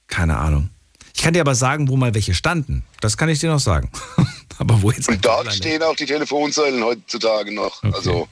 keine 0.06 0.38
Ahnung. 0.38 0.70
Ich 1.14 1.22
kann 1.22 1.34
dir 1.34 1.40
aber 1.40 1.54
sagen, 1.54 1.88
wo 1.88 1.96
mal 1.96 2.14
welche 2.14 2.32
standen. 2.32 2.84
Das 3.00 3.16
kann 3.16 3.28
ich 3.28 3.40
dir 3.40 3.50
noch 3.50 3.58
sagen. 3.58 3.90
aber 4.58 4.82
wo 4.82 4.90
jetzt 4.90 5.08
Und 5.08 5.24
dort 5.24 5.52
stehen 5.52 5.82
auch 5.82 5.96
die 5.96 6.06
Telefonsäulen 6.06 6.82
heutzutage 6.84 7.52
noch. 7.52 7.82
Also 7.82 8.28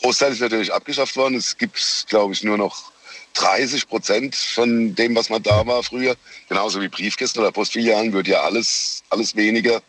Großteil 0.00 0.32
ist 0.32 0.40
natürlich 0.40 0.72
abgeschafft 0.72 1.16
worden. 1.16 1.34
Es 1.34 1.56
gibt, 1.56 2.06
glaube 2.08 2.32
ich, 2.32 2.42
nur 2.42 2.56
noch 2.56 2.90
30 3.34 3.88
Prozent 3.88 4.34
von 4.34 4.94
dem, 4.94 5.14
was 5.14 5.28
man 5.28 5.42
da 5.42 5.66
war 5.66 5.82
früher. 5.82 6.16
Genauso 6.48 6.80
wie 6.80 6.88
Briefkästen 6.88 7.40
oder 7.40 7.52
Postfilialen 7.52 8.12
wird 8.12 8.26
ja 8.26 8.40
alles, 8.42 9.02
alles 9.10 9.36
weniger. 9.36 9.82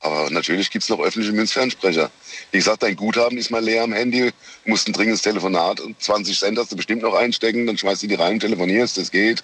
Aber 0.00 0.30
natürlich 0.30 0.70
gibt 0.70 0.84
es 0.84 0.88
noch 0.88 1.00
öffentliche 1.00 1.34
Münzfernsprecher. 1.34 2.10
Wie 2.52 2.58
gesagt, 2.58 2.82
dein 2.82 2.94
Guthaben 2.94 3.36
ist 3.36 3.50
mal 3.50 3.62
leer 3.62 3.82
am 3.82 3.92
Handy, 3.92 4.30
musst 4.64 4.86
ein 4.86 4.92
dringendes 4.92 5.22
Telefonat, 5.22 5.80
20 5.98 6.38
Cent 6.38 6.58
hast 6.58 6.70
du 6.70 6.76
bestimmt 6.76 7.02
noch 7.02 7.14
einstecken, 7.14 7.66
dann 7.66 7.76
schmeißt 7.76 8.04
du 8.04 8.06
die 8.06 8.14
rein, 8.14 8.38
telefonierst, 8.38 8.96
das 8.96 9.10
geht. 9.10 9.42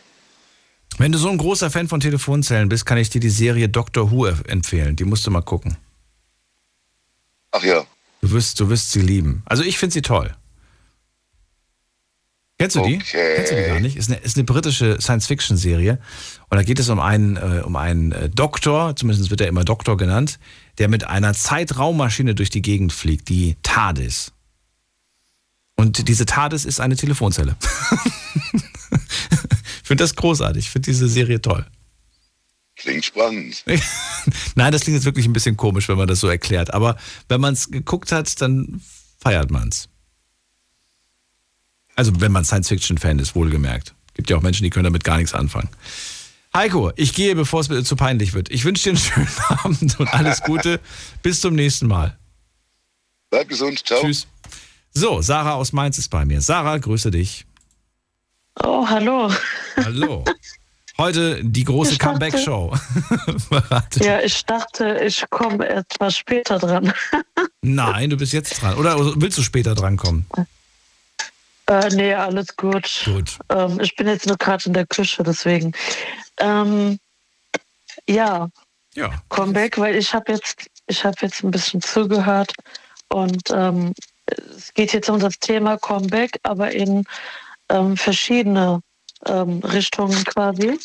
Wenn 0.96 1.10
du 1.10 1.18
so 1.18 1.28
ein 1.28 1.38
großer 1.38 1.70
Fan 1.70 1.88
von 1.88 1.98
Telefonzellen 1.98 2.68
bist, 2.68 2.86
kann 2.86 2.98
ich 2.98 3.10
dir 3.10 3.20
die 3.20 3.30
Serie 3.30 3.68
Doctor 3.68 4.12
Who 4.12 4.26
empfehlen. 4.26 4.94
Die 4.94 5.04
musst 5.04 5.26
du 5.26 5.32
mal 5.32 5.42
gucken. 5.42 5.76
Ach 7.50 7.64
ja. 7.64 7.84
Du 8.20 8.30
wirst, 8.30 8.60
du 8.60 8.68
wirst 8.68 8.92
sie 8.92 9.00
lieben. 9.00 9.42
Also 9.46 9.64
ich 9.64 9.76
finde 9.78 9.92
sie 9.92 10.02
toll. 10.02 10.36
Kennst 12.58 12.76
du 12.76 12.82
die? 12.82 12.96
Okay. 12.96 13.34
Kennst 13.36 13.52
du 13.52 13.56
die 13.56 13.62
gar 13.62 13.80
nicht? 13.80 13.96
Ist 13.96 14.10
eine, 14.10 14.18
ist 14.20 14.36
eine 14.36 14.44
britische 14.44 15.00
Science-Fiction-Serie. 15.00 15.98
Und 16.50 16.56
da 16.56 16.62
geht 16.62 16.78
es 16.78 16.88
um 16.88 17.00
einen, 17.00 17.36
äh, 17.36 17.62
um 17.64 17.74
einen 17.74 18.12
äh, 18.12 18.30
Doktor, 18.30 18.94
zumindest 18.94 19.30
wird 19.30 19.40
er 19.40 19.48
immer 19.48 19.64
Doktor 19.64 19.96
genannt, 19.96 20.38
der 20.78 20.88
mit 20.88 21.04
einer 21.04 21.34
Zeitraummaschine 21.34 22.34
durch 22.36 22.50
die 22.50 22.62
Gegend 22.62 22.92
fliegt, 22.92 23.28
die 23.28 23.56
TARDIS. 23.62 24.32
Und 25.76 26.06
diese 26.06 26.26
TARDIS 26.26 26.64
ist 26.64 26.78
eine 26.78 26.94
Telefonzelle. 26.94 27.56
ich 28.52 29.82
finde 29.82 30.04
das 30.04 30.14
großartig. 30.14 30.66
Ich 30.66 30.70
finde 30.70 30.86
diese 30.86 31.08
Serie 31.08 31.40
toll. 31.40 31.66
Klingt 32.76 33.04
spannend. 33.04 33.64
Nein, 34.54 34.72
das 34.72 34.82
klingt 34.82 34.96
jetzt 34.96 35.04
wirklich 35.04 35.26
ein 35.26 35.32
bisschen 35.32 35.56
komisch, 35.56 35.88
wenn 35.88 35.98
man 35.98 36.06
das 36.06 36.20
so 36.20 36.28
erklärt. 36.28 36.72
Aber 36.72 36.96
wenn 37.28 37.40
man 37.40 37.54
es 37.54 37.70
geguckt 37.70 38.12
hat, 38.12 38.40
dann 38.40 38.80
feiert 39.18 39.50
man 39.50 39.68
es. 39.68 39.88
Also 41.96 42.20
wenn 42.20 42.32
man 42.32 42.44
Science-Fiction-Fan 42.44 43.18
ist, 43.18 43.34
wohlgemerkt. 43.34 43.94
Gibt 44.14 44.30
ja 44.30 44.36
auch 44.36 44.42
Menschen, 44.42 44.64
die 44.64 44.70
können 44.70 44.84
damit 44.84 45.04
gar 45.04 45.16
nichts 45.16 45.34
anfangen. 45.34 45.68
Heiko, 46.54 46.92
ich 46.94 47.14
gehe, 47.14 47.34
bevor 47.34 47.60
es 47.60 47.68
mir 47.68 47.82
zu 47.82 47.96
peinlich 47.96 48.32
wird. 48.32 48.50
Ich 48.50 48.64
wünsche 48.64 48.84
dir 48.84 48.90
einen 48.90 48.98
schönen 48.98 49.28
Abend 49.48 50.00
und 50.00 50.14
alles 50.14 50.42
Gute. 50.42 50.80
Bis 51.22 51.40
zum 51.40 51.54
nächsten 51.54 51.88
Mal. 51.88 52.16
Bleib 53.30 53.48
gesund. 53.48 53.84
Ciao. 53.84 54.00
Tschüss. 54.00 54.26
So, 54.92 55.20
Sarah 55.20 55.54
aus 55.54 55.72
Mainz 55.72 55.98
ist 55.98 56.08
bei 56.08 56.24
mir. 56.24 56.40
Sarah, 56.40 56.78
grüße 56.78 57.10
dich. 57.10 57.44
Oh, 58.62 58.86
hallo. 58.88 59.32
Hallo. 59.76 60.24
Heute 60.96 61.44
die 61.44 61.64
große 61.64 61.98
Comeback-Show. 61.98 62.72
Ja, 64.00 64.20
ich 64.20 64.44
dachte, 64.44 65.00
ich 65.04 65.24
komme 65.30 65.68
etwas 65.68 66.16
später 66.16 66.58
dran. 66.58 66.92
Nein, 67.62 68.10
du 68.10 68.16
bist 68.16 68.32
jetzt 68.32 68.62
dran. 68.62 68.76
Oder 68.76 69.20
willst 69.20 69.38
du 69.38 69.42
später 69.42 69.74
drankommen? 69.74 70.26
Äh, 71.66 71.88
nee, 71.94 72.14
alles 72.14 72.56
gut. 72.56 73.02
Gut. 73.04 73.38
Ähm, 73.48 73.80
ich 73.80 73.94
bin 73.96 74.06
jetzt 74.06 74.26
nur 74.26 74.36
gerade 74.36 74.66
in 74.66 74.72
der 74.72 74.86
Küche, 74.86 75.22
deswegen. 75.22 75.72
Ähm, 76.38 76.98
ja. 78.08 78.48
Ja. 78.94 79.22
Comeback, 79.28 79.78
weil 79.78 79.96
ich 79.96 80.14
habe 80.14 80.32
jetzt, 80.32 80.66
ich 80.86 81.04
habe 81.04 81.16
jetzt 81.22 81.42
ein 81.42 81.50
bisschen 81.50 81.80
zugehört 81.80 82.52
und 83.08 83.42
ähm, 83.50 83.92
es 84.56 84.72
geht 84.74 84.92
jetzt 84.92 85.10
um 85.10 85.18
das 85.18 85.38
Thema 85.38 85.76
Comeback, 85.78 86.38
aber 86.42 86.70
in 86.70 87.04
ähm, 87.70 87.96
verschiedene 87.96 88.80
ähm, 89.26 89.58
Richtungen 89.60 90.22
quasi. 90.24 90.78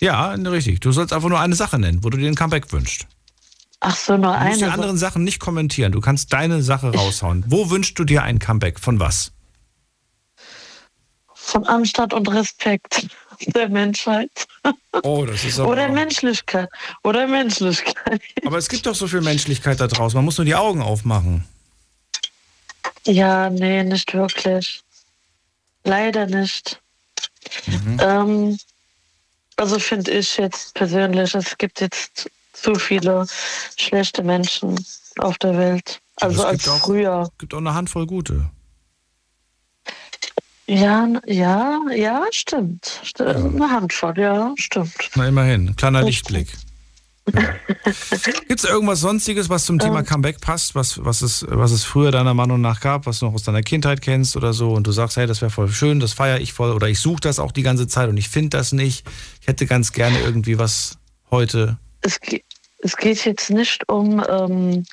Ja, 0.00 0.30
richtig. 0.32 0.80
Du 0.80 0.92
sollst 0.92 1.12
einfach 1.12 1.28
nur 1.28 1.40
eine 1.40 1.54
Sache 1.54 1.78
nennen, 1.78 2.02
wo 2.02 2.10
du 2.10 2.16
dir 2.16 2.28
ein 2.28 2.34
Comeback 2.34 2.72
wünschst. 2.72 3.06
Ach 3.80 3.96
so, 3.96 4.16
nur 4.16 4.32
Du 4.34 4.38
musst 4.44 4.46
eine. 4.46 4.56
die 4.58 4.64
anderen 4.64 4.98
Sachen 4.98 5.24
nicht 5.24 5.40
kommentieren. 5.40 5.92
Du 5.92 6.00
kannst 6.00 6.32
deine 6.32 6.62
Sache 6.62 6.92
raushauen. 6.94 7.44
Wo 7.46 7.70
wünschst 7.70 7.98
du 7.98 8.04
dir 8.04 8.22
ein 8.22 8.38
Comeback? 8.38 8.78
Von 8.78 9.00
was? 9.00 9.32
Von 11.34 11.66
Anstand 11.66 12.12
und 12.12 12.28
Respekt 12.30 13.08
der 13.54 13.68
Menschheit. 13.70 14.30
Oh, 15.02 15.24
das 15.26 15.44
ist 15.44 15.58
aber... 15.58 15.70
Oder 15.70 15.88
Menschlichkeit. 15.88 16.68
Oder 17.02 17.26
Menschlichkeit. 17.26 18.20
Aber 18.44 18.58
es 18.58 18.68
gibt 18.68 18.84
doch 18.86 18.94
so 18.94 19.08
viel 19.08 19.22
Menschlichkeit 19.22 19.80
da 19.80 19.86
draußen. 19.86 20.16
Man 20.16 20.26
muss 20.26 20.36
nur 20.36 20.44
die 20.44 20.54
Augen 20.54 20.82
aufmachen. 20.82 21.44
Ja, 23.06 23.48
nee, 23.48 23.82
nicht 23.82 24.12
wirklich. 24.12 24.82
Leider 25.84 26.26
nicht. 26.26 26.80
Ähm, 27.98 28.58
also 29.56 29.78
finde 29.78 30.10
ich 30.10 30.36
jetzt 30.36 30.74
persönlich, 30.74 31.34
es 31.34 31.56
gibt 31.56 31.80
jetzt 31.80 32.30
zu 32.52 32.74
viele 32.74 33.26
schlechte 33.76 34.22
Menschen 34.22 34.82
auf 35.18 35.38
der 35.38 35.56
Welt. 35.56 36.00
Also 36.16 36.44
als 36.44 36.68
auch- 36.68 36.78
früher. 36.78 37.22
Es 37.32 37.38
gibt 37.38 37.54
auch 37.54 37.58
eine 37.58 37.74
Handvoll 37.74 38.06
gute. 38.06 38.50
Ja, 40.66 41.08
ja, 41.26 41.80
ja, 41.92 42.24
stimmt. 42.30 43.00
St 43.04 43.22
Eine 43.22 43.70
Handvoll, 43.70 44.14
ja, 44.18 44.52
stimmt. 44.56 45.10
Na, 45.16 45.26
immerhin. 45.26 45.70
Ein 45.70 45.76
kleiner 45.76 46.02
Lichtblick. 46.02 46.48
Gibt 48.48 48.64
es 48.64 48.64
irgendwas 48.64 49.00
Sonstiges, 49.00 49.48
was 49.48 49.64
zum 49.64 49.78
Thema 49.78 50.02
Comeback 50.02 50.40
passt, 50.40 50.74
was, 50.74 51.04
was, 51.04 51.22
es, 51.22 51.44
was 51.48 51.70
es 51.70 51.84
früher 51.84 52.10
deiner 52.10 52.34
Meinung 52.34 52.60
nach 52.60 52.80
gab, 52.80 53.06
was 53.06 53.18
du 53.18 53.26
noch 53.26 53.34
aus 53.34 53.42
deiner 53.42 53.62
Kindheit 53.62 54.00
kennst 54.00 54.36
oder 54.36 54.52
so 54.52 54.72
und 54.72 54.86
du 54.86 54.92
sagst, 54.92 55.16
hey, 55.16 55.26
das 55.26 55.40
wäre 55.40 55.50
voll 55.50 55.68
schön, 55.68 56.00
das 56.00 56.12
feiere 56.12 56.40
ich 56.40 56.52
voll 56.52 56.72
oder 56.72 56.88
ich 56.88 56.98
suche 57.00 57.20
das 57.20 57.38
auch 57.38 57.52
die 57.52 57.62
ganze 57.62 57.86
Zeit 57.86 58.08
und 58.08 58.16
ich 58.16 58.28
finde 58.28 58.50
das 58.50 58.72
nicht. 58.72 59.06
Ich 59.40 59.48
hätte 59.48 59.66
ganz 59.66 59.92
gerne 59.92 60.18
irgendwie 60.20 60.58
was 60.58 60.98
heute. 61.30 61.78
Es, 62.02 62.18
es 62.78 62.96
geht 62.96 63.24
jetzt 63.24 63.50
nicht 63.50 63.88
um 63.88 64.22
ähm, 64.28 64.84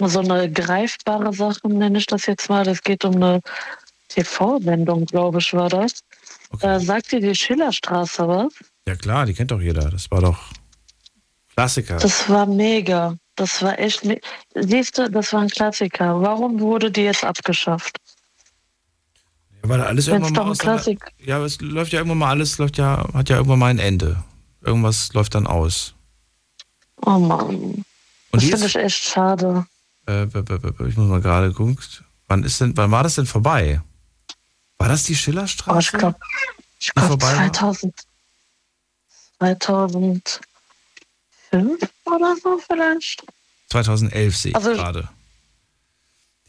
so 0.00 0.20
eine 0.20 0.50
greifbare 0.50 1.32
Sache, 1.32 1.68
nenne 1.68 1.98
ich 1.98 2.06
das 2.06 2.26
jetzt 2.26 2.48
mal. 2.48 2.66
Es 2.66 2.82
geht 2.82 3.04
um 3.04 3.16
eine 3.16 3.40
TV-Sendung, 4.08 5.06
glaube 5.06 5.38
ich, 5.38 5.52
war 5.54 5.68
das. 5.68 6.00
Äh, 6.60 6.80
sagt 6.80 7.12
dir 7.12 7.20
die 7.20 7.34
Schillerstraße 7.34 8.26
was? 8.28 8.52
Ja 8.86 8.96
klar, 8.96 9.26
die 9.26 9.34
kennt 9.34 9.50
doch 9.50 9.60
jeder. 9.60 9.90
Das 9.90 10.10
war 10.10 10.20
doch 10.20 10.38
Klassiker. 11.54 11.96
Das 11.96 12.28
war 12.28 12.46
mega. 12.46 13.16
Das 13.36 13.62
war 13.62 13.78
echt. 13.78 14.04
Me 14.04 14.20
Siehst 14.54 14.98
du, 14.98 15.10
das 15.10 15.32
war 15.32 15.40
ein 15.42 15.48
Klassiker. 15.48 16.20
Warum 16.20 16.60
wurde 16.60 16.90
die 16.90 17.02
jetzt 17.02 17.24
abgeschafft? 17.24 17.96
Ja, 19.62 19.68
weil 19.68 19.80
alles 19.80 20.06
Wenn's 20.08 20.26
irgendwann 20.28 20.34
doch 20.34 20.46
mal 20.46 20.56
Klassik- 20.56 21.12
Ja, 21.18 21.36
aber 21.36 21.46
es 21.46 21.60
läuft 21.60 21.92
ja 21.92 22.00
irgendwann 22.00 22.18
mal 22.18 22.30
alles, 22.30 22.58
läuft 22.58 22.78
ja, 22.78 23.06
hat 23.14 23.28
ja 23.28 23.36
irgendwann 23.36 23.58
mal 23.60 23.68
ein 23.70 23.78
Ende. 23.78 24.22
Irgendwas 24.60 25.12
läuft 25.14 25.34
dann 25.34 25.46
aus. 25.46 25.94
Oh 27.04 27.18
Mann. 27.18 27.48
Und 27.54 27.84
das 28.32 28.44
finde 28.44 28.66
ich 28.66 28.76
echt 28.76 29.04
schade. 29.04 29.66
äh, 30.06 30.24
ich 30.24 30.96
muss 30.96 31.08
mal 31.08 31.20
gerade 31.20 31.52
gucken. 31.52 31.78
Wann 32.28 32.44
ist 32.44 32.60
denn, 32.60 32.76
wann 32.76 32.90
war 32.90 33.02
das 33.02 33.16
denn 33.16 33.26
vorbei? 33.26 33.82
War 34.78 34.88
das 34.88 35.04
die 35.04 35.14
Schillerstraße? 35.16 35.76
Oh, 35.76 35.78
ich 35.80 35.92
glaube, 35.92 36.18
ich 36.80 36.92
glaub 36.94 37.06
vorbei 37.08 37.36
war? 37.36 37.52
2000, 37.52 37.94
2005 39.38 40.40
oder 42.06 42.36
so 42.42 42.58
vielleicht. 42.58 43.24
2011 43.70 44.36
sehe 44.36 44.50
ich 44.50 44.56
Also- 44.56 44.72
gerade. 44.72 45.08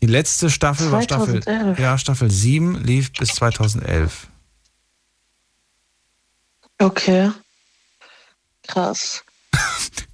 Die 0.01 0.07
letzte 0.07 0.49
Staffel 0.49 0.91
war 0.91 1.01
Staffel, 1.01 1.41
2011. 1.41 1.80
ja, 1.80 1.97
Staffel 1.97 2.30
7 2.30 2.84
lief 2.84 3.13
bis 3.13 3.30
2011. 3.35 4.27
Okay. 6.80 7.31
Krass. 8.67 9.23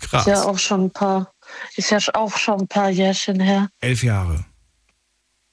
Krass. 0.09 0.25
Ist 0.25 0.27
ja 0.33 0.43
auch 0.43 0.57
schon 0.57 0.85
ein 0.85 0.91
paar, 0.91 1.31
ist 1.75 1.89
ja 1.91 1.99
auch 2.13 2.35
schon 2.37 2.61
ein 2.61 2.67
paar 2.67 2.89
Jährchen 2.89 3.39
her. 3.39 3.69
Elf 3.81 4.03
Jahre. 4.03 4.43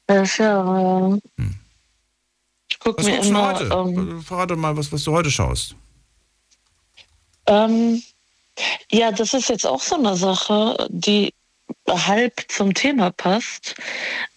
Elf 0.07 0.39
Jahre. 0.39 1.21
ja. 1.39 1.45
Ich 2.69 2.79
gucke 2.81 2.99
Was 2.99 3.07
mir 3.07 3.15
guckst 3.17 3.31
du 3.31 3.35
immer. 3.35 3.55
heute? 3.55 3.65
Ähm, 3.75 4.23
Verrate 4.23 4.57
mal, 4.57 4.77
was, 4.77 4.91
was 4.93 5.03
du 5.05 5.13
heute 5.13 5.31
schaust. 5.31 5.75
ähm, 7.47 8.03
ja, 8.91 9.13
das 9.13 9.35
ist 9.35 9.49
jetzt 9.49 9.67
auch 9.67 9.81
so 9.83 9.97
eine 9.97 10.17
Sache, 10.17 10.87
die 10.91 11.33
halb 11.89 12.45
zum 12.49 12.73
Thema 12.75 13.11
passt. 13.11 13.75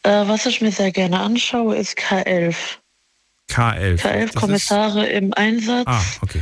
Äh, 0.03 0.27
was 0.27 0.45
ich 0.45 0.61
mir 0.61 0.71
sehr 0.71 0.91
gerne 0.91 1.19
anschaue, 1.19 1.75
ist 1.75 1.97
K11. 1.97 2.55
K11. 3.49 3.99
K11 3.99 4.01
Das 4.01 4.25
ist- 4.29 4.35
Kommissare 4.35 5.05
im 5.07 5.33
Einsatz. 5.33 5.85
Ah, 5.87 6.03
okay. 6.21 6.41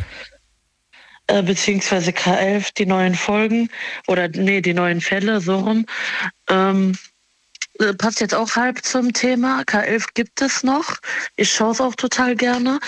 Äh, 1.27 1.43
beziehungsweise 1.43 2.11
K11, 2.11 2.73
die 2.77 2.85
neuen 2.85 3.15
Folgen 3.15 3.69
oder 4.07 4.27
nee, 4.29 4.61
die 4.61 4.73
neuen 4.73 5.01
Fälle, 5.01 5.41
so 5.41 5.59
rum. 5.59 5.85
Ähm, 6.49 6.97
äh, 7.79 7.93
passt 7.93 8.21
jetzt 8.21 8.33
auch 8.33 8.55
halb 8.55 8.83
zum 8.83 9.13
Thema. 9.13 9.61
K11 9.61 10.05
gibt 10.13 10.41
es 10.41 10.63
noch. 10.63 10.97
Ich 11.35 11.51
schaue 11.51 11.71
es 11.71 11.81
auch 11.81 11.95
total 11.95 12.35
gerne. 12.35 12.79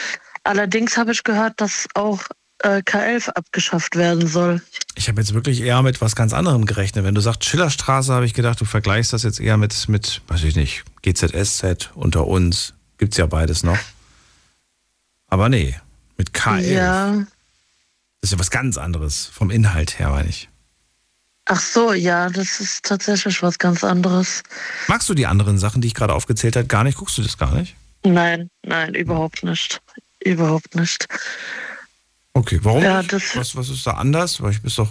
Allerdings 0.44 0.98
habe 0.98 1.12
ich 1.12 1.24
gehört, 1.24 1.60
dass 1.62 1.88
auch 1.96 2.24
äh, 2.60 2.80
K11 2.80 3.30
abgeschafft 3.30 3.96
werden 3.96 4.28
soll. 4.28 4.62
Ich 4.96 5.08
habe 5.08 5.22
jetzt 5.22 5.34
wirklich 5.34 5.62
eher 5.62 5.82
mit 5.82 6.02
was 6.02 6.16
ganz 6.16 6.34
anderem 6.34 6.66
gerechnet. 6.66 7.06
Wenn 7.06 7.16
du 7.16 7.22
sagst 7.22 7.46
Schillerstraße, 7.46 8.14
habe 8.14 8.26
ich 8.26 8.34
gedacht, 8.34 8.60
du 8.60 8.66
vergleichst 8.66 9.14
das 9.14 9.24
jetzt 9.24 9.40
eher 9.40 9.58
mit, 9.58 9.88
mit 9.90 10.22
weiß 10.28 10.44
ich 10.44 10.56
nicht, 10.56 10.84
GZSZ 11.02 11.92
unter 11.96 12.28
uns. 12.28 12.74
Gibt's 12.98 13.18
ja 13.18 13.26
beides 13.26 13.64
noch. 13.64 13.78
Aber 15.28 15.50
nee, 15.50 15.76
mit 16.18 16.32
K11. 16.32 16.62
Ja. 16.62 17.26
Das 18.22 18.30
ist 18.30 18.32
ja 18.34 18.40
was 18.40 18.52
ganz 18.52 18.78
anderes. 18.78 19.26
Vom 19.28 19.50
Inhalt 19.50 19.98
her, 20.00 20.10
meine 20.10 20.30
ich. 20.30 20.50
Ach 21.46 21.60
so, 21.62 21.94
ja, 21.94 22.30
das 22.30 22.60
ist 22.60 22.84
tatsächlich 22.84 23.42
was 23.42 23.58
ganz 23.58 23.84
anderes. 23.84 24.44
Magst 24.88 25.10
du 25.10 25.14
die 25.16 25.26
anderen 25.26 25.58
Sachen, 25.58 25.82
die 25.82 25.88
ich 25.88 25.96
gerade 25.96 26.14
aufgezählt 26.14 26.56
habe, 26.56 26.68
gar 26.68 26.84
nicht? 26.84 26.98
Guckst 26.98 27.18
du 27.18 27.24
das 27.24 27.38
gar 27.38 27.56
nicht? 27.56 27.76
Nein, 28.04 28.50
nein, 28.64 28.94
überhaupt 28.94 29.44
nicht. 29.44 29.82
Überhaupt 30.24 30.76
nicht. 30.76 31.08
Okay, 32.34 32.60
warum 32.62 32.84
Ja, 32.84 33.02
das- 33.02 33.36
was, 33.36 33.56
was 33.56 33.70
ist 33.70 33.88
da 33.88 33.92
anders? 33.94 34.42
Weil 34.42 34.52
ich 34.52 34.62
bist 34.62 34.78
doch. 34.78 34.90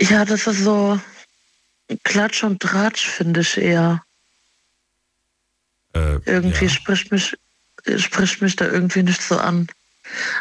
Ja, 0.00 0.24
das 0.24 0.46
ist 0.46 0.62
so 0.62 1.00
Klatsch 2.04 2.44
und 2.44 2.60
Tratsch, 2.60 3.06
finde 3.08 3.40
ich 3.40 3.56
eher. 3.56 4.02
Äh, 5.94 6.18
Irgendwie 6.26 6.66
ja. 6.66 6.70
spricht 6.70 7.10
mich 7.10 7.36
spricht 7.98 8.42
mich 8.42 8.56
da 8.56 8.66
irgendwie 8.66 9.02
nicht 9.02 9.22
so 9.22 9.38
an. 9.38 9.68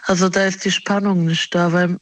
Also 0.04 0.30
da 0.30 0.46
ist 0.46 0.66
die 0.66 0.72
Spannung 0.72 1.26
nicht 1.26 1.54
da, 1.54 1.74
weil 1.74 1.98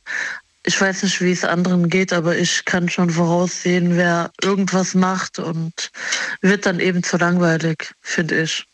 ich 0.65 0.79
weiß 0.79 1.03
nicht, 1.03 1.19
wie 1.21 1.31
es 1.31 1.43
anderen 1.43 1.89
geht, 1.89 2.13
aber 2.13 2.37
ich 2.37 2.63
kann 2.65 2.89
schon 2.89 3.09
voraussehen, 3.09 3.97
wer 3.97 4.31
irgendwas 4.41 4.95
macht 4.95 5.39
und 5.39 5.91
wird 6.41 6.65
dann 6.65 6.79
eben 6.79 7.03
zu 7.03 7.17
langweilig, 7.17 7.93
finde 8.01 8.43
ich. 8.43 8.65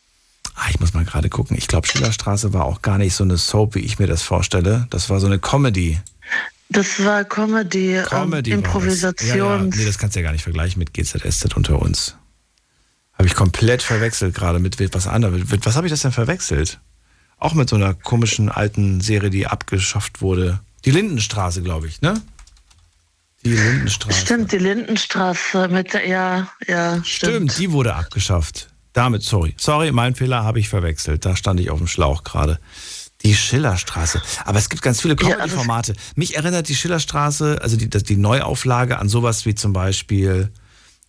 Ah, 0.54 0.66
ich 0.70 0.78
muss 0.78 0.94
mal 0.94 1.04
gerade 1.04 1.28
gucken. 1.28 1.56
Ich 1.56 1.68
glaube, 1.68 1.88
Schillerstraße 1.88 2.52
war 2.52 2.64
auch 2.64 2.82
gar 2.82 2.98
nicht 2.98 3.14
so 3.14 3.24
eine 3.24 3.38
Soap, 3.38 3.74
wie 3.74 3.80
ich 3.80 3.98
mir 3.98 4.06
das 4.06 4.22
vorstelle. 4.22 4.86
Das 4.90 5.10
war 5.10 5.18
so 5.18 5.26
eine 5.26 5.38
Comedy. 5.38 5.98
Das 6.68 7.02
war 7.04 7.24
Comedy, 7.24 8.00
Comedy 8.04 8.52
ähm, 8.52 8.58
war 8.58 8.72
das. 8.72 8.72
Improvisation. 8.72 9.38
Ja, 9.38 9.56
ja. 9.56 9.62
Nee, 9.62 9.84
das 9.84 9.98
kannst 9.98 10.14
du 10.14 10.20
ja 10.20 10.24
gar 10.24 10.32
nicht 10.32 10.44
vergleichen 10.44 10.78
mit 10.78 10.94
GZSZ 10.94 11.56
unter 11.56 11.80
uns. 11.80 12.16
Habe 13.14 13.26
ich 13.26 13.34
komplett 13.34 13.82
verwechselt 13.82 14.34
gerade 14.34 14.60
mit 14.60 14.78
was 14.94 15.06
anderem. 15.06 15.44
Was 15.64 15.76
habe 15.76 15.86
ich 15.86 15.90
das 15.90 16.02
denn 16.02 16.12
verwechselt? 16.12 16.78
Auch 17.40 17.54
mit 17.54 17.68
so 17.68 17.76
einer 17.76 17.94
komischen 17.94 18.50
alten 18.50 19.00
Serie, 19.00 19.30
die 19.30 19.46
abgeschafft 19.46 20.20
wurde. 20.20 20.60
Die 20.84 20.90
Lindenstraße, 20.90 21.62
glaube 21.62 21.88
ich, 21.88 22.02
ne? 22.02 22.20
Die 23.44 23.54
Lindenstraße. 23.54 24.20
Stimmt, 24.20 24.52
die 24.52 24.58
Lindenstraße 24.58 25.68
mit 25.68 25.94
der, 25.94 26.06
ja, 26.06 26.48
ja, 26.68 27.02
Stimmt, 27.02 27.58
die 27.58 27.72
wurde 27.72 27.94
abgeschafft. 27.94 28.68
Damit, 28.92 29.22
sorry. 29.22 29.54
Sorry, 29.56 29.92
mein 29.92 30.14
Fehler 30.14 30.44
habe 30.44 30.60
ich 30.60 30.68
verwechselt. 30.68 31.24
Da 31.24 31.34
stand 31.34 31.60
ich 31.60 31.70
auf 31.70 31.78
dem 31.78 31.86
Schlauch 31.86 32.24
gerade. 32.24 32.58
Die 33.22 33.34
Schillerstraße. 33.34 34.20
Aber 34.44 34.58
es 34.58 34.68
gibt 34.68 34.82
ganz 34.82 35.00
viele 35.00 35.16
Comedy-Formate. 35.16 35.94
Mich 36.16 36.36
erinnert 36.36 36.68
die 36.68 36.74
Schillerstraße, 36.74 37.60
also 37.62 37.76
die, 37.76 37.88
die 37.88 38.16
Neuauflage, 38.16 38.98
an 38.98 39.08
sowas 39.08 39.46
wie 39.46 39.54
zum 39.54 39.72
Beispiel 39.72 40.50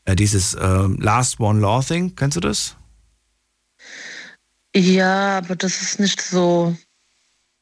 äh, 0.06 0.16
dieses 0.16 0.56
ähm, 0.60 0.98
Last 1.02 1.40
One 1.40 1.60
Law 1.60 1.82
Thing. 1.82 2.16
Kennst 2.16 2.38
du 2.38 2.41
das? 2.41 2.76
Ja, 4.76 5.38
aber 5.38 5.56
das 5.56 5.81
ist 5.81 5.99
nicht 5.99 6.22
so, 6.22 6.76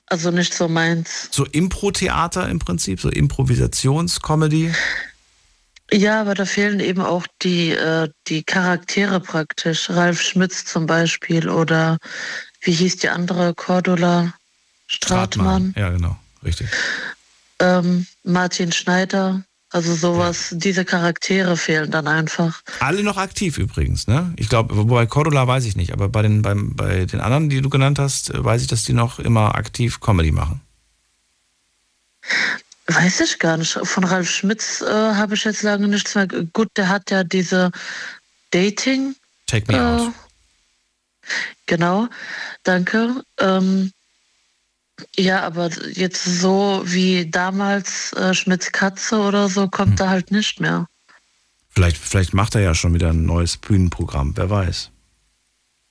also 0.06 0.31
nicht 0.31 0.53
so 0.53 0.68
meins. 0.68 1.30
So 1.31 1.45
Impro-Theater 1.45 2.48
im 2.49 2.60
Prinzip, 2.60 3.02
so 3.02 3.10
Improvisationscomedy. 3.10 4.72
Ja, 5.91 6.22
aber 6.22 6.36
da 6.36 6.45
fehlen 6.45 6.80
eben 6.80 7.02
auch 7.02 7.26
die, 7.41 7.72
äh, 7.72 8.10
die 8.27 8.44
Charaktere 8.44 9.19
praktisch. 9.19 9.90
Ralf 9.90 10.22
Schmitz 10.22 10.65
zum 10.65 10.86
Beispiel 10.86 11.49
oder 11.49 11.98
wie 12.61 12.73
hieß 12.73 12.98
die 12.98 13.10
andere, 13.10 13.56
Cordula 13.56 14.34
Stratmann. 14.86 15.73
Ja, 15.77 15.90
genau, 15.90 16.15
richtig. 16.44 16.69
Ähm, 17.60 18.06
Martin 18.23 18.72
Schneider. 18.72 19.44
Also 19.72 19.94
sowas, 19.94 20.50
diese 20.52 20.84
Charaktere 20.84 21.56
fehlen 21.56 21.91
dann 21.91 22.08
einfach. 22.08 22.64
Alle 22.80 23.04
noch 23.04 23.18
aktiv 23.18 23.60
übrigens, 23.60 24.08
ne? 24.08 24.34
Ich 24.36 24.50
glaube, 24.50 24.76
wobei 24.76 25.06
Cordula 25.06 25.48
weiß 25.48 25.66
ich 25.66 25.76
nicht, 25.76 25.94
aber 25.94 26.10
bei 26.10 26.24
den, 26.24 26.41
beim, 26.41 26.76
bei 26.76 27.06
den 27.06 27.22
anderen, 27.22 27.50
die 27.50 27.62
du 27.62 27.70
genannt 27.70 28.00
hast, 28.00 28.32
weiß 28.34 28.64
ich, 28.64 28.68
dass 28.68 28.84
die 28.84 28.94
noch 28.94 29.20
immer 29.20 29.54
aktiv 29.56 30.00
Comedy 30.00 30.32
machen. 30.32 30.62
Weiß 32.88 33.20
ich 33.20 33.38
gar 33.38 33.58
nicht. 33.58 33.78
Von 33.84 34.04
Ralf 34.04 34.30
Schmitz 34.30 34.82
äh, 34.82 34.86
habe 34.88 35.36
ich 35.36 35.44
jetzt 35.44 35.62
lange 35.62 35.88
nichts 35.88 36.16
mehr. 36.16 36.28
Gut, 36.28 36.70
der 36.76 36.90
hat 36.90 37.12
ja 37.12 37.24
diese 37.24 37.72
Dating. 38.50 39.16
Take 39.46 39.72
me 39.72 39.78
äh, 39.78 39.82
out. 39.82 40.14
Genau, 41.68 42.08
danke. 42.64 43.24
Ähm, 43.40 43.91
ja, 45.16 45.44
aber 45.44 45.70
jetzt 45.94 46.24
so 46.24 46.82
wie 46.86 47.30
damals 47.30 48.14
äh, 48.14 48.34
Schmitz 48.34 48.72
Katze 48.72 49.20
oder 49.20 49.50
so 49.50 49.68
kommt 49.68 50.00
Hm. 50.00 50.06
er 50.06 50.10
halt 50.10 50.32
nicht 50.32 50.60
mehr. 50.60 50.88
Vielleicht, 51.70 51.98
vielleicht 51.98 52.34
macht 52.34 52.56
er 52.56 52.62
ja 52.62 52.76
schon 52.76 52.94
wieder 52.94 53.10
ein 53.10 53.26
neues 53.26 53.58
Bühnenprogramm, 53.58 54.36
wer 54.36 54.50
weiß. 54.50 54.90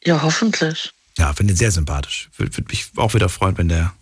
Ja, 0.05 0.23
hoffentlich. 0.23 0.93
Ja, 1.17 1.33
finde 1.33 1.55
ihn 1.55 1.57
sehr 1.57 1.73
sympathisch. 1.73 2.29
Würde 2.37 2.57
würd 2.57 2.69
mich 2.69 2.91
auch 2.97 3.15
wieder 3.15 3.29
freuen, 3.29 3.59
wenn 3.59 3.69
der 3.69 3.93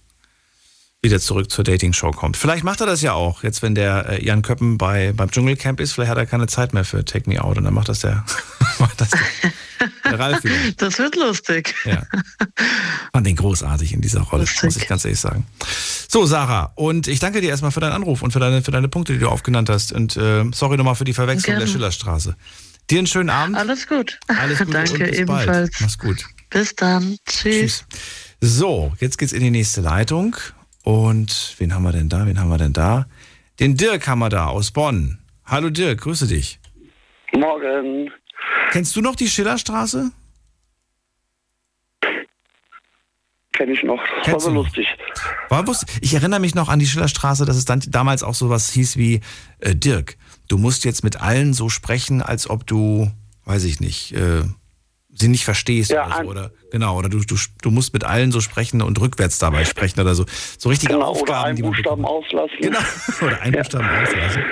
wieder 1.02 1.20
zurück 1.20 1.50
zur 1.50 1.64
Dating-Show 1.64 2.10
kommt. 2.10 2.36
Vielleicht 2.36 2.64
macht 2.64 2.80
er 2.80 2.86
das 2.86 3.00
ja 3.02 3.12
auch, 3.12 3.42
jetzt 3.42 3.62
wenn 3.62 3.74
der 3.74 4.08
äh, 4.08 4.24
Jan 4.24 4.42
Köppen 4.42 4.76
bei, 4.78 5.12
beim 5.12 5.30
Dschungelcamp 5.30 5.80
ist, 5.80 5.92
vielleicht 5.92 6.10
hat 6.10 6.18
er 6.18 6.26
keine 6.26 6.48
Zeit 6.48 6.74
mehr 6.74 6.84
für 6.84 7.04
Take 7.04 7.30
Me 7.30 7.42
Out 7.42 7.58
und 7.58 7.64
dann 7.64 7.74
macht 7.74 7.88
das 7.88 8.00
der, 8.00 8.24
macht 8.78 9.00
das 9.00 9.10
der, 9.10 9.20
der 10.10 10.18
Ralf 10.18 10.44
wieder. 10.44 10.54
Das 10.76 10.98
wird 10.98 11.16
lustig. 11.16 11.74
Ja. 11.84 12.02
Fand 13.12 13.26
den 13.26 13.36
großartig 13.36 13.92
in 13.92 14.00
dieser 14.00 14.20
Rolle, 14.22 14.44
muss 14.62 14.76
ich 14.76 14.86
ganz 14.88 15.04
ehrlich 15.04 15.20
sagen. 15.20 15.46
So, 16.08 16.26
Sarah, 16.26 16.72
und 16.74 17.08
ich 17.08 17.18
danke 17.20 17.40
dir 17.40 17.50
erstmal 17.50 17.70
für 17.70 17.80
deinen 17.80 17.92
Anruf 17.92 18.22
und 18.22 18.32
für 18.32 18.40
deine, 18.40 18.62
für 18.62 18.70
deine 18.70 18.88
Punkte, 18.88 19.12
die 19.12 19.18
du 19.18 19.28
aufgenannt 19.28 19.68
hast. 19.68 19.92
Und 19.92 20.16
äh, 20.16 20.44
sorry 20.52 20.76
nochmal 20.76 20.94
für 20.94 21.04
die 21.04 21.14
Verwechslung 21.14 21.52
Gerne. 21.54 21.64
der 21.64 21.72
Schillerstraße. 21.72 22.36
Dir 22.90 22.98
einen 22.98 23.06
schönen 23.06 23.30
Abend. 23.30 23.56
Alles 23.56 23.86
gut. 23.88 24.18
Alles 24.28 24.58
Gute 24.58 24.70
Danke, 24.70 24.92
und 24.92 24.98
bis 24.98 25.18
ebenfalls. 25.18 25.46
bald. 25.46 25.72
Mach's 25.80 25.98
gut. 25.98 26.24
Bis 26.50 26.74
dann. 26.76 27.18
Tschüss. 27.26 27.84
So, 28.40 28.92
jetzt 29.00 29.18
geht's 29.18 29.32
in 29.32 29.40
die 29.40 29.50
nächste 29.50 29.80
Leitung. 29.80 30.36
Und 30.84 31.54
wen 31.58 31.74
haben 31.74 31.82
wir 31.82 31.92
denn 31.92 32.08
da? 32.08 32.26
Wen 32.26 32.38
haben 32.38 32.48
wir 32.48 32.58
denn 32.58 32.72
da? 32.72 33.06
Den 33.58 33.76
Dirk 33.76 34.06
haben 34.06 34.20
wir 34.20 34.28
da 34.28 34.46
aus 34.46 34.70
Bonn. 34.70 35.18
Hallo 35.44 35.70
Dirk, 35.70 36.02
grüße 36.02 36.26
dich. 36.28 36.60
Morgen. 37.36 38.10
Kennst 38.70 38.94
du 38.96 39.00
noch 39.00 39.16
die 39.16 39.28
Schillerstraße? 39.28 40.10
Kenne 43.52 43.72
ich 43.72 43.82
noch. 43.82 43.98
Das 44.02 44.24
Kennst 44.24 44.32
war 44.32 44.40
so 44.40 44.50
lustig. 44.50 44.86
War 45.48 45.62
bewusst- 45.62 45.86
Ich 46.02 46.12
erinnere 46.12 46.40
mich 46.40 46.54
noch 46.54 46.68
an 46.68 46.78
die 46.78 46.86
Schillerstraße, 46.86 47.46
dass 47.46 47.56
es 47.56 47.64
dann 47.64 47.80
damals 47.88 48.22
auch 48.22 48.34
sowas 48.34 48.70
hieß 48.70 48.96
wie 48.98 49.20
äh, 49.60 49.74
Dirk, 49.74 50.16
du 50.48 50.58
musst 50.58 50.84
jetzt 50.84 51.02
mit 51.04 51.20
allen 51.22 51.54
so 51.54 51.70
sprechen, 51.70 52.20
als 52.20 52.50
ob 52.50 52.66
du, 52.66 53.10
weiß 53.44 53.64
ich 53.64 53.80
nicht, 53.80 54.12
äh, 54.12 54.42
sie 55.14 55.28
nicht 55.28 55.46
verstehst 55.46 55.90
Ja, 55.90 56.04
oder 56.06 56.16
so. 56.16 56.30
Oder, 56.30 56.50
genau, 56.70 56.98
oder 56.98 57.08
du, 57.08 57.20
du, 57.20 57.36
du 57.62 57.70
musst 57.70 57.94
mit 57.94 58.04
allen 58.04 58.30
so 58.30 58.42
sprechen 58.42 58.82
und 58.82 59.00
rückwärts 59.00 59.38
dabei 59.38 59.64
sprechen 59.64 60.00
oder 60.00 60.14
so. 60.14 60.26
So 60.58 60.68
richtige 60.68 60.92
Genau, 60.92 61.12
oder 61.12 61.20
Aufgaben, 61.20 61.44
einen 61.46 61.56
die 61.56 61.62
man 61.62 61.72
Buchstaben 61.72 62.04
auslassen. 62.04 62.56
Genau, 62.60 62.78
oder 63.22 63.40
einen 63.40 63.54
Buchstaben 63.54 63.88
auslassen. 63.88 64.42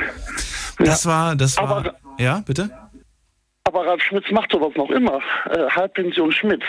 Das 0.78 1.05
war, 1.05 1.36
das 1.36 1.59
war, 1.59 1.69
Aber- 1.69 1.94
ja, 2.19 2.40
bitte? 2.47 2.70
Aber 3.65 3.86
Ralf 3.86 4.03
Schmitz 4.03 4.31
macht 4.31 4.53
sowas 4.53 4.73
noch 4.77 4.91
immer. 4.91 5.20
Äh, 5.51 5.69
Halbpension 5.70 6.31
Schmitz. 6.32 6.62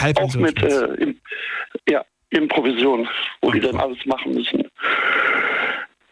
Halbpension 0.00 0.42
Auch 0.42 0.46
mit 0.48 0.62
äh, 0.62 0.84
im, 1.02 1.20
ja, 1.88 2.02
Improvision, 2.30 3.06
wo 3.42 3.50
die 3.50 3.60
dann 3.60 3.76
alles 3.76 3.98
machen 4.06 4.34
müssen. 4.34 4.64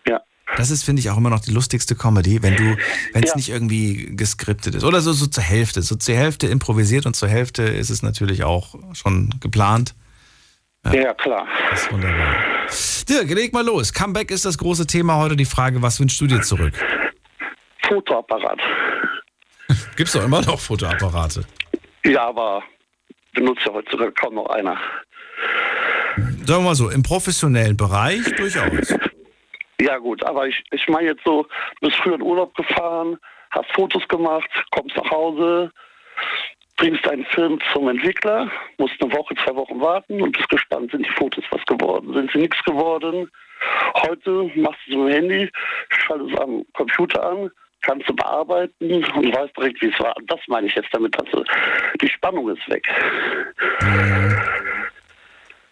Ja. 0.07 0.21
Das 0.57 0.71
ist, 0.71 0.85
finde 0.85 1.01
ich, 1.01 1.09
auch 1.11 1.17
immer 1.17 1.31
noch 1.31 1.41
die 1.41 1.51
lustigste 1.51 1.95
Comedy, 1.97 2.43
wenn 2.43 2.57
du, 2.57 2.77
wenn 3.15 3.23
es 3.25 3.31
Ja. 3.31 3.37
nicht 3.37 3.49
irgendwie 3.49 4.15
geskriptet 4.15 4.75
ist. 4.75 4.85
Oder 4.85 5.01
so, 5.01 5.13
so 5.13 5.27
zur 5.27 5.43
Hälfte. 5.43 5.81
So 5.83 5.97
zur 5.97 6.15
Hälfte 6.15 6.47
improvisiert 6.47 7.07
und 7.07 7.17
zur 7.17 7.29
Hälfte 7.29 7.63
ist 7.63 7.91
es 7.91 8.03
natürlich 8.03 8.45
auch 8.45 8.75
schon 8.93 9.31
geplant. 9.41 9.95
Ja, 10.85 10.95
ja 10.95 11.15
klar. 11.15 11.47
Das 11.71 11.85
ist 11.85 11.93
wunderbar. 11.93 12.37
Dirk, 13.09 13.31
leg 13.31 13.53
mal 13.53 13.65
los. 13.65 13.93
Comeback 13.93 14.31
ist 14.31 14.45
das 14.45 14.59
große 14.59 14.87
Thema 14.87 15.17
heute. 15.17 15.37
Die 15.37 15.45
Frage, 15.45 15.81
was 15.81 15.99
wünschst 16.01 16.21
du 16.21 16.27
dir 16.27 16.43
zurück? 16.43 16.75
Fotoapparat. 17.89 18.61
Gibt's 19.97 20.13
doch 20.13 20.25
immer 20.25 20.43
noch 20.43 20.59
Fotoapparate. 20.59 21.45
Ja, 22.05 22.29
aber 22.29 22.63
benutzt 23.35 23.63
ja 23.67 23.73
heutzutage 23.73 24.13
kaum 24.13 24.35
noch 24.35 24.47
einer. 24.47 24.79
Sagen 26.45 26.47
wir 26.47 26.61
mal 26.61 26.75
so, 26.75 26.91
im 26.91 27.03
professionellen 27.03 27.77
Bereich 27.77 28.25
durchaus. 28.37 28.95
Ja 29.81 29.99
gut, 29.99 30.25
aber 30.25 30.47
ich, 30.47 30.63
ich 30.71 30.87
meine 30.89 31.09
jetzt 31.09 31.25
so, 31.25 31.43
du 31.81 31.89
bist 31.89 31.97
früher 31.99 32.15
in 32.15 32.23
Urlaub 32.23 32.55
gefahren, 32.55 33.17
hast 33.51 33.73
Fotos 33.73 34.07
gemacht, 34.09 34.49
kommst 34.71 34.97
nach 34.97 35.11
Hause, 35.11 35.71
bringst 36.77 37.05
deinen 37.07 37.25
Film 37.27 37.59
zum 37.73 37.89
Entwickler, 37.89 38.51
musst 38.79 39.01
eine 39.01 39.13
Woche, 39.13 39.35
zwei 39.45 39.55
Wochen 39.57 39.81
warten 39.81 40.21
und 40.21 40.37
bist 40.37 40.49
gespannt, 40.49 40.91
sind 40.91 41.07
die 41.07 41.13
Fotos 41.13 41.45
was 41.51 41.65
geworden, 41.67 42.13
sind 42.13 42.31
sie 42.33 42.39
nichts 42.39 42.63
geworden. 42.65 43.31
Heute 43.95 44.51
machst 44.57 44.81
du 44.87 44.93
so 44.93 45.05
ein 45.05 45.13
Handy, 45.13 45.51
schaltest 45.89 46.33
es 46.33 46.41
am 46.41 46.65
Computer 46.75 47.25
an, 47.25 47.51
kannst 47.83 48.09
du 48.09 48.15
bearbeiten 48.15 49.05
und 49.05 49.35
weißt 49.35 49.57
direkt, 49.57 49.83
wie 49.83 49.91
es 49.93 50.01
war. 50.01 50.15
Das 50.27 50.41
meine 50.49 50.67
ich 50.67 50.75
jetzt 50.75 50.89
damit, 50.93 51.15
also 51.19 51.45
die 52.01 52.09
Spannung 52.09 52.49
ist 52.51 52.69
weg. 52.69 52.87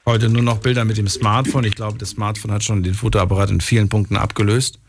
Heute 0.06 0.28
nur 0.28 0.42
noch 0.42 0.58
Bilder 0.58 0.84
mit 0.84 0.98
dem 0.98 1.08
Smartphone. 1.08 1.64
Ich 1.64 1.76
glaube, 1.76 1.98
das 1.98 2.10
Smartphone 2.10 2.52
hat 2.52 2.64
schon 2.64 2.82
den 2.82 2.94
Fotoapparat 2.94 3.50
in 3.50 3.60
vielen 3.60 3.88
Punkten 3.88 4.16
abgelöst. 4.16 4.80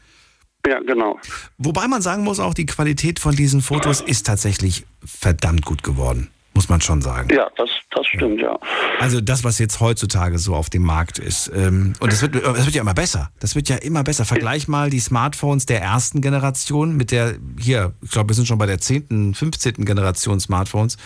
Ja, 0.68 0.80
genau. 0.80 1.20
Wobei 1.58 1.88
man 1.88 2.02
sagen 2.02 2.24
muss, 2.24 2.40
auch 2.40 2.54
die 2.54 2.66
Qualität 2.66 3.20
von 3.20 3.36
diesen 3.36 3.62
Fotos 3.62 4.02
ist 4.02 4.28
tatsächlich 4.28 4.86
verdammt 5.04 5.66
gut 5.66 5.84
geworden. 5.84 6.30
Muss 6.62 6.70
man 6.70 6.80
schon 6.80 7.02
sagen. 7.02 7.28
Ja, 7.34 7.50
das, 7.58 7.70
das 7.90 8.06
stimmt, 8.06 8.40
ja. 8.40 8.56
Also 9.00 9.20
das, 9.20 9.44
was 9.44 9.58
jetzt 9.58 9.80
heutzutage 9.80 10.38
so 10.38 10.54
auf 10.54 10.70
dem 10.70 10.84
Markt 10.84 11.18
ist. 11.18 11.52
Ähm, 11.56 11.94
und 12.00 12.14
es 12.14 12.22
wird, 12.22 12.36
es 12.36 12.66
wird 12.66 12.76
ja 12.76 12.84
immer 12.84 12.94
besser. 12.94 13.32
Das 13.40 13.56
wird 13.56 13.68
ja 13.68 13.78
immer 13.78 14.04
besser. 14.04 14.26
Vergleich 14.26 14.68
mal 14.68 14.92
die 14.92 15.00
Smartphones 15.00 15.66
der 15.66 15.82
ersten 15.82 16.22
Generation 16.22 16.96
mit 16.96 17.10
der, 17.10 17.34
hier, 17.60 17.96
ich 18.04 18.12
glaube, 18.12 18.30
wir 18.30 18.36
sind 18.36 18.48
schon 18.48 18.60
bei 18.60 18.68
der 18.68 18.78
10., 18.78 19.34
15. 19.34 19.86
Generation 19.86 20.40
Smartphones. 20.40 20.98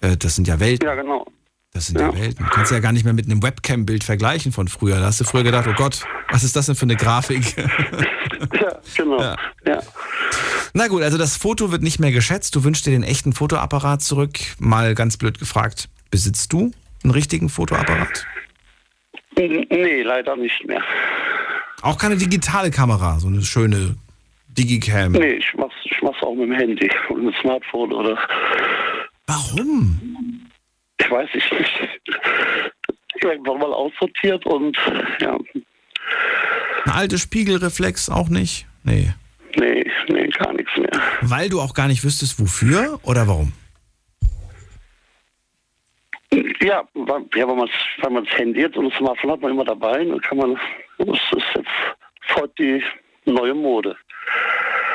Äh, 0.00 0.16
das 0.16 0.34
sind 0.34 0.48
ja 0.48 0.58
Welten. 0.60 0.88
Ja, 0.88 0.94
genau. 0.94 1.26
Das 1.74 1.88
sind 1.88 2.00
ja, 2.00 2.14
Welten. 2.14 2.46
Du 2.46 2.50
kannst 2.50 2.72
ja 2.72 2.80
gar 2.80 2.92
nicht 2.92 3.04
mehr 3.04 3.12
mit 3.12 3.26
einem 3.26 3.42
Webcam-Bild 3.42 4.02
vergleichen 4.02 4.50
von 4.52 4.68
früher. 4.68 4.98
Da 4.98 5.06
hast 5.06 5.20
du 5.20 5.24
früher 5.24 5.42
gedacht, 5.42 5.66
oh 5.68 5.74
Gott, 5.76 6.06
was 6.30 6.42
ist 6.42 6.56
das 6.56 6.64
denn 6.64 6.74
für 6.74 6.86
eine 6.86 6.96
Grafik? 6.96 7.54
Ja, 8.52 8.80
genau. 8.96 9.20
Ja. 9.20 9.36
Ja. 9.66 9.82
Na 10.74 10.88
gut, 10.88 11.02
also 11.02 11.18
das 11.18 11.36
Foto 11.36 11.70
wird 11.70 11.82
nicht 11.82 11.98
mehr 11.98 12.12
geschätzt. 12.12 12.54
Du 12.56 12.64
wünschst 12.64 12.86
dir 12.86 12.90
den 12.90 13.02
echten 13.02 13.32
Fotoapparat 13.32 14.02
zurück. 14.02 14.38
Mal 14.58 14.94
ganz 14.94 15.16
blöd 15.16 15.38
gefragt, 15.38 15.88
besitzt 16.10 16.52
du 16.52 16.72
einen 17.02 17.12
richtigen 17.12 17.48
Fotoapparat? 17.48 18.26
Nee, 19.36 20.02
leider 20.02 20.36
nicht 20.36 20.66
mehr. 20.66 20.82
Auch 21.82 21.98
keine 21.98 22.16
digitale 22.16 22.70
Kamera, 22.70 23.18
so 23.18 23.28
eine 23.28 23.42
schöne 23.42 23.96
Digicam. 24.48 25.12
Nee, 25.12 25.34
ich 25.34 25.54
mach's, 25.54 25.74
ich 25.84 26.00
mach's 26.02 26.22
auch 26.22 26.34
mit 26.34 26.48
dem 26.48 26.52
Handy 26.52 26.90
und 27.08 27.24
mit 27.24 27.34
dem 27.34 27.40
Smartphone 27.40 27.92
oder. 27.92 28.18
Warum? 29.26 30.48
Ich 30.98 31.10
weiß 31.10 31.28
ich 31.34 31.50
nicht. 31.50 31.80
Irgendwann 33.22 33.58
mal 33.58 33.72
aussortiert 33.72 34.44
und 34.46 34.76
ja. 35.20 35.38
Eine 36.84 36.94
alte 36.94 37.18
Spiegelreflex 37.18 38.08
auch 38.08 38.28
nicht? 38.28 38.66
Nee. 38.84 39.12
Nee, 39.56 39.84
nee, 40.08 40.28
gar 40.28 40.52
nichts 40.52 40.76
mehr. 40.76 40.90
Weil 41.20 41.48
du 41.48 41.60
auch 41.60 41.74
gar 41.74 41.88
nicht 41.88 42.04
wüsstest, 42.04 42.40
wofür 42.40 42.98
oder 43.02 43.28
warum? 43.28 43.52
Ja, 46.62 46.82
weil, 46.94 47.24
ja 47.34 47.46
weil 47.46 48.10
man 48.10 48.24
Handy 48.24 48.60
jetzt 48.60 48.76
und 48.76 48.90
das 48.90 48.98
Smartphone 48.98 49.32
hat 49.32 49.40
man 49.40 49.52
immer 49.52 49.64
dabei, 49.64 50.04
dann 50.04 50.20
kann 50.20 50.38
man, 50.38 50.56
das 50.98 51.08
ist 51.08 51.44
jetzt 51.54 51.68
voll 52.28 52.50
die 52.58 52.82
neue 53.26 53.54
Mode. 53.54 53.96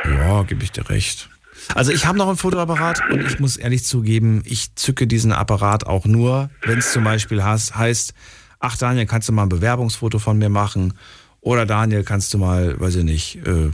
Ja, 0.05 0.43
gebe 0.43 0.63
ich 0.63 0.71
dir 0.71 0.89
recht. 0.89 1.29
Also 1.75 1.91
ich 1.91 2.05
habe 2.05 2.17
noch 2.17 2.27
einen 2.27 2.37
Fotoapparat 2.37 3.01
und 3.09 3.25
ich 3.25 3.39
muss 3.39 3.57
ehrlich 3.57 3.83
zugeben, 3.83 4.41
ich 4.45 4.75
zücke 4.75 5.07
diesen 5.07 5.31
Apparat 5.31 5.85
auch 5.85 6.05
nur, 6.05 6.49
wenn 6.61 6.79
es 6.79 6.91
zum 6.93 7.03
Beispiel 7.03 7.43
heißt, 7.43 8.13
ach 8.59 8.77
Daniel, 8.77 9.05
kannst 9.05 9.29
du 9.29 9.33
mal 9.33 9.43
ein 9.43 9.49
Bewerbungsfoto 9.49 10.19
von 10.19 10.37
mir 10.37 10.49
machen? 10.49 10.93
Oder 11.41 11.65
Daniel, 11.65 12.03
kannst 12.03 12.33
du 12.33 12.37
mal, 12.37 12.79
weiß 12.79 12.95
ich 12.95 13.03
nicht, 13.03 13.35
äh, 13.47 13.69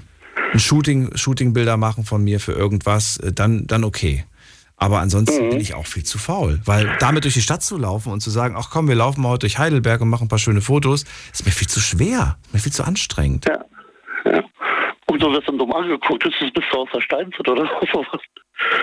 ein 0.54 0.60
Shooting, 0.60 1.16
Shootingbilder 1.16 1.78
machen 1.78 2.06
von 2.06 2.24
mir 2.24 2.40
für 2.40 2.52
irgendwas? 2.54 3.18
Äh, 3.18 3.34
dann, 3.34 3.66
dann 3.68 3.84
okay. 3.84 4.26
Aber 4.78 5.00
ansonsten 5.00 5.46
Mhm. 5.46 5.50
bin 5.52 5.60
ich 5.62 5.76
auch 5.76 5.86
viel 5.88 6.04
zu 6.04 6.18
faul. 6.18 6.60
Weil 6.66 6.96
damit 7.00 7.24
durch 7.24 7.36
die 7.36 7.42
Stadt 7.42 7.64
zu 7.64 7.78
laufen 7.78 8.12
und 8.12 8.20
zu 8.22 8.30
sagen, 8.30 8.56
ach 8.58 8.70
komm, 8.70 8.88
wir 8.88 8.96
laufen 8.96 9.22
mal 9.22 9.30
heute 9.30 9.42
durch 9.42 9.58
Heidelberg 9.58 10.02
und 10.02 10.10
machen 10.10 10.26
ein 10.26 10.30
paar 10.30 10.40
schöne 10.40 10.62
Fotos, 10.62 11.06
ist 11.32 11.46
mir 11.46 11.52
viel 11.52 11.68
zu 11.68 11.80
schwer, 11.80 12.38
mir 12.52 12.60
viel 12.60 12.74
zu 12.74 12.84
anstrengend. 12.84 13.46
Ja. 13.48 13.60
ja. 14.26 14.42
Und 15.08 15.22
du 15.22 15.32
wirst 15.32 15.48
dann 15.48 15.58
dumm 15.58 15.74
angeguckt, 15.74 16.26
ist 16.26 16.36
das 16.42 16.52
bist 16.52 16.68
du 16.72 16.78
aus 16.78 16.90
der 16.94 17.02
Steinzeit 17.02 17.48
oder 17.48 17.64
sowas? 17.94 18.22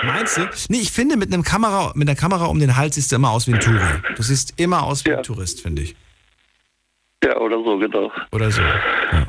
Meinst 0.03 0.37
du? 0.37 0.49
Nee, 0.69 0.79
ich 0.79 0.93
finde, 0.93 1.17
mit, 1.17 1.33
einem 1.33 1.43
Kamera, 1.43 1.93
mit 1.95 2.09
einer 2.09 2.17
Kamera 2.17 2.47
um 2.47 2.59
den 2.59 2.77
Hals 2.77 2.97
siehst 2.97 3.13
du 3.13 3.17
immer 3.17 3.31
aus 3.31 3.47
wie 3.47 3.55
ein 3.55 3.61
Touri. 3.61 3.79
Du 4.17 4.23
siehst 4.23 4.61
immer 4.61 4.83
aus 4.83 5.05
wie 5.05 5.15
ein 5.15 5.23
Tourist, 5.23 5.63
finde 5.63 5.83
ich. 5.83 5.97
Ja, 7.25 7.37
oder 7.39 7.63
so, 7.63 7.79
genau. 7.79 8.11
Oder 8.33 8.51
so. 8.51 8.63
Ja. 8.63 9.27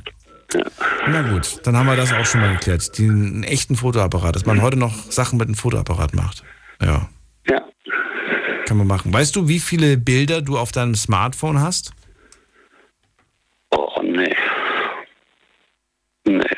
Na 1.07 1.21
gut, 1.21 1.65
dann 1.65 1.77
haben 1.77 1.85
wir 1.85 1.95
das 1.95 2.13
auch 2.13 2.25
schon 2.25 2.41
mal 2.41 2.53
geklärt. 2.53 2.97
Den 2.97 3.09
einen 3.09 3.43
echten 3.43 3.75
Fotoapparat, 3.75 4.35
dass 4.35 4.45
man 4.45 4.61
heute 4.61 4.77
noch 4.77 4.93
Sachen 4.93 5.37
mit 5.37 5.47
einem 5.47 5.55
Fotoapparat 5.55 6.13
macht. 6.13 6.43
Ja. 6.81 7.09
Ja. 7.47 7.61
Kann 8.65 8.77
man 8.77 8.87
machen. 8.87 9.13
Weißt 9.13 9.35
du, 9.35 9.47
wie 9.47 9.59
viele 9.59 9.97
Bilder 9.97 10.41
du 10.41 10.57
auf 10.57 10.71
deinem 10.71 10.95
Smartphone 10.95 11.61
hast? 11.61 11.93
Oh, 13.71 14.01
nee. 14.03 14.35
Nee. 16.25 16.57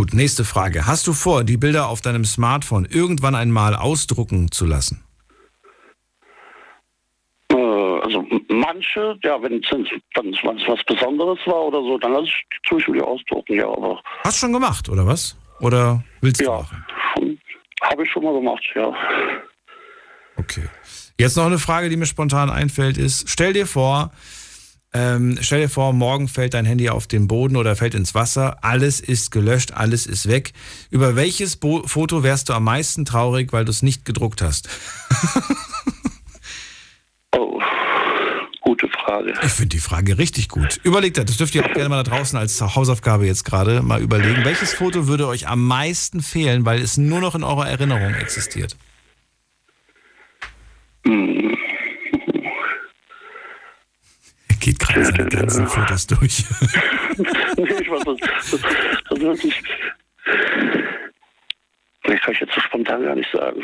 Gut, 0.00 0.14
nächste 0.14 0.46
Frage. 0.46 0.86
Hast 0.86 1.06
du 1.08 1.12
vor, 1.12 1.44
die 1.44 1.58
Bilder 1.58 1.90
auf 1.90 2.00
deinem 2.00 2.24
Smartphone 2.24 2.86
irgendwann 2.86 3.34
einmal 3.34 3.74
ausdrucken 3.76 4.50
zu 4.50 4.64
lassen? 4.64 5.04
Äh, 7.52 7.54
also 7.54 8.24
manche, 8.48 9.18
ja, 9.22 9.42
wenn 9.42 9.62
es 9.62 9.68
was 10.66 10.82
Besonderes 10.84 11.38
war 11.44 11.64
oder 11.64 11.82
so, 11.82 11.98
dann 11.98 12.14
lasse 12.14 12.28
ich 12.28 12.86
die 12.86 13.02
ausdrucken, 13.02 13.56
ja, 13.56 13.66
aber 13.66 14.00
Hast 14.24 14.38
du 14.38 14.46
schon 14.46 14.54
gemacht, 14.54 14.88
oder 14.88 15.06
was? 15.06 15.36
Oder 15.60 16.02
willst 16.22 16.40
du 16.40 16.46
Ja. 16.46 16.60
machen? 16.60 17.38
habe 17.82 18.02
ich 18.02 18.10
schon 18.10 18.24
mal 18.24 18.32
gemacht, 18.32 18.64
ja. 18.74 18.94
Okay. 20.36 20.64
Jetzt 21.18 21.36
noch 21.36 21.44
eine 21.44 21.58
Frage, 21.58 21.90
die 21.90 21.98
mir 21.98 22.06
spontan 22.06 22.48
einfällt, 22.48 22.96
ist, 22.96 23.28
stell 23.28 23.52
dir 23.52 23.66
vor, 23.66 24.12
ähm, 24.92 25.38
stell 25.40 25.60
dir 25.60 25.68
vor, 25.68 25.92
morgen 25.92 26.26
fällt 26.26 26.54
dein 26.54 26.64
Handy 26.64 26.88
auf 26.90 27.06
den 27.06 27.28
Boden 27.28 27.56
oder 27.56 27.76
fällt 27.76 27.94
ins 27.94 28.14
Wasser, 28.14 28.64
alles 28.64 29.00
ist 29.00 29.30
gelöscht, 29.30 29.72
alles 29.72 30.06
ist 30.06 30.26
weg. 30.26 30.52
Über 30.90 31.14
welches 31.14 31.56
Bo 31.56 31.86
Foto 31.86 32.24
wärst 32.24 32.48
du 32.48 32.54
am 32.54 32.64
meisten 32.64 33.04
traurig, 33.04 33.52
weil 33.52 33.64
du 33.64 33.70
es 33.70 33.82
nicht 33.82 34.04
gedruckt 34.04 34.42
hast? 34.42 34.68
Oh, 37.36 37.60
gute 38.60 38.88
Frage. 38.88 39.34
Ich 39.44 39.52
finde 39.52 39.68
die 39.68 39.78
Frage 39.78 40.18
richtig 40.18 40.48
gut. 40.48 40.80
Überlegt 40.82 41.16
das, 41.16 41.26
das 41.26 41.36
dürft 41.36 41.54
ihr 41.54 41.64
auch 41.64 41.72
gerne 41.72 41.88
mal 41.88 42.02
da 42.02 42.10
draußen 42.10 42.36
als 42.36 42.60
Hausaufgabe 42.60 43.24
jetzt 43.24 43.44
gerade 43.44 43.82
mal 43.82 44.02
überlegen. 44.02 44.44
Welches 44.44 44.72
Foto 44.72 45.06
würde 45.06 45.28
euch 45.28 45.46
am 45.46 45.64
meisten 45.64 46.22
fehlen, 46.22 46.64
weil 46.64 46.82
es 46.82 46.96
nur 46.96 47.20
noch 47.20 47.36
in 47.36 47.44
eurer 47.44 47.68
Erinnerung 47.68 48.14
existiert? 48.14 48.76
Hm. 51.06 51.40
Er 54.42 54.48
geht 54.60 54.78
gerade 54.78 55.04
seine 55.04 55.28
ganzen 55.28 55.66
Fotos 55.66 56.06
durch. 56.06 56.44
nee, 57.16 57.64
ich 57.80 57.90
weiß 57.90 58.04
das, 58.04 58.50
das, 58.50 58.60
das 59.08 59.20
wirklich. 59.20 59.62
Nee, 62.06 62.16
kann 62.18 62.32
ich 62.32 62.40
jetzt 62.40 62.54
so 62.54 62.60
spontan 62.60 63.02
gar 63.02 63.14
nicht 63.14 63.30
sagen. 63.32 63.62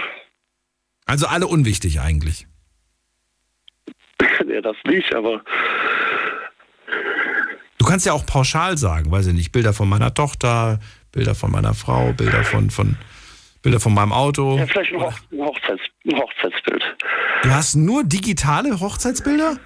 Also 1.06 1.26
alle 1.26 1.46
unwichtig 1.46 2.00
eigentlich. 2.00 2.46
nee, 4.44 4.60
das 4.60 4.76
nicht, 4.84 5.14
aber 5.14 5.42
Du 7.86 7.92
kannst 7.92 8.04
ja 8.04 8.14
auch 8.14 8.26
pauschal 8.26 8.76
sagen, 8.76 9.12
weiß 9.12 9.28
ich 9.28 9.32
nicht, 9.32 9.52
Bilder 9.52 9.72
von 9.72 9.88
meiner 9.88 10.12
Tochter, 10.12 10.80
Bilder 11.12 11.36
von 11.36 11.52
meiner 11.52 11.72
Frau, 11.72 12.12
Bilder 12.12 12.42
von, 12.42 12.68
von 12.70 12.96
Bilder 13.62 13.78
von 13.78 13.94
meinem 13.94 14.12
Auto. 14.12 14.58
ja, 14.58 14.66
vielleicht 14.66 14.92
ein, 14.92 15.00
Hoch 15.00 15.12
ein, 15.30 15.38
Hochzeits 15.38 15.82
ein 16.04 16.16
Hochzeitsbild. 16.16 16.82
Du 17.42 17.50
hast 17.50 17.76
nur 17.76 18.02
digitale 18.02 18.80
Hochzeitsbilder? 18.80 19.58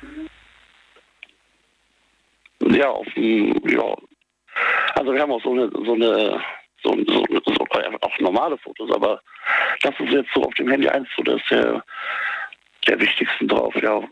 Ja, 2.62 2.89
auf 2.89 3.07
dem, 3.15 3.55
ja. 3.69 3.97
Also 4.95 5.12
wir 5.12 5.20
haben 5.20 5.32
auch 5.32 5.43
so 5.43 5.53
eine, 5.53 5.70
so 5.73 5.95
eine, 5.95 6.41
so, 6.82 6.97
so, 7.07 7.24
so 7.47 7.65
auch 8.01 8.19
normale 8.20 8.59
Fotos, 8.59 8.91
aber 8.95 9.20
das 9.82 9.95
ist 10.01 10.12
jetzt 10.12 10.31
so 10.35 10.43
auf 10.43 10.55
dem 10.55 10.69
Handy 10.69 10.89
eins 10.89 11.09
so, 11.16 11.23
das 11.23 11.41
ist 11.41 11.51
der, 11.51 11.82
der 12.87 13.01
wichtigsten 13.01 13.49
drauf, 13.49 13.74
ja. 13.82 14.03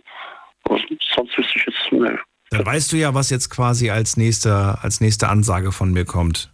Aber 0.64 0.78
sonst 1.14 1.36
wüsste 1.38 1.58
ich 1.58 1.66
jetzt, 1.66 1.92
ne. 1.92 2.18
Dann 2.50 2.64
weißt 2.64 2.92
du 2.92 2.96
ja, 2.96 3.12
was 3.14 3.30
jetzt 3.30 3.50
quasi 3.50 3.90
als 3.90 4.16
nächste, 4.16 4.78
als 4.80 5.00
nächste 5.00 5.28
Ansage 5.28 5.72
von 5.72 5.92
mir 5.92 6.04
kommt. 6.04 6.50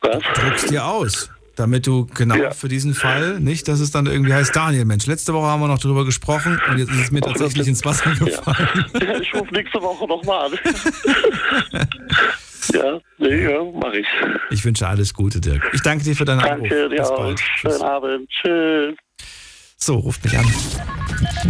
Was? 0.00 0.22
Druckst 0.34 0.70
dir 0.70 0.86
aus. 0.86 1.30
Damit 1.56 1.86
du 1.86 2.06
genau 2.06 2.36
für 2.52 2.68
diesen 2.68 2.94
Fall 2.94 3.40
nicht, 3.40 3.68
dass 3.68 3.80
es 3.80 3.90
dann 3.90 4.06
irgendwie 4.06 4.32
heißt, 4.32 4.54
Daniel, 4.54 4.84
Mensch, 4.84 5.06
letzte 5.06 5.34
Woche 5.34 5.46
haben 5.46 5.60
wir 5.60 5.68
noch 5.68 5.78
drüber 5.78 6.04
gesprochen 6.04 6.60
und 6.70 6.78
jetzt 6.78 6.90
ist 6.90 7.00
es 7.00 7.10
mir 7.10 7.20
tatsächlich 7.20 7.66
ins 7.68 7.84
Wasser 7.84 8.14
gefallen. 8.14 8.86
Ich 9.20 9.34
rufe 9.34 9.52
nächste 9.52 9.80
Woche 9.82 10.06
nochmal 10.06 10.46
an. 10.46 10.52
ja, 12.72 12.98
nee, 13.18 13.42
ja, 13.44 13.62
mach 13.74 13.92
ich. 13.92 14.06
Ich 14.50 14.64
wünsche 14.64 14.86
alles 14.86 15.12
Gute, 15.12 15.40
Dirk. 15.40 15.62
Ich 15.72 15.82
danke 15.82 16.04
dir 16.04 16.14
für 16.16 16.24
deinen 16.24 16.40
Anruf. 16.40 16.68
Danke 16.68 16.88
dir 16.88 16.96
Bis 16.96 17.08
auch. 17.08 17.16
bald. 17.16 17.40
Schönen 17.40 17.82
Abend. 17.82 18.28
Tschüss. 18.30 18.94
So, 19.76 19.96
ruft 19.96 20.22
mich 20.24 20.36
an. 20.36 20.46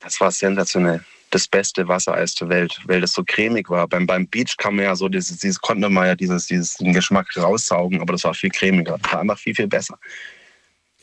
Das 0.00 0.20
war 0.20 0.30
sensationell. 0.30 1.02
das 1.30 1.48
beste 1.48 1.88
Wassereis 1.88 2.34
der 2.34 2.48
Welt, 2.50 2.78
weil 2.84 3.00
das 3.00 3.12
so 3.12 3.24
cremig 3.24 3.70
war. 3.70 3.88
Beim, 3.88 4.06
beim 4.06 4.26
Beach 4.28 4.56
kann 4.58 4.76
man 4.76 4.84
ja 4.84 4.94
so, 4.94 5.08
dieses, 5.08 5.38
dieses 5.38 5.60
konnte 5.60 5.88
man 5.88 6.06
ja 6.06 6.14
dieses, 6.14 6.46
dieses 6.46 6.76
den 6.76 6.92
Geschmack 6.92 7.34
raussaugen, 7.36 8.00
aber 8.00 8.12
das 8.12 8.24
war 8.24 8.34
viel 8.34 8.50
cremiger. 8.50 8.98
Das 9.02 9.12
war 9.12 9.20
einfach 9.20 9.38
viel, 9.38 9.54
viel 9.54 9.68
besser. 9.68 9.98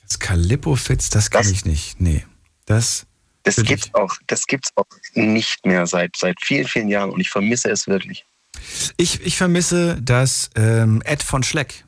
Das 0.03 0.19
Calippo 0.19 0.75
Fitz, 0.75 1.09
das 1.09 1.31
kann 1.31 1.49
ich 1.49 1.65
nicht. 1.65 1.99
Nee. 1.99 2.25
Das. 2.65 3.05
Das 3.55 3.65
gibt's 3.65 3.93
auch, 3.93 4.15
das 4.27 4.45
gibt's 4.45 4.69
auch 4.75 4.85
nicht 5.13 5.65
mehr 5.65 5.85
seit, 5.87 6.15
seit 6.15 6.41
vielen, 6.41 6.67
vielen 6.67 6.87
Jahren 6.87 7.09
und 7.09 7.19
ich 7.19 7.29
vermisse 7.29 7.69
es 7.69 7.87
wirklich. 7.87 8.25
Ich, 8.97 9.25
ich 9.25 9.37
vermisse 9.37 9.99
das 10.01 10.49
ähm, 10.55 11.01
Ed 11.05 11.23
von 11.23 11.43
Schleck. 11.43 11.85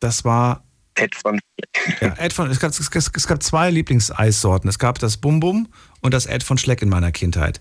Das 0.00 0.24
war. 0.24 0.64
Ed 0.96 1.14
von 1.14 1.40
Schleck. 1.40 2.00
Ja, 2.00 2.14
Ed 2.18 2.32
von, 2.32 2.50
es, 2.50 2.60
gab, 2.60 2.70
es, 2.70 2.90
es 2.94 3.26
gab 3.26 3.42
zwei 3.42 3.70
Lieblingseissorten. 3.70 4.68
Es 4.68 4.78
gab 4.78 4.98
das 4.98 5.16
Bum 5.16 5.40
Bum 5.40 5.68
und 6.00 6.14
das 6.14 6.26
Ed 6.26 6.42
von 6.42 6.58
Schleck 6.58 6.82
in 6.82 6.88
meiner 6.88 7.10
Kindheit. 7.10 7.60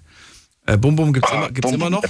Äh, 0.65 0.77
Bum 0.77 0.95
Bum 0.95 1.13
gibt 1.13 1.25
es 1.25 1.31
immer, 1.31 1.51
gibt's 1.51 1.71
immer 1.71 1.89
noch. 1.89 2.03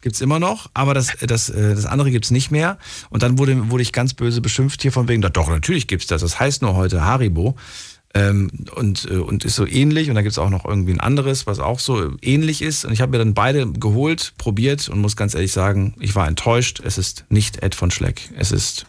Gibt's 0.00 0.20
immer 0.20 0.38
noch, 0.38 0.70
aber 0.72 0.94
das, 0.94 1.08
das, 1.20 1.50
äh, 1.50 1.74
das 1.74 1.86
andere 1.86 2.10
gibt 2.10 2.24
es 2.24 2.30
nicht 2.30 2.50
mehr. 2.50 2.78
Und 3.10 3.22
dann 3.22 3.38
wurde, 3.38 3.70
wurde 3.70 3.82
ich 3.82 3.92
ganz 3.92 4.14
böse 4.14 4.40
beschimpft 4.40 4.80
hier 4.82 4.92
von 4.92 5.08
wegen, 5.08 5.20
doch, 5.20 5.48
natürlich 5.48 5.86
gibt 5.86 6.02
es 6.02 6.08
das. 6.08 6.22
Das 6.22 6.40
heißt 6.40 6.62
nur 6.62 6.74
heute 6.74 7.04
Haribo. 7.04 7.56
Ähm, 8.12 8.50
und, 8.74 9.08
äh, 9.08 9.18
und 9.18 9.44
ist 9.44 9.54
so 9.54 9.66
ähnlich. 9.66 10.08
Und 10.08 10.16
da 10.16 10.22
gibt 10.22 10.32
es 10.32 10.38
auch 10.38 10.50
noch 10.50 10.64
irgendwie 10.64 10.92
ein 10.92 11.00
anderes, 11.00 11.46
was 11.46 11.60
auch 11.60 11.78
so 11.78 12.12
ähnlich 12.22 12.60
ist. 12.60 12.84
Und 12.84 12.92
ich 12.92 13.00
habe 13.00 13.12
mir 13.12 13.18
dann 13.18 13.34
beide 13.34 13.70
geholt, 13.70 14.32
probiert 14.36 14.88
und 14.88 15.00
muss 15.00 15.16
ganz 15.16 15.34
ehrlich 15.34 15.52
sagen, 15.52 15.94
ich 16.00 16.14
war 16.16 16.26
enttäuscht. 16.26 16.80
Es 16.84 16.98
ist 16.98 17.24
nicht 17.28 17.62
Ed 17.62 17.74
von 17.74 17.90
Schleck. 17.92 18.30
Es 18.36 18.50
ist 18.50 18.86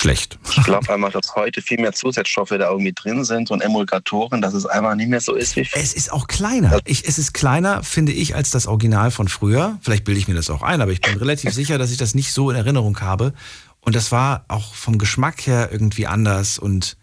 schlecht. 0.00 0.38
Ich 0.56 0.64
glaube 0.64 0.92
einfach, 0.92 1.12
dass 1.12 1.34
heute 1.34 1.62
viel 1.62 1.80
mehr 1.80 1.92
Zusatzstoffe 1.92 2.50
da 2.50 2.70
irgendwie 2.70 2.92
drin 2.92 3.24
sind 3.24 3.50
und 3.50 3.60
Emulgatoren, 3.60 4.42
dass 4.42 4.54
es 4.54 4.66
einfach 4.66 4.94
nicht 4.94 5.08
mehr 5.08 5.20
so 5.20 5.34
ist 5.34 5.56
wie 5.56 5.64
früher. 5.64 5.82
Es 5.82 5.94
ist 5.94 6.12
auch 6.12 6.26
kleiner. 6.26 6.78
Ich, 6.84 7.08
es 7.08 7.18
ist 7.18 7.32
kleiner, 7.32 7.82
finde 7.82 8.12
ich, 8.12 8.34
als 8.34 8.50
das 8.50 8.66
Original 8.66 9.10
von 9.10 9.28
früher. 9.28 9.78
Vielleicht 9.82 10.04
bilde 10.04 10.20
ich 10.20 10.28
mir 10.28 10.34
das 10.34 10.50
auch 10.50 10.62
ein, 10.62 10.80
aber 10.80 10.92
ich 10.92 11.00
bin 11.00 11.16
relativ 11.18 11.52
sicher, 11.52 11.78
dass 11.78 11.90
ich 11.90 11.96
das 11.96 12.14
nicht 12.14 12.32
so 12.32 12.50
in 12.50 12.56
Erinnerung 12.56 13.00
habe. 13.00 13.32
Und 13.80 13.96
das 13.96 14.12
war 14.12 14.44
auch 14.48 14.74
vom 14.74 14.98
Geschmack 14.98 15.46
her 15.46 15.70
irgendwie 15.72 16.06
anders 16.06 16.58
und 16.58 16.96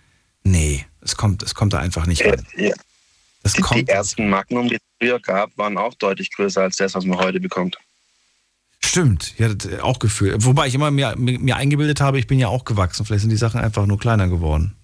nee. 0.43 0.85
Es 1.01 1.17
kommt, 1.17 1.43
es 1.43 1.53
kommt 1.53 1.73
da 1.73 1.79
einfach 1.79 2.05
nicht 2.05 2.23
rein. 2.25 2.45
Äh, 2.55 2.69
ja. 2.69 2.73
die, 3.43 3.83
die 3.83 3.87
ersten 3.89 4.29
Magnum, 4.29 4.69
die 4.69 4.75
es 4.75 4.81
früher 4.99 5.19
gab, 5.19 5.57
waren 5.57 5.77
auch 5.77 5.93
deutlich 5.95 6.31
größer 6.31 6.61
als 6.61 6.77
das, 6.77 6.95
was 6.95 7.05
man 7.05 7.19
heute 7.19 7.39
bekommt. 7.39 7.77
Stimmt, 8.79 9.37
ja, 9.39 9.49
auch 9.81 9.99
Gefühl. 9.99 10.35
Wobei 10.39 10.67
ich 10.67 10.75
immer 10.75 10.91
mir, 10.91 11.15
mir 11.17 11.55
eingebildet 11.55 11.99
habe, 11.99 12.19
ich 12.19 12.27
bin 12.27 12.37
ja 12.39 12.47
auch 12.47 12.63
gewachsen. 12.63 13.05
Vielleicht 13.05 13.21
sind 13.21 13.31
die 13.31 13.37
Sachen 13.37 13.59
einfach 13.59 13.85
nur 13.85 13.97
kleiner 13.97 14.27
geworden. 14.27 14.75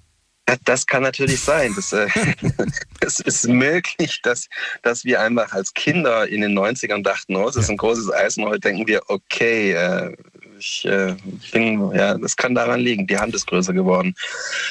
Das 0.65 0.88
kann 0.88 1.03
natürlich 1.03 1.40
sein. 1.40 1.73
Das, 1.76 1.94
äh, 1.94 2.07
es 3.02 3.19
ist 3.19 3.48
möglich, 3.48 4.22
dass, 4.23 4.48
dass 4.81 5.03
wir 5.03 5.22
einfach 5.22 5.52
als 5.52 5.73
Kinder 5.73 6.27
in 6.27 6.41
den 6.41 6.57
90ern 6.57 7.03
dachten, 7.03 7.36
oh, 7.36 7.45
das 7.45 7.57
ist 7.57 7.69
ein 7.69 7.77
großes 7.77 8.11
Eis 8.11 8.38
und 8.38 8.45
heute 8.45 8.61
denken 8.61 8.88
wir, 8.88 9.02
okay, 9.10 9.73
äh, 9.73 10.15
ich 10.60 10.86
äh, 10.86 11.15
bin, 11.52 11.91
ja, 11.94 12.18
das 12.18 12.36
kann 12.36 12.53
daran 12.53 12.80
liegen. 12.80 13.07
Die 13.07 13.18
Hand 13.18 13.34
ist 13.34 13.48
größer 13.48 13.73
geworden. 13.73 14.15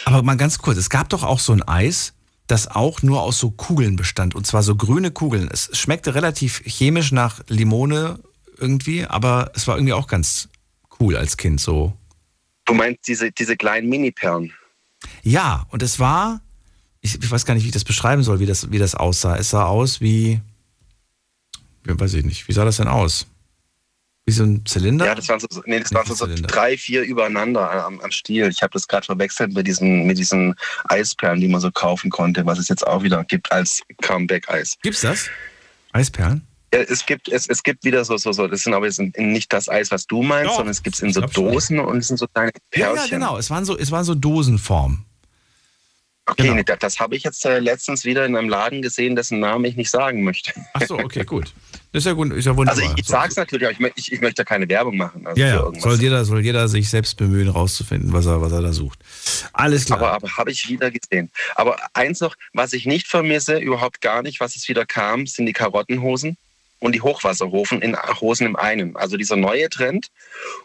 Aber 0.05 0.23
mal 0.23 0.37
ganz 0.37 0.59
kurz, 0.59 0.79
es 0.79 0.91
gab 0.91 1.09
doch 1.09 1.23
auch 1.23 1.41
so 1.41 1.53
ein 1.53 1.63
Eis, 1.63 2.15
das 2.47 2.69
auch 2.69 3.03
nur 3.03 3.23
aus 3.23 3.39
so 3.39 3.51
Kugeln 3.51 3.97
bestand. 3.97 4.35
Und 4.35 4.47
zwar 4.47 4.63
so 4.63 4.77
grüne 4.77 5.11
Kugeln. 5.11 5.49
Es 5.53 5.71
schmeckte 5.77 6.15
relativ 6.15 6.63
chemisch 6.65 7.13
nach 7.13 7.41
Limone 7.49 8.19
irgendwie, 8.59 9.05
aber 9.05 9.53
es 9.55 9.67
war 9.67 9.77
irgendwie 9.77 9.93
auch 9.93 10.07
ganz 10.07 10.49
cool 11.01 11.17
als 11.17 11.37
Kind 11.37 11.61
so. 11.61 11.93
Du 12.65 12.75
meinst 12.75 13.07
diese, 13.07 13.31
diese 13.31 13.57
kleinen 13.57 13.89
Mini-Perlen? 13.89 14.53
Ja, 15.23 15.67
und 15.71 15.83
es 15.83 15.99
war, 15.99 16.41
ich, 17.01 17.23
ich, 17.23 17.31
weiß 17.31 17.45
gar 17.45 17.55
nicht, 17.55 17.65
wie 17.65 17.69
ich 17.69 17.75
das 17.75 17.85
beschreiben 17.85 18.23
soll, 18.23 18.41
wie 18.41 18.47
das, 18.47 18.71
wie 18.71 18.79
das 18.79 18.95
aussah. 18.95 19.37
Es 19.37 19.51
sah 19.51 19.65
aus 19.65 20.01
wie, 20.01 20.41
weiß 21.85 22.15
ich 22.15 22.25
nicht, 22.25 22.49
wie 22.49 22.53
sah 22.53 22.65
das 22.65 22.79
denn 22.79 22.89
aus? 22.89 23.27
Wie 24.29 24.33
so 24.33 24.45
ein 24.45 24.67
Zylinder? 24.67 25.07
Ja, 25.07 25.15
das 25.15 25.27
waren 25.31 25.41
so, 25.41 25.49
nee, 25.65 25.81
das 25.81 25.91
waren 25.95 26.07
so, 26.07 26.13
so 26.13 26.27
drei, 26.27 26.77
vier 26.77 27.01
übereinander 27.01 27.87
am, 27.87 27.99
am 28.01 28.11
Stiel. 28.11 28.51
Ich 28.51 28.61
habe 28.61 28.75
das 28.75 28.87
gerade 28.87 29.07
verwechselt 29.07 29.55
mit 29.55 29.67
diesen, 29.67 30.05
mit 30.05 30.19
diesen 30.19 30.55
Eisperlen, 30.85 31.41
die 31.41 31.49
man 31.49 31.63
so 31.63 31.71
kaufen 31.71 32.11
konnte, 32.11 32.45
was 32.45 32.59
es 32.59 32.69
jetzt 32.69 32.87
auch 32.87 33.03
wieder 33.03 33.25
gibt 33.25 33.51
als 33.51 33.81
Comeback-Eis. 34.03 34.77
Gibt's 34.83 35.01
das? 35.01 35.31
Eisperlen? 35.93 36.47
Ja, 36.75 36.81
es 36.81 37.07
gibt, 37.07 37.31
es, 37.31 37.47
es 37.47 37.63
gibt 37.63 37.85
wieder 37.85 38.05
so, 38.05 38.19
so, 38.19 38.33
so, 38.33 38.47
das 38.47 38.65
sind 38.65 38.75
aber 38.75 38.85
jetzt 38.85 39.01
nicht 39.01 39.51
das 39.51 39.71
Eis, 39.71 39.91
was 39.91 40.07
du 40.07 40.23
meinst, 40.23 40.51
Doch, 40.51 40.57
sondern 40.57 40.73
es 40.73 40.83
gibt 40.83 40.97
es 40.97 41.01
in 41.01 41.11
so 41.11 41.23
Dosen 41.23 41.79
und 41.79 41.97
es 41.97 42.09
sind 42.09 42.19
so 42.19 42.27
kleine 42.27 42.51
Perlchen. 42.71 42.97
Ja, 42.97 43.03
ja, 43.05 43.09
genau, 43.09 43.39
es 43.39 43.49
waren 43.49 43.65
so, 43.65 43.79
es 43.79 43.91
waren 43.91 44.05
so 44.05 44.15
Dosenform. 44.15 45.07
Okay, 46.27 46.43
genau. 46.43 46.57
nee, 46.57 46.65
das, 46.65 46.79
das 46.81 47.01
habe 47.01 47.17
ich 47.17 47.23
jetzt 47.23 47.47
äh, 47.47 47.61
letztens 47.61 48.05
wieder 48.05 48.27
in 48.27 48.37
einem 48.37 48.51
Laden 48.51 48.83
gesehen, 48.83 49.17
dessen 49.17 49.41
Namen 49.41 49.65
ich 49.65 49.77
nicht 49.77 49.91
sagen 49.91 50.23
möchte. 50.23 50.53
Ach 50.75 50.83
so, 50.83 50.99
okay, 50.99 51.25
gut. 51.25 51.55
Das 51.93 52.03
ist 52.03 52.07
ja, 52.07 52.13
gut, 52.13 52.33
ist 52.33 52.45
ja 52.45 52.55
wunderbar. 52.55 52.83
Also 52.83 52.95
ich, 52.95 53.01
ich 53.01 53.07
sage 53.07 53.31
es 53.31 53.37
natürlich, 53.37 53.67
aber 53.67 53.89
ich, 53.89 53.93
ich, 53.97 54.13
ich, 54.13 54.21
möchte 54.21 54.45
keine 54.45 54.69
Werbung 54.69 54.97
machen. 54.99 55.27
Also 55.27 55.41
ja, 55.41 55.49
ja. 55.49 55.81
Soll, 55.81 55.99
jeder, 56.01 56.25
soll 56.27 56.45
jeder 56.45 56.69
sich 56.69 56.91
selbst 56.91 57.17
bemühen, 57.17 57.49
rauszufinden, 57.49 58.13
was 58.13 58.27
er, 58.27 58.43
was 58.43 58.53
er 58.53 58.61
da 58.61 58.73
sucht. 58.75 58.99
Alles 59.55 59.87
klar. 59.87 59.99
Aber, 59.99 60.13
aber 60.13 60.37
habe 60.37 60.51
ich 60.51 60.69
wieder 60.69 60.91
gesehen. 60.91 61.31
Aber 61.55 61.79
eins 61.95 62.21
noch, 62.21 62.37
was 62.53 62.75
ich 62.75 62.85
nicht 62.85 63.07
vermisse, 63.07 63.59
überhaupt 63.59 64.03
gar 64.03 64.23
nicht, 64.23 64.39
was 64.41 64.55
es 64.55 64.69
wieder 64.69 64.85
kam, 64.85 65.27
sind 65.27 65.47
die 65.47 65.55
Karottenhosen 65.55 66.37
und 66.81 66.95
die 66.95 67.01
Hochwasserhosen 67.01 67.81
in 67.81 67.97
Hosen 68.21 68.47
im 68.47 68.57
einen. 68.57 68.95
Also 68.95 69.17
dieser 69.17 69.37
neue 69.37 69.71
Trend. 69.71 70.09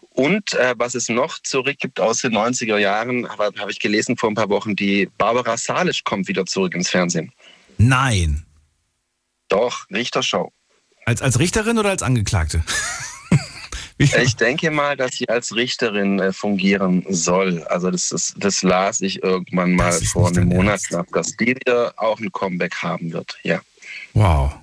Und 0.09 0.53
äh, 0.53 0.75
was 0.77 0.93
es 0.93 1.09
noch 1.09 1.39
zurückgibt 1.39 1.99
aus 1.99 2.19
den 2.19 2.33
90er 2.33 2.77
Jahren, 2.77 3.27
habe 3.29 3.51
hab 3.57 3.69
ich 3.69 3.79
gelesen 3.79 4.17
vor 4.17 4.29
ein 4.29 4.35
paar 4.35 4.49
Wochen, 4.49 4.75
die 4.75 5.09
Barbara 5.17 5.57
Salisch 5.57 6.03
kommt 6.03 6.27
wieder 6.27 6.45
zurück 6.45 6.75
ins 6.75 6.89
Fernsehen. 6.89 7.31
Nein. 7.77 8.45
Doch, 9.47 9.89
Richtershow. 9.89 10.51
Als, 11.05 11.21
als 11.21 11.39
Richterin 11.39 11.77
oder 11.77 11.89
als 11.89 12.03
Angeklagte? 12.03 12.63
ich 13.97 14.35
denke 14.35 14.71
mal, 14.71 14.97
dass 14.97 15.15
sie 15.15 15.27
als 15.30 15.55
Richterin 15.55 16.19
äh, 16.19 16.34
fungieren 16.34 17.05
soll. 17.09 17.63
Also 17.63 17.91
das, 17.91 18.11
ist, 18.11 18.35
das 18.38 18.63
las 18.63 19.01
ich 19.01 19.23
irgendwann 19.23 19.73
mal 19.73 19.91
vor 19.91 20.30
einem 20.30 20.49
Monat 20.49 20.81
knapp, 20.84 21.07
dass 21.13 21.35
die 21.38 21.55
wieder 21.55 21.93
auch 21.97 22.19
ein 22.19 22.31
Comeback 22.31 22.75
haben 22.77 23.11
wird. 23.13 23.38
Ja. 23.43 23.61
Wow. 24.13 24.55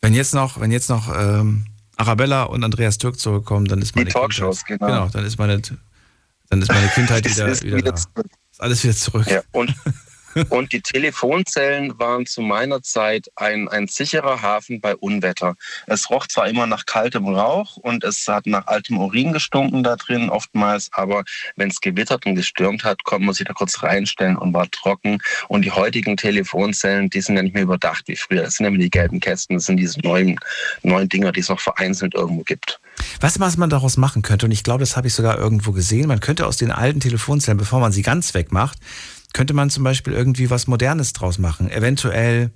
Wenn 0.00 0.14
jetzt 0.14 0.34
noch, 0.34 0.60
wenn 0.60 0.70
jetzt 0.70 0.88
noch 0.88 1.12
ähm, 1.16 1.66
Arabella 1.96 2.44
und 2.44 2.62
Andreas 2.62 2.98
Türk 2.98 3.18
zurückkommen, 3.18 3.66
dann 3.66 3.80
ist 3.82 3.96
meine 3.96 4.06
Die 4.06 4.12
Talkshows, 4.12 4.64
Kindheit, 4.64 4.88
genau. 4.88 5.00
genau. 5.00 5.12
dann 5.12 5.24
ist 5.24 5.38
meine, 5.38 5.60
dann 6.50 6.62
ist 6.62 6.68
meine 6.68 6.88
Kindheit 6.88 7.24
wieder, 7.28 7.60
wieder, 7.60 7.76
wieder 7.76 7.92
da. 7.92 7.98
Ist 7.98 8.60
alles 8.60 8.84
wieder 8.84 8.94
zurück. 8.94 9.26
Ja, 9.28 9.42
und 9.52 9.74
Und 10.50 10.72
die 10.72 10.80
Telefonzellen 10.80 11.98
waren 11.98 12.26
zu 12.26 12.42
meiner 12.42 12.82
Zeit 12.82 13.30
ein, 13.36 13.68
ein 13.68 13.88
sicherer 13.88 14.42
Hafen 14.42 14.80
bei 14.80 14.94
Unwetter. 14.94 15.54
Es 15.86 16.10
roch 16.10 16.26
zwar 16.26 16.48
immer 16.48 16.66
nach 16.66 16.86
kaltem 16.86 17.26
Rauch 17.28 17.76
und 17.76 18.04
es 18.04 18.26
hat 18.28 18.46
nach 18.46 18.66
altem 18.66 18.98
Urin 18.98 19.32
gestunken 19.32 19.82
da 19.82 19.96
drin 19.96 20.28
oftmals, 20.28 20.90
aber 20.92 21.24
wenn 21.56 21.70
es 21.70 21.80
gewittert 21.80 22.26
und 22.26 22.34
gestürmt 22.34 22.84
hat, 22.84 23.04
konnte 23.04 23.24
man 23.24 23.34
sich 23.34 23.46
da 23.46 23.52
kurz 23.52 23.82
reinstellen 23.82 24.36
und 24.36 24.52
war 24.52 24.70
trocken. 24.70 25.18
Und 25.48 25.64
die 25.64 25.70
heutigen 25.70 26.16
Telefonzellen, 26.16 27.10
die 27.10 27.20
sind 27.20 27.36
ja 27.36 27.42
nicht 27.42 27.54
mehr 27.54 27.62
überdacht 27.62 28.08
wie 28.08 28.16
früher. 28.16 28.42
Das 28.42 28.56
sind 28.56 28.64
ja 28.64 28.68
immer 28.68 28.78
die 28.78 28.90
gelben 28.90 29.20
Kästen, 29.20 29.56
das 29.56 29.66
sind 29.66 29.78
diese 29.78 30.00
neuen, 30.00 30.38
neuen 30.82 31.08
Dinger, 31.08 31.32
die 31.32 31.40
es 31.40 31.48
noch 31.48 31.60
vereinzelt 31.60 32.14
irgendwo 32.14 32.42
gibt. 32.42 32.80
Du, 33.20 33.40
was 33.40 33.56
man 33.56 33.70
daraus 33.70 33.96
machen 33.96 34.22
könnte? 34.22 34.46
Und 34.46 34.52
ich 34.52 34.64
glaube, 34.64 34.80
das 34.80 34.96
habe 34.96 35.06
ich 35.06 35.14
sogar 35.14 35.38
irgendwo 35.38 35.72
gesehen. 35.72 36.08
Man 36.08 36.20
könnte 36.20 36.46
aus 36.46 36.56
den 36.56 36.70
alten 36.70 37.00
Telefonzellen, 37.00 37.58
bevor 37.58 37.80
man 37.80 37.92
sie 37.92 38.02
ganz 38.02 38.34
wegmacht, 38.34 38.78
könnte 39.36 39.52
man 39.52 39.68
zum 39.68 39.84
Beispiel 39.84 40.14
irgendwie 40.14 40.48
was 40.48 40.66
Modernes 40.66 41.12
draus 41.12 41.36
machen. 41.38 41.70
Eventuell 41.70 42.52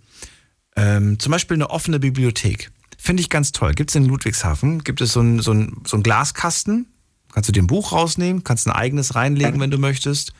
ähm, 0.76 1.18
zum 1.18 1.30
Beispiel 1.30 1.56
eine 1.58 1.68
offene 1.68 2.00
Bibliothek. 2.00 2.70
Finde 2.96 3.20
ich 3.20 3.28
ganz 3.28 3.52
toll. 3.52 3.74
Gibt 3.74 3.90
es 3.90 3.96
in 3.96 4.06
Ludwigshafen, 4.06 4.82
gibt 4.82 5.02
es 5.02 5.12
so 5.12 5.20
einen 5.20 5.40
so 5.40 5.52
so 5.86 5.98
ein 5.98 6.02
Glaskasten. 6.02 6.86
Kannst 7.34 7.50
du 7.50 7.52
dir 7.52 7.62
ein 7.62 7.66
Buch 7.66 7.92
rausnehmen, 7.92 8.44
kannst 8.44 8.66
ein 8.66 8.72
eigenes 8.72 9.14
reinlegen, 9.14 9.60
wenn 9.60 9.70
du 9.70 9.76
möchtest. 9.76 10.32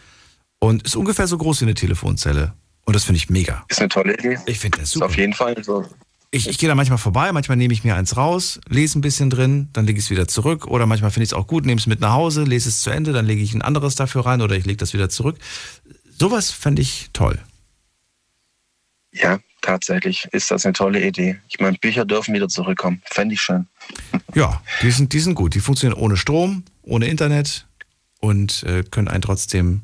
Und 0.60 0.82
ist 0.82 0.96
ungefähr 0.96 1.26
so 1.26 1.36
groß 1.36 1.60
wie 1.60 1.66
eine 1.66 1.74
Telefonzelle. 1.74 2.54
Und 2.86 2.96
das 2.96 3.04
finde 3.04 3.18
ich 3.18 3.28
mega. 3.28 3.62
Ist 3.68 3.80
eine 3.80 3.90
tolle 3.90 4.14
Idee. 4.14 4.38
Ich 4.46 4.60
finde 4.60 4.78
das 4.78 4.92
super. 4.92 5.06
Ist 5.06 5.12
auf 5.12 5.18
jeden 5.18 5.34
Fall 5.34 5.62
so. 5.62 5.84
Ich, 6.30 6.48
ich 6.48 6.56
gehe 6.56 6.68
da 6.70 6.74
manchmal 6.74 6.98
vorbei, 6.98 7.32
manchmal 7.32 7.58
nehme 7.58 7.74
ich 7.74 7.84
mir 7.84 7.96
eins 7.96 8.16
raus, 8.16 8.60
lese 8.68 8.98
ein 8.98 9.02
bisschen 9.02 9.30
drin, 9.30 9.68
dann 9.72 9.84
lege 9.84 9.98
ich 9.98 10.06
es 10.06 10.10
wieder 10.10 10.26
zurück. 10.26 10.68
Oder 10.68 10.86
manchmal 10.86 11.10
finde 11.10 11.24
ich 11.24 11.30
es 11.30 11.34
auch 11.34 11.48
gut, 11.48 11.66
nehme 11.66 11.80
es 11.80 11.86
mit 11.86 12.00
nach 12.00 12.12
Hause, 12.12 12.44
lese 12.44 12.68
es 12.68 12.80
zu 12.80 12.90
Ende, 12.90 13.12
dann 13.12 13.26
lege 13.26 13.42
ich 13.42 13.52
ein 13.52 13.62
anderes 13.62 13.96
dafür 13.96 14.24
rein 14.24 14.40
oder 14.40 14.56
ich 14.56 14.64
lege 14.64 14.78
das 14.78 14.94
wieder 14.94 15.08
zurück. 15.08 15.36
Sowas 16.20 16.50
fände 16.50 16.82
ich 16.82 17.08
toll. 17.14 17.38
Ja, 19.10 19.38
tatsächlich 19.62 20.28
ist 20.32 20.50
das 20.50 20.66
eine 20.66 20.74
tolle 20.74 21.02
Idee. 21.02 21.40
Ich 21.48 21.60
meine, 21.60 21.78
Bücher 21.78 22.04
dürfen 22.04 22.34
wieder 22.34 22.46
zurückkommen. 22.46 23.00
Fände 23.06 23.34
ich 23.34 23.40
schön. 23.40 23.66
Ja, 24.34 24.62
die 24.82 24.90
sind, 24.90 25.14
die 25.14 25.18
sind 25.18 25.34
gut. 25.34 25.54
Die 25.54 25.60
funktionieren 25.60 25.98
ohne 25.98 26.18
Strom, 26.18 26.64
ohne 26.82 27.06
Internet 27.08 27.66
und 28.20 28.62
äh, 28.64 28.84
können 28.84 29.08
einen 29.08 29.22
trotzdem 29.22 29.80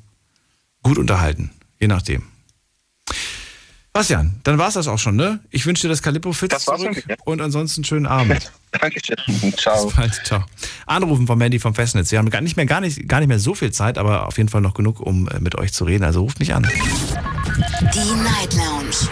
gut 0.83 0.99
unterhalten. 0.99 1.51
Je 1.81 1.89
nachdem. 1.89 2.23
Bastian, 3.97 4.39
dann 4.43 4.59
war 4.59 4.69
es 4.69 4.75
das 4.75 4.89
auch 4.89 4.99
schon, 4.99 5.17
ne? 5.17 5.41
Ich 5.49 5.65
wünsche 5.65 5.81
dir 5.81 5.89
das 5.89 6.03
Calippo 6.03 6.35
Fit 6.35 6.53
zurück 6.61 6.81
schon, 6.81 6.93
ja. 7.09 7.17
und 7.25 7.41
ansonsten 7.41 7.83
schönen 7.83 8.05
Abend. 8.05 8.53
Dankeschön. 8.73 9.17
Ciao. 9.57 9.87
Bis 9.87 9.97
bald. 9.97 10.21
Ciao. 10.23 10.45
Anrufen 10.85 11.27
vom 11.27 11.39
Mandy 11.39 11.59
vom 11.59 11.75
Festnetz. 11.75 12.13
Wir 12.13 12.19
haben 12.19 12.29
gar 12.29 12.43
nicht 12.43 12.59
mehr, 12.59 12.67
gar 12.67 12.83
nicht, 12.83 13.09
gar 13.09 13.21
nicht 13.21 13.29
mehr 13.29 13.39
so 13.39 13.55
viel 13.55 13.73
Zeit, 13.73 13.97
aber 13.97 14.27
auf 14.27 14.37
jeden 14.37 14.51
Fall 14.51 14.61
noch 14.61 14.75
genug, 14.75 15.01
um 15.01 15.29
äh, 15.29 15.41
mit 15.41 15.55
euch 15.55 15.73
zu 15.73 15.85
reden. 15.85 16.05
Also 16.05 16.21
ruft 16.21 16.41
mich 16.41 16.53
an. 16.53 16.69
Die 17.95 18.13
Night 18.23 18.53
Lounge 18.53 19.09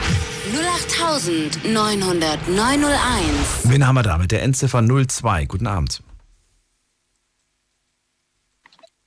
08901. 0.52 3.24
Wen 3.64 3.86
haben 3.86 3.94
wir 3.94 4.02
da 4.02 4.18
mit 4.18 4.32
der 4.32 4.42
Endziffer 4.42 4.86
02? 4.86 5.46
Guten 5.46 5.66
Abend. 5.66 6.02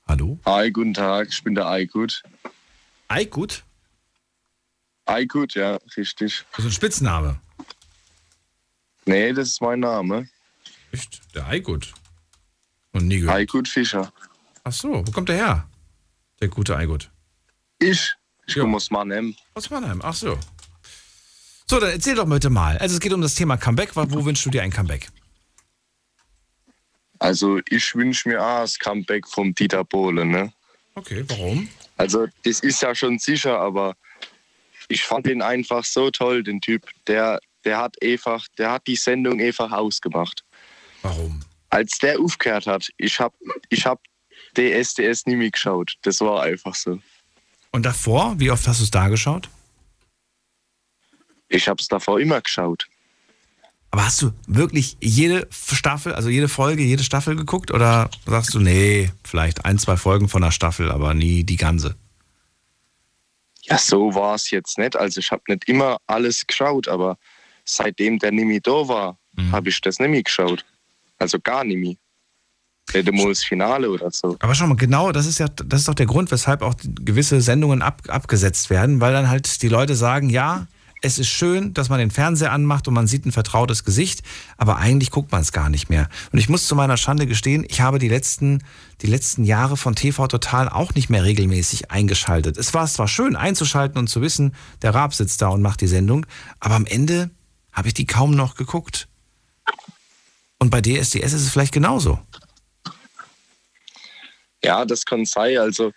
Hallo? 0.07 0.39
Hi, 0.43 0.71
guten 0.71 0.95
Tag, 0.95 1.27
ich 1.29 1.43
bin 1.43 1.53
der 1.53 1.67
Aykut. 1.67 2.23
Aykut? 3.09 3.63
Aykut, 5.07 5.55
ja, 5.55 5.79
richtig. 5.95 6.45
Das 6.51 6.59
ist 6.59 6.65
ein 6.65 6.71
Spitzname. 6.71 7.39
Nee, 9.05 9.33
das 9.33 9.49
ist 9.49 9.61
mein 9.61 9.79
Name. 9.79 10.29
Echt? 10.91 11.21
Der 11.33 11.47
Aykut? 11.47 11.93
Und 12.91 13.07
nie 13.07 13.19
gehört. 13.19 13.37
Aykut 13.37 13.67
Fischer. 13.67 14.11
Ach 14.63 14.71
so, 14.71 15.07
wo 15.07 15.11
kommt 15.11 15.29
der 15.29 15.35
her? 15.35 15.69
Der 16.41 16.49
gute 16.49 16.75
Aykut. 16.75 17.09
Ich? 17.79 18.15
Ich 18.45 18.55
komme 18.55 18.75
aus 18.75 18.91
Mannheim. 18.91 19.35
Aus 19.53 19.69
Mannheim, 19.69 20.01
ach 20.03 20.13
so. 20.13 20.37
So, 21.69 21.79
dann 21.79 21.91
erzähl 21.91 22.15
doch 22.15 22.27
bitte 22.27 22.49
mal. 22.49 22.77
Also 22.77 22.95
es 22.95 23.01
geht 23.01 23.11
um 23.11 23.21
das 23.21 23.35
Thema 23.35 23.57
Comeback. 23.57 23.95
Wo 23.95 24.25
wünschst 24.25 24.45
du 24.45 24.49
dir 24.49 24.63
ein 24.63 24.71
Comeback? 24.71 25.09
Also 27.19 27.59
ich 27.69 27.93
wünsche 27.95 28.29
mir 28.29 28.41
auch 28.41 28.61
das 28.61 28.79
Comeback 28.79 29.27
vom 29.27 29.53
Dieter 29.53 29.83
Bohlen, 29.83 30.29
ne? 30.29 30.53
Okay, 30.95 31.25
warum? 31.27 31.67
Also 31.97 32.27
das 32.43 32.61
ist 32.61 32.81
ja 32.81 32.93
schon 32.95 33.19
sicher, 33.19 33.59
aber 33.59 33.95
ich 34.87 35.03
fand 35.03 35.25
den 35.25 35.41
einfach 35.41 35.83
so 35.83 36.09
toll, 36.11 36.43
den 36.43 36.61
Typ. 36.61 36.87
Der, 37.07 37.39
der 37.65 37.77
hat 37.77 37.95
einfach, 38.01 38.47
der 38.57 38.71
hat 38.71 38.87
die 38.87 38.95
Sendung 38.95 39.39
einfach 39.41 39.71
ausgemacht. 39.71 40.43
Warum? 41.01 41.41
Als 41.69 41.97
der 41.99 42.19
aufgehört 42.19 42.67
hat, 42.67 42.89
ich 42.97 43.19
hab, 43.19 43.33
ich 43.69 43.85
hab 43.85 44.01
DSDS 44.57 45.25
nie 45.25 45.35
mehr 45.35 45.51
geschaut. 45.51 45.95
Das 46.03 46.21
war 46.21 46.43
einfach 46.43 46.75
so. 46.75 46.99
Und 47.71 47.83
davor, 47.85 48.35
wie 48.39 48.49
oft 48.49 48.67
hast 48.67 48.79
du 48.79 48.83
es 48.83 48.91
da 48.91 49.09
geschaut? 49.09 49.49
Ich 51.49 51.67
habe 51.67 51.81
es 51.81 51.87
davor 51.87 52.19
immer 52.19 52.41
geschaut. 52.41 52.87
Aber 53.91 54.05
hast 54.05 54.21
du 54.21 54.31
wirklich 54.47 54.97
jede 54.99 55.47
Staffel, 55.51 56.13
also 56.13 56.29
jede 56.29 56.49
Folge, 56.49 56.83
jede 56.83 57.03
Staffel 57.03 57.35
geguckt? 57.35 57.71
Oder 57.71 58.09
sagst 58.25 58.53
du, 58.53 58.59
nee, 58.59 59.11
vielleicht 59.23 59.65
ein, 59.65 59.79
zwei 59.79 59.97
Folgen 59.97 60.27
von 60.27 60.41
der 60.41 60.51
Staffel, 60.51 60.91
aber 60.91 61.13
nie 61.13 61.43
die 61.43 61.55
ganze? 61.55 61.95
Ja, 63.69 63.77
so 63.77 64.13
war 64.15 64.35
es 64.35 64.49
jetzt 64.51 64.77
nicht. 64.77 64.95
Also 64.95 65.19
ich 65.19 65.29
habe 65.31 65.41
nicht 65.47 65.67
immer 65.67 65.97
alles 66.07 66.45
geschaut, 66.47 66.87
aber 66.87 67.17
seitdem 67.65 68.17
der 68.19 68.31
Nimi 68.31 68.61
da 68.61 68.87
war, 68.87 69.17
Mhm. 69.35 69.51
habe 69.51 69.69
ich 69.69 69.79
das 69.81 69.99
nicht 69.99 70.09
mehr 70.09 70.23
geschaut. 70.23 70.65
Also 71.19 71.39
gar 71.39 71.63
nicht 71.63 71.77
mehr. 71.77 71.95
Nicht 72.93 73.11
mal 73.11 73.27
das 73.29 73.43
Finale 73.43 73.89
oder 73.91 74.09
so. 74.11 74.37
Aber 74.39 74.55
schau 74.55 74.65
mal, 74.65 74.75
genau, 74.75 75.11
das 75.11 75.25
ist 75.25 75.39
ja, 75.39 75.47
das 75.49 75.81
ist 75.81 75.87
doch 75.89 75.93
der 75.93 76.05
Grund, 76.05 76.31
weshalb 76.31 76.61
auch 76.61 76.73
gewisse 76.81 77.41
Sendungen 77.41 77.81
ab, 77.81 78.01
abgesetzt 78.07 78.69
werden, 78.69 79.01
weil 79.01 79.11
dann 79.13 79.29
halt 79.29 79.61
die 79.61 79.67
Leute 79.67 79.95
sagen, 79.95 80.29
ja, 80.29 80.67
es 81.01 81.19
ist 81.19 81.29
schön, 81.29 81.73
dass 81.73 81.89
man 81.89 81.99
den 81.99 82.11
Fernseher 82.11 82.51
anmacht 82.51 82.87
und 82.87 82.93
man 82.93 83.07
sieht 83.07 83.25
ein 83.25 83.31
vertrautes 83.31 83.83
Gesicht, 83.83 84.23
aber 84.57 84.77
eigentlich 84.77 85.11
guckt 85.11 85.31
man 85.31 85.41
es 85.41 85.51
gar 85.51 85.69
nicht 85.69 85.89
mehr. 85.89 86.09
Und 86.31 86.39
ich 86.39 86.49
muss 86.49 86.67
zu 86.67 86.75
meiner 86.75 86.97
Schande 86.97 87.27
gestehen, 87.27 87.65
ich 87.67 87.81
habe 87.81 87.99
die 87.99 88.09
letzten, 88.09 88.63
die 89.01 89.07
letzten 89.07 89.43
Jahre 89.43 89.77
von 89.77 89.95
TV 89.95 90.27
Total 90.27 90.69
auch 90.69 90.93
nicht 90.95 91.09
mehr 91.09 91.23
regelmäßig 91.23 91.91
eingeschaltet. 91.91 92.57
Es 92.57 92.73
war 92.73 92.87
zwar 92.87 93.07
schön 93.07 93.35
einzuschalten 93.35 93.99
und 93.99 94.07
zu 94.07 94.21
wissen, 94.21 94.55
der 94.81 94.95
Raab 94.95 95.13
sitzt 95.13 95.41
da 95.41 95.49
und 95.49 95.61
macht 95.61 95.81
die 95.81 95.87
Sendung, 95.87 96.25
aber 96.59 96.75
am 96.75 96.85
Ende 96.85 97.29
habe 97.71 97.89
ich 97.89 97.93
die 97.93 98.07
kaum 98.07 98.31
noch 98.31 98.55
geguckt. 98.55 99.07
Und 100.59 100.71
bei 100.71 100.81
DSDS 100.81 101.33
ist 101.33 101.33
es 101.33 101.49
vielleicht 101.51 101.73
genauso. 101.73 102.19
Ja, 104.63 104.85
das 104.85 105.05
kann 105.05 105.25
sein. 105.25 105.57
Also 105.59 105.93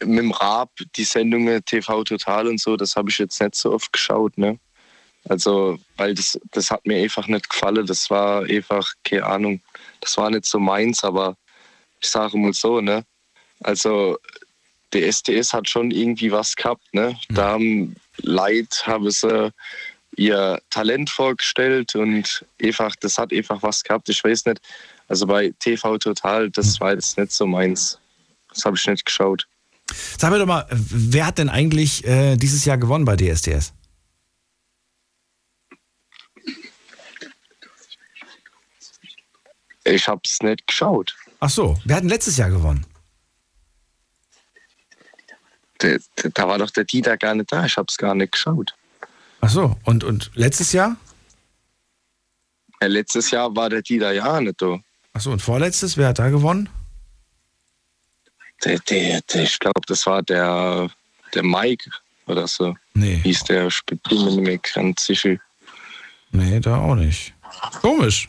mit 0.00 0.18
dem 0.18 0.30
Raab, 0.32 0.70
die 0.96 1.04
Sendungen 1.04 1.64
TV 1.64 2.04
Total 2.04 2.46
und 2.46 2.60
so, 2.60 2.76
das 2.76 2.96
habe 2.96 3.10
ich 3.10 3.18
jetzt 3.18 3.40
nicht 3.40 3.54
so 3.54 3.72
oft 3.72 3.92
geschaut, 3.92 4.36
ne? 4.38 4.58
Also, 5.28 5.78
weil 5.96 6.14
das, 6.14 6.38
das 6.52 6.70
hat 6.70 6.86
mir 6.86 7.02
einfach 7.02 7.26
nicht 7.26 7.50
gefallen. 7.50 7.86
Das 7.86 8.10
war 8.10 8.44
einfach, 8.44 8.92
keine 9.02 9.24
Ahnung, 9.24 9.60
das 10.00 10.16
war 10.16 10.30
nicht 10.30 10.44
so 10.44 10.60
meins, 10.60 11.02
aber 11.02 11.36
ich 12.00 12.08
sage 12.08 12.38
mal 12.38 12.52
so, 12.52 12.80
ne? 12.80 13.04
Also, 13.60 14.18
der 14.92 15.08
SDS 15.08 15.52
hat 15.52 15.68
schon 15.68 15.90
irgendwie 15.90 16.30
was 16.30 16.54
gehabt, 16.54 16.94
ne? 16.94 17.18
Da 17.28 17.52
haben 17.52 17.96
Leute, 18.18 18.86
haben 18.86 19.10
sie 19.10 19.52
ihr 20.16 20.60
Talent 20.70 21.10
vorgestellt 21.10 21.94
und 21.94 22.44
einfach, 22.62 22.94
das 22.96 23.18
hat 23.18 23.32
einfach 23.32 23.62
was 23.62 23.82
gehabt. 23.82 24.08
Ich 24.08 24.22
weiß 24.22 24.46
nicht, 24.46 24.60
also 25.08 25.26
bei 25.26 25.52
TV 25.58 25.98
Total, 25.98 26.50
das 26.50 26.80
war 26.80 26.92
jetzt 26.92 27.18
nicht 27.18 27.32
so 27.32 27.46
meins. 27.46 27.98
Das 28.52 28.64
habe 28.64 28.76
ich 28.76 28.86
nicht 28.86 29.04
geschaut. 29.04 29.46
Sag 30.18 30.30
mir 30.30 30.38
doch 30.38 30.46
mal, 30.46 30.66
wer 30.70 31.26
hat 31.26 31.38
denn 31.38 31.48
eigentlich 31.48 32.04
äh, 32.04 32.36
dieses 32.36 32.64
Jahr 32.64 32.78
gewonnen 32.78 33.04
bei 33.04 33.16
DSDS? 33.16 33.72
Ich 39.84 40.08
habe 40.08 40.20
es 40.24 40.42
nicht 40.42 40.66
geschaut. 40.66 41.14
Ach 41.38 41.50
so, 41.50 41.78
wer 41.84 41.96
hat 41.96 42.02
denn 42.02 42.10
letztes 42.10 42.36
Jahr 42.36 42.50
gewonnen? 42.50 42.84
Da, 45.78 45.96
da 46.34 46.48
war 46.48 46.58
doch 46.58 46.70
der 46.70 46.84
Dieter 46.84 47.16
gar 47.16 47.34
nicht 47.34 47.52
da. 47.52 47.66
Ich 47.66 47.76
habe 47.76 47.86
es 47.88 47.96
gar 47.96 48.14
nicht 48.14 48.32
geschaut. 48.32 48.74
Ach 49.40 49.50
so, 49.50 49.76
und, 49.84 50.02
und 50.02 50.30
letztes 50.34 50.72
Jahr? 50.72 50.96
Ja, 52.80 52.88
letztes 52.88 53.30
Jahr 53.30 53.54
war 53.54 53.70
der 53.70 53.82
Dieter 53.82 54.12
ja 54.12 54.40
nicht 54.40 54.60
da. 54.60 54.80
Ach 55.12 55.20
so, 55.20 55.30
und 55.30 55.40
vorletztes, 55.40 55.96
wer 55.96 56.08
hat 56.08 56.18
da 56.18 56.30
gewonnen? 56.30 56.68
Der, 58.64 58.78
der, 58.80 59.20
der, 59.22 59.42
ich 59.42 59.58
glaube, 59.58 59.80
das 59.86 60.06
war 60.06 60.22
der, 60.22 60.88
der 61.34 61.42
Mike 61.42 61.90
oder 62.26 62.46
so. 62.48 62.74
Nee. 62.94 63.20
Hieß 63.22 63.44
der 63.44 63.68
ganz 64.74 65.04
sicher. 65.06 65.36
Nee, 66.32 66.60
da 66.60 66.78
auch 66.78 66.94
nicht. 66.94 67.34
Komisch. 67.80 68.28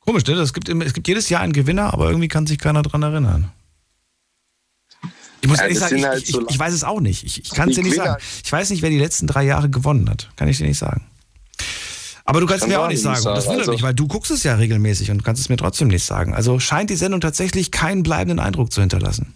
Komisch, 0.00 0.24
ne? 0.26 0.34
Es 0.34 0.52
gibt, 0.52 0.68
immer- 0.68 0.84
es 0.84 0.92
gibt 0.94 1.06
jedes 1.08 1.28
Jahr 1.28 1.42
einen 1.42 1.52
Gewinner, 1.52 1.92
aber 1.92 2.06
irgendwie 2.08 2.28
kann 2.28 2.46
sich 2.46 2.58
keiner 2.58 2.82
dran 2.82 3.02
erinnern. 3.02 3.52
Ich 5.40 5.48
muss 5.48 5.58
Ja, 5.58 5.64
ehrlich 5.64 5.78
sagen, 5.78 5.96
ich, 5.98 6.04
halt 6.04 6.22
ich, 6.24 6.30
so- 6.30 6.46
ich 6.48 6.58
weiß 6.58 6.72
es 6.74 6.82
auch 6.84 7.00
nicht. 7.00 7.24
Ich, 7.24 7.40
ich 7.42 7.50
kann 7.50 7.68
es 7.68 7.76
dir 7.76 7.82
nicht 7.82 7.92
Gewinner- 7.94 8.12
sagen. 8.12 8.22
Ich 8.44 8.50
weiß 8.52 8.70
nicht, 8.70 8.82
wer 8.82 8.90
die 8.90 8.98
letzten 8.98 9.26
drei 9.26 9.44
Jahre 9.44 9.70
gewonnen 9.70 10.08
hat. 10.10 10.28
Kann 10.36 10.48
ich 10.48 10.58
dir 10.58 10.66
nicht 10.66 10.78
sagen. 10.78 11.06
Aber 12.28 12.40
du 12.40 12.46
kannst 12.46 12.60
Kann 12.60 12.68
mir 12.68 12.78
auch 12.78 12.88
nicht 12.88 13.00
sagen. 13.00 13.26
Und 13.26 13.34
das 13.36 13.44
sagen. 13.44 13.46
wundert 13.46 13.60
Also- 13.60 13.72
mich, 13.72 13.82
weil 13.82 13.94
du 13.94 14.06
guckst 14.06 14.30
es 14.30 14.42
ja 14.42 14.56
regelmäßig 14.56 15.10
und 15.10 15.24
kannst 15.24 15.40
es 15.40 15.48
mir 15.48 15.56
trotzdem 15.56 15.88
nicht 15.88 16.04
sagen. 16.04 16.34
Also 16.34 16.60
scheint 16.60 16.90
die 16.90 16.96
Sendung 16.96 17.22
tatsächlich 17.22 17.70
keinen 17.70 18.02
bleibenden 18.02 18.38
Eindruck 18.38 18.70
zu 18.70 18.82
hinterlassen. 18.82 19.32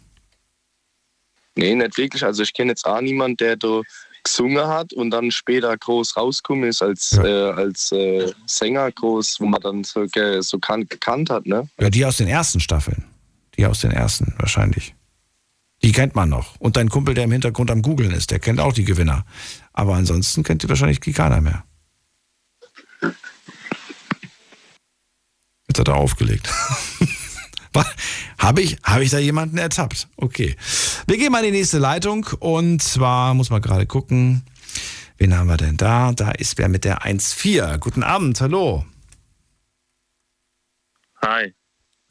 Nee, 1.55 1.75
nicht 1.75 1.97
wirklich. 1.97 2.23
Also 2.23 2.43
ich 2.43 2.53
kenne 2.53 2.73
jetzt 2.73 2.85
auch 2.85 3.01
niemanden, 3.01 3.39
der 3.39 3.57
da 3.57 3.81
gesungen 4.23 4.67
hat 4.67 4.93
und 4.93 5.11
dann 5.11 5.31
später 5.31 5.75
groß 5.75 6.19
rausgekommen 6.19 6.69
ist 6.69 6.83
als, 6.83 7.13
äh, 7.17 7.27
als 7.53 7.93
äh, 7.93 8.31
Sänger 8.45 8.93
groß, 8.93 9.41
wo 9.41 9.47
man 9.47 9.63
dann 9.63 9.85
so, 9.85 10.07
so 10.41 10.59
kan 10.59 10.87
gekannt 10.87 11.31
hat, 11.31 11.47
ne? 11.47 11.67
Ja, 11.81 11.89
die 11.89 12.05
aus 12.05 12.19
den 12.19 12.29
ersten 12.29 12.61
Staffeln. 12.61 13.05
Die 13.57 13.65
aus 13.65 13.81
den 13.81 13.93
ersten 13.93 14.35
wahrscheinlich. 14.37 14.95
Die 15.83 15.93
kennt 15.93 16.15
man 16.15 16.29
noch. 16.29 16.57
Und 16.61 16.77
dein 16.77 16.91
Kumpel, 16.91 17.15
der 17.15 17.25
im 17.25 17.33
Hintergrund 17.33 17.71
am 17.71 17.81
Googeln 17.81 18.11
ist, 18.11 18.31
der 18.31 18.39
kennt 18.39 18.61
auch 18.61 18.75
die 18.75 18.85
Gewinner. 18.85 19.25
Aber 19.73 19.95
ansonsten 19.95 20.43
kennt 20.43 20.63
die 20.63 20.69
wahrscheinlich 20.69 21.01
keiner 21.01 21.41
mehr. 21.41 21.65
Jetzt 25.69 25.79
hat 25.79 25.89
er 25.89 25.97
aufgelegt. 25.97 26.49
Habe 28.39 28.61
ich, 28.61 28.77
hab 28.83 29.01
ich 29.01 29.11
da 29.11 29.19
jemanden 29.19 29.57
ertappt? 29.57 30.09
Okay. 30.17 30.57
Wir 31.07 31.17
gehen 31.17 31.31
mal 31.31 31.45
in 31.45 31.53
die 31.53 31.59
nächste 31.59 31.79
Leitung 31.79 32.27
und 32.41 32.83
zwar 32.83 33.35
muss 33.35 33.51
man 33.51 33.63
gerade 33.63 33.87
gucken. 33.87 34.45
Wen 35.17 35.39
haben 35.39 35.47
wir 35.47 35.57
denn 35.57 35.77
da? 35.77 36.13
Da 36.13 36.33
ist 36.33 36.59
wer 36.59 36.69
mit 36.69 36.85
der 36.85 37.03
1.4. 37.03 37.79
Guten 37.79 38.03
Abend, 38.03 38.41
hallo. 38.41 38.85
Hi, 41.23 41.55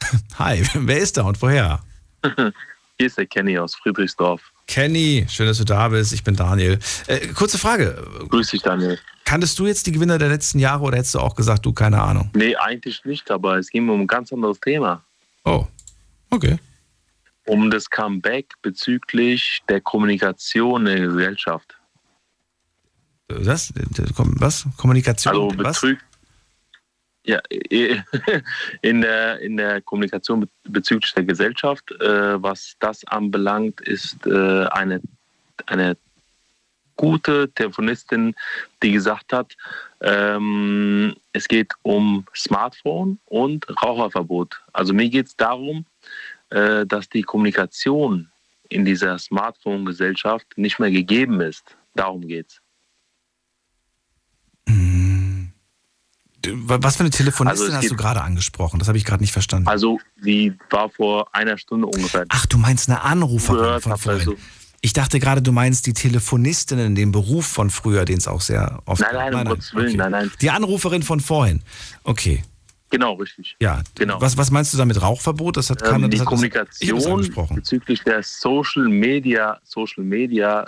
Hi, 0.40 0.64
wer 0.74 0.98
ist 1.00 1.18
da 1.18 1.24
und 1.24 1.42
woher? 1.42 1.82
hier 2.36 2.54
ist 2.98 3.18
der 3.18 3.26
Kenny 3.26 3.58
aus 3.58 3.76
Friedrichsdorf. 3.76 4.51
Kenny, 4.72 5.26
schön, 5.28 5.48
dass 5.48 5.58
du 5.58 5.66
da 5.66 5.90
bist. 5.90 6.14
Ich 6.14 6.24
bin 6.24 6.34
Daniel. 6.34 6.80
Äh, 7.08 7.28
kurze 7.34 7.58
Frage. 7.58 8.08
Grüß 8.30 8.52
dich, 8.52 8.62
Daniel. 8.62 8.98
Kanntest 9.26 9.60
du 9.60 9.68
jetzt 9.68 9.86
die 9.86 9.92
Gewinner 9.92 10.18
der 10.18 10.30
letzten 10.30 10.60
Jahre 10.60 10.84
oder 10.84 10.98
hättest 10.98 11.14
du 11.14 11.20
auch 11.20 11.36
gesagt, 11.36 11.66
du 11.66 11.74
keine 11.74 12.02
Ahnung? 12.02 12.30
Nee, 12.34 12.56
eigentlich 12.56 13.04
nicht, 13.04 13.30
aber 13.32 13.58
es 13.58 13.70
ging 13.70 13.90
um 13.90 14.00
ein 14.00 14.08
ganz 14.08 14.32
anderes 14.32 14.62
Thema. 14.62 15.04
Oh, 15.44 15.68
okay. 16.30 16.58
Um 17.46 17.70
das 17.70 17.90
Comeback 17.90 18.54
bezüglich 18.62 19.62
der 19.68 19.82
Kommunikation 19.82 20.88
in 20.88 20.96
der 20.96 21.08
Gesellschaft. 21.08 21.76
Was? 23.28 23.74
Was? 23.76 24.66
Kommunikation? 24.78 25.34
Also? 25.34 25.48
Betrug. 25.50 25.98
Ja, 27.24 27.40
in 28.82 29.02
der, 29.02 29.40
in 29.40 29.58
der 29.58 29.82
Kommunikation 29.82 30.42
be- 30.42 30.50
bezüglich 30.64 31.14
der 31.14 31.24
Gesellschaft, 31.24 31.92
äh, 31.92 32.42
was 32.42 32.76
das 32.80 33.06
anbelangt, 33.06 33.80
ist 33.82 34.26
äh, 34.26 34.66
eine, 34.66 35.02
eine 35.68 35.98
gute 36.96 37.52
Telefonistin, 37.54 38.36
die 38.82 38.92
gesagt 38.92 39.34
hat, 39.34 39.56
ähm, 40.02 41.16
es 41.34 41.48
geht 41.48 41.74
um 41.84 42.26
Smartphone 42.36 43.20
und 43.26 43.66
Raucherverbot. 43.84 44.60
Also 44.74 44.94
mir 44.94 45.10
geht 45.10 45.28
es 45.28 45.36
darum, 45.36 45.86
äh, 46.50 46.86
dass 46.86 47.08
die 47.10 47.24
Kommunikation 47.24 48.30
in 48.70 48.86
dieser 48.86 49.20
Smartphone-Gesellschaft 49.20 50.48
nicht 50.58 50.80
mehr 50.80 50.92
gegeben 50.92 51.42
ist. 51.42 51.76
Darum 51.96 52.28
geht's. 52.28 52.62
Du, 54.66 55.11
Was 56.48 56.96
für 56.98 57.02
eine 57.02 57.10
Telefonistin 57.10 57.68
Also 57.68 57.78
hast 57.78 57.92
du 57.92 57.96
gerade 57.96 58.22
angesprochen? 58.22 58.80
Das 58.80 58.88
habe 58.88 58.98
ich 58.98 59.06
gerade 59.06 59.22
nicht 59.22 59.34
verstanden. 59.34 59.68
Also 59.68 60.00
die 60.24 60.54
war 60.70 60.90
vor 60.90 61.34
einer 61.36 61.58
Stunde 61.58 61.88
ungefähr. 61.88 62.26
Ach, 62.30 62.46
du 62.46 62.58
meinst 62.58 62.90
eine 62.90 63.02
Anruferin 63.02 63.80
von 63.82 63.92
hab, 63.92 64.00
vorhin. 64.02 64.20
also- 64.22 64.36
Ich 64.82 64.94
dachte 64.94 65.20
gerade, 65.20 65.42
du 65.42 65.52
meinst 65.52 65.86
die 65.86 65.94
Telefonistinnen, 65.94 66.96
den 66.96 67.12
Beruf 67.12 67.46
von 67.46 67.70
früher, 67.70 68.06
den 68.06 68.18
es 68.18 68.28
auch 68.28 68.42
sehr 68.42 68.82
oft 68.86 69.02
Nein, 69.02 69.14
nein, 69.14 69.34
um 69.36 69.44
Gottes 69.46 69.74
Willen, 69.76 69.96
nein, 69.98 70.12
nein. 70.12 70.32
Die 70.42 70.50
Anruferin 70.50 71.04
von 71.04 71.20
vorhin. 71.20 71.62
Okay. 72.04 72.44
Genau, 72.90 73.14
richtig. 73.14 73.56
Ja, 73.62 73.82
Genau. 73.96 74.20
Was, 74.20 74.36
was 74.38 74.52
meinst 74.52 74.74
du 74.74 74.78
damit 74.78 75.02
Rauchverbot? 75.02 75.56
Das 75.56 75.70
hat 75.70 75.82
keine 75.82 76.06
Ähm, 76.06 76.12
die 76.12 76.18
das 76.18 76.26
das, 76.26 76.26
das 76.26 76.26
Kommunikation 76.28 77.12
angesprochen. 77.14 77.56
bezüglich 77.56 78.02
der 78.04 78.22
Social 78.24 78.90
Media, 78.90 79.60
Social 79.64 80.04
Media, 80.04 80.64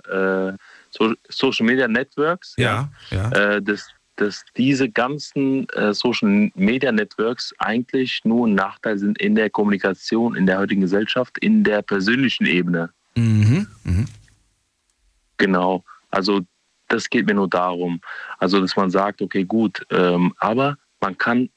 äh, 0.51 0.53
so, 0.89 1.13
Social 1.27 1.65
Media 1.65 1.87
Networks, 1.87 2.53
Ja, 2.57 2.89
ja. 3.11 3.29
Äh, 3.31 3.61
dass, 3.61 3.87
dass 4.18 4.44
diese 4.57 4.90
ganzen 4.90 5.68
äh, 5.69 5.94
Social 5.94 6.52
Media 6.56 6.91
Networks 6.91 7.53
eigentlich 7.57 8.22
nur 8.23 8.48
ein 8.48 8.56
Nachteil 8.56 8.98
sind 8.98 9.19
in 9.19 9.35
der 9.35 9.49
Kommunikation 9.49 10.35
in 10.35 10.45
der 10.45 10.60
heutigen 10.60 10.81
Gesellschaft, 10.81 11.38
in 11.40 11.64
der 11.64 11.81
persönlichen 11.81 12.45
Ebene. 12.45 12.90
Mhm. 13.15 13.68
Mhm. 13.84 14.06
Genau. 15.38 15.84
Also 16.11 16.41
das 16.88 17.10
geht 17.10 17.26
mir 17.26 17.34
nur 17.34 17.49
darum. 17.49 18.02
Also 18.38 18.61
dass 18.61 18.76
man 18.76 18.90
sagt, 18.91 19.22
okay, 19.22 19.44
gut, 19.44 19.84
ähm, 19.90 20.34
aber 20.38 20.77
man 21.02 21.18
kann, 21.18 21.49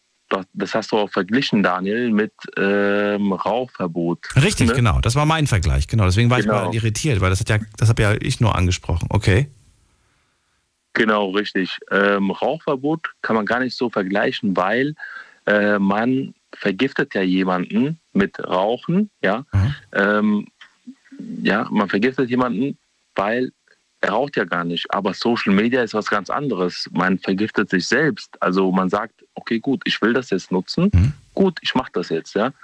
das 0.55 0.74
hast 0.74 0.93
du 0.93 0.97
auch 0.97 1.11
verglichen, 1.11 1.62
Daniel, 1.62 2.11
mit 2.11 2.33
ähm, 2.57 3.33
Rauchverbot. 3.33 4.35
Richtig, 4.43 4.69
ne? 4.69 4.74
genau. 4.74 5.01
Das 5.01 5.15
war 5.15 5.27
mein 5.27 5.47
Vergleich. 5.47 5.87
Genau. 5.87 6.05
Deswegen 6.07 6.31
war 6.31 6.39
ich 6.39 6.47
Genau. 6.47 6.66
mal 6.66 6.74
irritiert, 6.74 7.20
weil 7.20 7.31
das 7.31 7.41
hat 7.41 7.49
ja, 7.51 7.59
das 7.77 7.89
habe 7.91 8.03
ja 8.03 8.15
ich 8.20 8.41
nur 8.41 8.57
angesprochen. 8.57 9.07
Okay. 9.11 9.49
Genau, 10.97 11.28
richtig. 11.28 11.78
Ähm, 11.90 12.31
Rauchverbot 12.31 13.12
kann 13.20 13.36
man 13.36 13.44
gar 13.44 13.60
nicht 13.60 13.77
so 13.77 13.90
vergleichen, 13.90 14.56
weil 14.56 14.94
äh, 15.44 15.78
man 15.78 16.35
vergiftet 16.55 17.14
ja 17.14 17.20
jemanden 17.20 18.01
mit 18.14 18.40
Rauchen, 18.43 19.10
ja. 19.20 19.44
Ähm, 19.93 20.47
ja, 21.43 21.66
man 21.70 21.90
vergiftet 21.90 22.31
jemanden, 22.31 22.78
weil 23.14 23.52
er 24.01 24.12
raucht 24.12 24.36
ja 24.36 24.44
gar 24.44 24.64
nicht. 24.64 24.86
Aber 24.90 25.12
Social 25.12 25.52
Media 25.52 25.82
ist 25.82 25.93
was 25.93 26.09
ganz 26.09 26.31
anderes. 26.31 26.89
Man 26.93 27.18
vergiftet 27.18 27.68
sich 27.68 27.86
selbst. 27.86 28.31
Also 28.40 28.73
man 28.73 28.89
sagt, 28.89 29.23
okay, 29.35 29.59
gut, 29.59 29.82
ich 29.85 30.01
will 30.01 30.14
das 30.14 30.31
jetzt 30.31 30.51
nutzen. 30.51 30.90
Gut, 31.35 31.59
ich 31.60 31.74
mache 31.74 31.90
das 31.93 32.09
jetzt, 32.09 32.35
ja. 32.35 32.55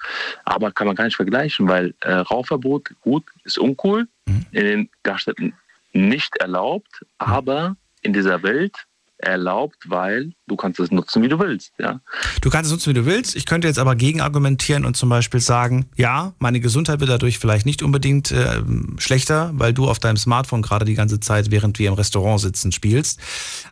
Aber 0.47 0.73
kann 0.73 0.87
man 0.87 0.97
gar 0.97 1.05
nicht 1.05 1.17
vergleichen, 1.17 1.69
weil 1.69 1.93
äh, 2.01 2.15
Rauchverbot, 2.15 2.95
gut, 3.03 3.25
ist 3.45 3.59
uncool, 3.59 4.09
in 4.53 4.65
den 4.65 4.91
Gaststätten 5.03 5.53
nicht 5.93 6.35
erlaubt, 6.39 7.05
aber 7.19 7.77
in 8.03 8.13
dieser 8.13 8.43
Welt 8.43 8.77
erlaubt, 9.23 9.77
weil 9.87 10.33
du 10.47 10.57
kannst 10.57 10.81
es 10.81 10.91
nutzen, 10.91 11.23
wie 11.23 11.29
du 11.29 11.39
willst, 11.39 11.73
ja. 11.79 12.01
Du 12.41 12.51
kannst 12.51 12.67
es 12.67 12.73
nutzen, 12.73 12.91
wie 12.91 12.99
du 12.99 13.07
willst. 13.07 13.37
Ich 13.37 13.47
könnte 13.47 13.69
jetzt 13.69 13.79
aber 13.79 13.95
gegenargumentieren 13.95 14.85
und 14.85 14.97
zum 14.97 15.09
Beispiel 15.09 15.41
sagen, 15.41 15.87
ja, 15.97 16.35
meine 16.39 16.61
Gesundheit 16.61 17.01
wird 17.01 17.11
dadurch 17.11 17.39
vielleicht 17.39 17.65
nicht 17.65 17.83
unbedingt 17.83 18.33
äh, 18.33 18.63
schlechter, 18.99 19.53
weil 19.55 19.73
du 19.73 19.89
auf 19.89 19.99
deinem 19.99 20.17
Smartphone 20.17 20.63
gerade 20.63 20.85
die 20.85 20.95
ganze 20.95 21.21
Zeit, 21.21 21.51
während 21.51 21.79
wir 21.79 21.89
im 21.89 21.95
Restaurant 21.95 22.41
sitzen, 22.41 22.73
spielst. 22.73 23.21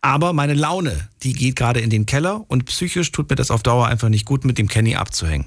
Aber 0.01 0.33
meine 0.33 0.55
Laune, 0.55 1.09
die 1.23 1.33
geht 1.33 1.57
gerade 1.57 1.81
in 1.81 1.91
den 1.91 2.07
Keller 2.07 2.45
und 2.49 2.65
psychisch 2.67 3.11
tut 3.11 3.29
mir 3.29 3.37
das 3.37 3.51
auf 3.51 3.63
Dauer 3.63 3.89
einfach 3.89 4.09
nicht 4.09 4.27
gut, 4.27 4.45
mit 4.45 4.59
dem 4.59 4.69
Kenny 4.69 4.95
abzuhängen. 4.95 5.47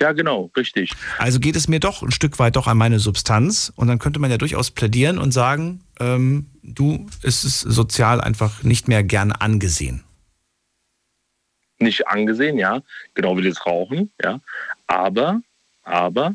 Ja, 0.00 0.12
genau, 0.12 0.50
richtig. 0.56 0.92
Also 1.18 1.38
geht 1.38 1.54
es 1.54 1.68
mir 1.68 1.78
doch 1.78 2.02
ein 2.02 2.10
Stück 2.10 2.38
weit 2.38 2.56
doch 2.56 2.66
an 2.66 2.76
meine 2.76 2.98
Substanz 2.98 3.72
und 3.76 3.86
dann 3.86 3.98
könnte 3.98 4.18
man 4.18 4.30
ja 4.30 4.38
durchaus 4.38 4.72
plädieren 4.72 5.18
und 5.18 5.30
sagen, 5.30 5.84
ähm, 6.00 6.50
du, 6.62 7.06
es 7.22 7.44
ist 7.44 7.60
sozial 7.60 8.20
einfach 8.20 8.64
nicht 8.64 8.88
mehr 8.88 9.04
gern 9.04 9.30
angesehen. 9.30 10.02
Nicht 11.78 12.08
angesehen, 12.08 12.58
ja, 12.58 12.82
genau 13.14 13.36
wie 13.36 13.48
das 13.48 13.64
Rauchen, 13.66 14.10
ja. 14.22 14.40
Aber, 14.86 15.40
aber, 15.84 16.34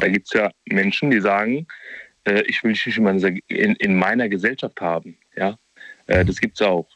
da 0.00 0.08
gibt 0.08 0.26
es 0.26 0.32
ja 0.34 0.50
Menschen, 0.66 1.10
die 1.10 1.20
sagen, 1.20 1.66
äh, 2.24 2.42
ich 2.42 2.62
will 2.62 2.72
dich 2.72 2.84
nicht 2.86 2.98
in 2.98 3.04
meiner, 3.04 3.28
in, 3.48 3.74
in 3.76 3.98
meiner 3.98 4.28
Gesellschaft 4.28 4.80
haben, 4.80 5.16
ja. 5.34 5.56
Äh, 6.06 6.24
das 6.24 6.40
gibt 6.40 6.60
es 6.60 6.66
auch. 6.66 6.88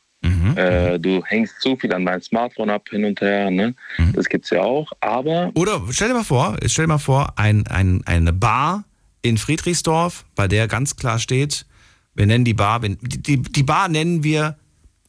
Äh, 0.56 1.00
du 1.00 1.22
hängst 1.24 1.60
zu 1.60 1.76
viel 1.76 1.92
an 1.92 2.06
deinem 2.06 2.22
Smartphone 2.22 2.70
ab, 2.70 2.88
hin 2.90 3.04
und 3.04 3.20
her, 3.20 3.50
ne? 3.50 3.74
Das 4.12 4.28
gibt's 4.28 4.50
ja 4.50 4.62
auch, 4.62 4.92
aber 5.00 5.50
Oder 5.54 5.80
stell 5.90 6.08
dir 6.08 6.14
mal 6.14 6.24
vor, 6.24 6.56
stell 6.66 6.84
dir 6.84 6.88
mal 6.88 6.98
vor, 6.98 7.32
ein, 7.36 7.66
ein, 7.66 8.02
eine 8.06 8.32
Bar 8.32 8.84
in 9.22 9.38
Friedrichsdorf, 9.38 10.24
bei 10.34 10.48
der 10.48 10.68
ganz 10.68 10.96
klar 10.96 11.18
steht, 11.18 11.66
wir 12.14 12.26
nennen 12.26 12.44
die 12.44 12.54
Bar, 12.54 12.80
die, 12.80 12.96
die, 12.98 13.42
die 13.42 13.62
Bar 13.62 13.88
nennen 13.88 14.22
wir 14.22 14.56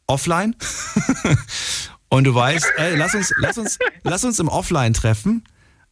offline. 0.07 0.55
Und 2.09 2.25
du 2.25 2.35
weißt, 2.35 2.73
ey, 2.77 2.95
lass 2.95 3.15
uns, 3.15 3.33
lass 3.39 3.57
uns, 3.57 3.79
lass 4.03 4.23
uns 4.23 4.39
im 4.39 4.47
Offline 4.47 4.93
treffen. 4.93 5.43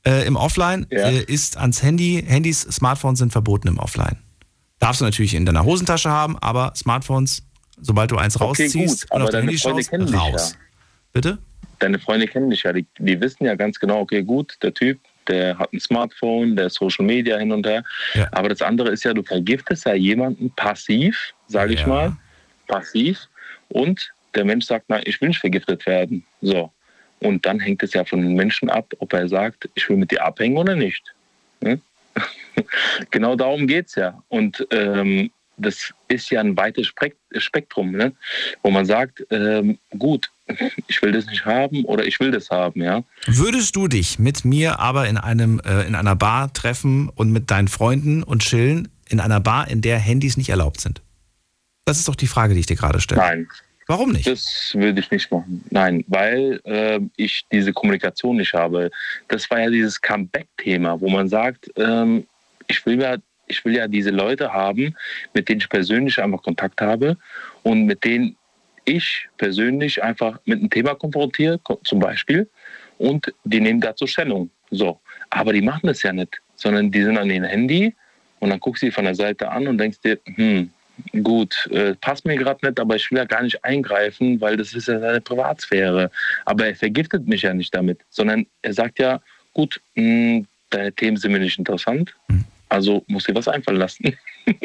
Äh, 0.04 0.26
Im 0.26 0.36
Offline 0.36 0.88
äh, 0.90 1.24
ist 1.24 1.58
ans 1.58 1.84
Handy, 1.84 2.24
Handys, 2.26 2.62
Smartphones 2.62 3.20
sind 3.20 3.32
verboten 3.32 3.68
im 3.68 3.78
Offline. 3.78 4.18
Darfst 4.80 5.02
du 5.02 5.06
natürlich 5.06 5.36
in 5.36 5.46
deiner 5.46 5.64
Hosentasche 5.64 6.10
haben, 6.10 6.38
aber 6.40 6.74
Smartphones, 6.76 7.44
sobald 7.82 8.12
du 8.12 8.18
eins 8.18 8.36
Okay, 8.36 8.46
rausziehst 8.46 9.10
gut, 9.10 9.12
und 9.12 9.22
auf 9.24 9.30
dein 9.30 9.42
deine 9.42 9.52
Handy 9.52 9.58
Freunde 9.60 9.80
schaust, 9.82 9.90
kennen 9.90 10.06
dich 10.06 10.16
raus. 10.16 10.52
ja. 10.54 10.60
Bitte? 11.14 11.38
deine 11.82 12.00
Freunde 12.00 12.28
kennen 12.28 12.50
dich 12.50 12.64
ja, 12.64 12.74
die, 12.74 12.86
die 13.00 13.20
wissen 13.20 13.46
ja 13.46 13.56
ganz 13.56 13.80
genau, 13.80 14.02
okay, 14.02 14.24
gut, 14.24 14.56
der 14.62 14.74
Typ, 14.74 15.00
der 15.28 15.58
hat 15.58 15.74
ein 15.74 15.80
Smartphone, 15.80 16.56
der 16.56 16.70
Social 16.70 17.06
Media 17.06 17.38
hin 17.38 17.52
und 17.52 17.66
her. 17.66 17.84
Aber 18.32 18.50
das 18.50 18.62
andere 18.62 18.90
ist 18.90 19.04
ja, 19.04 19.14
du 19.14 19.24
vergiftest 19.24 19.86
ja 19.86 19.94
jemanden 19.94 20.52
passiv, 20.52 21.34
sage 21.48 21.74
ich 21.74 21.86
mal, 21.86 22.16
passiv. 22.68 23.28
Und 23.70 24.12
der 24.36 24.46
Mensch 24.46 24.66
sagt, 24.66 24.86
na, 24.88 25.06
ich 25.06 25.20
will 25.22 25.30
nicht 25.30 25.40
vergiftet 25.40 25.86
werden. 25.86 26.26
So. 26.42 26.72
Und 27.20 27.46
dann 27.46 27.60
hängt 27.60 27.84
es 27.84 27.94
ja 27.94 28.04
von 28.04 28.22
den 28.22 28.34
Menschen 28.34 28.70
ab, 28.70 28.94
ob 29.00 29.14
er 29.14 29.28
sagt, 29.28 29.70
ich 29.76 29.88
will 29.90 29.98
mit 29.98 30.12
dir 30.12 30.24
abhängen 30.24 30.58
oder 30.58 30.76
nicht. 30.76 31.04
Ne? 31.62 31.80
genau 33.12 33.36
darum 33.36 33.68
geht 33.68 33.88
es 33.88 33.96
ja. 33.96 34.22
Und 34.28 34.66
ähm, 34.72 35.32
das 35.62 35.94
ist 36.08 36.30
ja 36.30 36.42
ein 36.42 36.58
weites 36.58 36.88
Spek- 36.88 37.16
Spektrum, 37.38 37.92
ne? 37.92 38.14
wo 38.62 38.72
man 38.72 38.86
sagt, 38.86 39.26
ähm, 39.30 39.78
gut, 39.98 40.32
ich 40.88 41.02
will 41.02 41.12
das 41.12 41.26
nicht 41.28 41.46
haben 41.46 41.86
oder 41.86 42.06
ich 42.06 42.20
will 42.20 42.32
das 42.32 42.50
haben, 42.50 42.82
ja. 42.82 43.04
Würdest 43.26 43.76
du 43.76 43.88
dich 43.88 44.20
mit 44.20 44.44
mir 44.44 44.80
aber 44.80 45.08
in 45.08 45.18
einem 45.18 45.62
äh, 45.66 45.88
in 45.88 45.96
einer 45.96 46.16
Bar 46.16 46.52
treffen 46.54 47.10
und 47.10 47.32
mit 47.32 47.50
deinen 47.52 47.68
Freunden 47.68 48.24
und 48.24 48.42
chillen 48.42 48.90
in 49.10 49.20
einer 49.20 49.40
Bar, 49.40 49.70
in 49.70 49.82
der 49.82 49.98
Handys 49.98 50.38
nicht 50.38 50.50
erlaubt 50.50 50.82
sind? 50.82 51.02
Das 51.86 51.98
ist 51.98 52.08
doch 52.08 52.16
die 52.16 52.28
Frage, 52.28 52.54
die 52.54 52.60
ich 52.60 52.66
dir 52.66 52.76
gerade 52.76 53.00
stelle. 53.00 53.22
Nein. 53.22 53.48
Warum 53.88 54.12
nicht? 54.12 54.28
Das 54.28 54.72
würde 54.74 55.02
ich 55.02 55.12
nicht 55.12 55.32
machen. 55.32 55.66
Nein, 55.70 56.06
weil 56.08 56.62
äh, 56.64 57.00
ich 57.18 57.46
diese 57.52 57.74
Kommunikation 57.74 58.38
nicht 58.38 58.54
habe. 58.54 58.90
Das 59.28 59.50
war 59.50 59.60
ja 59.60 59.70
dieses 59.70 60.00
Comeback-Thema, 60.00 61.02
wo 61.02 61.10
man 61.10 61.28
sagt, 61.28 61.70
ähm, 61.76 62.26
ich 62.68 62.86
will 62.86 63.02
ja 63.02 63.18
ich 63.52 63.64
will 63.66 63.76
ja 63.76 63.88
diese 63.88 64.10
Leute 64.10 64.52
haben, 64.52 64.96
mit 65.34 65.48
denen 65.48 65.60
ich 65.62 65.70
persönlich 65.70 66.22
einfach 66.22 66.42
Kontakt 66.42 66.82
habe 66.82 67.18
und 67.64 67.86
mit 67.86 68.04
denen 68.04 68.36
ich 68.86 69.28
persönlich 69.38 70.02
einfach 70.02 70.40
mit 70.46 70.60
einem 70.60 70.70
Thema 70.70 70.96
konfrontiere, 70.96 71.60
ko- 71.60 71.80
zum 71.84 72.00
Beispiel, 72.00 72.50
und 72.98 73.32
die 73.44 73.62
nehmen 73.62 73.80
dazu 73.80 74.08
Stellung. 74.08 74.50
So. 74.72 75.00
Aber 75.30 75.54
die 75.54 75.62
machen 75.62 75.88
das 75.88 76.02
ja 76.04 76.12
nicht, 76.14 76.42
sondern 76.56 76.90
die 76.92 77.04
sind 77.04 77.18
an 77.18 77.30
ihrem 77.30 77.44
Handy 77.44 77.94
und 78.40 78.50
dann 78.50 78.60
guckst 78.60 78.82
du 78.82 78.88
sie 78.88 78.92
von 78.92 79.06
der 79.06 79.16
Seite 79.16 79.50
an 79.50 79.68
und 79.68 79.78
denkst 79.78 80.00
dir, 80.04 80.18
hm, 80.36 80.72
gut, 81.24 81.68
äh, 81.72 81.94
passt 81.96 82.26
mir 82.26 82.38
gerade 82.38 82.66
nicht, 82.66 82.80
aber 82.80 82.96
ich 82.96 83.10
will 83.12 83.20
ja 83.20 83.26
gar 83.26 83.44
nicht 83.44 83.64
eingreifen, 83.64 84.40
weil 84.42 84.58
das 84.58 84.74
ist 84.74 84.88
ja 84.88 85.00
seine 85.00 85.22
Privatsphäre. 85.22 86.10
Aber 86.46 86.66
er 86.68 86.76
vergiftet 86.76 87.28
mich 87.28 87.44
ja 87.44 87.54
nicht 87.54 87.74
damit, 87.74 88.00
sondern 88.10 88.46
er 88.62 88.74
sagt 88.74 89.00
ja, 89.00 89.20
gut, 89.54 89.80
mh, 89.96 90.44
deine 90.70 90.92
Themen 90.94 91.18
sind 91.18 91.32
mir 91.34 91.40
nicht 91.40 91.60
interessant, 91.60 92.16
also 92.72 93.04
muss 93.08 93.26
dir 93.26 93.36
was 93.36 93.48
einfallen 93.48 93.78
lassen. 93.78 94.18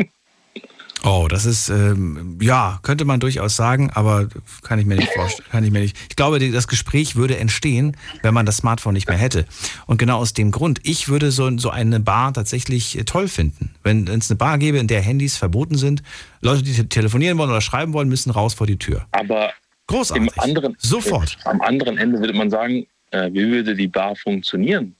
Oh, 1.04 1.28
das 1.28 1.44
ist, 1.44 1.68
ähm, 1.68 2.38
ja, 2.42 2.80
könnte 2.82 3.04
man 3.04 3.20
durchaus 3.20 3.54
sagen, 3.54 3.90
aber 3.94 4.28
kann 4.62 4.80
ich 4.80 4.86
mir 4.86 4.96
nicht 4.96 5.12
vorstellen. 5.12 5.48
Kann 5.52 5.62
ich, 5.62 5.70
mir 5.70 5.80
nicht. 5.80 5.96
ich 6.08 6.16
glaube, 6.16 6.40
das 6.50 6.66
Gespräch 6.66 7.14
würde 7.14 7.36
entstehen, 7.36 7.96
wenn 8.22 8.34
man 8.34 8.44
das 8.44 8.56
Smartphone 8.56 8.94
nicht 8.94 9.06
mehr 9.06 9.18
hätte. 9.18 9.44
Und 9.86 9.98
genau 9.98 10.18
aus 10.18 10.32
dem 10.32 10.50
Grund, 10.50 10.80
ich 10.82 11.08
würde 11.08 11.30
so, 11.30 11.56
so 11.58 11.70
eine 11.70 12.00
Bar 12.00 12.32
tatsächlich 12.32 12.98
äh, 12.98 13.04
toll 13.04 13.28
finden. 13.28 13.74
Wenn 13.84 14.08
es 14.08 14.30
eine 14.30 14.36
Bar 14.38 14.58
gäbe, 14.58 14.78
in 14.78 14.88
der 14.88 15.00
Handys 15.00 15.36
verboten 15.36 15.76
sind, 15.76 16.02
Leute, 16.40 16.64
die 16.64 16.72
te- 16.72 16.88
telefonieren 16.88 17.38
wollen 17.38 17.50
oder 17.50 17.60
schreiben 17.60 17.92
wollen, 17.92 18.08
müssen 18.08 18.30
raus 18.30 18.54
vor 18.54 18.66
die 18.66 18.78
Tür. 18.78 19.06
Aber 19.12 19.52
Großartig. 19.86 20.32
Im 20.34 20.42
anderen, 20.42 20.76
Sofort. 20.78 21.36
Am 21.44 21.60
anderen 21.60 21.98
Ende 21.98 22.18
würde 22.18 22.32
man 22.32 22.50
sagen, 22.50 22.86
äh, 23.12 23.30
wie 23.32 23.46
würde 23.46 23.76
die 23.76 23.86
Bar 23.86 24.16
funktionieren? 24.16 24.96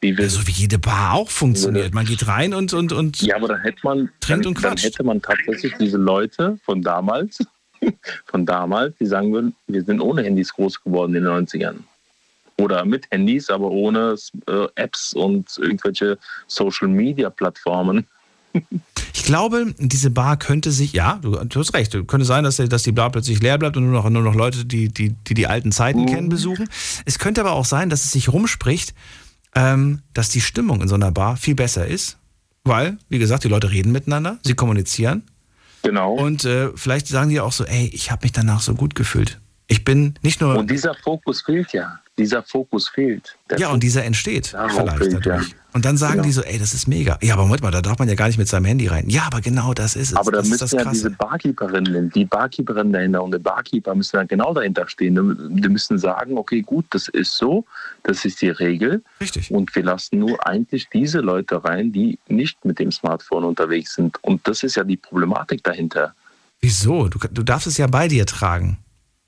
Wie 0.00 0.16
würde, 0.16 0.30
so 0.30 0.46
wie 0.46 0.52
jede 0.52 0.78
Bar 0.78 1.14
auch 1.14 1.30
funktioniert. 1.30 1.92
Man 1.92 2.06
geht 2.06 2.26
rein 2.28 2.54
und, 2.54 2.72
und, 2.72 2.92
und 2.92 3.20
ja, 3.20 3.36
aber 3.36 3.48
dann 3.48 3.62
hätte 3.62 3.80
man, 3.82 4.10
trinkt 4.20 4.44
dann, 4.44 4.54
und 4.54 4.64
dann 4.64 4.76
hätte 4.76 5.02
man 5.02 5.20
tatsächlich 5.20 5.74
diese 5.78 5.96
Leute 5.96 6.58
von 6.64 6.82
damals, 6.82 7.38
von 8.26 8.46
damals, 8.46 8.94
die 8.98 9.06
sagen 9.06 9.32
würden, 9.32 9.54
wir 9.66 9.82
sind 9.82 10.00
ohne 10.00 10.22
Handys 10.22 10.52
groß 10.52 10.82
geworden 10.84 11.14
in 11.14 11.24
den 11.24 11.32
90ern. 11.32 11.76
Oder 12.58 12.84
mit 12.84 13.10
Handys, 13.10 13.50
aber 13.50 13.70
ohne 13.70 14.16
äh, 14.48 14.66
Apps 14.76 15.14
und 15.14 15.58
irgendwelche 15.58 16.18
Social 16.46 16.88
Media 16.88 17.30
Plattformen. 17.30 18.06
Ich 19.14 19.24
glaube, 19.24 19.74
diese 19.78 20.10
Bar 20.10 20.38
könnte 20.38 20.70
sich, 20.70 20.92
ja, 20.92 21.18
du, 21.20 21.32
du 21.32 21.60
hast 21.60 21.74
recht, 21.74 21.92
könnte 22.06 22.24
sein, 22.24 22.44
dass, 22.44 22.56
dass 22.56 22.82
die 22.84 22.92
Bar 22.92 23.10
plötzlich 23.10 23.42
leer 23.42 23.58
bleibt 23.58 23.76
und 23.76 23.84
nur 23.84 23.92
noch, 23.92 24.08
nur 24.08 24.22
noch 24.22 24.34
Leute, 24.34 24.64
die, 24.64 24.88
die, 24.88 25.10
die 25.10 25.34
die 25.34 25.46
alten 25.46 25.72
Zeiten 25.72 26.06
kennen, 26.06 26.28
besuchen. 26.28 26.68
Es 27.04 27.18
könnte 27.18 27.40
aber 27.42 27.52
auch 27.52 27.64
sein, 27.64 27.90
dass 27.90 28.04
es 28.04 28.12
sich 28.12 28.32
rumspricht, 28.32 28.94
ähm, 29.54 30.02
dass 30.14 30.28
die 30.28 30.40
Stimmung 30.40 30.80
in 30.82 30.88
so 30.88 30.94
einer 30.94 31.12
Bar 31.12 31.36
viel 31.36 31.54
besser 31.54 31.86
ist, 31.86 32.18
weil, 32.64 32.98
wie 33.08 33.18
gesagt, 33.18 33.44
die 33.44 33.48
Leute 33.48 33.70
reden 33.70 33.92
miteinander, 33.92 34.38
sie 34.42 34.54
kommunizieren. 34.54 35.22
Genau. 35.82 36.14
Und 36.14 36.44
äh, 36.44 36.70
vielleicht 36.74 37.06
sagen 37.06 37.30
die 37.30 37.40
auch 37.40 37.52
so, 37.52 37.64
ey, 37.64 37.90
ich 37.92 38.10
habe 38.10 38.24
mich 38.24 38.32
danach 38.32 38.60
so 38.60 38.74
gut 38.74 38.94
gefühlt. 38.94 39.40
Ich 39.68 39.84
bin 39.84 40.14
nicht 40.22 40.40
nur. 40.40 40.56
Und 40.56 40.70
dieser 40.70 40.94
Fokus 40.94 41.42
fehlt 41.42 41.72
ja. 41.72 42.00
Dieser 42.18 42.42
Fokus 42.42 42.88
fehlt. 42.88 43.36
Der 43.48 43.58
ja, 43.58 43.68
und 43.70 43.82
dieser 43.82 44.04
entsteht 44.04 44.48
vielleicht 44.48 44.98
fehlt, 44.98 45.14
dadurch. 45.26 45.48
ja. 45.48 45.54
Und 45.72 45.84
dann 45.84 45.96
sagen 45.96 46.14
Genau. 46.14 46.24
die 46.24 46.32
so, 46.32 46.42
ey, 46.42 46.58
das 46.58 46.74
ist 46.74 46.88
mega. 46.88 47.16
Ja, 47.22 47.34
aber 47.34 47.44
Moment 47.44 47.62
mal, 47.62 47.70
da 47.70 47.80
darf 47.80 47.98
man 48.00 48.08
ja 48.08 48.14
gar 48.16 48.26
nicht 48.26 48.38
mit 48.38 48.48
seinem 48.48 48.64
Handy 48.64 48.88
rein. 48.88 49.08
Ja, 49.08 49.22
aber 49.26 49.40
genau 49.40 49.74
das 49.74 49.94
ist 49.94 50.10
es. 50.10 50.16
Aber 50.16 50.32
da 50.32 50.42
müssen 50.42 50.76
ja 50.76 50.84
diese 50.90 51.10
Barkeeperinnen, 51.10 52.10
die 52.10 52.24
Barkeeperin 52.24 52.92
dahinter 52.92 53.22
und 53.22 53.30
der 53.30 53.38
Barkeeper 53.38 53.94
müssen 53.94 54.16
ja 54.16 54.24
genau 54.24 54.52
dahinter 54.52 54.88
stehen. 54.88 55.14
Die 55.14 55.60
die 55.62 55.68
müssen 55.68 55.98
sagen, 55.98 56.36
okay, 56.36 56.62
gut, 56.62 56.86
das 56.90 57.06
ist 57.08 57.36
so, 57.36 57.64
das 58.02 58.24
ist 58.24 58.42
die 58.42 58.48
Regel. 58.48 59.02
Richtig. 59.20 59.50
Und 59.52 59.72
wir 59.76 59.84
lassen 59.84 60.18
nur 60.18 60.44
eigentlich 60.46 60.88
diese 60.92 61.20
Leute 61.20 61.62
rein, 61.64 61.92
die 61.92 62.18
nicht 62.26 62.64
mit 62.64 62.78
dem 62.80 62.90
Smartphone 62.90 63.44
unterwegs 63.44 63.94
sind. 63.94 64.22
Und 64.24 64.46
das 64.48 64.62
ist 64.64 64.74
ja 64.76 64.84
die 64.84 64.96
Problematik 64.96 65.62
dahinter. 65.62 66.14
Wieso? 66.60 67.08
Du, 67.08 67.20
du 67.30 67.42
darfst 67.44 67.68
es 67.68 67.76
ja 67.76 67.86
bei 67.86 68.08
dir 68.08 68.26
tragen. 68.26 68.78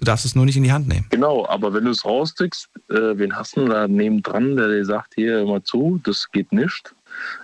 Du 0.01 0.07
darfst 0.07 0.25
es 0.25 0.35
nur 0.35 0.47
nicht 0.47 0.57
in 0.57 0.63
die 0.63 0.73
Hand 0.73 0.89
nehmen. 0.89 1.05
Genau, 1.11 1.47
aber 1.47 1.75
wenn 1.75 1.85
du 1.85 1.91
es 1.91 2.07
rausdrückst, 2.07 2.71
äh, 2.89 2.95
wen 3.19 3.37
hast 3.37 3.55
du 3.59 3.67
da 3.67 3.87
nebendran, 3.87 4.57
der 4.57 4.69
dir 4.69 4.85
sagt, 4.87 5.13
hier 5.15 5.41
immer 5.41 5.63
zu, 5.63 6.01
das 6.05 6.31
geht 6.33 6.53
nicht. 6.53 6.95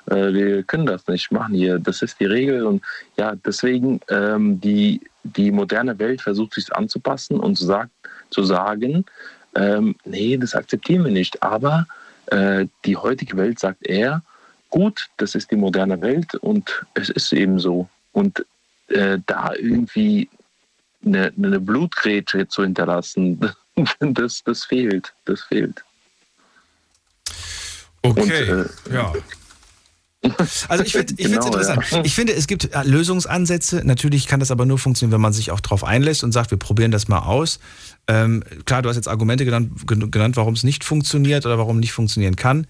Äh, 0.06 0.32
wir 0.32 0.62
können 0.62 0.86
das 0.86 1.06
nicht 1.06 1.30
machen 1.30 1.54
hier, 1.54 1.78
das 1.78 2.00
ist 2.00 2.18
die 2.18 2.24
Regel. 2.24 2.64
Und 2.64 2.82
ja, 3.18 3.34
deswegen 3.34 4.00
ähm, 4.08 4.58
die, 4.58 5.02
die 5.22 5.50
moderne 5.50 5.98
Welt 5.98 6.22
versucht 6.22 6.54
sich 6.54 6.74
anzupassen 6.74 7.38
und 7.38 7.56
zu, 7.56 7.66
sagt, 7.66 7.90
zu 8.30 8.42
sagen, 8.42 9.04
ähm, 9.54 9.94
nee, 10.06 10.38
das 10.38 10.54
akzeptieren 10.54 11.04
wir 11.04 11.12
nicht. 11.12 11.42
Aber 11.42 11.86
äh, 12.28 12.64
die 12.86 12.96
heutige 12.96 13.36
Welt 13.36 13.58
sagt 13.58 13.86
eher, 13.86 14.22
gut, 14.70 15.08
das 15.18 15.34
ist 15.34 15.50
die 15.50 15.56
moderne 15.56 16.00
Welt 16.00 16.34
und 16.36 16.86
es 16.94 17.10
ist 17.10 17.34
eben 17.34 17.58
so. 17.58 17.86
Und 18.12 18.46
äh, 18.88 19.18
da 19.26 19.52
irgendwie 19.54 20.30
eine, 21.06 21.32
eine 21.36 21.60
Blutgrätsche 21.60 22.46
zu 22.48 22.62
hinterlassen, 22.62 23.40
das, 24.00 24.42
das 24.44 24.64
fehlt. 24.64 25.14
Das 25.24 25.42
fehlt. 25.42 25.82
Okay, 28.02 28.50
Und, 28.50 28.66
äh, 28.90 28.94
ja. 28.94 29.12
Also 30.68 30.82
ich 30.82 30.92
finde 30.92 31.14
ich 31.16 31.26
Genau, 31.28 31.46
interessant. 31.46 31.84
ja. 31.90 32.02
Ich 32.04 32.14
finde, 32.14 32.32
es 32.32 32.46
gibt 32.48 32.72
äh, 32.74 32.82
Lösungsansätze. 32.82 33.82
Natürlich 33.84 34.26
kann 34.26 34.40
das 34.40 34.50
aber 34.50 34.66
nur 34.66 34.78
funktionieren, 34.78 35.12
wenn 35.12 35.20
man 35.20 35.32
sich 35.32 35.50
auch 35.52 35.60
darauf 35.60 35.84
einlässt 35.84 36.24
und 36.24 36.32
sagt, 36.32 36.50
wir 36.50 36.58
probieren 36.58 36.90
das 36.90 37.06
mal 37.06 37.20
aus. 37.20 37.60
Ähm, 38.08 38.42
klar, 38.64 38.82
du 38.82 38.88
hast 38.88 38.96
jetzt 38.96 39.08
Argumente 39.08 39.44
genannt, 39.44 39.86
gen- 39.86 40.10
genannt 40.10 40.36
warum 40.36 40.54
es 40.54 40.64
nicht 40.64 40.82
funktioniert 40.84 41.46
oder 41.46 41.58
warum 41.58 41.78
nicht 41.78 41.92
funktionieren 41.92 42.34
kann. 42.36 42.66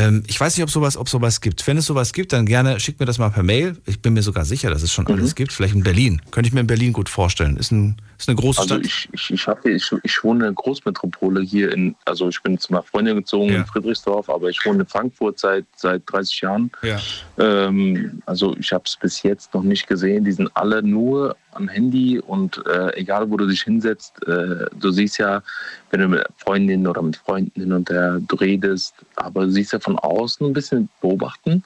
Ähm, 0.00 0.22
ich 0.28 0.38
weiß 0.40 0.56
nicht, 0.56 0.62
ob 0.62 0.70
sowas, 0.70 0.96
ob 0.96 1.08
sowas 1.08 1.40
gibt. 1.40 1.66
Wenn 1.66 1.76
es 1.76 1.86
sowas 1.86 2.12
gibt, 2.12 2.32
dann 2.32 2.46
gerne 2.46 2.78
schickt 2.78 3.00
mir 3.00 3.06
das 3.06 3.18
mal 3.18 3.30
per 3.30 3.42
Mail. 3.42 3.76
Ich 3.84 4.00
bin 4.00 4.12
mir 4.14 4.22
sogar 4.22 4.44
sicher, 4.44 4.70
dass 4.70 4.82
es 4.82 4.92
schon 4.92 5.04
Mhm. 5.08 5.14
alles 5.14 5.34
gibt. 5.34 5.52
Vielleicht 5.52 5.74
in 5.74 5.82
Berlin. 5.82 6.22
Könnte 6.30 6.46
ich 6.46 6.54
mir 6.54 6.60
in 6.60 6.68
Berlin 6.68 6.92
gut 6.92 7.08
vorstellen. 7.08 7.56
Ist, 7.56 7.72
ein, 7.72 7.96
ist 8.16 8.28
eine 8.28 8.36
große 8.36 8.60
Also 8.60 8.74
Stadt. 8.76 8.86
ich, 8.86 9.08
ich, 9.12 9.30
ich, 9.32 9.46
hab, 9.48 9.66
ich, 9.66 9.90
ich 10.04 10.22
wohne 10.24 10.38
in 10.40 10.44
einer 10.46 10.54
Großmetropole 10.54 11.42
hier 11.42 11.72
in, 11.72 11.96
also 12.04 12.28
ich 12.28 12.40
bin 12.42 12.56
zu 12.58 12.70
einer 12.72 12.84
Freundin 12.84 13.16
gezogen 13.16 13.48
in 13.50 13.66
Friedrichsdorf, 13.66 14.30
aber 14.30 14.48
ich 14.48 14.64
wohne 14.64 14.80
in 14.82 14.86
Frankfurt 14.86 15.40
seit, 15.40 15.64
seit 15.76 16.02
30 16.06 16.40
Jahren. 16.42 16.70
Ja. 16.82 17.00
Ähm, 17.36 18.22
also 18.24 18.56
ich 18.56 18.72
habe 18.72 18.84
es 18.86 18.96
bis 18.96 19.22
jetzt 19.24 19.52
noch 19.52 19.64
nicht 19.64 19.88
gesehen. 19.88 20.24
Die 20.24 20.32
sind 20.32 20.48
alle 20.54 20.80
nur 20.80 21.36
am 21.52 21.68
Handy 21.68 22.18
und 22.18 22.62
äh, 22.66 22.94
egal 22.96 23.30
wo 23.30 23.36
du 23.36 23.46
dich 23.46 23.62
hinsetzt, 23.62 24.22
äh, 24.26 24.66
du 24.78 24.90
siehst 24.90 25.18
ja, 25.18 25.42
wenn 25.90 26.00
du 26.00 26.08
mit 26.08 26.26
Freundinnen 26.36 26.86
oder 26.86 27.02
mit 27.02 27.16
Freunden 27.16 27.60
hin 27.60 27.72
und 27.72 27.90
her 27.90 28.20
du 28.26 28.36
redest, 28.36 28.94
aber 29.16 29.44
du 29.44 29.50
siehst 29.50 29.72
ja 29.72 29.80
von 29.80 29.98
außen 29.98 30.46
ein 30.46 30.52
bisschen 30.52 30.88
beobachten, 31.00 31.62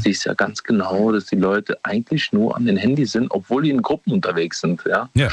siehst 0.00 0.24
ja 0.24 0.34
ganz 0.34 0.62
genau, 0.62 1.12
dass 1.12 1.26
die 1.26 1.36
Leute 1.36 1.78
eigentlich 1.82 2.32
nur 2.32 2.56
an 2.56 2.66
den 2.66 2.76
Handys 2.76 3.12
sind, 3.12 3.30
obwohl 3.30 3.62
die 3.62 3.70
in 3.70 3.82
Gruppen 3.82 4.12
unterwegs 4.12 4.60
sind. 4.60 4.82
Ja. 4.86 5.08
Ja, 5.14 5.28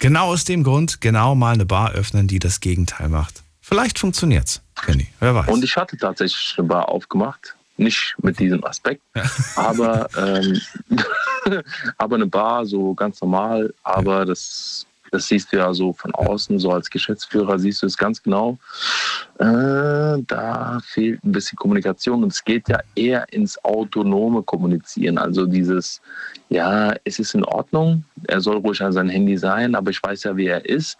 genau 0.00 0.26
aus 0.26 0.44
dem 0.44 0.62
Grund, 0.62 1.00
genau 1.00 1.34
mal 1.34 1.54
eine 1.54 1.66
Bar 1.66 1.92
öffnen, 1.92 2.26
die 2.26 2.38
das 2.38 2.60
Gegenteil 2.60 3.08
macht. 3.08 3.42
Vielleicht 3.60 3.98
funktioniert's, 3.98 4.62
Kenny. 4.84 5.08
Wer 5.20 5.34
weiß. 5.34 5.48
Und 5.48 5.64
ich 5.64 5.76
hatte 5.76 5.96
tatsächlich 5.96 6.54
eine 6.58 6.68
Bar 6.68 6.88
aufgemacht. 6.88 7.56
Nicht 7.76 8.14
mit 8.22 8.38
diesem 8.38 8.64
Aspekt, 8.64 9.02
aber, 9.56 10.08
ähm, 10.16 10.60
aber 11.98 12.16
eine 12.16 12.26
Bar 12.26 12.66
so 12.66 12.94
ganz 12.94 13.20
normal. 13.20 13.72
Aber 13.82 14.24
das, 14.24 14.86
das 15.10 15.28
siehst 15.28 15.52
du 15.52 15.58
ja 15.58 15.72
so 15.72 15.92
von 15.92 16.14
außen, 16.14 16.58
so 16.58 16.70
als 16.70 16.90
Geschäftsführer 16.90 17.58
siehst 17.58 17.82
du 17.82 17.86
es 17.86 17.96
ganz 17.96 18.22
genau. 18.22 18.58
Äh, 19.38 20.22
da 20.26 20.80
fehlt 20.84 21.24
ein 21.24 21.32
bisschen 21.32 21.56
Kommunikation 21.56 22.22
und 22.24 22.32
es 22.32 22.44
geht 22.44 22.68
ja 22.68 22.80
eher 22.94 23.32
ins 23.32 23.62
autonome 23.64 24.42
Kommunizieren. 24.42 25.18
Also 25.18 25.46
dieses, 25.46 26.00
ja, 26.48 26.94
es 27.04 27.18
ist 27.18 27.34
in 27.34 27.44
Ordnung, 27.44 28.04
er 28.26 28.40
soll 28.40 28.56
ruhig 28.56 28.82
an 28.82 28.92
sein 28.92 29.08
Handy 29.08 29.36
sein, 29.36 29.74
aber 29.74 29.90
ich 29.90 30.02
weiß 30.02 30.24
ja, 30.24 30.36
wie 30.36 30.46
er 30.46 30.64
ist. 30.64 30.96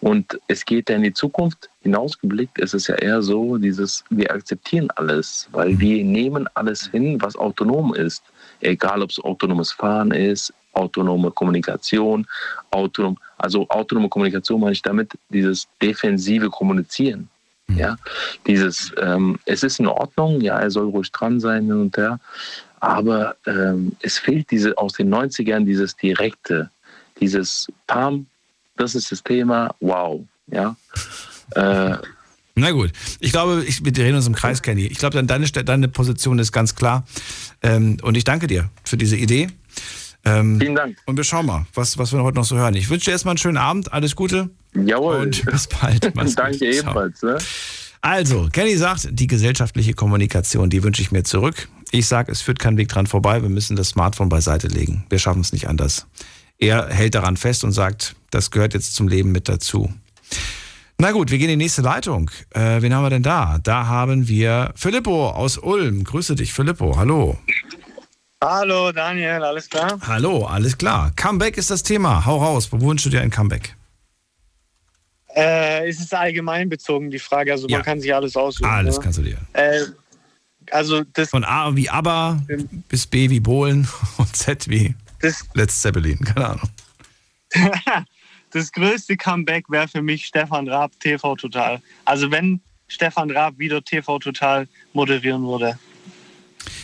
Und 0.00 0.38
es 0.46 0.64
geht 0.64 0.88
ja 0.90 0.96
in 0.96 1.02
die 1.02 1.12
Zukunft 1.12 1.68
hinausgeblickt. 1.82 2.60
Es 2.60 2.72
ist 2.72 2.86
ja 2.86 2.94
eher 2.94 3.20
so, 3.20 3.56
dieses, 3.58 4.04
wir 4.10 4.30
akzeptieren 4.30 4.90
alles, 4.92 5.48
weil 5.52 5.78
wir 5.80 6.04
nehmen 6.04 6.48
alles 6.54 6.86
hin, 6.86 7.20
was 7.20 7.36
autonom 7.36 7.94
ist. 7.94 8.22
Egal, 8.60 9.02
ob 9.02 9.10
es 9.10 9.20
autonomes 9.20 9.72
Fahren 9.72 10.10
ist, 10.10 10.52
autonome 10.72 11.30
Kommunikation, 11.30 12.26
autonom, 12.70 13.16
also 13.36 13.68
autonome 13.68 14.08
Kommunikation 14.08 14.60
meine 14.60 14.72
ich 14.72 14.82
damit 14.82 15.12
dieses 15.28 15.68
defensive 15.80 16.48
Kommunizieren. 16.50 17.28
Ja, 17.76 17.98
dieses, 18.46 18.92
ähm, 18.98 19.38
es 19.44 19.62
ist 19.62 19.78
in 19.78 19.88
Ordnung, 19.88 20.40
ja, 20.40 20.58
er 20.58 20.70
soll 20.70 20.86
ruhig 20.86 21.12
dran 21.12 21.38
sein 21.38 21.64
hin 21.64 21.80
und 21.82 21.96
her, 21.98 22.18
aber 22.80 23.36
ähm, 23.44 23.92
es 24.00 24.18
fehlt 24.18 24.50
diese 24.50 24.78
aus 24.78 24.94
den 24.94 25.14
90ern 25.14 25.66
dieses 25.66 25.94
direkte, 25.94 26.70
dieses 27.20 27.70
Pam, 27.86 28.26
das 28.78 28.94
ist 28.94 29.12
das 29.12 29.22
Thema, 29.22 29.74
wow, 29.80 30.24
ja. 30.46 30.76
Äh, 31.56 31.98
Na 32.60 32.72
gut, 32.72 32.92
ich 33.20 33.32
glaube, 33.32 33.64
ich, 33.66 33.84
wir 33.84 33.92
drehen 33.92 34.14
uns 34.14 34.26
im 34.26 34.34
Kreis, 34.34 34.62
Kenny. 34.62 34.86
Ich 34.86 34.98
glaube, 34.98 35.22
deine, 35.22 35.46
deine 35.46 35.88
Position 35.88 36.38
ist 36.38 36.52
ganz 36.52 36.74
klar. 36.74 37.04
Ähm, 37.62 37.98
und 38.02 38.16
ich 38.16 38.24
danke 38.24 38.46
dir 38.46 38.70
für 38.84 38.96
diese 38.96 39.16
Idee. 39.16 39.48
Ähm, 40.24 40.58
Vielen 40.60 40.74
Dank. 40.74 40.96
Und 41.06 41.16
wir 41.16 41.24
schauen 41.24 41.46
mal, 41.46 41.66
was, 41.74 41.98
was 41.98 42.12
wir 42.12 42.22
heute 42.22 42.36
noch 42.36 42.44
so 42.44 42.56
hören. 42.56 42.74
Ich 42.74 42.90
wünsche 42.90 43.06
dir 43.06 43.12
erstmal 43.12 43.32
einen 43.32 43.38
schönen 43.38 43.56
Abend, 43.56 43.92
alles 43.92 44.16
Gute. 44.16 44.50
Jawohl. 44.74 45.16
Und 45.16 45.44
bis 45.50 45.66
bald. 45.66 46.12
Danke 46.36 46.66
ebenfalls. 46.66 47.22
Ne? 47.22 47.38
Also, 48.00 48.48
Kenny 48.52 48.76
sagt, 48.76 49.08
die 49.10 49.26
gesellschaftliche 49.26 49.94
Kommunikation, 49.94 50.70
die 50.70 50.82
wünsche 50.82 51.02
ich 51.02 51.10
mir 51.10 51.24
zurück. 51.24 51.68
Ich 51.90 52.06
sage, 52.06 52.30
es 52.30 52.42
führt 52.42 52.58
kein 52.58 52.76
Weg 52.76 52.88
dran 52.88 53.06
vorbei. 53.06 53.42
Wir 53.42 53.48
müssen 53.48 53.76
das 53.76 53.88
Smartphone 53.88 54.28
beiseite 54.28 54.68
legen. 54.68 55.04
Wir 55.08 55.18
schaffen 55.18 55.40
es 55.40 55.52
nicht 55.52 55.68
anders. 55.68 56.06
Er 56.58 56.88
hält 56.88 57.14
daran 57.14 57.36
fest 57.36 57.64
und 57.64 57.72
sagt, 57.72 58.14
das 58.30 58.50
gehört 58.50 58.74
jetzt 58.74 58.94
zum 58.94 59.08
Leben 59.08 59.32
mit 59.32 59.48
dazu. 59.48 59.92
Na 61.00 61.12
gut, 61.12 61.30
wir 61.30 61.38
gehen 61.38 61.48
in 61.48 61.60
die 61.60 61.64
nächste 61.64 61.82
Leitung. 61.82 62.28
Äh, 62.50 62.82
wen 62.82 62.92
haben 62.92 63.04
wir 63.04 63.10
denn 63.10 63.22
da? 63.22 63.58
Da 63.62 63.86
haben 63.86 64.26
wir 64.26 64.72
Filippo 64.74 65.30
aus 65.30 65.56
Ulm. 65.56 66.02
Grüße 66.02 66.34
dich, 66.34 66.52
Filippo. 66.52 66.96
Hallo. 66.96 67.38
Hallo 68.42 68.90
Daniel, 68.90 69.42
alles 69.44 69.68
klar? 69.70 69.98
Hallo, 70.06 70.44
alles 70.46 70.76
klar. 70.76 71.12
Comeback 71.14 71.56
ist 71.56 71.70
das 71.70 71.84
Thema. 71.84 72.24
Hau 72.26 72.38
raus. 72.42 72.72
Wo 72.72 72.80
wünschst 72.80 73.06
du 73.06 73.10
dir 73.10 73.20
ein 73.20 73.30
Comeback? 73.30 73.76
Äh, 75.36 75.88
ist 75.88 76.00
es 76.00 76.12
allgemein 76.12 76.68
bezogen, 76.68 77.10
die 77.12 77.18
Frage? 77.20 77.52
Also 77.52 77.68
man 77.68 77.82
kann 77.82 78.00
sich 78.00 78.12
alles 78.12 78.36
aussuchen. 78.36 78.68
Alles 78.68 78.96
ne? 78.96 79.02
kannst 79.04 79.18
du 79.18 79.22
dir. 79.22 79.38
Äh, 79.52 79.82
also 80.72 81.04
das. 81.12 81.30
Von 81.30 81.44
A 81.44 81.76
wie 81.76 81.88
ABBA 81.88 82.42
bis 82.88 83.06
B 83.06 83.30
wie 83.30 83.38
Bohlen 83.40 83.86
und 84.16 84.34
Z 84.36 84.68
wie 84.68 84.96
Das- 85.20 85.44
Let's 85.54 85.80
Zeppelin. 85.80 86.18
Keine 86.24 86.48
Ahnung. 86.48 86.68
das 88.52 88.72
größte 88.72 89.16
Comeback 89.16 89.68
wäre 89.68 89.88
für 89.88 90.02
mich 90.02 90.26
Stefan 90.26 90.68
Raab 90.68 90.92
TV 91.00 91.36
Total. 91.36 91.80
Also 92.04 92.30
wenn 92.30 92.60
Stefan 92.88 93.30
Raab 93.30 93.58
wieder 93.58 93.82
TV 93.82 94.18
Total 94.18 94.66
moderieren 94.92 95.42
würde. 95.46 95.78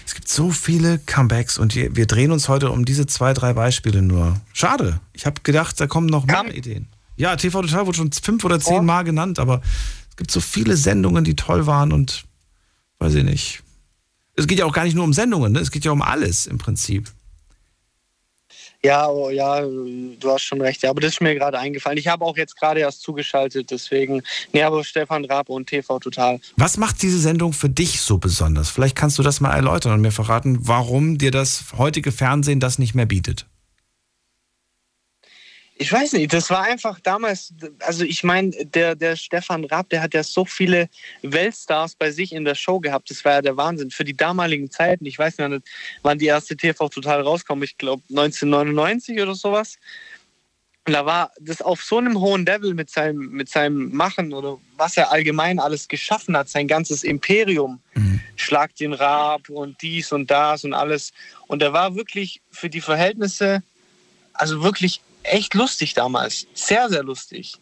Es 0.06 0.14
gibt 0.14 0.28
so 0.28 0.50
viele 0.50 0.98
Comebacks 0.98 1.58
und 1.58 1.74
wir 1.74 2.06
drehen 2.06 2.30
uns 2.30 2.48
heute 2.48 2.70
um 2.70 2.84
diese 2.84 3.06
zwei, 3.06 3.32
drei 3.32 3.54
Beispiele 3.54 4.02
nur. 4.02 4.40
Schade. 4.52 5.00
Ich 5.12 5.26
habe 5.26 5.40
gedacht, 5.42 5.80
da 5.80 5.86
kommen 5.86 6.06
noch 6.06 6.26
mehr 6.26 6.54
Ideen. 6.54 6.88
Ja, 7.16 7.36
TV 7.36 7.62
Total 7.62 7.86
wurde 7.86 7.96
schon 7.96 8.12
fünf 8.12 8.44
oder 8.44 8.60
zehn 8.60 8.84
Mal 8.84 9.02
genannt, 9.02 9.38
aber 9.38 9.62
es 10.10 10.16
gibt 10.16 10.30
so 10.30 10.40
viele 10.40 10.76
Sendungen, 10.76 11.24
die 11.24 11.36
toll 11.36 11.66
waren 11.66 11.92
und 11.92 12.24
weiß 12.98 13.14
ich 13.14 13.24
nicht. 13.24 13.62
Es 14.36 14.46
geht 14.46 14.58
ja 14.58 14.66
auch 14.66 14.72
gar 14.72 14.84
nicht 14.84 14.94
nur 14.94 15.04
um 15.04 15.12
Sendungen, 15.12 15.52
ne? 15.52 15.60
es 15.60 15.70
geht 15.70 15.84
ja 15.84 15.92
um 15.92 16.02
alles 16.02 16.46
im 16.46 16.58
Prinzip. 16.58 17.10
Ja, 18.84 19.08
oh, 19.08 19.30
ja, 19.30 19.62
du 19.62 20.30
hast 20.30 20.42
schon 20.42 20.60
recht. 20.60 20.82
Ja, 20.82 20.90
aber 20.90 21.00
das 21.00 21.12
ist 21.12 21.22
mir 21.22 21.34
gerade 21.34 21.58
eingefallen. 21.58 21.96
Ich 21.96 22.06
habe 22.06 22.22
auch 22.22 22.36
jetzt 22.36 22.54
gerade 22.60 22.80
erst 22.80 23.00
zugeschaltet, 23.00 23.70
deswegen. 23.70 24.22
Nee, 24.52 24.62
aber 24.62 24.84
Stefan 24.84 25.24
Raab 25.24 25.48
und 25.48 25.66
TV 25.66 25.98
Total. 25.98 26.38
Was 26.58 26.76
macht 26.76 27.00
diese 27.00 27.18
Sendung 27.18 27.54
für 27.54 27.70
dich 27.70 28.02
so 28.02 28.18
besonders? 28.18 28.68
Vielleicht 28.68 28.94
kannst 28.94 29.18
du 29.18 29.22
das 29.22 29.40
mal 29.40 29.54
erläutern 29.54 29.92
und 29.92 30.02
mir 30.02 30.12
verraten, 30.12 30.58
warum 30.60 31.16
dir 31.16 31.30
das 31.30 31.64
heutige 31.78 32.12
Fernsehen 32.12 32.60
das 32.60 32.78
nicht 32.78 32.94
mehr 32.94 33.06
bietet. 33.06 33.46
Ich 35.84 35.92
weiß 35.92 36.14
nicht, 36.14 36.32
das 36.32 36.48
war 36.48 36.62
einfach 36.62 36.98
damals, 36.98 37.52
also 37.80 38.04
ich 38.04 38.24
meine, 38.24 38.52
der, 38.52 38.94
der 38.94 39.16
Stefan 39.16 39.66
Raab, 39.66 39.90
der 39.90 40.00
hat 40.00 40.14
ja 40.14 40.22
so 40.22 40.46
viele 40.46 40.88
Weltstars 41.20 41.94
bei 41.94 42.10
sich 42.10 42.32
in 42.32 42.46
der 42.46 42.54
Show 42.54 42.80
gehabt. 42.80 43.10
Das 43.10 43.22
war 43.26 43.32
ja 43.32 43.42
der 43.42 43.58
Wahnsinn. 43.58 43.90
Für 43.90 44.04
die 44.04 44.16
damaligen 44.16 44.70
Zeiten, 44.70 45.04
ich 45.04 45.18
weiß 45.18 45.36
nicht, 45.36 45.62
wann 46.00 46.18
die 46.18 46.24
erste 46.24 46.56
TV 46.56 46.88
total 46.88 47.20
rauskam, 47.20 47.62
ich 47.62 47.76
glaube 47.76 48.02
1999 48.08 49.20
oder 49.20 49.34
sowas. 49.34 49.76
Und 50.86 50.94
da 50.94 51.04
war 51.04 51.32
das 51.38 51.60
auf 51.60 51.82
so 51.82 51.98
einem 51.98 52.18
hohen 52.18 52.46
Level 52.46 52.72
mit 52.72 52.88
seinem, 52.88 53.28
mit 53.28 53.50
seinem 53.50 53.94
Machen 53.94 54.32
oder 54.32 54.56
was 54.78 54.96
er 54.96 55.12
allgemein 55.12 55.58
alles 55.58 55.86
geschaffen 55.88 56.34
hat, 56.34 56.48
sein 56.48 56.66
ganzes 56.66 57.04
Imperium. 57.04 57.82
Mhm. 57.92 58.20
Schlag 58.36 58.74
den 58.76 58.94
Raab 58.94 59.50
und 59.50 59.82
dies 59.82 60.12
und 60.12 60.30
das 60.30 60.64
und 60.64 60.72
alles. 60.72 61.12
Und 61.46 61.60
er 61.60 61.74
war 61.74 61.94
wirklich 61.94 62.40
für 62.50 62.70
die 62.70 62.80
Verhältnisse, 62.80 63.62
also 64.32 64.62
wirklich 64.62 65.02
echt 65.24 65.54
lustig 65.54 65.94
damals. 65.94 66.46
Sehr, 66.54 66.88
sehr 66.88 67.02
lustig. 67.02 67.54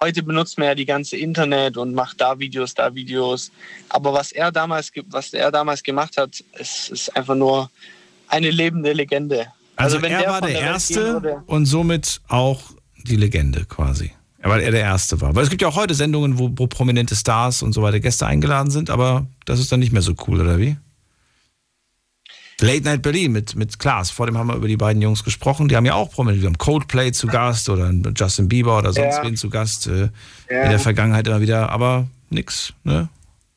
Heute 0.00 0.22
benutzt 0.22 0.58
man 0.58 0.66
ja 0.66 0.74
die 0.74 0.84
ganze 0.84 1.16
Internet 1.16 1.76
und 1.76 1.94
macht 1.94 2.20
da 2.20 2.38
Videos, 2.38 2.74
da 2.74 2.94
Videos. 2.94 3.52
Aber 3.88 4.12
was 4.12 4.32
er 4.32 4.50
damals, 4.50 4.90
was 5.06 5.32
er 5.32 5.52
damals 5.52 5.82
gemacht 5.82 6.16
hat, 6.16 6.42
ist, 6.58 6.90
ist 6.90 7.16
einfach 7.16 7.36
nur 7.36 7.70
eine 8.26 8.50
lebende 8.50 8.92
Legende. 8.92 9.46
Also, 9.76 9.96
also 9.96 10.08
er 10.08 10.18
der 10.18 10.28
war 10.28 10.40
der, 10.40 10.50
der 10.50 10.60
Erste 10.60 11.42
und 11.46 11.66
somit 11.66 12.20
auch 12.28 12.62
die 13.04 13.16
Legende 13.16 13.64
quasi. 13.64 14.12
Weil 14.42 14.60
er 14.60 14.72
der 14.72 14.80
Erste 14.80 15.20
war. 15.20 15.36
Weil 15.36 15.44
es 15.44 15.50
gibt 15.50 15.62
ja 15.62 15.68
auch 15.68 15.76
heute 15.76 15.94
Sendungen, 15.94 16.36
wo, 16.36 16.50
wo 16.56 16.66
prominente 16.66 17.14
Stars 17.14 17.62
und 17.62 17.72
so 17.72 17.82
weiter 17.82 18.00
Gäste 18.00 18.26
eingeladen 18.26 18.72
sind, 18.72 18.90
aber 18.90 19.26
das 19.44 19.60
ist 19.60 19.70
dann 19.70 19.78
nicht 19.78 19.92
mehr 19.92 20.02
so 20.02 20.14
cool, 20.26 20.40
oder 20.40 20.58
wie? 20.58 20.76
Late 22.62 22.84
Night 22.84 23.02
Berlin 23.02 23.32
mit, 23.32 23.56
mit 23.56 23.78
Klaas. 23.78 24.10
Vor 24.10 24.26
dem 24.26 24.38
haben 24.38 24.46
wir 24.46 24.56
über 24.56 24.68
die 24.68 24.76
beiden 24.76 25.02
Jungs 25.02 25.24
gesprochen. 25.24 25.68
Die 25.68 25.76
haben 25.76 25.86
ja 25.86 25.94
auch 25.94 26.10
prominent. 26.10 26.42
Die 26.42 26.46
haben 26.46 26.58
Coldplay 26.58 27.12
zu 27.12 27.26
Gast 27.26 27.68
oder 27.68 27.92
Justin 28.16 28.48
Bieber 28.48 28.78
oder 28.78 28.92
sonst 28.92 29.16
ja. 29.16 29.24
wen 29.24 29.36
zu 29.36 29.50
Gast. 29.50 29.86
Äh, 29.86 30.08
ja. 30.48 30.62
In 30.62 30.70
der 30.70 30.78
Vergangenheit 30.78 31.26
immer 31.26 31.40
wieder. 31.40 31.70
Aber 31.70 32.06
nix, 32.30 32.72
ne? 32.84 33.08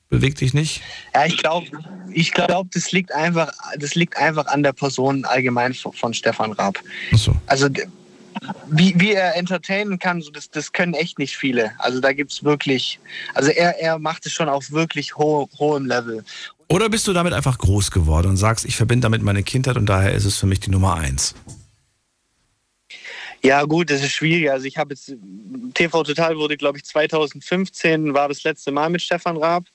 Bewegt 0.10 0.40
dich 0.42 0.54
nicht? 0.54 0.82
Ja, 1.14 1.26
ich 1.26 1.38
glaube, 1.38 1.68
ich 2.12 2.32
glaub, 2.32 2.72
das, 2.72 2.92
liegt 2.92 3.12
einfach, 3.12 3.52
das 3.78 3.96
liegt 3.96 4.16
einfach 4.18 4.46
an 4.48 4.62
der 4.62 4.72
Person 4.72 5.26
allgemein 5.26 5.74
von 5.74 6.14
Stefan 6.14 6.52
Raab. 6.54 6.80
Ach 7.12 7.18
so. 7.18 7.36
Also, 7.48 7.70
wie, 8.68 8.94
wie 8.98 9.14
er 9.14 9.36
entertainen 9.36 10.00
kann, 10.00 10.22
so 10.22 10.32
das, 10.32 10.50
das 10.50 10.72
können 10.72 10.94
echt 10.94 11.20
nicht 11.20 11.38
viele. 11.38 11.72
Also 11.80 12.00
da 12.00 12.14
gibt 12.14 12.32
es 12.32 12.44
wirklich, 12.44 13.00
also 13.34 13.50
er, 13.52 13.80
er 13.80 13.98
macht 14.00 14.26
es 14.26 14.34
schon 14.34 14.50
auf 14.50 14.72
wirklich 14.72 15.16
ho 15.16 15.50
hohem 15.58 15.86
Level. 15.86 16.24
Oder 16.68 16.90
bist 16.90 17.08
du 17.08 17.14
damit 17.14 17.34
einfach 17.34 17.58
groß 17.58 17.92
geworden 17.92 18.30
und 18.30 18.38
sagst, 18.38 18.66
ich 18.66 18.76
verbinde 18.76 19.06
damit 19.06 19.22
meine 19.22 19.44
Kindheit 19.44 19.78
und 19.78 19.86
daher 19.86 20.14
ist 20.14 20.26
es 20.26 20.38
für 20.38 20.48
mich 20.48 20.60
die 20.60 20.72
Nummer 20.72 20.96
eins? 20.96 21.36
Ja, 23.44 23.64
gut, 23.64 23.92
das 23.92 24.02
ist 24.02 24.14
schwierig. 24.14 24.50
Also 24.50 24.66
ich 24.66 24.78
habe 24.78 24.96
jetzt, 24.96 25.14
TV 25.76 26.04
Total 26.04 26.36
wurde, 26.38 26.58
glaube 26.58 26.80
ich, 26.80 26.86
2015 26.86 28.16
war 28.16 28.28
das 28.28 28.44
letzte 28.44 28.72
Mal 28.72 28.90
mit 28.90 29.04
Stefan 29.04 29.38
Raab. 29.38 29.66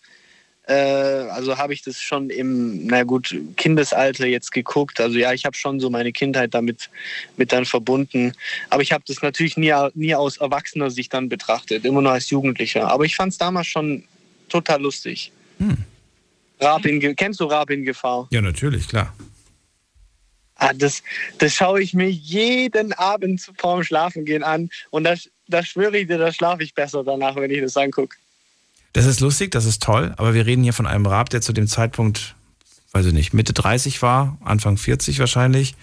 Äh, 0.67 0.75
also 0.75 1.57
habe 1.57 1.73
ich 1.73 1.83
das 1.83 2.01
schon 2.01 2.31
im, 2.31 2.87
na 2.87 3.05
gut, 3.05 3.33
Kindesalter 3.57 4.27
jetzt 4.27 4.51
geguckt. 4.51 5.01
Also 5.01 5.19
ja, 5.19 5.33
ich 5.33 5.45
habe 5.45 5.57
schon 5.57 5.79
so 5.79 5.89
meine 5.89 6.11
Kindheit 6.11 6.53
damit 6.53 6.91
mit 7.37 7.53
dann 7.53 7.65
verbunden. 7.65 8.33
Aber 8.71 8.83
ich 8.83 8.91
habe 8.91 9.05
das 9.07 9.23
natürlich 9.23 9.57
nie, 9.57 9.73
nie 9.95 10.17
aus 10.17 10.39
erwachsener 10.39 10.91
Sicht 10.91 11.15
dann 11.15 11.29
betrachtet, 11.29 11.85
immer 11.85 12.03
nur 12.03 12.13
als 12.13 12.29
Jugendlicher. 12.31 12.91
Aber 12.91 13.05
ich 13.05 13.15
fand 13.15 13.31
es 13.31 13.39
damals 13.39 13.69
schon 13.69 14.03
total 14.49 14.83
lustig. 14.83 15.31
Hm. 15.59 15.85
Raab 16.61 16.85
in, 16.87 17.17
kennst 17.17 17.41
du 17.41 17.45
Raab 17.45 17.71
in 17.71 17.85
Gefahr? 17.85 18.29
Ja, 18.31 18.41
natürlich, 18.41 18.89
klar. 18.89 19.15
Ah, 20.57 20.73
das, 20.75 21.03
das 21.39 21.55
schaue 21.55 21.81
ich 21.81 21.95
mir 21.95 22.11
jeden 22.11 22.93
Abend 22.93 23.51
vorm 23.57 23.83
Schlafengehen 23.83 24.43
an 24.43 24.69
und 24.91 25.05
da, 25.05 25.15
da 25.49 25.65
schwöre 25.65 25.97
ich 25.97 26.07
dir, 26.07 26.19
da 26.19 26.33
schlafe 26.33 26.63
ich 26.63 26.75
besser 26.75 27.03
danach, 27.03 27.37
wenn 27.37 27.51
ich 27.51 27.63
das 27.63 27.77
angucke. 27.79 28.17
Das 28.93 29.07
ist 29.07 29.21
lustig, 29.21 29.53
das 29.53 29.65
ist 29.65 29.83
toll, 29.83 30.13
aber 30.19 30.35
wir 30.35 30.45
reden 30.45 30.63
hier 30.63 30.75
von 30.75 30.87
einem 30.87 31.07
Raab, 31.07 31.31
der 31.31 31.41
zu 31.41 31.55
dem 31.55 31.67
Zeitpunkt, 31.67 32.35
weiß 32.93 33.07
ich 33.07 33.13
nicht, 33.15 33.33
Mitte 33.33 33.55
30 33.55 34.03
war, 34.03 34.37
Anfang 34.45 34.77
40 34.77 35.19
wahrscheinlich. 35.19 35.77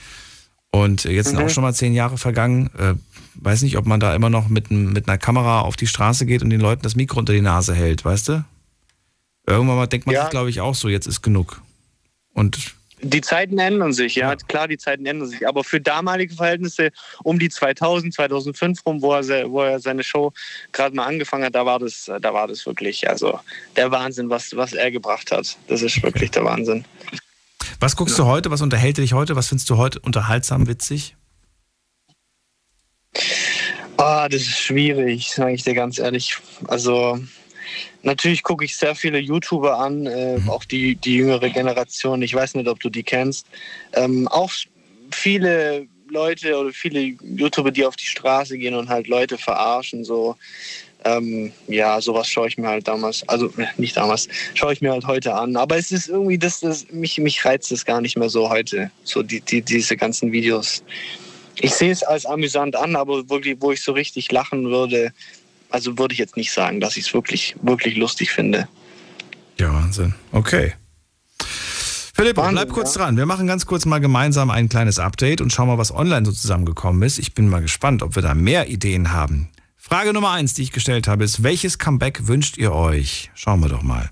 Und 0.69 1.05
jetzt 1.05 1.29
sind 1.29 1.39
mhm. 1.39 1.45
auch 1.45 1.49
schon 1.49 1.63
mal 1.63 1.73
zehn 1.73 1.93
Jahre 1.93 2.17
vergangen. 2.17 2.69
Äh, 2.77 2.93
weiß 3.35 3.61
nicht, 3.61 3.77
ob 3.77 3.85
man 3.85 3.99
da 3.99 4.13
immer 4.13 4.29
noch 4.29 4.49
mit, 4.49 4.69
mit 4.69 5.07
einer 5.07 5.17
Kamera 5.17 5.61
auf 5.61 5.75
die 5.75 5.87
Straße 5.87 6.25
geht 6.25 6.43
und 6.43 6.49
den 6.49 6.59
Leuten 6.59 6.81
das 6.81 6.95
Mikro 6.95 7.19
unter 7.19 7.33
die 7.33 7.41
Nase 7.41 7.73
hält, 7.73 8.03
weißt 8.03 8.29
du? 8.29 8.45
Irgendwann 9.47 9.77
mal 9.77 9.87
denkt 9.87 10.05
man 10.05 10.13
ja. 10.13 10.23
sich, 10.23 10.29
glaube 10.29 10.49
ich, 10.49 10.59
auch 10.59 10.75
so, 10.75 10.89
jetzt 10.89 11.07
ist 11.07 11.21
genug. 11.21 11.61
Und 12.33 12.75
die 13.01 13.21
Zeiten 13.21 13.59
ändern 13.59 13.93
sich, 13.93 14.15
ja. 14.15 14.31
ja. 14.31 14.35
Klar, 14.35 14.67
die 14.67 14.77
Zeiten 14.77 15.05
ändern 15.05 15.29
sich. 15.29 15.47
Aber 15.47 15.63
für 15.63 15.79
damalige 15.79 16.33
Verhältnisse 16.33 16.89
um 17.23 17.37
die 17.37 17.49
2000, 17.49 18.13
2005 18.13 18.85
rum, 18.85 19.01
wo 19.01 19.13
er, 19.13 19.51
wo 19.51 19.61
er 19.61 19.79
seine 19.79 20.03
Show 20.03 20.33
gerade 20.71 20.95
mal 20.95 21.05
angefangen 21.05 21.45
hat, 21.45 21.55
da 21.55 21.65
war 21.65 21.79
das, 21.79 22.11
da 22.21 22.33
war 22.33 22.47
das 22.47 22.65
wirklich, 22.65 23.07
also 23.07 23.39
der 23.75 23.91
Wahnsinn, 23.91 24.29
was, 24.29 24.55
was 24.55 24.73
er 24.73 24.91
gebracht 24.91 25.31
hat. 25.31 25.57
Das 25.67 25.81
ist 25.81 26.01
wirklich 26.01 26.31
der 26.31 26.43
Wahnsinn. 26.43 26.85
Was 27.79 27.95
guckst 27.95 28.17
ja. 28.17 28.23
du 28.23 28.29
heute? 28.29 28.49
Was 28.49 28.61
unterhält 28.61 28.97
dich 28.97 29.13
heute? 29.13 29.35
Was 29.35 29.47
findest 29.49 29.69
du 29.69 29.77
heute 29.77 29.99
unterhaltsam, 29.99 30.67
witzig? 30.67 31.15
Ah, 33.97 34.27
das 34.27 34.41
ist 34.41 34.59
schwierig, 34.59 35.31
sage 35.31 35.53
ich 35.53 35.63
dir 35.63 35.73
ganz 35.73 35.99
ehrlich. 35.99 36.37
Also 36.67 37.19
Natürlich 38.03 38.43
gucke 38.43 38.65
ich 38.65 38.75
sehr 38.75 38.95
viele 38.95 39.19
YouTuber 39.19 39.77
an, 39.77 40.05
äh, 40.05 40.37
mhm. 40.37 40.49
auch 40.49 40.63
die, 40.63 40.95
die 40.95 41.15
jüngere 41.15 41.49
Generation. 41.49 42.21
Ich 42.21 42.33
weiß 42.33 42.55
nicht, 42.55 42.67
ob 42.67 42.79
du 42.79 42.89
die 42.89 43.03
kennst. 43.03 43.47
Ähm, 43.93 44.27
auch 44.27 44.51
viele 45.11 45.87
Leute 46.09 46.57
oder 46.57 46.71
viele 46.71 47.15
YouTuber, 47.21 47.71
die 47.71 47.85
auf 47.85 47.95
die 47.95 48.05
Straße 48.05 48.57
gehen 48.57 48.75
und 48.75 48.89
halt 48.89 49.07
Leute 49.07 49.37
verarschen, 49.37 50.03
so. 50.03 50.35
Ähm, 51.05 51.53
ja, 51.67 52.01
sowas 52.01 52.27
schaue 52.27 52.47
ich 52.47 52.57
mir 52.57 52.67
halt 52.67 52.87
damals, 52.87 53.27
also 53.29 53.47
äh, 53.57 53.67
nicht 53.77 53.95
damals, 53.95 54.27
schaue 54.55 54.73
ich 54.73 54.81
mir 54.81 54.91
halt 54.91 55.05
heute 55.05 55.35
an. 55.35 55.55
Aber 55.55 55.77
es 55.77 55.91
ist 55.91 56.09
irgendwie, 56.09 56.37
das, 56.37 56.59
das, 56.61 56.87
mich, 56.91 57.17
mich 57.19 57.45
reizt 57.45 57.71
es 57.71 57.85
gar 57.85 58.01
nicht 58.01 58.17
mehr 58.17 58.29
so 58.29 58.49
heute, 58.49 58.91
so 59.03 59.21
die, 59.21 59.39
die, 59.41 59.61
diese 59.61 59.95
ganzen 59.95 60.31
Videos. 60.31 60.83
Ich 61.59 61.73
sehe 61.73 61.91
es 61.91 62.03
als 62.03 62.25
amüsant 62.25 62.75
an, 62.75 62.95
aber 62.95 63.29
wirklich, 63.29 63.57
wo 63.59 63.71
ich 63.71 63.81
so 63.81 63.91
richtig 63.91 64.31
lachen 64.31 64.69
würde, 64.69 65.13
also 65.69 65.97
würde 65.97 66.13
ich 66.13 66.19
jetzt 66.19 66.37
nicht 66.37 66.51
sagen, 66.51 66.79
dass 66.79 66.97
ich 66.97 67.07
es 67.07 67.13
wirklich, 67.13 67.55
wirklich 67.61 67.97
lustig 67.97 68.31
finde. 68.31 68.67
Ja, 69.59 69.73
Wahnsinn. 69.73 70.13
Okay. 70.31 70.73
Philipp, 72.17 72.35
bleib 72.35 72.69
kurz 72.69 72.95
ja. 72.95 73.03
dran. 73.03 73.17
Wir 73.17 73.27
machen 73.27 73.45
ganz 73.45 73.67
kurz 73.67 73.85
mal 73.85 73.99
gemeinsam 73.99 74.49
ein 74.49 74.69
kleines 74.69 74.97
Update 74.97 75.39
und 75.39 75.53
schauen 75.53 75.67
mal, 75.67 75.77
was 75.77 75.93
online 75.93 76.25
so 76.25 76.31
zusammengekommen 76.31 77.03
ist. 77.03 77.19
Ich 77.19 77.35
bin 77.35 77.47
mal 77.47 77.61
gespannt, 77.61 78.01
ob 78.01 78.15
wir 78.15 78.23
da 78.23 78.33
mehr 78.33 78.69
Ideen 78.69 79.11
haben. 79.11 79.49
Frage 79.75 80.13
Nummer 80.13 80.31
eins, 80.31 80.53
die 80.53 80.63
ich 80.63 80.71
gestellt 80.71 81.07
habe, 81.07 81.23
ist, 81.23 81.43
welches 81.43 81.77
Comeback 81.77 82.27
wünscht 82.27 82.57
ihr 82.57 82.73
euch? 82.73 83.29
Schauen 83.35 83.61
wir 83.61 83.69
doch 83.69 83.83
mal. 83.83 84.09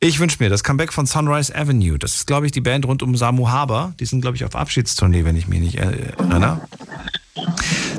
Ich 0.00 0.18
wünsche 0.18 0.36
mir 0.40 0.50
das 0.50 0.62
Comeback 0.62 0.92
von 0.92 1.06
Sunrise 1.06 1.54
Avenue. 1.54 1.98
Das 1.98 2.16
ist, 2.16 2.26
glaube 2.26 2.46
ich, 2.46 2.52
die 2.52 2.60
Band 2.60 2.86
rund 2.86 3.02
um 3.02 3.16
Samu 3.16 3.48
Haber. 3.48 3.94
Die 4.00 4.04
sind, 4.04 4.20
glaube 4.20 4.36
ich, 4.36 4.44
auf 4.44 4.54
Abschiedstournee, 4.54 5.24
wenn 5.24 5.36
ich 5.36 5.48
mich 5.48 5.60
nicht 5.60 5.76
erinnere. 5.76 6.60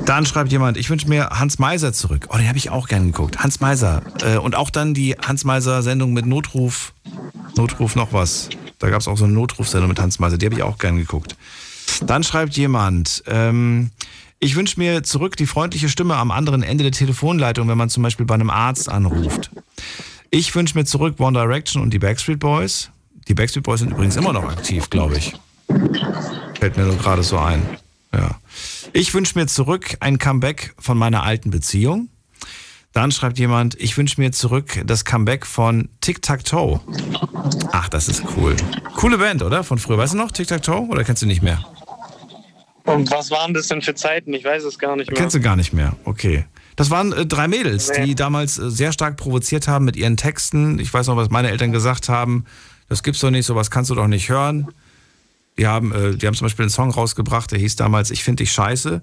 Dann 0.04 0.26
schreibt 0.26 0.50
jemand, 0.50 0.76
ich 0.76 0.90
wünsche 0.90 1.08
mir 1.08 1.30
Hans 1.30 1.58
Meiser 1.58 1.92
zurück. 1.92 2.26
Oh, 2.30 2.36
den 2.36 2.48
habe 2.48 2.58
ich 2.58 2.70
auch 2.70 2.88
gern 2.88 3.06
geguckt. 3.06 3.38
Hans 3.38 3.60
Meiser. 3.60 4.02
Äh, 4.22 4.38
und 4.38 4.54
auch 4.54 4.70
dann 4.70 4.94
die 4.94 5.14
Hans 5.14 5.44
Meiser-Sendung 5.44 6.12
mit 6.12 6.26
Notruf. 6.26 6.92
Notruf 7.56 7.96
noch 7.96 8.12
was. 8.12 8.48
Da 8.78 8.88
gab 8.90 9.00
es 9.00 9.08
auch 9.08 9.16
so 9.16 9.24
eine 9.24 9.34
Notrufsendung 9.34 9.88
mit 9.88 10.00
Hans 10.00 10.18
Meiser. 10.18 10.38
Die 10.38 10.46
habe 10.46 10.56
ich 10.56 10.62
auch 10.62 10.78
gern 10.78 10.96
geguckt. 10.96 11.36
Dann 12.06 12.22
schreibt 12.22 12.56
jemand, 12.56 13.22
ähm, 13.26 13.90
ich 14.38 14.56
wünsche 14.56 14.80
mir 14.80 15.02
zurück 15.02 15.36
die 15.36 15.46
freundliche 15.46 15.88
Stimme 15.88 16.16
am 16.16 16.30
anderen 16.30 16.62
Ende 16.62 16.84
der 16.84 16.92
Telefonleitung, 16.92 17.68
wenn 17.68 17.76
man 17.76 17.90
zum 17.90 18.02
Beispiel 18.02 18.24
bei 18.24 18.34
einem 18.34 18.50
Arzt 18.50 18.88
anruft. 18.88 19.50
Ich 20.30 20.54
wünsche 20.54 20.78
mir 20.78 20.84
zurück 20.84 21.16
One 21.18 21.38
Direction 21.38 21.82
und 21.82 21.92
die 21.92 21.98
Backstreet 21.98 22.38
Boys. 22.38 22.90
Die 23.28 23.34
Backstreet 23.34 23.64
Boys 23.64 23.80
sind 23.80 23.90
übrigens 23.90 24.16
immer 24.16 24.32
noch 24.32 24.44
aktiv, 24.44 24.88
glaube 24.88 25.18
ich. 25.18 25.34
Fällt 26.58 26.76
mir 26.76 26.84
nur 26.84 26.96
gerade 26.96 27.22
so 27.22 27.38
ein. 27.38 27.62
Ja. 28.12 28.40
Ich 28.92 29.14
wünsche 29.14 29.38
mir 29.38 29.46
zurück 29.46 29.96
ein 30.00 30.18
Comeback 30.18 30.74
von 30.78 30.98
meiner 30.98 31.22
alten 31.22 31.50
Beziehung. 31.50 32.08
Dann 32.92 33.12
schreibt 33.12 33.38
jemand, 33.38 33.80
ich 33.80 33.96
wünsche 33.96 34.20
mir 34.20 34.32
zurück 34.32 34.82
das 34.84 35.04
Comeback 35.04 35.46
von 35.46 35.88
Tic 36.00 36.22
Tac 36.22 36.44
Toe. 36.44 36.80
Ach, 37.70 37.88
das 37.88 38.08
ist 38.08 38.24
cool. 38.36 38.56
Coole 38.96 39.18
Band, 39.18 39.42
oder? 39.42 39.62
Von 39.62 39.78
früher. 39.78 39.96
Weißt 39.96 40.14
du 40.14 40.18
noch 40.18 40.32
Tic 40.32 40.48
Tac 40.48 40.62
Toe 40.62 40.88
oder 40.88 41.04
kennst 41.04 41.22
du 41.22 41.26
nicht 41.26 41.42
mehr? 41.42 41.64
Und 42.84 43.10
was 43.12 43.30
waren 43.30 43.54
das 43.54 43.68
denn 43.68 43.82
für 43.82 43.94
Zeiten? 43.94 44.34
Ich 44.34 44.44
weiß 44.44 44.64
es 44.64 44.78
gar 44.78 44.96
nicht 44.96 45.10
mehr. 45.10 45.20
Kennst 45.20 45.36
du 45.36 45.40
gar 45.40 45.54
nicht 45.54 45.72
mehr? 45.72 45.96
Okay. 46.04 46.46
Das 46.74 46.90
waren 46.90 47.12
äh, 47.12 47.26
drei 47.26 47.46
Mädels, 47.46 47.90
nee. 47.90 48.06
die 48.06 48.14
damals 48.14 48.58
äh, 48.58 48.70
sehr 48.70 48.92
stark 48.92 49.16
provoziert 49.16 49.68
haben 49.68 49.84
mit 49.84 49.96
ihren 49.96 50.16
Texten. 50.16 50.78
Ich 50.80 50.92
weiß 50.92 51.06
noch, 51.06 51.16
was 51.16 51.30
meine 51.30 51.50
Eltern 51.50 51.70
gesagt 51.70 52.08
haben. 52.08 52.44
Das 52.88 53.04
gibt's 53.04 53.20
doch 53.20 53.30
nicht, 53.30 53.46
sowas 53.46 53.70
kannst 53.70 53.90
du 53.90 53.94
doch 53.94 54.08
nicht 54.08 54.28
hören. 54.28 54.68
Die 55.58 55.66
haben, 55.66 55.92
äh, 55.92 56.16
die 56.16 56.26
haben 56.26 56.34
zum 56.34 56.46
Beispiel 56.46 56.64
einen 56.64 56.70
Song 56.70 56.90
rausgebracht, 56.90 57.50
der 57.50 57.58
hieß 57.58 57.76
damals 57.76 58.10
Ich 58.10 58.24
finde 58.24 58.42
dich 58.42 58.52
scheiße. 58.52 59.02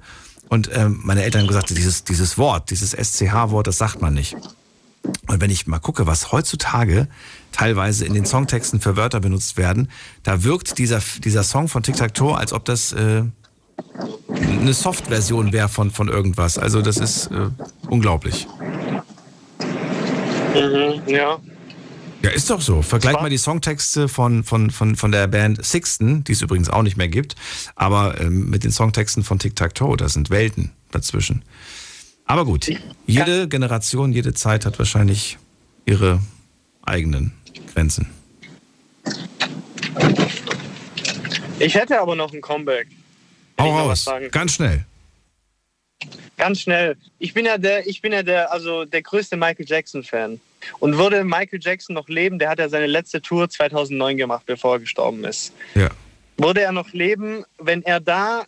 Und 0.49 0.69
ähm, 0.73 1.01
meine 1.03 1.23
Eltern 1.23 1.41
haben 1.41 1.47
gesagt, 1.47 1.69
dieses, 1.69 2.03
dieses 2.03 2.37
Wort, 2.37 2.69
dieses 2.69 2.91
SCH-Wort, 2.91 3.67
das 3.67 3.77
sagt 3.77 4.01
man 4.01 4.13
nicht. 4.13 4.35
Und 5.27 5.41
wenn 5.41 5.49
ich 5.49 5.67
mal 5.67 5.79
gucke, 5.79 6.07
was 6.07 6.31
heutzutage 6.31 7.07
teilweise 7.51 8.05
in 8.05 8.13
den 8.13 8.25
Songtexten 8.25 8.79
für 8.79 8.95
Wörter 8.95 9.19
benutzt 9.19 9.57
werden, 9.57 9.89
da 10.23 10.43
wirkt 10.43 10.77
dieser, 10.77 11.01
dieser 11.23 11.43
Song 11.43 11.67
von 11.67 11.83
Tic 11.83 11.95
Tac 11.95 12.13
Toe, 12.13 12.37
als 12.37 12.53
ob 12.53 12.65
das 12.65 12.93
äh, 12.93 13.23
eine 14.29 14.73
Soft-Version 14.73 15.53
wäre 15.53 15.69
von, 15.69 15.91
von 15.91 16.07
irgendwas. 16.07 16.57
Also 16.57 16.81
das 16.81 16.97
ist 16.97 17.27
äh, 17.27 17.49
unglaublich. 17.89 18.47
Mhm, 20.53 21.01
ja. 21.07 21.39
Ja, 22.23 22.31
ist 22.31 22.49
doch 22.49 22.61
so. 22.61 22.81
Vergleich 22.81 23.13
mal 23.13 23.29
die 23.29 23.37
Songtexte 23.37 24.07
von, 24.07 24.43
von, 24.43 24.71
von, 24.71 24.95
von 24.95 25.11
der 25.11 25.27
Band 25.27 25.63
Sixten, 25.63 26.23
die 26.23 26.31
es 26.31 26.41
übrigens 26.41 26.69
auch 26.69 26.81
nicht 26.81 26.97
mehr 26.97 27.07
gibt, 27.07 27.35
aber 27.75 28.19
ähm, 28.19 28.49
mit 28.49 28.63
den 28.63 28.71
Songtexten 28.71 29.23
von 29.23 29.39
Tic 29.39 29.55
Tac 29.55 29.75
Toe, 29.75 29.97
da 29.97 30.09
sind 30.09 30.29
Welten 30.29 30.71
dazwischen. 30.91 31.43
Aber 32.25 32.43
gut, 32.43 32.69
jede 33.05 33.47
Generation, 33.47 34.11
jede 34.11 34.33
Zeit 34.33 34.65
hat 34.65 34.79
wahrscheinlich 34.79 35.37
ihre 35.85 36.19
eigenen 36.81 37.31
Grenzen. 37.73 38.07
Ich 41.59 41.75
hätte 41.75 41.99
aber 42.01 42.15
noch 42.15 42.33
ein 42.33 42.41
Comeback. 42.41 42.87
Hau 43.59 43.77
raus, 43.77 44.05
ganz 44.31 44.53
schnell. 44.53 44.85
Ganz 46.35 46.61
schnell. 46.61 46.95
Ich 47.17 47.33
bin 47.33 47.45
ja 47.45 47.57
der, 47.57 47.87
ich 47.87 48.01
bin 48.01 48.11
ja 48.11 48.21
der, 48.21 48.51
also 48.51 48.85
der 48.85 49.01
größte 49.01 49.37
Michael 49.37 49.65
Jackson 49.67 50.03
Fan. 50.03 50.39
Und 50.79 50.97
würde 50.97 51.23
Michael 51.23 51.59
Jackson 51.61 51.93
noch 51.93 52.07
leben, 52.07 52.39
der 52.39 52.49
hat 52.49 52.59
ja 52.59 52.69
seine 52.69 52.87
letzte 52.87 53.21
Tour 53.21 53.49
2009 53.49 54.17
gemacht, 54.17 54.43
bevor 54.45 54.75
er 54.75 54.79
gestorben 54.79 55.23
ist. 55.23 55.53
Ja. 55.75 55.89
Würde 56.37 56.61
er 56.61 56.71
noch 56.71 56.93
leben, 56.93 57.45
wenn 57.57 57.81
er 57.83 57.99
da 57.99 58.45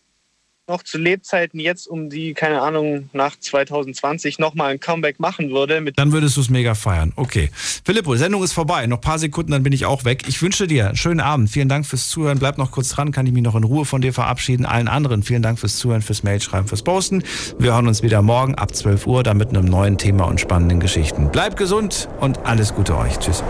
noch 0.70 0.84
zu 0.84 0.98
Lebzeiten 0.98 1.60
jetzt 1.60 1.88
um 1.88 2.10
die, 2.10 2.34
keine 2.34 2.62
Ahnung, 2.62 3.10
nach 3.12 3.38
2020 3.38 4.40
nochmal 4.40 4.72
ein 4.72 4.80
Comeback 4.80 5.20
machen 5.20 5.50
würde. 5.50 5.84
Dann 5.96 6.12
würdest 6.12 6.38
du 6.38 6.42
es 6.42 6.50
mega 6.50 6.76
feiern. 6.76 7.12
Okay. 7.16 7.50
Filippo, 7.84 8.16
Sendung 8.16 8.44
ist 8.44 8.54
vorbei. 8.54 8.88
Noch 8.88 9.00
ein 9.00 9.02
paar 9.02 9.20
Sekunden, 9.20 9.52
dann 9.52 9.64
bin 9.64 9.74
ich 9.74 9.86
auch 9.86 10.06
weg. 10.06 10.24
Ich 10.28 10.42
wünsche 10.42 10.68
dir 10.68 10.88
einen 10.88 10.96
schönen 10.96 11.20
Abend. 11.20 11.50
Vielen 11.50 11.68
Dank 11.68 11.86
fürs 11.86 12.10
Zuhören. 12.10 12.40
Bleib 12.40 12.58
noch 12.58 12.72
kurz 12.72 12.90
dran, 12.90 13.12
kann 13.12 13.26
ich 13.26 13.34
mich 13.34 13.44
noch 13.44 13.56
in 13.56 13.64
Ruhe 13.64 13.86
von 13.86 14.02
dir 14.02 14.14
verabschieden. 14.14 14.66
Allen 14.66 14.88
anderen 14.88 15.24
vielen 15.24 15.42
Dank 15.42 15.60
fürs 15.60 15.78
Zuhören, 15.78 16.02
fürs 16.02 16.24
Mailschreiben, 16.24 16.68
fürs 16.68 16.84
Posten. 16.84 17.24
Wir 17.58 17.74
hören 17.74 17.88
uns 17.88 18.04
wieder 18.04 18.22
morgen 18.22 18.56
ab 18.56 18.76
12 18.76 19.08
Uhr, 19.08 19.24
dann 19.24 19.38
mit 19.38 19.50
einem 19.50 19.66
neuen 19.66 19.98
Thema 19.98 20.26
und 20.26 20.40
spannenden 20.40 20.80
Geschichten. 20.80 21.32
Bleibt 21.32 21.58
gesund 21.58 22.08
und 22.20 22.46
alles 22.46 22.76
Gute 22.76 22.96
euch. 22.96 23.18
Tschüss. 23.18 23.44